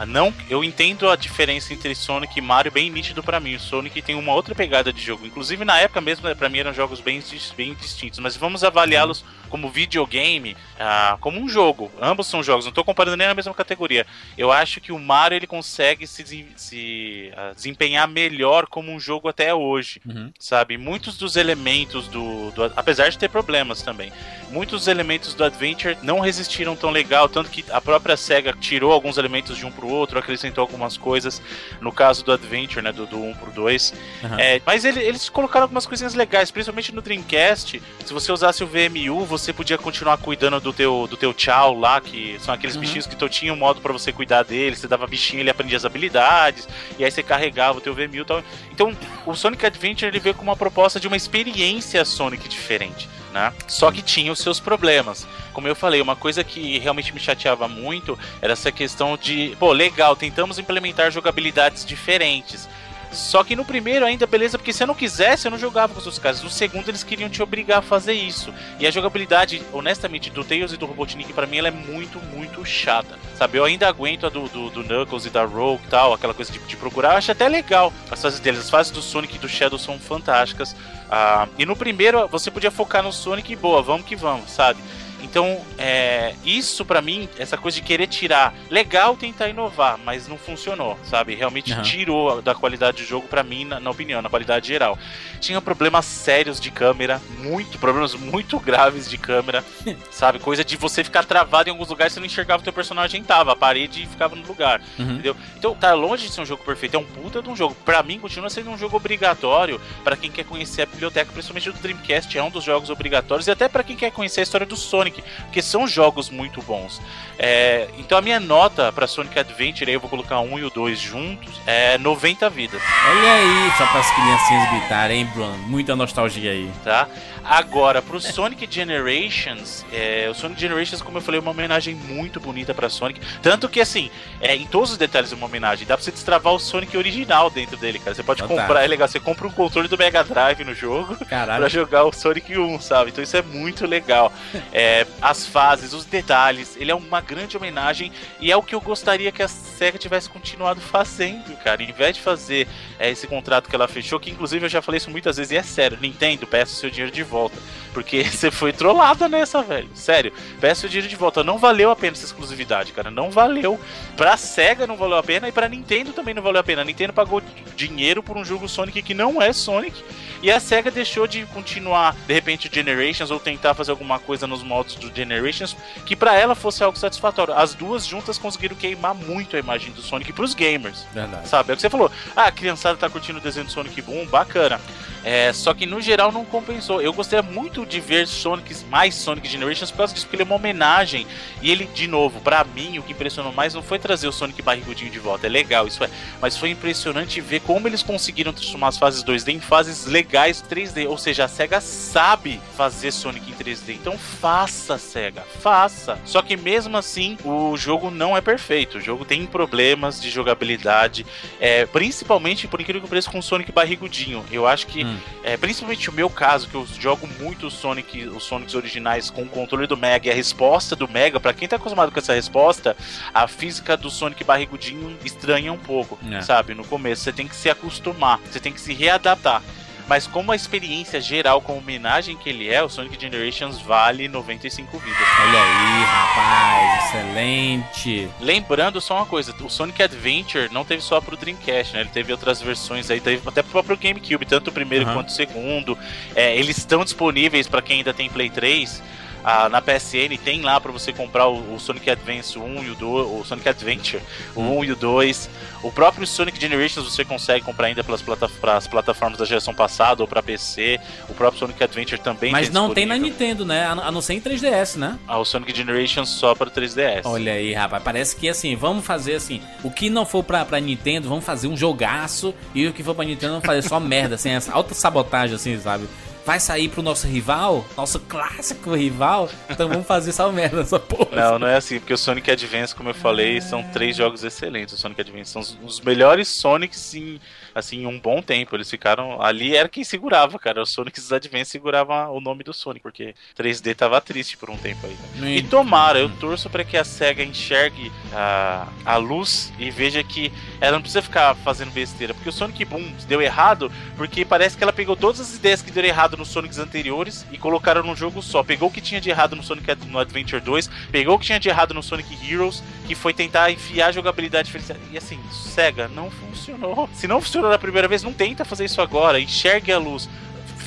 não, 0.06 0.32
eu 0.48 0.62
entendo 0.64 1.08
a 1.08 1.16
diferença 1.16 1.72
entre 1.72 1.94
Sonic 1.94 2.38
e 2.38 2.42
Mario 2.42 2.72
bem 2.72 2.90
nítido 2.90 3.22
pra 3.22 3.40
mim. 3.40 3.54
O 3.56 3.60
Sonic 3.60 4.00
tem 4.02 4.14
uma 4.14 4.32
outra 4.32 4.54
pegada 4.54 4.92
de 4.92 5.00
jogo, 5.02 5.26
inclusive 5.26 5.64
na 5.64 5.78
época 5.78 6.00
mesmo, 6.00 6.28
né, 6.28 6.34
pra 6.34 6.48
mim 6.48 6.58
eram 6.58 6.72
jogos 6.74 7.00
bem, 7.00 7.22
bem 7.56 7.74
distintos, 7.74 8.18
mas 8.18 8.36
vamos 8.36 8.64
avaliá-los 8.64 9.24
como 9.48 9.68
videogame, 9.68 10.56
ah, 10.78 11.16
como 11.20 11.40
um 11.40 11.48
jogo. 11.48 11.90
Ambos 12.00 12.26
são 12.28 12.42
jogos, 12.42 12.64
não 12.64 12.72
tô 12.72 12.84
comparando 12.84 13.16
nem 13.16 13.26
na 13.26 13.34
mesma 13.34 13.52
categoria. 13.52 14.06
Eu 14.38 14.52
acho 14.52 14.80
que 14.80 14.92
o 14.92 14.98
Mario 14.98 15.36
ele 15.36 15.46
consegue 15.46 16.06
se, 16.06 16.46
se, 16.56 17.32
ah, 17.36 17.52
desempenhar 17.54 18.06
melhor 18.08 18.66
como 18.66 18.92
um 18.92 19.00
jogo 19.00 19.28
até 19.28 19.52
hoje 19.54 20.00
sabe? 20.38 20.76
Muitos 20.78 21.16
dos 21.18 21.36
elementos 21.36 22.06
do, 22.08 22.50
do- 22.52 22.72
Apesar 22.76 23.08
de 23.10 23.18
ter 23.18 23.28
problemas 23.28 23.82
também, 23.82 24.12
muitos 24.50 24.80
dos 24.80 24.88
elementos 24.88 25.34
do 25.34 25.44
Adventure 25.44 25.96
não 26.02 26.20
resistiram 26.20 26.76
tão 26.76 26.90
legal, 26.90 27.28
tanto 27.28 27.50
que 27.50 27.64
a 27.70 27.80
própria 27.80 28.16
SEGA 28.16 28.52
tirou 28.70 28.92
alguns 28.92 29.18
elementos 29.18 29.56
de 29.56 29.66
um 29.66 29.70
pro 29.72 29.88
outro, 29.88 30.16
acrescentou 30.16 30.62
algumas 30.62 30.96
coisas, 30.96 31.42
no 31.80 31.90
caso 31.90 32.24
do 32.24 32.30
Adventure, 32.30 32.80
né, 32.80 32.92
do, 32.92 33.04
do 33.04 33.20
1 33.20 33.34
pro 33.34 33.50
2. 33.50 33.92
Aham. 34.22 34.38
É, 34.40 34.62
mas 34.64 34.84
ele- 34.84 35.00
eles 35.00 35.28
colocaram 35.28 35.64
algumas 35.64 35.86
coisinhas 35.86 36.14
legais, 36.14 36.52
principalmente 36.52 36.94
no 36.94 37.02
Dreamcast, 37.02 37.82
se 38.04 38.12
você 38.12 38.30
usasse 38.30 38.62
o 38.62 38.66
VMU, 38.68 39.24
você 39.24 39.52
podia 39.52 39.76
continuar 39.76 40.18
cuidando 40.18 40.60
do 40.60 40.72
teu, 40.72 41.08
do 41.10 41.16
teu 41.16 41.34
Chow 41.36 41.76
lá, 41.78 42.00
que 42.00 42.36
são 42.38 42.54
aqueles 42.54 42.76
bichinhos 42.80 43.06
que 43.08 43.16
tu 43.16 43.28
tinha 43.28 43.52
um 43.52 43.56
modo 43.56 43.80
pra 43.80 43.92
você 43.92 44.12
cuidar 44.12 44.44
deles, 44.44 44.78
você 44.78 44.86
dava 44.86 45.04
bichinho, 45.06 45.40
ele 45.42 45.50
aprendia 45.50 45.76
as 45.76 45.84
habilidades, 45.84 46.68
e 46.96 47.04
aí 47.04 47.10
você 47.10 47.22
carregava 47.24 47.78
o 47.78 47.80
teu 47.80 47.92
VMU 47.92 48.22
e 48.22 48.24
tal. 48.24 48.42
Então, 48.70 48.96
o 49.26 49.34
Sonic 49.34 49.66
Adventure 49.66 50.06
ele 50.08 50.20
veio 50.20 50.34
com 50.36 50.42
uma 50.44 50.56
proposta 50.56 51.00
de 51.00 51.08
uma 51.08 51.16
experiência 51.16 52.04
Sonic 52.04 52.48
diferente, 52.48 53.08
né? 53.32 53.52
Só 53.66 53.90
que 53.90 54.02
tinha 54.02 54.32
os 54.32 54.38
seus 54.38 54.60
problemas. 54.60 55.26
Como 55.52 55.68
eu 55.68 55.74
falei, 55.74 56.00
uma 56.00 56.16
coisa 56.16 56.44
que 56.44 56.78
realmente 56.78 57.12
me 57.12 57.20
chateava 57.20 57.68
muito 57.68 58.18
era 58.40 58.52
essa 58.52 58.70
questão 58.70 59.16
de, 59.16 59.56
pô, 59.58 59.72
legal, 59.72 60.16
tentamos 60.16 60.58
implementar 60.58 61.10
jogabilidades 61.10 61.84
diferentes. 61.84 62.68
Só 63.12 63.42
que 63.42 63.56
no 63.56 63.64
primeiro 63.64 64.06
ainda, 64.06 64.26
beleza, 64.26 64.56
porque 64.56 64.72
se 64.72 64.82
eu 64.82 64.86
não 64.86 64.94
quisesse, 64.94 65.46
eu 65.46 65.50
não 65.50 65.58
jogava 65.58 65.92
com 65.92 65.98
os 65.98 66.06
outros 66.06 66.22
caras. 66.22 66.42
No 66.42 66.50
segundo, 66.50 66.88
eles 66.88 67.02
queriam 67.02 67.28
te 67.28 67.42
obrigar 67.42 67.78
a 67.78 67.82
fazer 67.82 68.12
isso. 68.12 68.54
E 68.78 68.86
a 68.86 68.90
jogabilidade, 68.90 69.62
honestamente, 69.72 70.30
do 70.30 70.44
Tails 70.44 70.72
e 70.72 70.76
do 70.76 70.86
Robotnik, 70.86 71.32
pra 71.32 71.46
mim, 71.46 71.58
ela 71.58 71.68
é 71.68 71.72
muito, 71.72 72.20
muito 72.34 72.64
chata. 72.64 73.18
Sabe, 73.36 73.58
eu 73.58 73.64
ainda 73.64 73.88
aguento 73.88 74.26
a 74.26 74.28
do, 74.28 74.48
do, 74.48 74.70
do 74.70 74.84
Knuckles 74.84 75.26
e 75.26 75.30
da 75.30 75.44
Rogue 75.44 75.82
e 75.86 75.88
tal, 75.88 76.12
aquela 76.12 76.34
coisa 76.34 76.52
de, 76.52 76.58
de 76.60 76.76
procurar. 76.76 77.12
Eu 77.12 77.18
acho 77.18 77.32
até 77.32 77.48
legal 77.48 77.92
as 78.10 78.22
fases 78.22 78.38
deles. 78.38 78.60
As 78.60 78.70
fases 78.70 78.92
do 78.92 79.02
Sonic 79.02 79.36
e 79.36 79.38
do 79.38 79.48
Shadow 79.48 79.78
são 79.78 79.98
fantásticas. 79.98 80.76
Ah, 81.10 81.48
e 81.58 81.66
no 81.66 81.74
primeiro, 81.74 82.28
você 82.28 82.50
podia 82.50 82.70
focar 82.70 83.02
no 83.02 83.12
Sonic 83.12 83.52
e 83.52 83.56
boa, 83.56 83.82
vamos 83.82 84.06
que 84.06 84.14
vamos, 84.14 84.50
sabe? 84.50 84.80
Então, 85.22 85.60
é, 85.78 86.34
isso 86.44 86.84
para 86.84 87.00
mim, 87.00 87.28
essa 87.38 87.56
coisa 87.56 87.76
de 87.76 87.82
querer 87.82 88.06
tirar, 88.06 88.54
legal 88.70 89.16
tentar 89.16 89.48
inovar, 89.48 89.98
mas 90.04 90.26
não 90.28 90.36
funcionou, 90.38 90.98
sabe? 91.04 91.34
Realmente 91.34 91.72
Uhum. 91.72 91.82
tirou 91.82 92.42
da 92.42 92.54
qualidade 92.54 93.02
do 93.02 93.08
jogo 93.08 93.26
para 93.28 93.42
mim, 93.42 93.64
na, 93.64 93.78
na 93.80 93.90
opinião, 93.90 94.20
na 94.22 94.28
qualidade 94.30 94.68
geral. 94.68 94.98
Tinha 95.40 95.60
problemas 95.60 96.04
sérios 96.04 96.60
de 96.60 96.70
câmera, 96.70 97.20
muito 97.38 97.78
problemas 97.78 98.14
muito 98.14 98.58
graves 98.60 99.08
de 99.08 99.16
câmera, 99.18 99.64
sabe? 100.10 100.38
Coisa 100.38 100.64
de 100.64 100.76
você 100.76 101.02
ficar 101.04 101.24
travado 101.24 101.68
em 101.68 101.72
alguns 101.72 101.88
lugares, 101.88 102.12
você 102.12 102.20
não 102.20 102.26
enxergava 102.26 102.60
o 102.60 102.64
teu 102.64 102.72
personagem 102.72 103.22
tava, 103.24 103.52
a 103.52 103.56
parede 103.56 104.06
ficava 104.06 104.34
no 104.36 104.46
lugar, 104.46 104.80
Uhum. 104.98 105.12
entendeu? 105.12 105.36
Então, 105.56 105.74
tá 105.74 105.92
longe 105.94 106.26
de 106.28 106.32
ser 106.34 106.40
um 106.40 106.46
jogo 106.46 106.62
perfeito, 106.64 106.94
é 106.96 106.98
um 106.98 107.04
puta 107.04 107.40
de 107.42 107.48
um 107.48 107.56
jogo. 107.56 107.74
Pra 107.84 108.02
mim, 108.02 108.18
continua 108.18 108.50
sendo 108.50 108.70
um 108.70 108.78
jogo 108.78 108.96
obrigatório 108.96 109.80
para 110.04 110.16
quem 110.16 110.30
quer 110.30 110.44
conhecer 110.44 110.82
a 110.82 110.86
biblioteca, 110.86 111.32
principalmente 111.32 111.70
do 111.70 111.78
Dreamcast, 111.78 112.36
é 112.36 112.42
um 112.42 112.50
dos 112.50 112.64
jogos 112.64 112.90
obrigatórios, 112.90 113.46
e 113.46 113.50
até 113.50 113.68
para 113.68 113.82
quem 113.82 113.96
quer 113.96 114.10
conhecer 114.10 114.40
a 114.40 114.42
história 114.42 114.66
do 114.66 114.76
Sonic, 114.76 115.09
porque 115.44 115.60
são 115.62 115.86
jogos 115.86 116.30
muito 116.30 116.62
bons. 116.62 117.00
É, 117.38 117.88
então, 117.98 118.18
a 118.18 118.20
minha 118.20 118.38
nota 118.38 118.92
pra 118.92 119.06
Sonic 119.06 119.38
Adventure, 119.38 119.88
aí 119.90 119.94
eu 119.94 120.00
vou 120.00 120.10
colocar 120.10 120.40
um 120.40 120.58
e 120.58 120.64
o 120.64 120.70
dois 120.70 120.98
juntos, 120.98 121.48
é 121.66 121.96
90 121.98 122.48
vidas. 122.50 122.82
Olha 123.08 123.32
aí, 123.32 123.72
só 123.78 123.86
para 123.86 124.00
as 124.00 124.10
criancinhas 124.10 124.70
gritarem, 124.70 125.20
hein, 125.20 125.30
Bruno? 125.34 125.56
Muita 125.66 125.96
nostalgia 125.96 126.50
aí. 126.52 126.70
tá? 126.84 127.08
Agora, 127.44 128.00
pro 128.02 128.20
Sonic 128.20 128.66
Generations, 128.70 129.84
é, 129.92 130.28
o 130.30 130.34
Sonic 130.34 130.60
Generations, 130.60 131.02
como 131.02 131.18
eu 131.18 131.22
falei, 131.22 131.38
é 131.38 131.42
uma 131.42 131.50
homenagem 131.50 131.94
muito 131.94 132.38
bonita 132.38 132.74
pra 132.74 132.88
Sonic. 132.88 133.20
Tanto 133.42 133.68
que, 133.68 133.80
assim, 133.80 134.10
é, 134.40 134.54
em 134.54 134.66
todos 134.66 134.92
os 134.92 134.98
detalhes 134.98 135.32
é 135.32 135.34
uma 135.36 135.46
homenagem. 135.46 135.86
Dá 135.86 135.96
pra 135.96 136.04
você 136.04 136.10
destravar 136.10 136.52
o 136.52 136.58
Sonic 136.58 136.96
original 136.96 137.50
dentro 137.50 137.76
dele, 137.76 137.98
cara. 137.98 138.14
Você 138.14 138.22
pode 138.22 138.40
Fantástico. 138.40 138.66
comprar, 138.68 138.84
é 138.84 138.86
legal, 138.86 139.08
você 139.08 139.18
compra 139.20 139.46
um 139.46 139.50
controle 139.50 139.88
do 139.88 139.98
Mega 139.98 140.22
Drive 140.22 140.64
no 140.64 140.74
jogo 140.74 141.16
Caralho. 141.26 141.60
pra 141.60 141.68
jogar 141.68 142.04
o 142.04 142.12
Sonic 142.12 142.56
1, 142.56 142.80
sabe? 142.80 143.10
Então 143.10 143.22
isso 143.24 143.36
é 143.36 143.42
muito 143.42 143.86
legal. 143.86 144.32
É, 144.72 145.06
as 145.20 145.46
fases, 145.46 145.92
os 145.92 146.04
detalhes, 146.04 146.76
ele 146.76 146.90
é 146.90 146.94
uma 146.94 147.20
grande 147.20 147.56
homenagem 147.56 148.12
e 148.40 148.52
é 148.52 148.56
o 148.56 148.62
que 148.62 148.74
eu 148.74 148.80
gostaria 148.80 149.32
que 149.32 149.42
a 149.42 149.48
SEGA 149.48 149.98
tivesse 149.98 150.28
continuado 150.30 150.80
fazendo, 150.80 151.56
cara. 151.62 151.82
Em 151.82 151.90
vez 151.92 152.16
de 152.16 152.22
fazer 152.22 152.68
é, 152.98 153.10
esse 153.10 153.26
contrato 153.26 153.68
que 153.68 153.74
ela 153.74 153.88
fechou, 153.88 154.20
que 154.20 154.30
inclusive 154.30 154.64
eu 154.66 154.68
já 154.68 154.80
falei 154.80 154.98
isso 154.98 155.10
muitas 155.10 155.38
vezes, 155.38 155.50
e 155.52 155.56
é 155.56 155.62
sério, 155.62 155.98
Nintendo, 156.00 156.46
peça 156.46 156.72
o 156.72 156.76
seu 156.76 156.88
dinheiro 156.90 157.10
de 157.10 157.22
volta. 157.30 157.56
Porque 157.92 158.24
você 158.28 158.50
foi 158.50 158.72
trollada 158.72 159.28
nessa, 159.28 159.62
velho. 159.62 159.88
Sério, 159.94 160.32
peça 160.60 160.86
o 160.86 160.88
dinheiro 160.88 161.08
de 161.08 161.16
volta. 161.16 161.44
Não 161.44 161.58
valeu 161.58 161.90
a 161.90 161.96
pena 161.96 162.12
essa 162.12 162.24
exclusividade, 162.24 162.92
cara. 162.92 163.10
Não 163.10 163.30
valeu. 163.30 163.78
Pra 164.16 164.36
SEGA 164.36 164.86
não 164.86 164.96
valeu 164.96 165.18
a 165.18 165.22
pena 165.22 165.48
e 165.48 165.52
pra 165.52 165.68
Nintendo 165.68 166.12
também 166.12 166.34
não 166.34 166.42
valeu 166.42 166.60
a 166.60 166.64
pena. 166.64 166.82
A 166.82 166.84
Nintendo 166.84 167.12
pagou 167.12 167.42
dinheiro 167.76 168.22
por 168.22 168.36
um 168.36 168.44
jogo 168.44 168.68
Sonic 168.68 169.02
que 169.02 169.14
não 169.14 169.40
é 169.40 169.52
Sonic. 169.52 170.02
E 170.42 170.50
a 170.50 170.58
SEGA 170.58 170.90
deixou 170.90 171.26
de 171.26 171.44
continuar, 171.46 172.16
de 172.26 172.32
repente, 172.32 172.66
o 172.66 172.74
Generations 172.74 173.30
ou 173.30 173.38
tentar 173.38 173.74
fazer 173.74 173.90
alguma 173.90 174.18
coisa 174.18 174.46
nos 174.46 174.62
modos 174.62 174.94
do 174.94 175.14
Generations 175.14 175.76
que 176.06 176.16
pra 176.16 176.34
ela 176.34 176.54
fosse 176.54 176.82
algo 176.82 176.98
satisfatório. 176.98 177.52
As 177.52 177.74
duas 177.74 178.06
juntas 178.06 178.38
conseguiram 178.38 178.74
queimar 178.74 179.14
muito 179.14 179.56
a 179.56 179.58
imagem 179.58 179.92
do 179.92 180.00
Sonic 180.00 180.32
pros 180.32 180.54
gamers. 180.54 181.06
Verdade. 181.12 181.46
Sabe? 181.46 181.70
É 181.70 181.72
o 181.74 181.76
que 181.76 181.82
você 181.82 181.90
falou. 181.90 182.10
Ah, 182.34 182.46
a 182.46 182.52
criançada 182.52 182.96
tá 182.96 183.10
curtindo 183.10 183.38
o 183.38 183.42
desenho 183.42 183.66
do 183.66 183.72
Sonic 183.72 184.00
Boom, 184.00 184.26
bacana. 184.26 184.80
É, 185.22 185.52
só 185.52 185.74
que 185.74 185.84
no 185.84 186.00
geral 186.00 186.32
não 186.32 186.44
compensou. 186.44 187.02
Eu 187.02 187.12
gostaria 187.20 187.42
muito 187.42 187.84
de 187.84 188.00
ver 188.00 188.26
Sonic, 188.26 188.74
mais 188.90 189.14
Sonic 189.14 189.46
Generations 189.46 189.90
por 189.90 189.98
causa 189.98 190.14
disso, 190.14 190.26
porque 190.26 190.36
ele 190.36 190.42
é 190.42 190.46
uma 190.46 190.54
homenagem. 190.56 191.26
E 191.60 191.70
ele, 191.70 191.84
de 191.86 192.06
novo, 192.06 192.40
pra 192.40 192.64
mim, 192.64 192.98
o 192.98 193.02
que 193.02 193.12
impressionou 193.12 193.52
mais 193.52 193.74
não 193.74 193.82
foi 193.82 193.98
trazer 193.98 194.26
o 194.26 194.32
Sonic 194.32 194.62
barrigudinho 194.62 195.10
de 195.10 195.18
volta. 195.18 195.46
É 195.46 195.50
legal, 195.50 195.86
isso 195.86 196.02
é. 196.02 196.08
Mas 196.40 196.56
foi 196.56 196.70
impressionante 196.70 197.40
ver 197.40 197.60
como 197.60 197.86
eles 197.86 198.02
conseguiram 198.02 198.52
transformar 198.52 198.88
as 198.88 198.96
fases 198.98 199.22
2D 199.22 199.48
em 199.54 199.60
fases 199.60 200.06
legais 200.06 200.62
3D. 200.62 201.06
Ou 201.08 201.18
seja, 201.18 201.44
a 201.44 201.48
SEGA 201.48 201.80
sabe 201.80 202.60
fazer 202.76 203.12
Sonic 203.12 203.50
em 203.50 203.54
3D. 203.54 203.90
Então 203.94 204.16
faça, 204.16 204.96
SEGA. 204.96 205.42
Faça. 205.60 206.18
Só 206.24 206.40
que 206.40 206.56
mesmo 206.56 206.96
assim, 206.96 207.36
o 207.44 207.76
jogo 207.76 208.10
não 208.10 208.34
é 208.36 208.40
perfeito. 208.40 208.96
O 208.98 209.00
jogo 209.00 209.24
tem 209.26 209.44
problemas 209.44 210.20
de 210.22 210.30
jogabilidade. 210.30 211.26
É, 211.60 211.84
principalmente, 211.86 212.66
por 212.66 212.80
incrível 212.80 213.02
que 213.02 213.08
pareça, 213.08 213.30
com 213.30 213.38
o 213.38 213.42
Sonic 213.42 213.70
barrigudinho. 213.72 214.44
Eu 214.50 214.66
acho 214.66 214.86
que, 214.86 215.04
Hum. 215.04 215.18
é, 215.44 215.56
principalmente 215.56 216.08
o 216.08 216.12
meu 216.12 216.30
caso, 216.30 216.68
que 216.68 216.74
eu 216.74 216.86
jogo 216.98 217.09
muito 217.40 217.66
o 217.66 217.70
Sonic, 217.70 218.26
os 218.28 218.44
Sonics 218.44 218.74
originais 218.74 219.30
com 219.30 219.42
o 219.42 219.48
controle 219.48 219.86
do 219.86 219.96
Mega 219.96 220.28
e 220.28 220.30
a 220.30 220.34
resposta 220.34 220.94
do 220.96 221.08
Mega, 221.08 221.38
pra 221.40 221.52
quem 221.52 221.66
tá 221.68 221.76
acostumado 221.76 222.10
com 222.12 222.18
essa 222.18 222.34
resposta, 222.34 222.96
a 223.32 223.46
física 223.48 223.96
do 223.96 224.10
Sonic 224.10 224.42
barrigudinho 224.44 225.16
estranha 225.24 225.72
um 225.72 225.78
pouco, 225.78 226.18
É. 226.30 226.40
sabe? 226.42 226.74
No 226.74 226.84
começo, 226.84 227.22
você 227.22 227.32
tem 227.32 227.46
que 227.48 227.56
se 227.56 227.68
acostumar, 227.70 228.38
você 228.50 228.60
tem 228.60 228.72
que 228.72 228.80
se 228.80 228.92
readaptar. 228.92 229.62
Mas 230.10 230.26
como 230.26 230.50
a 230.50 230.56
experiência 230.56 231.20
geral 231.20 231.62
com 231.62 231.78
homenagem 231.78 232.36
que 232.36 232.48
ele 232.48 232.68
é, 232.68 232.82
o 232.82 232.88
Sonic 232.88 233.16
Generations 233.16 233.80
vale 233.80 234.26
95 234.26 234.98
vidas. 234.98 235.16
Olha 235.40 235.62
aí, 235.62 236.04
rapaz, 236.04 237.04
excelente. 237.04 238.28
Lembrando 238.40 239.00
só 239.00 239.18
uma 239.18 239.26
coisa, 239.26 239.54
o 239.62 239.70
Sonic 239.70 240.02
Adventure 240.02 240.68
não 240.72 240.84
teve 240.84 241.00
só 241.00 241.20
pro 241.20 241.36
Dreamcast, 241.36 241.94
né? 241.94 242.00
Ele 242.00 242.10
teve 242.10 242.32
outras 242.32 242.60
versões 242.60 243.08
aí, 243.08 243.20
teve 243.20 243.40
até 243.48 243.62
pro 243.62 243.70
próprio 243.70 243.96
GameCube, 243.96 244.44
tanto 244.46 244.70
o 244.70 244.72
primeiro 244.72 245.04
Aham. 245.04 245.14
quanto 245.14 245.28
o 245.28 245.32
segundo. 245.32 245.96
É, 246.34 246.56
eles 246.56 246.76
estão 246.78 247.04
disponíveis 247.04 247.68
para 247.68 247.80
quem 247.80 247.98
ainda 247.98 248.12
tem 248.12 248.28
Play 248.28 248.50
3. 248.50 249.00
Ah, 249.44 249.68
na 249.68 249.80
PSN 249.80 250.36
tem 250.42 250.60
lá 250.60 250.80
para 250.80 250.92
você 250.92 251.12
comprar 251.12 251.48
o, 251.48 251.74
o 251.74 251.80
Sonic 251.80 252.10
Advance 252.10 252.58
1 252.58 252.84
e 252.84 252.90
o 252.90 252.94
2, 252.94 253.26
o 253.40 253.44
Sonic 253.44 253.68
Adventure, 253.68 254.22
o 254.54 254.60
1 254.60 254.84
e 254.84 254.92
o 254.92 254.96
2. 254.96 255.50
O 255.82 255.90
próprio 255.90 256.26
Sonic 256.26 256.60
Generations 256.60 257.10
você 257.10 257.24
consegue 257.24 257.64
comprar 257.64 257.86
ainda 257.86 258.04
pelas 258.04 258.20
plata 258.20 258.48
plataformas 258.90 259.38
da 259.38 259.44
geração 259.44 259.72
passada 259.72 260.22
ou 260.22 260.28
para 260.28 260.42
PC. 260.42 260.98
O 261.28 261.34
próprio 261.34 261.60
Sonic 261.60 261.82
Adventure 261.82 262.20
também 262.20 262.52
Mas 262.52 262.68
tem 262.68 262.74
não 262.74 262.92
tem 262.92 263.06
na. 263.06 263.16
Nintendo, 263.16 263.64
né? 263.64 263.84
A 263.84 264.10
a 264.10 264.12
não 264.12 264.20
ser 264.20 264.34
em 264.34 264.40
3DS, 264.40 264.96
né? 264.96 265.18
Ah, 265.26 265.38
o 265.38 265.44
Sonic 265.44 265.76
Generations 265.76 266.28
só 266.28 266.54
para 266.54 266.70
3DS. 266.70 267.22
Olha 267.24 267.52
aí, 267.52 267.72
rapaz, 267.72 268.02
parece 268.02 268.36
que 268.36 268.48
assim, 268.48 268.74
vamos 268.74 269.04
fazer 269.04 269.34
assim, 269.34 269.62
o 269.82 269.90
que 269.90 270.10
não 270.10 270.26
for 270.26 270.42
pra, 270.42 270.64
pra 270.64 270.80
Nintendo, 270.80 271.28
vamos 271.28 271.44
fazer 271.44 271.68
um 271.68 271.76
jogaço, 271.76 272.54
e 272.74 272.86
o 272.86 272.92
que 272.92 273.02
for 273.02 273.14
pra 273.14 273.24
Nintendo, 273.24 273.52
vamos 273.52 273.66
fazer 273.66 273.82
só 273.82 273.98
merda, 274.00 274.34
assim, 274.34 274.50
essa 274.50 274.72
alta 274.72 274.94
sabotagem, 274.94 275.56
assim, 275.56 275.78
sabe? 275.78 276.08
Vai 276.44 276.58
sair 276.58 276.88
pro 276.88 277.02
nosso 277.02 277.26
rival, 277.26 277.84
nosso 277.96 278.18
clássico 278.20 278.94
rival, 278.94 279.48
então 279.68 279.88
vamos 279.88 280.06
fazer 280.06 280.32
só 280.32 280.50
merda, 280.50 280.80
essa 280.80 280.98
porra. 280.98 281.36
Não, 281.36 281.58
não 281.58 281.66
é 281.66 281.76
assim, 281.76 281.98
porque 281.98 282.14
o 282.14 282.18
Sonic 282.18 282.50
Advance, 282.50 282.94
como 282.94 283.10
eu 283.10 283.14
falei, 283.14 283.60
são 283.60 283.82
três 283.82 284.16
jogos 284.16 284.42
excelentes. 284.42 284.94
O 284.94 284.98
Sonic 284.98 285.20
Advance 285.20 285.50
são 285.50 285.62
os 285.84 286.00
melhores 286.00 286.48
Sonics 286.48 287.14
em, 287.14 287.40
assim, 287.74 288.06
um 288.06 288.18
bom 288.18 288.42
tempo. 288.42 288.76
Eles 288.76 288.90
ficaram. 288.90 289.40
Ali 289.42 289.76
era 289.76 289.88
quem 289.88 290.04
segurava, 290.04 290.58
cara. 290.58 290.82
O 290.82 290.86
Sonic 290.86 291.20
Advance 291.32 291.70
segurava 291.70 292.28
o 292.30 292.40
nome 292.40 292.64
do 292.64 292.72
Sonic, 292.72 293.02
porque 293.02 293.34
3D 293.58 293.94
tava 293.94 294.20
triste 294.20 294.56
por 294.56 294.70
um 294.70 294.76
tempo 294.76 295.06
aí. 295.06 295.16
né? 295.36 295.56
E 295.56 295.62
tomara, 295.62 296.18
eu 296.18 296.28
torço 296.28 296.68
para 296.70 296.84
que 296.84 296.96
a 296.96 297.04
SEGA 297.04 297.42
enxergue 297.42 298.10
a, 298.32 298.88
a 299.04 299.16
luz 299.16 299.72
e 299.78 299.90
veja 299.90 300.22
que 300.22 300.52
ela 300.80 300.92
não 300.92 301.00
precisa 301.00 301.22
ficar 301.22 301.54
fazendo 301.56 301.90
besteira. 301.92 302.34
Porque 302.34 302.48
o 302.48 302.52
Sonic 302.52 302.84
Boom 302.84 303.12
deu 303.28 303.40
errado, 303.40 303.90
porque 304.16 304.44
parece 304.44 304.76
que 304.76 304.82
ela 304.82 304.92
pegou 304.92 305.16
todas 305.16 305.40
as 305.40 305.54
ideias 305.54 305.82
que 305.82 305.90
deram 305.90 306.08
errado 306.08 306.36
nos 306.36 306.48
Sonics 306.48 306.78
anteriores 306.78 307.46
e 307.50 307.58
colocaram 307.58 308.02
num 308.02 308.16
jogo 308.16 308.42
só. 308.42 308.62
Pegou 308.62 308.88
o 308.88 308.92
que 308.92 309.00
tinha 309.00 309.20
de 309.20 309.30
errado 309.30 309.54
no 309.56 309.62
Sonic 309.62 309.86
no 310.06 310.18
Adventure 310.18 310.60
2, 310.60 310.88
pegou 311.10 311.34
o 311.34 311.38
que 311.38 311.46
tinha 311.46 311.60
de 311.60 311.68
errado 311.68 311.94
no 311.94 312.02
Sonic 312.02 312.36
Heroes, 312.48 312.82
que 313.06 313.14
foi 313.14 313.32
tentar 313.32 313.70
enfiar 313.70 314.08
a 314.08 314.12
jogabilidade. 314.12 314.72
E 315.10 315.18
assim, 315.18 315.38
SEGA, 315.50 316.08
não 316.08 316.30
funcionou. 316.30 317.08
Se 317.12 317.26
não 317.26 317.40
funcionou 317.40 317.59
na 317.68 317.78
primeira 317.78 318.08
vez, 318.08 318.22
não 318.22 318.32
tenta 318.32 318.64
fazer 318.64 318.84
isso 318.84 319.00
agora. 319.00 319.40
Enxergue 319.40 319.92
a 319.92 319.98
luz. 319.98 320.28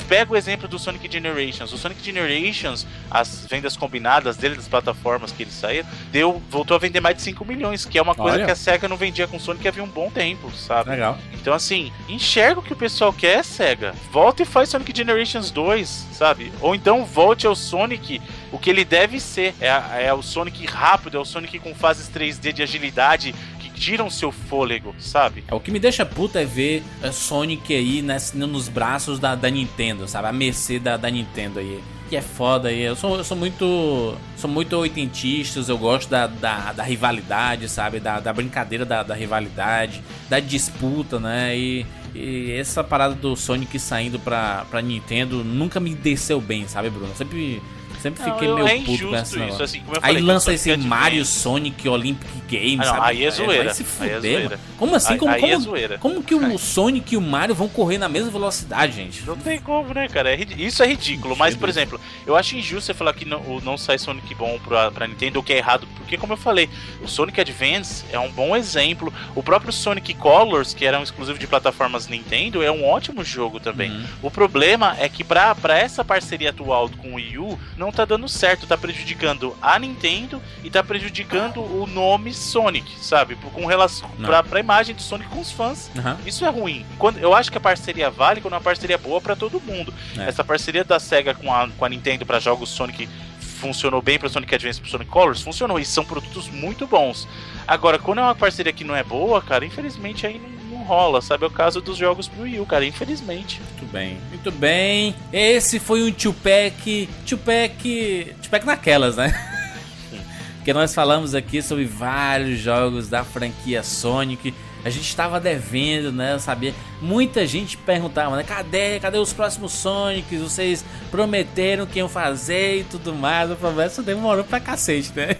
Pega 0.08 0.32
o 0.32 0.36
exemplo 0.36 0.68
do 0.68 0.78
Sonic 0.78 1.10
Generations. 1.10 1.72
O 1.72 1.78
Sonic 1.78 2.04
Generations, 2.04 2.86
as 3.10 3.46
vendas 3.48 3.74
combinadas 3.74 4.36
dele, 4.36 4.54
das 4.54 4.68
plataformas 4.68 5.32
que 5.32 5.44
ele 5.44 5.50
saía, 5.50 5.84
deu, 6.12 6.42
voltou 6.50 6.74
a 6.74 6.78
vender 6.78 7.00
mais 7.00 7.16
de 7.16 7.22
5 7.22 7.42
milhões, 7.44 7.86
que 7.86 7.98
é 7.98 8.02
uma 8.02 8.14
coisa 8.14 8.36
Olha. 8.36 8.44
que 8.44 8.50
a 8.50 8.56
SEGA 8.56 8.86
não 8.86 8.98
vendia 8.98 9.26
com 9.26 9.38
Sonic 9.38 9.66
havia 9.66 9.82
um 9.82 9.88
bom 9.88 10.10
tempo, 10.10 10.50
sabe? 10.50 10.90
Legal. 10.90 11.16
Então, 11.32 11.54
assim, 11.54 11.90
enxerga 12.06 12.60
o 12.60 12.62
que 12.62 12.72
o 12.72 12.76
pessoal 12.76 13.14
quer, 13.14 13.42
SEGA. 13.42 13.94
Volta 14.12 14.42
e 14.42 14.46
faz 14.46 14.68
Sonic 14.68 14.94
Generations 14.94 15.50
2, 15.50 15.88
sabe? 16.12 16.52
Ou 16.60 16.74
então 16.74 17.06
volte 17.06 17.46
ao 17.46 17.56
Sonic, 17.56 18.20
o 18.52 18.58
que 18.58 18.68
ele 18.68 18.84
deve 18.84 19.18
ser. 19.18 19.54
É, 19.58 20.06
é 20.06 20.12
o 20.12 20.22
Sonic 20.22 20.66
rápido, 20.66 21.16
é 21.16 21.20
o 21.20 21.24
Sonic 21.24 21.58
com 21.58 21.74
fases 21.74 22.10
3D 22.10 22.52
de 22.52 22.62
agilidade 22.62 23.34
tiram 23.74 24.08
seu 24.08 24.30
fôlego, 24.32 24.94
sabe? 24.98 25.44
É, 25.48 25.54
O 25.54 25.60
que 25.60 25.70
me 25.70 25.78
deixa 25.78 26.06
puta 26.06 26.40
é 26.40 26.44
ver 26.44 26.82
é, 27.02 27.10
Sonic 27.12 27.74
aí 27.74 28.00
nesse- 28.02 28.36
nos 28.36 28.68
braços 28.68 29.18
da, 29.18 29.34
da 29.34 29.50
Nintendo, 29.50 30.06
sabe? 30.08 30.28
A 30.28 30.32
mercê 30.32 30.78
da, 30.78 30.96
da 30.96 31.10
Nintendo 31.10 31.58
aí. 31.58 31.80
Que 32.08 32.16
é 32.16 32.20
foda 32.22 32.68
aí. 32.68 32.80
Eu 32.82 32.94
sou, 32.94 33.16
eu 33.16 33.24
sou 33.24 33.36
muito. 33.36 34.14
Sou 34.36 34.48
muito 34.50 34.74
oitentistas, 34.76 35.68
eu 35.68 35.78
gosto 35.78 36.08
da, 36.10 36.26
da, 36.26 36.72
da 36.72 36.82
rivalidade, 36.82 37.68
sabe? 37.68 37.98
Da, 37.98 38.20
da 38.20 38.32
brincadeira 38.32 38.84
da, 38.84 39.02
da 39.02 39.14
rivalidade, 39.14 40.02
da 40.28 40.38
disputa, 40.38 41.18
né? 41.18 41.56
E, 41.56 41.86
e 42.14 42.52
essa 42.52 42.84
parada 42.84 43.14
do 43.14 43.34
Sonic 43.34 43.78
saindo 43.78 44.18
pra, 44.18 44.66
pra 44.70 44.82
Nintendo 44.82 45.42
nunca 45.42 45.80
me 45.80 45.94
desceu 45.94 46.40
bem, 46.40 46.68
sabe, 46.68 46.90
Bruno? 46.90 47.14
Sempre 47.16 47.60
Sempre 48.04 48.22
Não, 48.22 48.32
fiquei 48.34 48.48
eu- 48.50 48.54
meio 48.56 48.68
é 48.68 48.78
puto 48.80 48.98
com 49.06 49.10
negócio. 49.12 49.48
isso, 49.48 49.62
assim, 49.62 49.80
como 49.80 49.92
eu 49.94 50.00
Aí 50.02 50.12
falei, 50.14 50.22
lança 50.22 50.52
esse 50.52 50.68
Sonic 50.70 50.86
Mario 50.86 51.20
Advance- 51.22 51.40
Sonic 51.40 51.88
Olympic 51.88 52.30
Games, 52.50 52.80
Ah, 52.80 52.84
não, 52.84 52.94
sabe? 52.96 53.06
aí 53.06 53.24
é 53.24 53.30
zoeira. 53.30 53.64
Vai 53.64 53.74
se 53.74 53.82
Aí 53.82 53.88
é 53.88 54.14
fuder, 54.14 54.20
zoeira. 54.20 54.48
mano. 54.50 54.60
Como 54.76 54.94
assim? 54.94 55.12
Aí- 55.14 55.18
como, 55.18 55.32
aí 55.32 55.40
como, 55.40 55.52
é 55.54 55.58
zoeira. 55.58 55.98
como 55.98 56.22
que 56.22 56.34
o 56.34 56.58
Sonic 56.58 57.14
e 57.14 57.16
o 57.16 57.20
Mario 57.22 57.54
vão 57.54 57.66
correr 57.66 57.96
na 57.96 58.06
mesma 58.06 58.30
velocidade, 58.30 58.92
gente? 58.94 59.22
Não 59.24 59.36
tem 59.38 59.58
como, 59.58 59.94
né, 59.94 60.06
cara? 60.08 60.34
É 60.34 60.46
isso 60.58 60.82
é 60.82 60.86
ridículo. 60.86 61.34
Mas, 61.34 61.56
por 61.56 61.66
exemplo, 61.66 61.98
eu 62.26 62.36
acho 62.36 62.54
injusto 62.56 62.82
você 62.84 62.92
falar 62.92 63.14
que 63.14 63.24
não, 63.24 63.40
não 63.64 63.78
sai 63.78 63.96
Sonic 63.96 64.34
bom 64.34 64.58
pra, 64.62 64.90
pra 64.90 65.06
Nintendo, 65.06 65.40
o 65.40 65.42
que 65.42 65.54
é 65.54 65.56
errado. 65.56 65.88
Porque, 65.96 66.18
como 66.18 66.34
eu 66.34 66.36
falei, 66.36 66.68
o 67.02 67.08
Sonic 67.08 67.40
Advance 67.40 68.04
é 68.12 68.18
um 68.18 68.30
bom 68.30 68.54
exemplo. 68.54 69.10
O 69.34 69.42
próprio 69.42 69.72
Sonic 69.72 70.12
Colors, 70.12 70.74
que 70.74 70.84
era 70.84 71.00
um 71.00 71.02
exclusivo 71.02 71.38
de 71.38 71.46
plataformas 71.46 72.06
Nintendo, 72.06 72.62
é 72.62 72.70
um 72.70 72.84
ótimo 72.84 73.24
jogo 73.24 73.58
também. 73.58 73.90
Uhum. 73.90 74.04
O 74.24 74.30
problema 74.30 74.94
é 75.00 75.08
que 75.08 75.24
pra, 75.24 75.54
pra 75.54 75.78
essa 75.78 76.04
parceria 76.04 76.50
atual 76.50 76.90
com 76.98 77.12
o 77.12 77.14
Wii 77.14 77.38
U, 77.38 77.58
não 77.78 77.90
tá 77.94 78.04
dando 78.04 78.28
certo. 78.28 78.66
Tá 78.66 78.76
prejudicando 78.76 79.56
a 79.60 79.78
Nintendo 79.78 80.40
e 80.62 80.70
tá 80.70 80.82
prejudicando 80.82 81.60
o 81.60 81.86
nome 81.86 82.32
Sonic, 82.34 82.98
sabe? 82.98 83.36
Com 83.36 83.66
relação 83.66 84.10
Não. 84.18 84.28
pra, 84.28 84.42
pra 84.42 84.60
imagem 84.60 84.94
do 84.94 85.02
Sonic 85.02 85.30
com 85.30 85.40
os 85.40 85.50
fãs. 85.50 85.90
Aham. 85.96 86.18
Isso 86.26 86.44
é 86.44 86.48
ruim. 86.48 86.84
Quando, 86.98 87.18
eu 87.18 87.34
acho 87.34 87.50
que 87.50 87.58
a 87.58 87.60
parceria 87.60 88.10
vale 88.10 88.40
quando 88.40 88.54
é 88.54 88.56
uma 88.56 88.62
parceria 88.62 88.98
boa 88.98 89.20
pra 89.20 89.36
todo 89.36 89.60
mundo. 89.60 89.92
É. 90.18 90.28
Essa 90.28 90.44
parceria 90.44 90.84
da 90.84 90.98
SEGA 90.98 91.34
com 91.34 91.52
a, 91.52 91.68
com 91.68 91.84
a 91.84 91.88
Nintendo 91.88 92.24
pra 92.26 92.38
jogos 92.38 92.68
Sonic 92.70 93.08
funcionou 93.38 94.02
bem 94.02 94.18
para 94.18 94.28
Sonic 94.28 94.54
Advance 94.54 94.78
e 94.78 94.82
pro 94.82 94.90
Sonic 94.90 95.10
Colors, 95.10 95.40
funcionou 95.40 95.78
e 95.78 95.84
são 95.84 96.04
produtos 96.04 96.48
muito 96.48 96.86
bons. 96.86 97.26
Agora, 97.66 97.98
quando 97.98 98.18
é 98.18 98.22
uma 98.22 98.34
parceria 98.34 98.72
que 98.72 98.84
não 98.84 98.94
é 98.94 99.02
boa, 99.02 99.40
cara, 99.40 99.64
infelizmente 99.64 100.26
aí 100.26 100.38
não 100.38 100.63
rola, 100.84 101.20
sabe? 101.20 101.44
É 101.44 101.46
o 101.46 101.50
caso 101.50 101.80
dos 101.80 101.96
jogos 101.96 102.28
pro 102.28 102.42
Wii 102.42 102.60
U, 102.60 102.66
cara, 102.66 102.84
infelizmente. 102.84 103.60
Muito 103.60 103.92
bem, 103.92 104.18
muito 104.28 104.50
bem. 104.52 105.14
Esse 105.32 105.80
foi 105.80 106.02
um 106.02 106.12
Tupac. 106.12 107.08
Tupac. 107.26 108.34
Tupac 108.42 108.66
naquelas, 108.66 109.16
né? 109.16 109.32
Porque 110.56 110.72
nós 110.72 110.94
falamos 110.94 111.34
aqui 111.34 111.60
sobre 111.60 111.84
vários 111.84 112.58
jogos 112.58 113.08
da 113.08 113.22
franquia 113.24 113.82
Sonic. 113.82 114.54
A 114.84 114.90
gente 114.90 115.08
estava 115.08 115.40
devendo, 115.40 116.12
né? 116.12 116.38
Sabia. 116.38 116.74
Muita 117.00 117.46
gente 117.46 117.76
perguntava, 117.76 118.36
né? 118.36 118.42
Cadê? 118.42 119.00
Cadê 119.00 119.16
os 119.16 119.32
próximos 119.32 119.72
Sonics? 119.72 120.40
Vocês 120.40 120.84
prometeram 121.10 121.86
que 121.86 121.98
iam 121.98 122.08
fazer 122.08 122.80
e 122.80 122.84
tudo 122.84 123.14
mais. 123.14 123.50
Que 123.50 123.86
isso 123.86 124.02
demorou 124.02 124.44
pra 124.44 124.60
cacete, 124.60 125.10
né? 125.16 125.36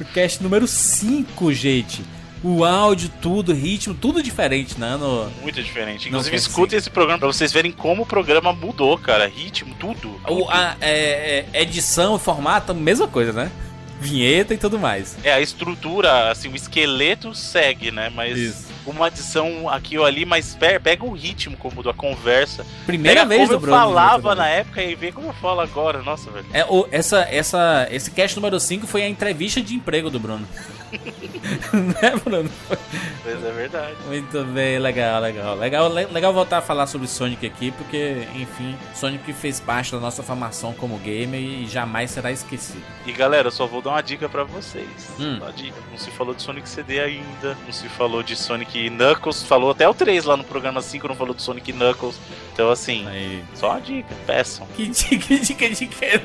O 0.00 0.04
cast 0.04 0.42
número 0.42 0.66
5, 0.66 1.52
gente. 1.52 2.02
O 2.42 2.64
áudio, 2.64 3.10
tudo, 3.20 3.52
ritmo, 3.52 3.94
tudo 3.94 4.22
diferente, 4.22 4.78
né? 4.78 4.96
No, 4.96 5.30
Muito 5.42 5.62
diferente. 5.62 6.08
Inclusive, 6.08 6.36
escutem 6.36 6.78
esse 6.78 6.90
programa 6.90 7.18
pra 7.18 7.26
vocês 7.26 7.52
verem 7.52 7.72
como 7.72 8.02
o 8.02 8.06
programa 8.06 8.52
mudou, 8.52 8.96
cara. 8.98 9.26
Ritmo, 9.26 9.74
tudo. 9.74 10.20
O, 10.28 10.48
a 10.48 10.76
é, 10.80 11.44
é, 11.52 11.62
edição, 11.62 12.18
formato, 12.18 12.74
mesma 12.74 13.08
coisa, 13.08 13.32
né? 13.32 13.50
Vinheta 14.00 14.52
e 14.52 14.58
tudo 14.58 14.78
mais. 14.78 15.16
É, 15.24 15.32
a 15.32 15.40
estrutura, 15.40 16.30
assim, 16.30 16.48
o 16.48 16.56
esqueleto 16.56 17.34
segue, 17.34 17.90
né? 17.90 18.10
Mas 18.14 18.38
Isso. 18.38 18.75
Uma 18.90 19.06
adição 19.06 19.68
aqui 19.68 19.98
ou 19.98 20.04
ali, 20.04 20.24
mas 20.24 20.54
pe- 20.54 20.78
pega 20.78 21.04
o 21.04 21.12
ritmo 21.12 21.56
como 21.56 21.82
da 21.82 21.92
conversa. 21.92 22.64
Primeira 22.86 23.20
pega 23.20 23.28
vez 23.28 23.40
como 23.42 23.48
do 23.50 23.54
eu 23.56 23.60
Bruno. 23.60 23.76
falava 23.76 24.34
né? 24.34 24.40
na 24.42 24.48
época 24.48 24.82
e 24.82 24.94
vê 24.94 25.12
como 25.12 25.28
eu 25.28 25.34
falo 25.34 25.60
agora. 25.60 26.02
Nossa, 26.02 26.30
velho. 26.30 26.46
É, 26.52 26.64
o, 26.64 26.86
essa, 26.90 27.20
essa, 27.30 27.86
esse 27.90 28.10
cast 28.10 28.36
número 28.36 28.58
5 28.60 28.86
foi 28.86 29.02
a 29.02 29.08
entrevista 29.08 29.60
de 29.60 29.74
emprego 29.74 30.10
do 30.10 30.18
Bruno. 30.20 30.46
né, 31.72 32.12
Bruno? 32.24 32.50
Mas 33.24 33.44
é 33.44 33.52
verdade. 33.52 33.96
Muito 34.06 34.44
bem, 34.44 34.78
legal, 34.78 35.20
legal. 35.20 35.56
Legal, 35.56 35.88
le- 35.92 36.06
legal 36.06 36.32
voltar 36.32 36.58
a 36.58 36.62
falar 36.62 36.86
sobre 36.86 37.08
Sonic 37.08 37.44
aqui, 37.46 37.70
porque, 37.72 38.26
enfim, 38.34 38.76
Sonic 38.94 39.32
fez 39.32 39.58
parte 39.60 39.92
da 39.92 39.98
nossa 39.98 40.22
formação 40.22 40.72
como 40.74 40.96
gamer 40.98 41.40
e 41.40 41.66
jamais 41.66 42.10
será 42.12 42.30
esquecido. 42.30 42.82
E 43.04 43.12
galera, 43.12 43.48
eu 43.48 43.52
só 43.52 43.66
vou 43.66 43.82
dar 43.82 43.90
uma 43.90 44.02
dica 44.02 44.28
pra 44.28 44.44
vocês. 44.44 44.86
Hum. 45.18 45.38
Uma 45.38 45.52
dica. 45.52 45.76
Não 45.90 45.98
se 45.98 46.10
falou 46.10 46.34
de 46.34 46.42
Sonic 46.42 46.68
CD 46.68 47.00
ainda, 47.00 47.56
não 47.64 47.72
se 47.72 47.88
falou 47.88 48.22
de 48.22 48.36
Sonic 48.36 48.75
Knuckles, 48.90 49.42
falou 49.42 49.70
até 49.70 49.88
o 49.88 49.94
3 49.94 50.24
lá 50.24 50.36
no 50.36 50.44
programa 50.44 50.80
5, 50.80 51.08
não 51.08 51.14
falou 51.16 51.34
de 51.34 51.42
Sonic 51.42 51.72
Knuckles. 51.72 52.16
Então, 52.52 52.70
assim, 52.70 53.06
Aí. 53.08 53.44
só 53.54 53.70
uma 53.72 53.80
dica, 53.80 54.14
peçam. 54.26 54.66
Que 54.74 54.86
dica, 54.88 55.16
que 55.18 55.38
dica 55.38 55.68
de 55.68 55.86
que? 55.86 56.20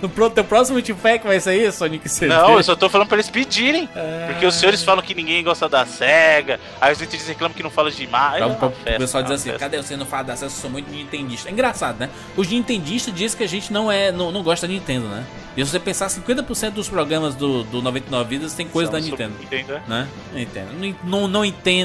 No 0.00 0.08
pro- 0.08 0.30
teu 0.30 0.42
próximo 0.44 0.80
Tupac 0.80 1.26
vai 1.26 1.36
isso, 1.36 1.78
Sonic 1.78 2.08
CD? 2.08 2.34
Não, 2.34 2.56
eu 2.56 2.62
só 2.62 2.74
tô 2.74 2.88
falando 2.88 3.08
pra 3.08 3.16
eles 3.16 3.28
pedirem. 3.28 3.88
Ah. 3.94 4.28
Porque 4.28 4.46
os 4.46 4.54
senhores 4.54 4.82
falam 4.82 5.02
que 5.04 5.14
ninguém 5.14 5.42
gosta 5.44 5.68
da 5.68 5.84
SEGA, 5.84 6.58
aí 6.80 6.92
os 6.92 7.00
entendidos 7.02 7.26
reclamam 7.28 7.54
que 7.54 7.62
não 7.62 7.70
fala 7.70 7.90
de 7.90 8.06
Mario. 8.06 8.46
Pra, 8.54 8.54
pra, 8.54 8.68
é 8.68 8.70
o 8.70 8.72
festa, 8.72 8.98
pessoal 8.98 9.20
é 9.22 9.26
diz 9.26 9.32
assim, 9.46 9.58
cadê 9.58 9.76
você 9.76 9.96
não 9.96 10.06
fala 10.06 10.24
da 10.24 10.32
acesso? 10.32 10.56
Eu 10.56 10.60
sou 10.62 10.70
muito 10.70 10.90
nintendista. 10.90 11.48
É 11.48 11.52
engraçado, 11.52 11.98
né? 11.98 12.08
Os 12.36 12.48
nintendistas 12.48 13.14
dizem 13.14 13.36
que 13.36 13.44
a 13.44 13.48
gente 13.48 13.72
não 13.72 13.92
é, 13.92 14.10
não, 14.10 14.32
não 14.32 14.42
gosta 14.42 14.66
da 14.66 14.72
Nintendo, 14.72 15.06
né? 15.08 15.24
E 15.56 15.64
se 15.64 15.70
você 15.70 15.78
pensar, 15.78 16.08
50% 16.08 16.70
dos 16.72 16.88
programas 16.88 17.34
do, 17.36 17.62
do 17.62 17.80
99 17.80 18.28
Vidas 18.28 18.54
tem 18.54 18.66
coisa 18.66 18.90
São 18.90 19.00
da 19.00 19.06
Nintendo. 19.06 19.34
Nintendo, 19.38 19.72
é? 19.74 19.82
Né? 19.86 20.08
Não 20.32 20.40
entendo. 20.40 20.68
Não, 20.72 20.94
não, 21.20 21.28
não 21.28 21.44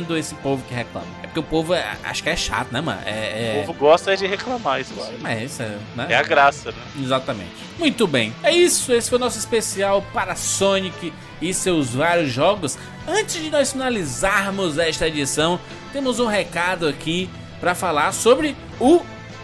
entendo 0.09 0.17
esse 0.17 0.35
povo 0.35 0.63
que 0.67 0.73
reclama. 0.73 1.07
É 1.21 1.27
porque 1.27 1.39
o 1.39 1.43
povo 1.43 1.73
é- 1.73 1.97
acho 2.03 2.23
que 2.23 2.29
é 2.29 2.35
chato, 2.35 2.71
né, 2.71 2.81
mano? 2.81 2.99
É. 3.05 3.53
O 3.57 3.59
é... 3.59 3.63
povo 3.65 3.73
gosta 3.79 4.13
é 4.13 4.15
de 4.15 4.25
reclamar, 4.25 4.81
isso 4.81 4.93
claro. 4.93 5.13
Mas 5.19 5.51
isso 5.51 5.61
é, 5.61 5.77
né? 5.95 6.07
É 6.09 6.15
a 6.15 6.23
graça, 6.23 6.71
né? 6.71 6.77
Exatamente. 6.99 7.51
Muito 7.77 8.07
bem. 8.07 8.33
É 8.43 8.51
isso. 8.51 8.91
Esse 8.91 9.09
foi 9.09 9.17
o 9.17 9.21
nosso 9.21 9.37
especial 9.37 10.03
para 10.13 10.35
Sonic 10.35 11.13
e 11.41 11.53
seus 11.53 11.93
vários 11.93 12.31
jogos. 12.31 12.77
Antes 13.07 13.41
de 13.41 13.49
nós 13.49 13.71
finalizarmos 13.71 14.77
esta 14.77 15.07
edição, 15.07 15.59
temos 15.93 16.19
um 16.19 16.25
recado 16.25 16.87
aqui 16.87 17.29
para 17.59 17.75
falar 17.75 18.11
sobre 18.11 18.55
o 18.79 19.01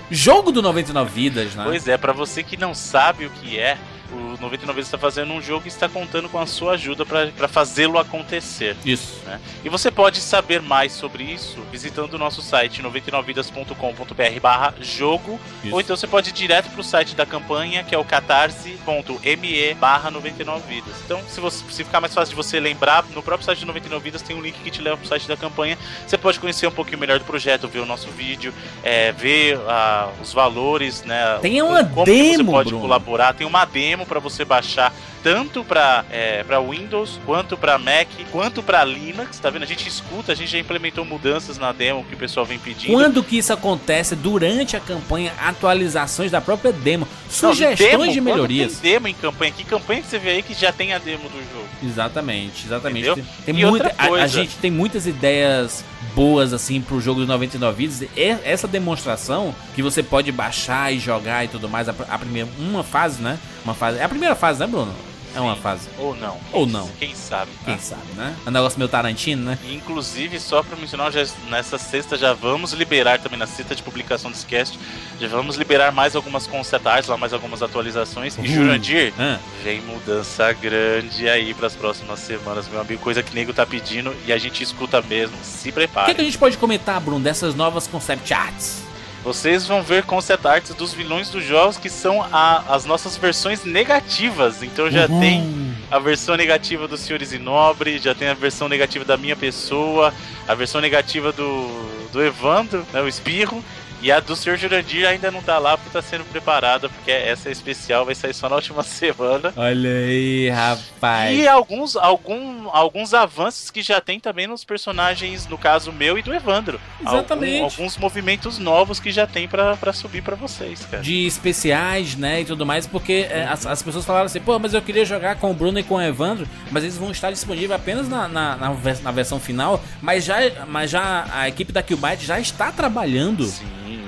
jogo 0.10 0.52
do 0.52 0.62
99 0.62 1.12
Vidas, 1.12 1.56
né? 1.56 1.64
Pois 1.66 1.88
é, 1.88 1.98
pra 1.98 2.14
você 2.14 2.44
que 2.44 2.58
não 2.58 2.74
sabe 2.74 3.26
o 3.26 3.30
que 3.30 3.58
é, 3.58 3.78
o 4.12 4.38
99 4.40 4.82
está 4.82 4.98
fazendo 4.98 5.34
um 5.34 5.42
jogo 5.42 5.66
e 5.66 5.68
está 5.68 5.90
contando 5.90 6.30
com 6.30 6.40
a 6.40 6.46
sua 6.46 6.74
ajuda 6.74 7.06
pra 7.06 7.48
fazê-lo 7.48 7.98
acontecer. 8.00 8.76
Isso. 8.86 9.22
né? 9.26 9.40
E 9.64 9.70
você 9.70 9.92
pode 9.92 10.20
saber 10.20 10.62
mais 10.62 10.92
sobre 10.92 11.24
isso 11.24 11.62
visitando 11.72 12.14
o 12.14 12.18
nosso 12.18 12.42
site 12.42 12.82
99vidas.com.br 12.82 14.40
barra 14.42 14.74
jogo 14.80 15.40
Isso. 15.64 15.74
ou 15.74 15.82
então 15.82 15.96
você 15.96 16.08
pode 16.08 16.30
ir 16.30 16.34
direto 16.34 16.70
pro 16.72 16.84
site 16.84 17.16
da 17.16 17.26
campanha 17.26 17.84
que 17.84 17.94
é 17.94 17.98
o 17.98 18.04
catarse.me 18.04 19.74
barra 19.76 20.12
99vidas. 20.12 20.94
Então 21.06 21.22
se, 21.28 21.40
você, 21.40 21.64
se 21.70 21.84
ficar 21.84 22.02
mais 22.02 22.14
fácil 22.14 22.32
de 22.32 22.36
você 22.36 22.60
lembrar, 22.60 23.06
no 23.14 23.24
próprio 23.24 23.46
site 23.46 23.60
do 23.60 23.68
99 23.68 24.04
Vidas 24.04 24.22
tem 24.22 24.36
um 24.36 24.42
link 24.42 24.56
que 24.60 24.70
te 24.70 24.82
leva 24.82 24.98
pro 24.98 25.08
site 25.08 25.28
da 25.28 25.36
campanha. 25.36 25.78
Você 26.06 26.18
pode 26.18 26.40
conhecer 26.40 26.68
um 26.68 26.72
pouquinho 26.72 27.00
melhor 27.00 27.18
do 27.18 27.26
projeto, 27.26 27.68
ver 27.68 27.80
o 27.80 27.86
nosso 27.86 28.10
vídeo, 28.10 28.54
é, 28.84 29.12
ver 29.12 29.60
ah, 29.68 30.10
os 30.22 30.32
valores, 30.32 31.04
né? 31.04 31.40
Tem 31.42 31.62
uma 31.62 31.84
como 31.84 32.06
que 32.06 32.12
você 32.12 32.38
demo, 32.38 32.52
pode 32.52 32.70
Bruno. 32.70 32.82
colaborar. 32.84 33.34
Tem 33.34 33.48
uma 33.48 33.66
demo 33.66 34.05
para 34.06 34.20
você 34.20 34.46
baixar 34.46 34.94
tanto 35.26 35.64
para 35.64 36.06
é, 36.12 36.44
para 36.44 36.62
Windows 36.62 37.20
quanto 37.26 37.58
para 37.58 37.80
Mac 37.80 38.08
quanto 38.32 38.62
para 38.62 38.86
Linux. 38.86 39.40
Tá 39.40 39.50
vendo? 39.50 39.64
A 39.64 39.66
gente 39.66 39.90
escuta, 39.90 40.34
a 40.34 40.36
gente 40.36 40.52
já 40.52 40.60
implementou 40.60 41.04
mudanças 41.04 41.58
na 41.58 41.72
demo 41.72 42.04
que 42.04 42.14
o 42.14 42.18
pessoal 42.18 42.46
vem 42.46 42.60
pedindo. 42.60 42.94
Quando 42.94 43.24
que 43.24 43.40
isso 43.40 43.52
acontece? 43.52 44.16
Durante 44.16 44.78
a 44.78 44.80
campanha, 44.80 45.34
atualizações 45.40 46.30
da 46.30 46.40
própria 46.40 46.72
demo, 46.72 47.08
Não, 47.24 47.32
sugestões 47.32 47.90
demo, 47.90 48.12
de 48.12 48.22
melhorias. 48.22 48.78
Tem 48.78 48.92
demo 48.92 49.08
em 49.08 49.16
campanha. 49.16 49.52
Que 49.52 49.64
campanha 49.64 50.04
que 50.04 50.08
você 50.08 50.20
vê 50.20 50.30
aí 50.30 50.44
que 50.44 50.54
já 50.54 50.72
tem 50.72 50.94
a 50.94 51.00
demo 51.00 51.28
do 51.28 51.40
jogo? 51.52 51.68
Exatamente, 51.84 52.64
exatamente. 52.64 53.10
Entendeu? 53.10 53.26
Tem, 53.44 53.54
tem 53.56 53.66
muita, 53.66 53.88
outra 53.88 53.96
a- 53.98 54.24
a, 54.26 54.28
gente 54.28 54.58
tem 54.58 54.70
muitas 54.70 55.08
ideias 55.08 55.84
boas 56.14 56.54
assim 56.54 56.80
pro 56.82 57.02
jogo 57.02 57.22
do 57.22 57.26
99 57.26 57.88
vidas. 57.88 58.08
Essa 58.44 58.68
demonstração 58.68 59.56
que 59.74 59.82
você 59.82 60.04
pode 60.04 60.32
baixar 60.32 60.94
e 60.94 61.00
jogar 61.00 61.44
e 61.44 61.48
tudo 61.48 61.68
mais, 61.68 61.90
a, 61.90 61.96
a 62.10 62.20
primeira 62.20 62.48
uma 62.60 62.84
fase, 62.84 63.24
né? 63.24 63.40
Uma 63.64 63.74
fase. 63.74 63.98
É 63.98 64.04
a 64.04 64.10
primeira 64.10 64.36
fase, 64.36 64.60
né, 64.60 64.68
Bruno? 64.68 64.94
É 65.36 65.40
uma 65.42 65.56
fase. 65.56 65.88
Ou 65.98 66.16
não. 66.16 66.40
Ou 66.54 66.66
não. 66.66 66.88
Quem 66.98 67.14
sabe. 67.14 67.52
tá? 67.52 67.66
Quem 67.66 67.80
sabe, 67.80 68.02
né? 68.16 68.36
É 68.46 68.50
um 68.50 68.54
negócio 68.54 68.80
meio 68.80 68.88
Tarantino, 68.90 69.44
né? 69.44 69.60
E, 69.66 69.76
Inclusive, 69.76 70.40
só 70.40 70.64
pra 70.64 70.76
mencionar, 70.78 71.12
já, 71.12 71.26
nessa 71.50 71.78
sexta 71.78 72.18
já 72.18 72.34
vamos 72.34 72.72
liberar 72.74 73.20
também, 73.20 73.38
na 73.38 73.46
sexta 73.46 73.76
de 73.76 73.84
publicação 73.84 74.32
desse 74.32 74.46
cast, 74.46 74.80
já 75.20 75.28
vamos 75.28 75.56
liberar 75.58 75.92
mais 75.92 76.16
algumas 76.16 76.48
concept 76.48 76.88
arts, 76.88 77.10
lá 77.10 77.18
mais 77.18 77.34
algumas 77.34 77.62
atualizações. 77.62 78.36
E 78.38 78.40
Uhum. 78.40 78.46
Jurandir, 78.48 79.14
Ah, 79.20 79.38
vem 79.64 79.82
mudança 79.82 80.54
grande 80.54 81.28
aí 81.30 81.54
pras 81.54 81.76
próximas 81.76 82.20
semanas, 82.20 82.68
meu 82.68 82.80
amigo. 82.80 83.02
Coisa 83.02 83.22
que 83.22 83.32
o 83.32 83.36
nego 83.36 83.54
tá 83.54 83.66
pedindo 83.66 84.16
e 84.26 84.32
a 84.32 84.38
gente 84.38 84.64
escuta 84.64 85.02
mesmo. 85.02 85.36
Se 85.44 85.64
O 85.70 85.72
que, 85.72 85.72
prepare. 85.74 86.14
que 86.16 86.22
a 86.22 86.24
gente 86.24 86.38
pode 86.38 86.58
comentar, 86.58 87.00
Bruno, 87.02 87.20
dessas 87.24 87.54
novas 87.56 87.88
concept 87.88 88.34
arts? 88.34 88.85
Vocês 89.26 89.66
vão 89.68 89.82
ver 89.82 90.04
concept 90.04 90.46
arts 90.48 90.76
dos 90.76 90.94
vilões 90.94 91.30
dos 91.30 91.44
jogos 91.44 91.78
que 91.78 91.90
são 91.90 92.22
a- 92.32 92.64
as 92.70 92.86
nossas 92.86 93.18
versões 93.18 93.66
negativas. 93.66 94.62
Então 94.62 94.90
já 94.90 95.08
Uhum. 95.08 95.20
tem 95.20 95.76
a 95.90 95.98
versão 95.98 96.38
negativa 96.38 96.88
dos 96.88 97.00
Senhores 97.00 97.34
e 97.34 97.40
Nobre, 97.40 97.98
já 97.98 98.14
tem 98.14 98.28
a 98.28 98.36
versão 98.36 98.70
negativa 98.70 99.04
da 99.04 99.18
minha 99.18 99.36
pessoa, 99.36 100.14
a 100.48 100.54
versão 100.54 100.80
negativa 100.80 101.32
do, 101.32 101.68
do 102.14 102.24
Evandro, 102.24 102.86
né, 102.94 103.02
o 103.02 103.08
Espirro. 103.08 103.66
E 104.06 104.12
a 104.12 104.20
do 104.20 104.36
Sr. 104.36 104.56
Jurandir 104.56 105.08
ainda 105.08 105.32
não 105.32 105.42
tá 105.42 105.58
lá 105.58 105.76
porque 105.76 105.90
tá 105.90 106.00
sendo 106.00 106.24
preparada, 106.26 106.88
porque 106.88 107.10
essa 107.10 107.50
é 107.50 107.52
especial, 107.52 108.06
vai 108.06 108.14
sair 108.14 108.36
só 108.36 108.48
na 108.48 108.56
última 108.56 108.84
semana. 108.86 109.52
Olha 109.58 109.90
aí, 109.90 110.48
rapaz. 110.50 111.36
E 111.40 111.48
alguns, 111.48 111.96
algum, 111.96 112.70
alguns 112.70 113.16
avanços 113.16 113.72
que 113.72 113.82
já 113.82 114.00
tem 114.00 114.20
também 114.20 114.46
nos 114.46 114.64
personagens, 114.64 115.48
no 115.48 115.58
caso 115.58 115.92
meu 115.92 116.20
e 116.20 116.22
do 116.22 116.32
Evandro. 116.32 116.80
Exatamente. 117.02 117.54
Algum, 117.62 117.64
alguns 117.66 117.98
movimentos 117.98 118.60
novos 118.60 119.00
que 119.00 119.12
já 119.12 119.26
tem 119.26 119.48
pra, 119.48 119.76
pra 119.76 119.92
subir 119.92 120.22
pra 120.22 120.36
vocês, 120.36 120.86
cara. 120.86 121.02
De 121.02 121.26
especiais, 121.26 122.16
né, 122.16 122.42
e 122.42 122.46
tudo 122.46 122.64
mais, 122.64 122.86
porque 122.86 123.26
é, 123.28 123.46
as, 123.46 123.66
as 123.66 123.82
pessoas 123.82 124.06
falaram 124.06 124.28
assim, 124.28 124.40
pô, 124.40 124.60
mas 124.60 124.76
eu 124.76 124.84
queria 124.84 125.04
jogar 125.04 125.38
com 125.38 125.50
o 125.50 125.54
Bruno 125.56 125.80
e 125.80 125.84
com 125.84 125.96
o 125.96 126.02
Evandro, 126.02 126.48
mas 126.70 126.84
eles 126.84 126.96
vão 126.98 127.10
estar 127.10 127.32
disponíveis 127.32 127.72
apenas 127.72 128.08
na, 128.08 128.28
na, 128.28 128.56
na, 128.56 128.70
vers- 128.74 129.02
na 129.02 129.10
versão 129.12 129.40
final, 129.40 129.82
mas 130.00 130.24
já, 130.24 130.36
mas 130.68 130.92
já 130.92 131.26
a 131.34 131.48
equipe 131.48 131.72
da 131.72 131.82
Killbyte 131.82 132.24
já 132.24 132.40
está 132.40 132.72
trabalhando 132.72 133.46
Sim. 133.46 133.66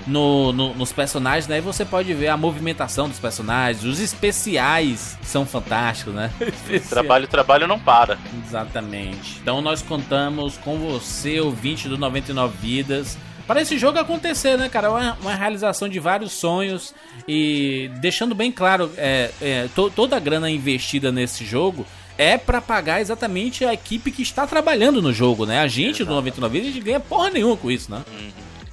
No, 0.07 0.51
no- 0.53 0.73
nos 0.73 0.91
personagens, 0.93 1.47
né? 1.47 1.57
E 1.57 1.61
você 1.61 1.83
pode 1.85 2.13
ver 2.13 2.29
a 2.29 2.37
movimentação 2.37 3.07
dos 3.09 3.19
personagens, 3.19 3.83
os 3.83 3.99
especiais 3.99 5.17
são 5.21 5.45
fantásticos, 5.45 6.13
né? 6.13 6.31
Trabalho, 6.89 7.27
trabalho 7.27 7.67
não 7.67 7.77
para. 7.79 8.17
Exatamente. 8.45 9.37
Então 9.41 9.61
nós 9.61 9.81
contamos 9.81 10.57
com 10.57 10.77
você, 10.77 11.39
ouvinte 11.39 11.87
do 11.89 11.97
99 11.97 12.55
Vidas, 12.59 13.17
para 13.45 13.61
esse 13.61 13.77
jogo 13.77 13.97
acontecer, 13.99 14.57
né, 14.57 14.67
cara? 14.69 14.89
Uma, 14.91 15.13
uma 15.21 15.35
realização 15.35 15.87
de 15.87 15.99
vários 15.99 16.31
sonhos 16.33 16.93
e 17.27 17.89
deixando 17.99 18.33
bem 18.35 18.51
claro, 18.51 18.91
é, 18.97 19.31
é, 19.41 19.69
to- 19.75 19.89
toda 19.89 20.15
a 20.17 20.19
grana 20.19 20.49
investida 20.49 21.11
nesse 21.11 21.45
jogo 21.45 21.85
é 22.17 22.37
para 22.37 22.59
pagar 22.59 22.99
exatamente 22.99 23.63
a 23.63 23.73
equipe 23.73 24.11
que 24.11 24.21
está 24.23 24.47
trabalhando 24.47 25.01
no 25.01 25.13
jogo, 25.13 25.45
né? 25.45 25.59
A 25.59 25.67
gente 25.67 26.03
do 26.03 26.09
99 26.13 26.51
Vidas, 26.59 26.69
a 26.71 26.73
gente 26.75 26.83
ganha 26.83 26.99
porra 26.99 27.29
nenhuma 27.29 27.55
com 27.55 27.69
isso, 27.69 27.91
né? 27.91 28.01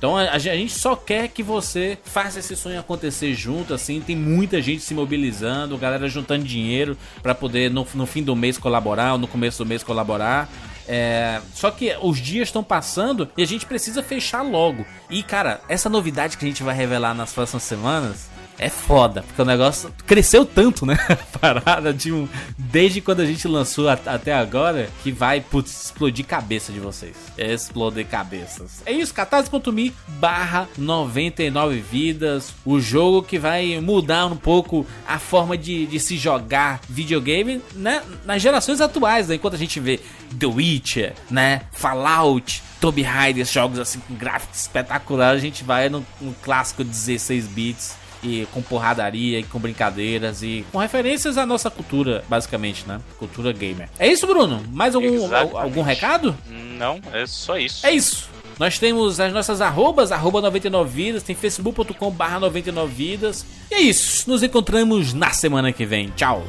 Então 0.05 0.19
a, 0.19 0.33
a 0.33 0.39
gente 0.39 0.75
só 0.75 0.95
quer 0.95 1.29
que 1.29 1.43
você 1.43 1.97
faça 2.05 2.39
esse 2.39 2.55
sonho 2.55 2.79
acontecer 2.79 3.33
junto, 3.33 3.73
assim. 3.73 4.03
Tem 4.03 4.15
muita 4.15 4.61
gente 4.61 4.83
se 4.83 4.93
mobilizando, 4.93 5.79
galera 5.79 6.07
juntando 6.11 6.45
dinheiro 6.45 6.95
pra 7.23 7.35
poder 7.35 7.71
no, 7.71 7.87
no 7.95 8.05
fim 8.05 8.23
do 8.23 8.37
mês 8.37 8.59
colaborar 8.59 9.15
ou 9.15 9.19
no 9.19 9.27
começo 9.27 9.65
do 9.65 9.67
mês 9.67 9.83
colaborar. 9.83 10.47
É, 10.87 11.41
só 11.55 11.71
que 11.71 11.97
os 12.03 12.19
dias 12.19 12.49
estão 12.49 12.63
passando 12.63 13.31
e 13.35 13.43
a 13.43 13.47
gente 13.47 13.65
precisa 13.65 14.03
fechar 14.03 14.43
logo. 14.43 14.85
E 15.09 15.23
cara, 15.23 15.63
essa 15.71 15.89
novidade 15.89 16.37
que 16.37 16.45
a 16.45 16.49
gente 16.49 16.63
vai 16.63 16.75
revelar 16.75 17.15
nas 17.15 17.33
próximas 17.33 17.63
semanas 17.63 18.29
é 18.59 18.69
foda, 18.69 19.23
porque 19.23 19.43
o 19.43 19.45
negócio 19.45 19.93
cresceu 20.07 20.45
tanto, 20.47 20.87
né? 20.87 20.97
A 21.09 21.39
parada 21.39 21.93
de 21.93 22.13
um. 22.13 22.29
Desde 22.57 23.01
quando 23.01 23.21
a 23.21 23.27
gente 23.27 23.47
lançou 23.49 23.89
até 23.89 24.33
agora, 24.33 24.89
que 25.03 25.11
vai, 25.11 25.41
putz, 25.41 25.87
explodir 25.87 26.25
cabeça 26.25 26.73
de 26.73 26.79
vocês. 26.79 27.17
Explodir 27.37 28.07
cabeças. 28.07 28.83
É 28.87 28.93
isso, 28.93 29.13
catarse.me 29.13 29.93
barra 30.07 30.69
99 30.79 31.81
vidas. 31.81 32.55
O 32.65 32.81
jogo 32.81 33.23
que 33.23 33.39
vai 33.39 33.81
mudar 33.81 34.27
um 34.27 34.37
pouco 34.37 34.87
a 35.07 35.19
forma 35.19 35.59
de, 35.59 35.87
de 35.87 35.99
se 35.99 36.17
jogar 36.17 36.81
videogame 36.89 37.61
né? 37.75 38.03
nas 38.25 38.41
gerações 38.41 38.81
atuais, 38.81 39.29
né? 39.29 39.35
Enquanto 39.35 39.55
a 39.55 39.59
gente 39.59 39.81
vê 39.81 40.01
The 40.39 40.47
Witcher, 40.47 41.15
né? 41.31 41.63
Fallout. 41.73 42.63
Tomb 42.81 43.01
Raider, 43.01 43.47
jogos 43.47 43.79
assim 43.79 43.99
com 44.01 44.15
gráficos 44.15 44.61
espetaculares, 44.61 45.41
a 45.41 45.45
gente 45.45 45.65
vai 45.65 45.89
no, 45.89 46.05
no 46.21 46.35
clássico 46.35 46.85
16 46.85 47.47
bits 47.47 48.04
e 48.25 48.47
com 48.53 48.63
porradaria 48.63 49.39
e 49.39 49.43
com 49.43 49.59
brincadeiras 49.59 50.43
e 50.43 50.65
com 50.73 50.79
referências 50.79 51.37
à 51.37 51.45
nossa 51.45 51.71
cultura, 51.71 52.25
basicamente, 52.29 52.85
né? 52.89 53.01
Cultura 53.19 53.53
gamer. 53.53 53.89
É 53.99 54.09
isso, 54.09 54.27
Bruno? 54.27 54.63
Mais 54.73 54.95
algum, 54.95 55.15
Exatamente. 55.15 55.57
algum 55.57 55.83
recado? 55.83 56.35
Não, 56.49 57.01
é 57.13 57.27
só 57.27 57.59
isso. 57.59 57.87
É 57.87 57.93
isso. 57.93 58.29
Nós 58.59 58.79
temos 58.79 59.21
as 59.21 59.33
nossas 59.33 59.61
arrobas, 59.61 60.13
arroba 60.13 60.41
99 60.41 60.89
vidas, 60.91 61.23
tem 61.23 61.35
facebook.com 61.35 62.11
barra 62.11 62.41
99 62.41 62.93
vidas. 62.93 63.45
E 63.71 63.75
é 63.75 63.81
isso. 63.81 64.29
Nos 64.31 64.43
encontramos 64.43 65.13
na 65.13 65.31
semana 65.31 65.73
que 65.73 65.85
vem. 65.85 66.11
Tchau. 66.17 66.45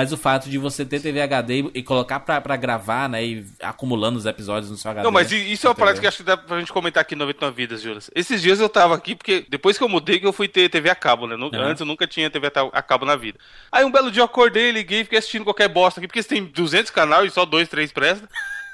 Mas 0.00 0.12
o 0.12 0.16
fato 0.16 0.48
de 0.48 0.56
você 0.56 0.82
ter 0.82 0.98
TV 0.98 1.20
HD 1.20 1.70
e 1.74 1.82
colocar 1.82 2.20
pra, 2.20 2.40
pra 2.40 2.56
gravar, 2.56 3.06
né? 3.06 3.22
E 3.22 3.44
acumulando 3.62 4.18
os 4.18 4.24
episódios 4.24 4.70
no 4.70 4.76
seu 4.78 4.90
HD. 4.90 5.04
Não, 5.04 5.10
mas 5.12 5.30
isso 5.30 5.66
é 5.66 5.68
uma 5.68 5.74
parada 5.74 6.00
que 6.00 6.06
acho 6.06 6.16
que 6.16 6.22
dá 6.22 6.38
pra 6.38 6.58
gente 6.58 6.72
comentar 6.72 7.02
aqui 7.02 7.14
no 7.14 7.26
99 7.26 7.54
Vidas, 7.54 7.82
Juras. 7.82 8.10
Esses 8.14 8.40
dias 8.40 8.60
eu 8.60 8.68
tava 8.70 8.94
aqui, 8.94 9.14
porque 9.14 9.44
depois 9.46 9.76
que 9.76 9.84
eu 9.84 9.90
mudei, 9.90 10.18
que 10.18 10.26
eu 10.26 10.32
fui 10.32 10.48
ter 10.48 10.70
TV 10.70 10.88
a 10.88 10.94
cabo, 10.94 11.26
né? 11.26 11.34
Aham. 11.34 11.64
Antes 11.66 11.80
eu 11.80 11.86
nunca 11.86 12.06
tinha 12.06 12.30
TV 12.30 12.50
a 12.72 12.82
cabo 12.82 13.04
na 13.04 13.14
vida. 13.14 13.38
Aí 13.70 13.84
um 13.84 13.92
belo 13.92 14.10
dia 14.10 14.22
eu 14.22 14.24
acordei, 14.24 14.70
liguei, 14.70 15.04
fiquei 15.04 15.18
assistindo 15.18 15.44
qualquer 15.44 15.68
bosta 15.68 16.00
aqui, 16.00 16.06
porque 16.06 16.22
você 16.22 16.30
tem 16.30 16.46
200 16.46 16.90
canais 16.90 17.30
e 17.30 17.34
só 17.34 17.44
dois, 17.44 17.68
três 17.68 17.92
presta. 17.92 18.26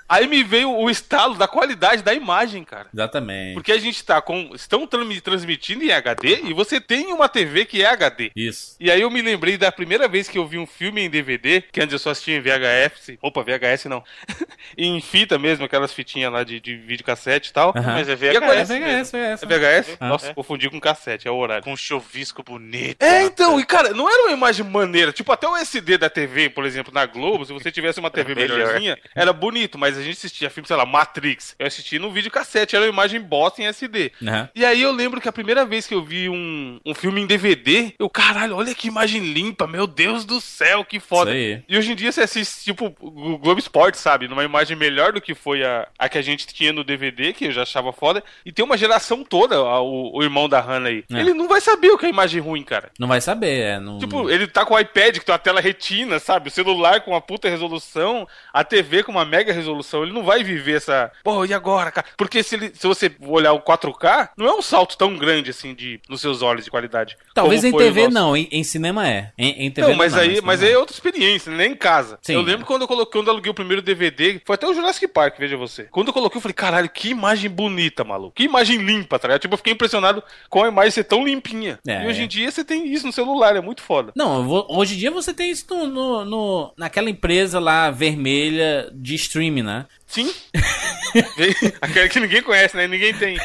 Aí 0.09 0.27
me 0.27 0.43
veio 0.45 0.71
o 0.71 0.89
estalo 0.89 1.35
da 1.35 1.49
qualidade 1.49 2.03
da 2.03 2.15
imagem, 2.15 2.63
cara. 2.65 2.89
Exatamente. 2.93 3.55
Porque 3.55 3.73
a 3.73 3.79
gente 3.79 4.05
tá 4.05 4.21
com. 4.21 4.51
Estão 4.55 4.87
trans- 4.87 5.21
transmitindo 5.21 5.83
em 5.85 5.91
HD 5.93 6.43
e 6.45 6.53
você 6.53 6.81
tem 6.81 7.13
uma 7.13 7.29
TV 7.29 7.65
que 7.65 7.83
é 7.83 7.87
HD. 7.87 8.31
Isso. 8.37 8.77
E 8.79 8.91
aí 8.91 9.01
eu 9.01 9.11
me 9.11 9.21
lembrei 9.21 9.57
da 9.57 9.73
primeira 9.73 10.07
vez 10.07 10.29
que 10.29 10.39
eu 10.39 10.47
vi 10.47 10.59
um 10.59 10.67
filme 10.67 11.01
em 11.03 11.11
DVD, 11.11 11.61
que 11.61 11.81
antes 11.81 11.93
eu 11.93 11.99
só 11.99 12.11
assistia 12.11 12.37
em 12.37 12.41
VHS. 12.41 13.19
Opa, 13.21 13.43
VHS 13.43 13.87
não. 13.87 14.03
em 14.77 15.01
fita 15.01 15.39
mesmo, 15.39 15.65
aquelas 15.65 15.93
fitinhas 15.93 16.33
lá 16.33 16.45
de, 16.45 16.61
de 16.61 16.77
videocassete 16.77 17.51
e 17.51 17.53
tal. 17.53 17.73
Mas 17.75 18.09
é 18.09 18.13
E 18.13 18.37
agora? 18.37 18.61
É 18.61 18.65
VHS. 18.65 18.69
VHS, 18.69 19.13
VHS. 19.13 19.43
É 19.43 19.47
VHS? 19.47 19.97
Ah, 20.01 20.09
Nossa, 20.09 20.31
é. 20.31 20.35
confundi 20.35 20.71
com 20.71 20.81
cassete, 20.81 21.27
é 21.27 21.31
o 21.31 21.37
horário. 21.37 21.65
Com 21.65 21.73
um 21.73 21.77
chuvisco 21.77 22.43
bonito. 22.43 23.03
É, 23.03 23.23
então, 23.25 23.59
e 23.59 23.65
cara, 23.65 23.91
não 23.91 24.09
era 24.09 24.23
uma 24.25 24.33
imagem 24.33 24.65
maneira. 24.65 25.13
Tipo, 25.13 25.33
até 25.33 25.49
o 25.49 25.57
SD 25.57 25.99
da 25.99 26.09
TV, 26.11 26.49
por 26.51 26.65
exemplo, 26.65 26.93
na 26.93 27.07
Globo, 27.07 27.45
se 27.45 27.53
você 27.53 27.71
tivesse 27.73 27.99
uma 27.99 28.11
TV 28.11 28.35
Melhor. 28.35 28.57
melhorzinha, 28.59 28.99
era 29.15 29.33
bonito, 29.33 29.79
mas 29.79 29.96
a 29.97 30.03
gente 30.03 30.17
assistia 30.17 30.51
filme, 30.51 30.67
sei 30.67 30.77
lá, 30.77 30.85
Matrix. 30.87 31.55
Eu 31.59 31.67
assisti 31.67 31.99
no 31.99 32.11
videocassete, 32.11 32.75
era 32.77 32.85
uma 32.85 32.91
imagem 32.93 33.21
bosta 33.21 33.63
em 33.63 33.67
SD. 33.67 34.13
Aham. 34.23 34.49
E 34.55 34.65
aí 34.65 34.83
eu 34.83 34.93
lembro 34.93 35.21
que 35.21 35.29
a 35.29 35.33
primeira 35.33 35.65
vez 35.65 35.87
que 35.87 35.95
eu 35.95 36.03
vi 36.05 36.29
um, 36.29 36.81
um 36.85 36.95
filme 36.95 37.21
em 37.21 37.27
DVD, 37.27 37.93
eu, 37.99 38.09
caralho, 38.09 38.57
olha 38.57 38.75
que 38.75 38.89
imagem 38.89 39.33
limpa, 39.33 39.67
meu 39.67 39.87
Deus 39.87 40.25
do 40.25 40.41
céu, 40.41 40.85
que 40.85 40.99
foda. 41.01 41.31
Isso 41.31 41.39
aí. 41.57 41.63
E 41.69 41.79
hoje 41.79 41.93
em 41.93 41.97
dia 41.97 42.13
você 42.13 42.23
assiste, 42.23 42.65
tipo, 42.65 42.95
o 43.01 43.39
Globo 43.39 43.59
Esporte, 43.59 43.99
sabe? 43.99 44.29
Numa 44.29 44.45
imagem 44.45 44.77
melhor 44.77 45.13
do 45.13 45.21
que 45.21 45.35
foi 45.35 45.65
a, 45.65 45.87
a 45.99 46.09
que 46.09 46.19
a 46.19 46.23
gente 46.23 46.47
tinha 46.47 46.73
no 46.73 46.85
DVD, 46.85 47.33
que 47.33 47.47
eu 47.47 47.53
já 47.53 47.63
achava 47.63 47.93
foda. 47.93 48.23
E 48.45 48.53
tem 48.53 48.65
uma 48.65 48.77
geração 48.77 49.25
toda, 49.25 49.57
a- 49.57 49.81
o, 49.81 50.17
o 50.19 50.23
irmão 50.23 50.49
da 50.49 50.61
Hannah 50.61 50.89
aí. 50.89 51.05
É. 51.13 51.21
Ele 51.21 51.33
não 51.35 51.49
vai 51.49 51.61
saber 51.61 51.91
o 51.91 51.99
que 51.99 52.07
é 52.07 52.09
imagem 52.09 52.41
ruim, 52.41 52.63
cara. 52.63 52.91
Não 52.99 53.09
vai 53.09 53.21
saber, 53.21 53.61
é. 53.61 53.81
Não... 53.81 53.99
Tipo, 53.99 54.31
ele 54.31 54.47
tá 54.47 54.65
com 54.65 54.75
o 54.75 54.79
iPad 54.79 55.19
que 55.19 55.25
tem 55.25 55.33
uma 55.33 55.39
tela 55.39 55.61
retina, 55.61 56.19
sabe? 56.19 56.49
O 56.49 56.53
celular 56.53 57.01
com 57.01 57.11
uma 57.13 57.21
puta 57.21 57.49
resolução, 57.49 58.27
a 58.53 58.65
TV 58.65 59.03
com 59.03 59.13
uma 59.13 59.25
mega 59.25 59.53
resolução. 59.53 59.86
Ele 60.03 60.13
não 60.13 60.25
vai 60.25 60.43
viver 60.43 60.77
essa. 60.77 61.11
Pô, 61.23 61.45
e 61.45 61.53
agora, 61.55 61.91
cara? 61.91 62.07
Porque 62.17 62.43
se, 62.43 62.55
ele, 62.57 62.73
se 62.75 62.87
você 62.87 63.11
olhar 63.21 63.53
o 63.53 63.61
4K, 63.61 64.31
não 64.37 64.47
é 64.47 64.53
um 64.55 64.63
salto 64.63 64.97
tão 64.97 65.17
grande 65.17 65.51
assim 65.51 65.75
de, 65.75 66.01
nos 66.09 66.21
seus 66.21 66.43
olhos 66.43 66.65
de 66.65 66.71
qualidade. 66.71 67.17
Talvez 67.35 67.65
em 67.65 67.73
TV 67.77 68.03
nosso. 68.05 68.15
não, 68.15 68.37
em, 68.37 68.49
em 68.51 68.65
cinema 68.65 69.09
é. 69.09 69.33
Em, 69.39 69.67
em 69.67 69.71
TV 69.71 69.89
Não, 69.89 69.97
mas 69.97 70.13
não, 70.13 70.21
aí, 70.21 70.41
mas 70.43 70.63
aí 70.63 70.73
é 70.73 70.79
outra 70.79 70.95
experiência, 70.95 71.53
nem 71.53 71.73
em 71.73 71.77
casa. 71.77 72.19
Sim. 72.23 72.35
eu 72.35 72.43
lembro 72.43 72.67
quando 72.67 72.83
eu 72.83 72.89
coloquei, 72.89 73.13
quando 73.21 73.29
eu 73.29 73.33
aluguei 73.33 73.51
o 73.51 73.55
primeiro 73.55 73.83
DVD, 73.83 74.41
foi 74.45 74.55
até 74.55 74.67
o 74.67 74.75
Jurassic 74.75 75.07
Park, 75.09 75.39
veja 75.39 75.57
você. 75.57 75.85
Quando 75.85 76.09
eu 76.09 76.13
coloquei, 76.15 76.39
eu 76.39 76.43
falei, 76.43 76.55
caralho, 76.55 76.89
que 76.89 77.11
imagem 77.11 77.51
bonita, 77.51 78.05
maluco. 78.05 78.35
Que 78.37 78.45
imagem 78.45 78.79
limpa, 78.79 79.19
tá 79.19 79.29
ligado? 79.29 79.41
Tipo, 79.43 79.55
eu 79.55 79.59
fiquei 79.59 79.73
impressionado 79.73 80.23
com 80.49 80.63
a 80.65 80.69
imagem 80.69 80.91
ser 80.91 81.05
tão 81.05 81.25
limpinha. 81.25 81.79
É, 81.87 82.05
e 82.05 82.09
hoje 82.09 82.21
é. 82.23 82.25
em 82.25 82.29
dia 82.29 82.51
você 82.51 82.65
tem 82.65 82.87
isso 82.93 83.07
no 83.07 83.13
celular, 83.13 83.55
é 83.57 83.61
muito 83.61 83.83
foda. 83.83 84.13
Não, 84.17 84.45
vou- 84.47 84.67
hoje 84.71 84.95
em 84.95 84.99
dia 84.99 85.11
você 85.11 85.33
tem 85.35 85.51
isso 85.51 85.67
no, 85.71 85.87
no- 85.87 86.25
no- 86.25 86.73
naquela 86.77 87.11
empresa 87.11 87.59
lá 87.61 87.91
vermelha 87.91 88.91
de 88.95 89.15
streaming, 89.15 89.63
né? 89.63 89.76
Sim. 90.07 90.33
Aquela 91.81 92.09
que 92.09 92.21
ninguém 92.21 92.43
conhece, 92.43 92.77
né? 92.77 92.87
Ninguém 92.87 93.13
tem. 93.15 93.37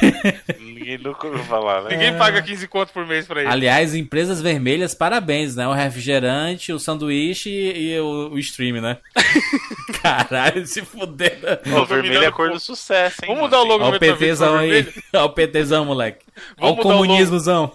Ninguém 0.59 0.97
nunca 0.97 1.27
ouviu 1.27 1.43
falar, 1.45 1.83
né? 1.83 1.89
Ninguém 1.91 2.17
paga 2.17 2.41
15 2.41 2.67
conto 2.67 2.93
por 2.93 3.05
mês 3.05 3.25
pra 3.25 3.41
ele. 3.41 3.49
Aliás, 3.49 3.95
empresas 3.95 4.41
vermelhas, 4.41 4.93
parabéns, 4.93 5.55
né? 5.55 5.67
O 5.67 5.73
refrigerante, 5.73 6.71
o 6.71 6.79
sanduíche 6.79 7.49
e, 7.49 7.93
e 7.93 7.99
o, 7.99 8.29
o 8.33 8.39
stream, 8.39 8.81
né? 8.81 8.97
Caralho, 10.01 10.65
se 10.67 10.81
fuder. 10.83 11.39
O 11.65 11.85
vermelho 11.85 12.23
é 12.23 12.27
a 12.27 12.31
cor 12.31 12.51
do 12.51 12.59
sucesso, 12.59 13.17
hein? 13.23 13.27
Vamos 13.27 13.43
mudar 13.43 13.61
o 13.61 13.65
logo 13.65 13.83
Olha 13.83 13.95
o 13.95 13.99
do 13.99 13.99
PTzão 13.99 14.57
aí. 14.57 14.87
Olha 15.13 15.25
o 15.25 15.29
PTzão, 15.29 15.85
moleque. 15.85 16.25
Olha 16.59 16.71
o 16.71 16.75
Vamos 16.75 16.77
mudar 16.77 16.89
o 16.89 16.91
logo. 16.93 17.03
comunismozão. 17.03 17.71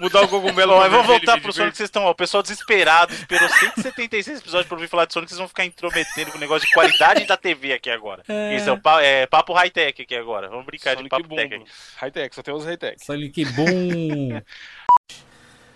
Mudar 0.00 0.22
o 0.22 0.28
cogumelo 0.28 0.76
mas 0.78 0.90
vamos 0.90 1.06
voltar 1.06 1.40
pro 1.40 1.52
Sonic 1.52 1.76
vocês 1.76 1.86
estão, 1.88 2.04
ó. 2.04 2.10
O 2.10 2.14
pessoal 2.14 2.42
desesperado, 2.42 3.12
esperou 3.12 3.48
176 3.48 4.38
episódios 4.40 4.66
pra 4.66 4.76
ouvir 4.76 4.88
falar 4.88 5.04
de 5.04 5.12
Sonic, 5.12 5.30
vocês 5.30 5.38
vão 5.38 5.46
ficar 5.48 5.64
intrometendo 5.66 6.30
com 6.32 6.38
o 6.38 6.40
negócio 6.40 6.66
de 6.66 6.72
qualidade 6.74 7.26
da 7.26 7.36
TV 7.36 7.72
aqui 7.74 7.90
agora. 7.90 8.22
Isso 8.56 8.68
é, 8.68 8.72
o 8.72 8.80
pa- 8.80 9.02
é 9.02 9.26
papo 9.26 9.52
high-tech 9.52 10.02
aqui 10.02 10.14
agora. 10.16 10.48
Vamos 10.48 10.64
brincar 10.64 10.90
de 10.92 10.98
Sonic 10.98 11.10
papo 11.10 11.28
Boom. 11.28 11.36
tech. 11.36 11.64
High-tech, 11.98 12.34
só 12.34 12.42
tem 12.42 12.54
os 12.54 12.64
high-tech. 12.64 13.04
Sonic 13.04 13.44
Boom. 13.44 14.40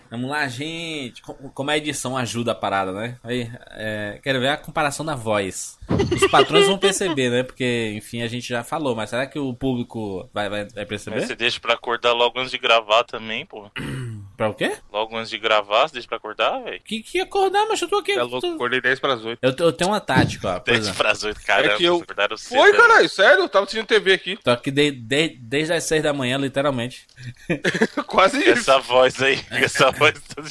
Vamos 0.09 0.29
lá, 0.29 0.47
gente. 0.47 1.21
Co- 1.21 1.33
Como 1.53 1.71
a 1.71 1.77
edição 1.77 2.15
ajuda 2.15 2.51
a 2.51 2.55
parada, 2.55 2.91
né? 2.91 3.17
Aí, 3.23 3.49
é, 3.71 4.19
quero 4.23 4.39
ver 4.39 4.49
a 4.49 4.57
comparação 4.57 5.05
da 5.05 5.15
voz. 5.15 5.74
Os 6.13 6.27
patrões 6.31 6.65
vão 6.67 6.77
perceber, 6.77 7.29
né? 7.29 7.43
Porque, 7.43 7.93
enfim, 7.95 8.21
a 8.21 8.27
gente 8.27 8.47
já 8.47 8.63
falou, 8.63 8.95
mas 8.95 9.09
será 9.09 9.25
que 9.27 9.37
o 9.39 9.53
público 9.53 10.29
vai, 10.33 10.49
vai, 10.49 10.65
vai 10.65 10.85
perceber? 10.85 11.17
Mas 11.17 11.25
você 11.27 11.35
deixa 11.35 11.59
pra 11.59 11.73
acordar 11.73 12.13
logo 12.13 12.39
antes 12.39 12.51
de 12.51 12.57
gravar 12.57 13.03
também, 13.03 13.45
pô. 13.45 13.69
Pra 14.35 14.49
o 14.49 14.53
quê? 14.53 14.75
Logo 14.91 15.15
antes 15.15 15.29
de 15.29 15.37
gravar, 15.37 15.87
você 15.87 15.93
deixa 15.93 16.09
pra 16.09 16.17
acordar, 16.17 16.61
velho. 16.61 16.81
Que, 16.83 17.01
que 17.01 17.21
acordar, 17.21 17.65
mas 17.69 17.81
eu 17.81 17.87
tô 17.87 17.95
aqui. 17.99 18.11
É 18.11 18.19
eu 18.19 18.25
louco, 18.27 18.41
tô- 18.45 18.53
acordei 18.55 18.81
10 18.81 18.99
para 18.99 19.13
as 19.13 19.23
8. 19.23 19.39
Eu, 19.41 19.55
eu 19.57 19.71
tenho 19.71 19.89
uma 19.91 20.01
tática, 20.01 20.55
ó. 20.57 20.59
Por 20.59 20.65
10 20.73 20.79
exemplo. 20.79 20.97
pras 20.97 21.23
8, 21.23 21.41
caramba, 21.41 21.73
É 21.73 21.77
que 21.77 21.83
eu- 21.85 21.95
acordaram 22.01 22.35
cedo. 22.35 22.57
Foi, 22.59 22.71
né? 22.73 22.77
caralho, 22.77 23.07
sério? 23.07 23.43
Eu 23.43 23.47
tava 23.47 23.63
assistindo 23.63 23.87
TV 23.87 24.11
aqui. 24.11 24.37
Tô 24.43 24.51
aqui 24.51 24.71
de- 24.71 24.91
de- 24.91 25.37
desde 25.39 25.71
as 25.71 25.85
seis 25.85 26.03
da 26.03 26.11
manhã, 26.11 26.37
literalmente. 26.37 27.07
Quase 28.07 28.39
isso. 28.41 28.49
Essa 28.59 28.77
voz 28.79 29.21
aí, 29.21 29.39
essa 29.51 29.89
voz 29.91 30.21
toda... 30.35 30.49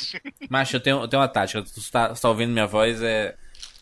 Mas 0.48 0.72
eu 0.72 0.80
tenho, 0.80 1.02
eu 1.02 1.08
tenho 1.08 1.20
uma 1.20 1.28
tática. 1.28 1.62
Tu 1.62 1.90
tá, 1.92 2.08
tá 2.14 2.28
ouvindo 2.30 2.52
minha 2.52 2.66
voz, 2.66 3.02
é, 3.02 3.34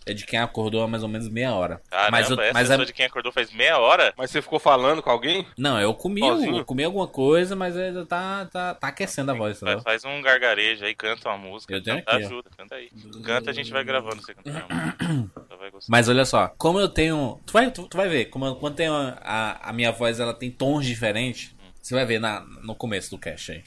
é 0.06 0.12
de 0.12 0.26
quem 0.26 0.38
acordou 0.38 0.82
há 0.82 0.88
mais 0.88 1.02
ou 1.02 1.08
menos 1.08 1.28
meia 1.28 1.54
hora. 1.54 1.80
Caramba, 1.90 2.10
mas 2.10 2.30
eu, 2.30 2.40
essa 2.40 2.52
mas 2.52 2.70
é 2.70 2.74
é, 2.74 2.84
de 2.84 2.92
quem 2.92 3.06
acordou 3.06 3.32
faz 3.32 3.52
meia 3.52 3.78
hora? 3.78 4.12
Mas 4.16 4.30
você 4.30 4.42
ficou 4.42 4.58
falando 4.58 5.02
com 5.02 5.10
alguém? 5.10 5.46
Não, 5.56 5.80
eu 5.80 5.94
comi, 5.94 6.20
Sozinho? 6.20 6.58
eu 6.58 6.64
comi 6.64 6.84
alguma 6.84 7.06
coisa, 7.06 7.54
mas 7.54 7.76
ainda 7.76 8.04
tá, 8.04 8.46
tá, 8.46 8.74
tá 8.74 8.88
aquecendo 8.88 9.30
a 9.30 9.34
voz, 9.34 9.60
Faz, 9.60 9.82
faz 9.82 10.04
um 10.04 10.20
gargarejo 10.20 10.84
aí, 10.84 10.94
canta 10.94 11.28
uma 11.28 11.38
música. 11.38 11.74
Eu 11.74 11.82
tenho 11.82 11.98
canta, 11.98 12.12
aqui, 12.12 12.24
ó. 12.24 12.26
ajuda, 12.26 12.50
canta 12.56 12.74
aí. 12.74 12.90
Canta, 13.24 13.50
a 13.50 13.54
gente 13.54 13.70
vai 13.70 13.84
gravando 13.84 14.22
você 14.22 14.34
cantar. 14.34 14.66
Mas 15.88 16.08
olha 16.08 16.24
só, 16.24 16.48
como 16.58 16.80
eu 16.80 16.88
tenho. 16.88 17.40
Tu 17.46 17.52
vai, 17.52 17.70
tu, 17.70 17.86
tu 17.86 17.96
vai 17.96 18.08
ver, 18.08 18.26
como 18.26 18.46
eu, 18.46 18.56
quando 18.56 18.74
tem 18.74 18.88
a, 18.88 19.18
a, 19.20 19.70
a 19.70 19.72
minha 19.72 19.92
voz 19.92 20.18
ela 20.18 20.34
tem 20.34 20.50
tons 20.50 20.84
diferentes, 20.84 21.54
você 21.80 21.94
vai 21.94 22.04
ver 22.04 22.18
na, 22.20 22.40
no 22.62 22.74
começo 22.74 23.10
do 23.10 23.18
cast 23.18 23.52
aí. 23.52 23.62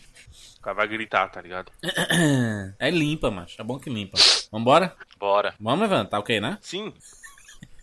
O 0.65 0.73
cara 0.73 0.77
vai 0.77 0.87
gritar, 0.87 1.29
tá 1.29 1.39
ligado? 1.39 1.71
É 2.79 2.89
limpa, 2.89 3.29
macho. 3.29 3.61
É 3.61 3.63
bom 3.63 3.77
que 3.77 3.87
limpa. 3.87 4.17
Vambora? 4.51 4.95
Bora. 5.19 5.53
Vamos, 5.59 5.85
Evan? 5.85 6.05
Tá 6.05 6.17
ok, 6.17 6.41
né? 6.41 6.57
Sim. 6.59 6.91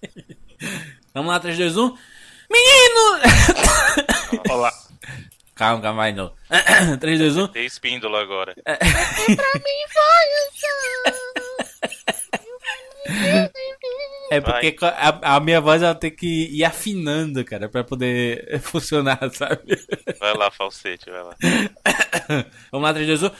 Vamos 1.15 1.31
lá, 1.31 1.39
3, 1.39 1.57
2, 1.57 1.77
1. 1.77 1.97
Menino! 2.51 3.21
Olha 4.51 4.57
lá. 4.63 4.73
calma, 5.55 5.81
calma, 5.81 6.03
vai, 6.03 6.13
não. 6.13 6.35
3, 6.99 7.21
2, 7.21 7.37
1. 7.37 7.49
Tem 7.49 7.67
espíndola 7.67 8.21
agora. 8.21 8.53
É 14.37 14.41
porque 14.41 14.77
a, 14.83 15.37
a 15.37 15.41
minha 15.41 15.61
voz 15.61 15.83
ela 15.83 15.95
tem 15.95 16.11
que 16.11 16.49
ir 16.51 16.65
afinando, 16.65 17.45
cara, 17.45 17.69
pra 17.69 17.85
poder 17.85 18.61
funcionar, 18.63 19.19
sabe? 19.33 19.79
Vai 20.19 20.35
lá, 20.35 20.51
falsete, 20.51 21.11
vai 21.11 21.23
lá. 21.23 21.37
Vamos 22.73 22.87
lá, 22.89 22.95
3, 22.95 23.21
2, 23.21 23.23
1. 23.25 23.37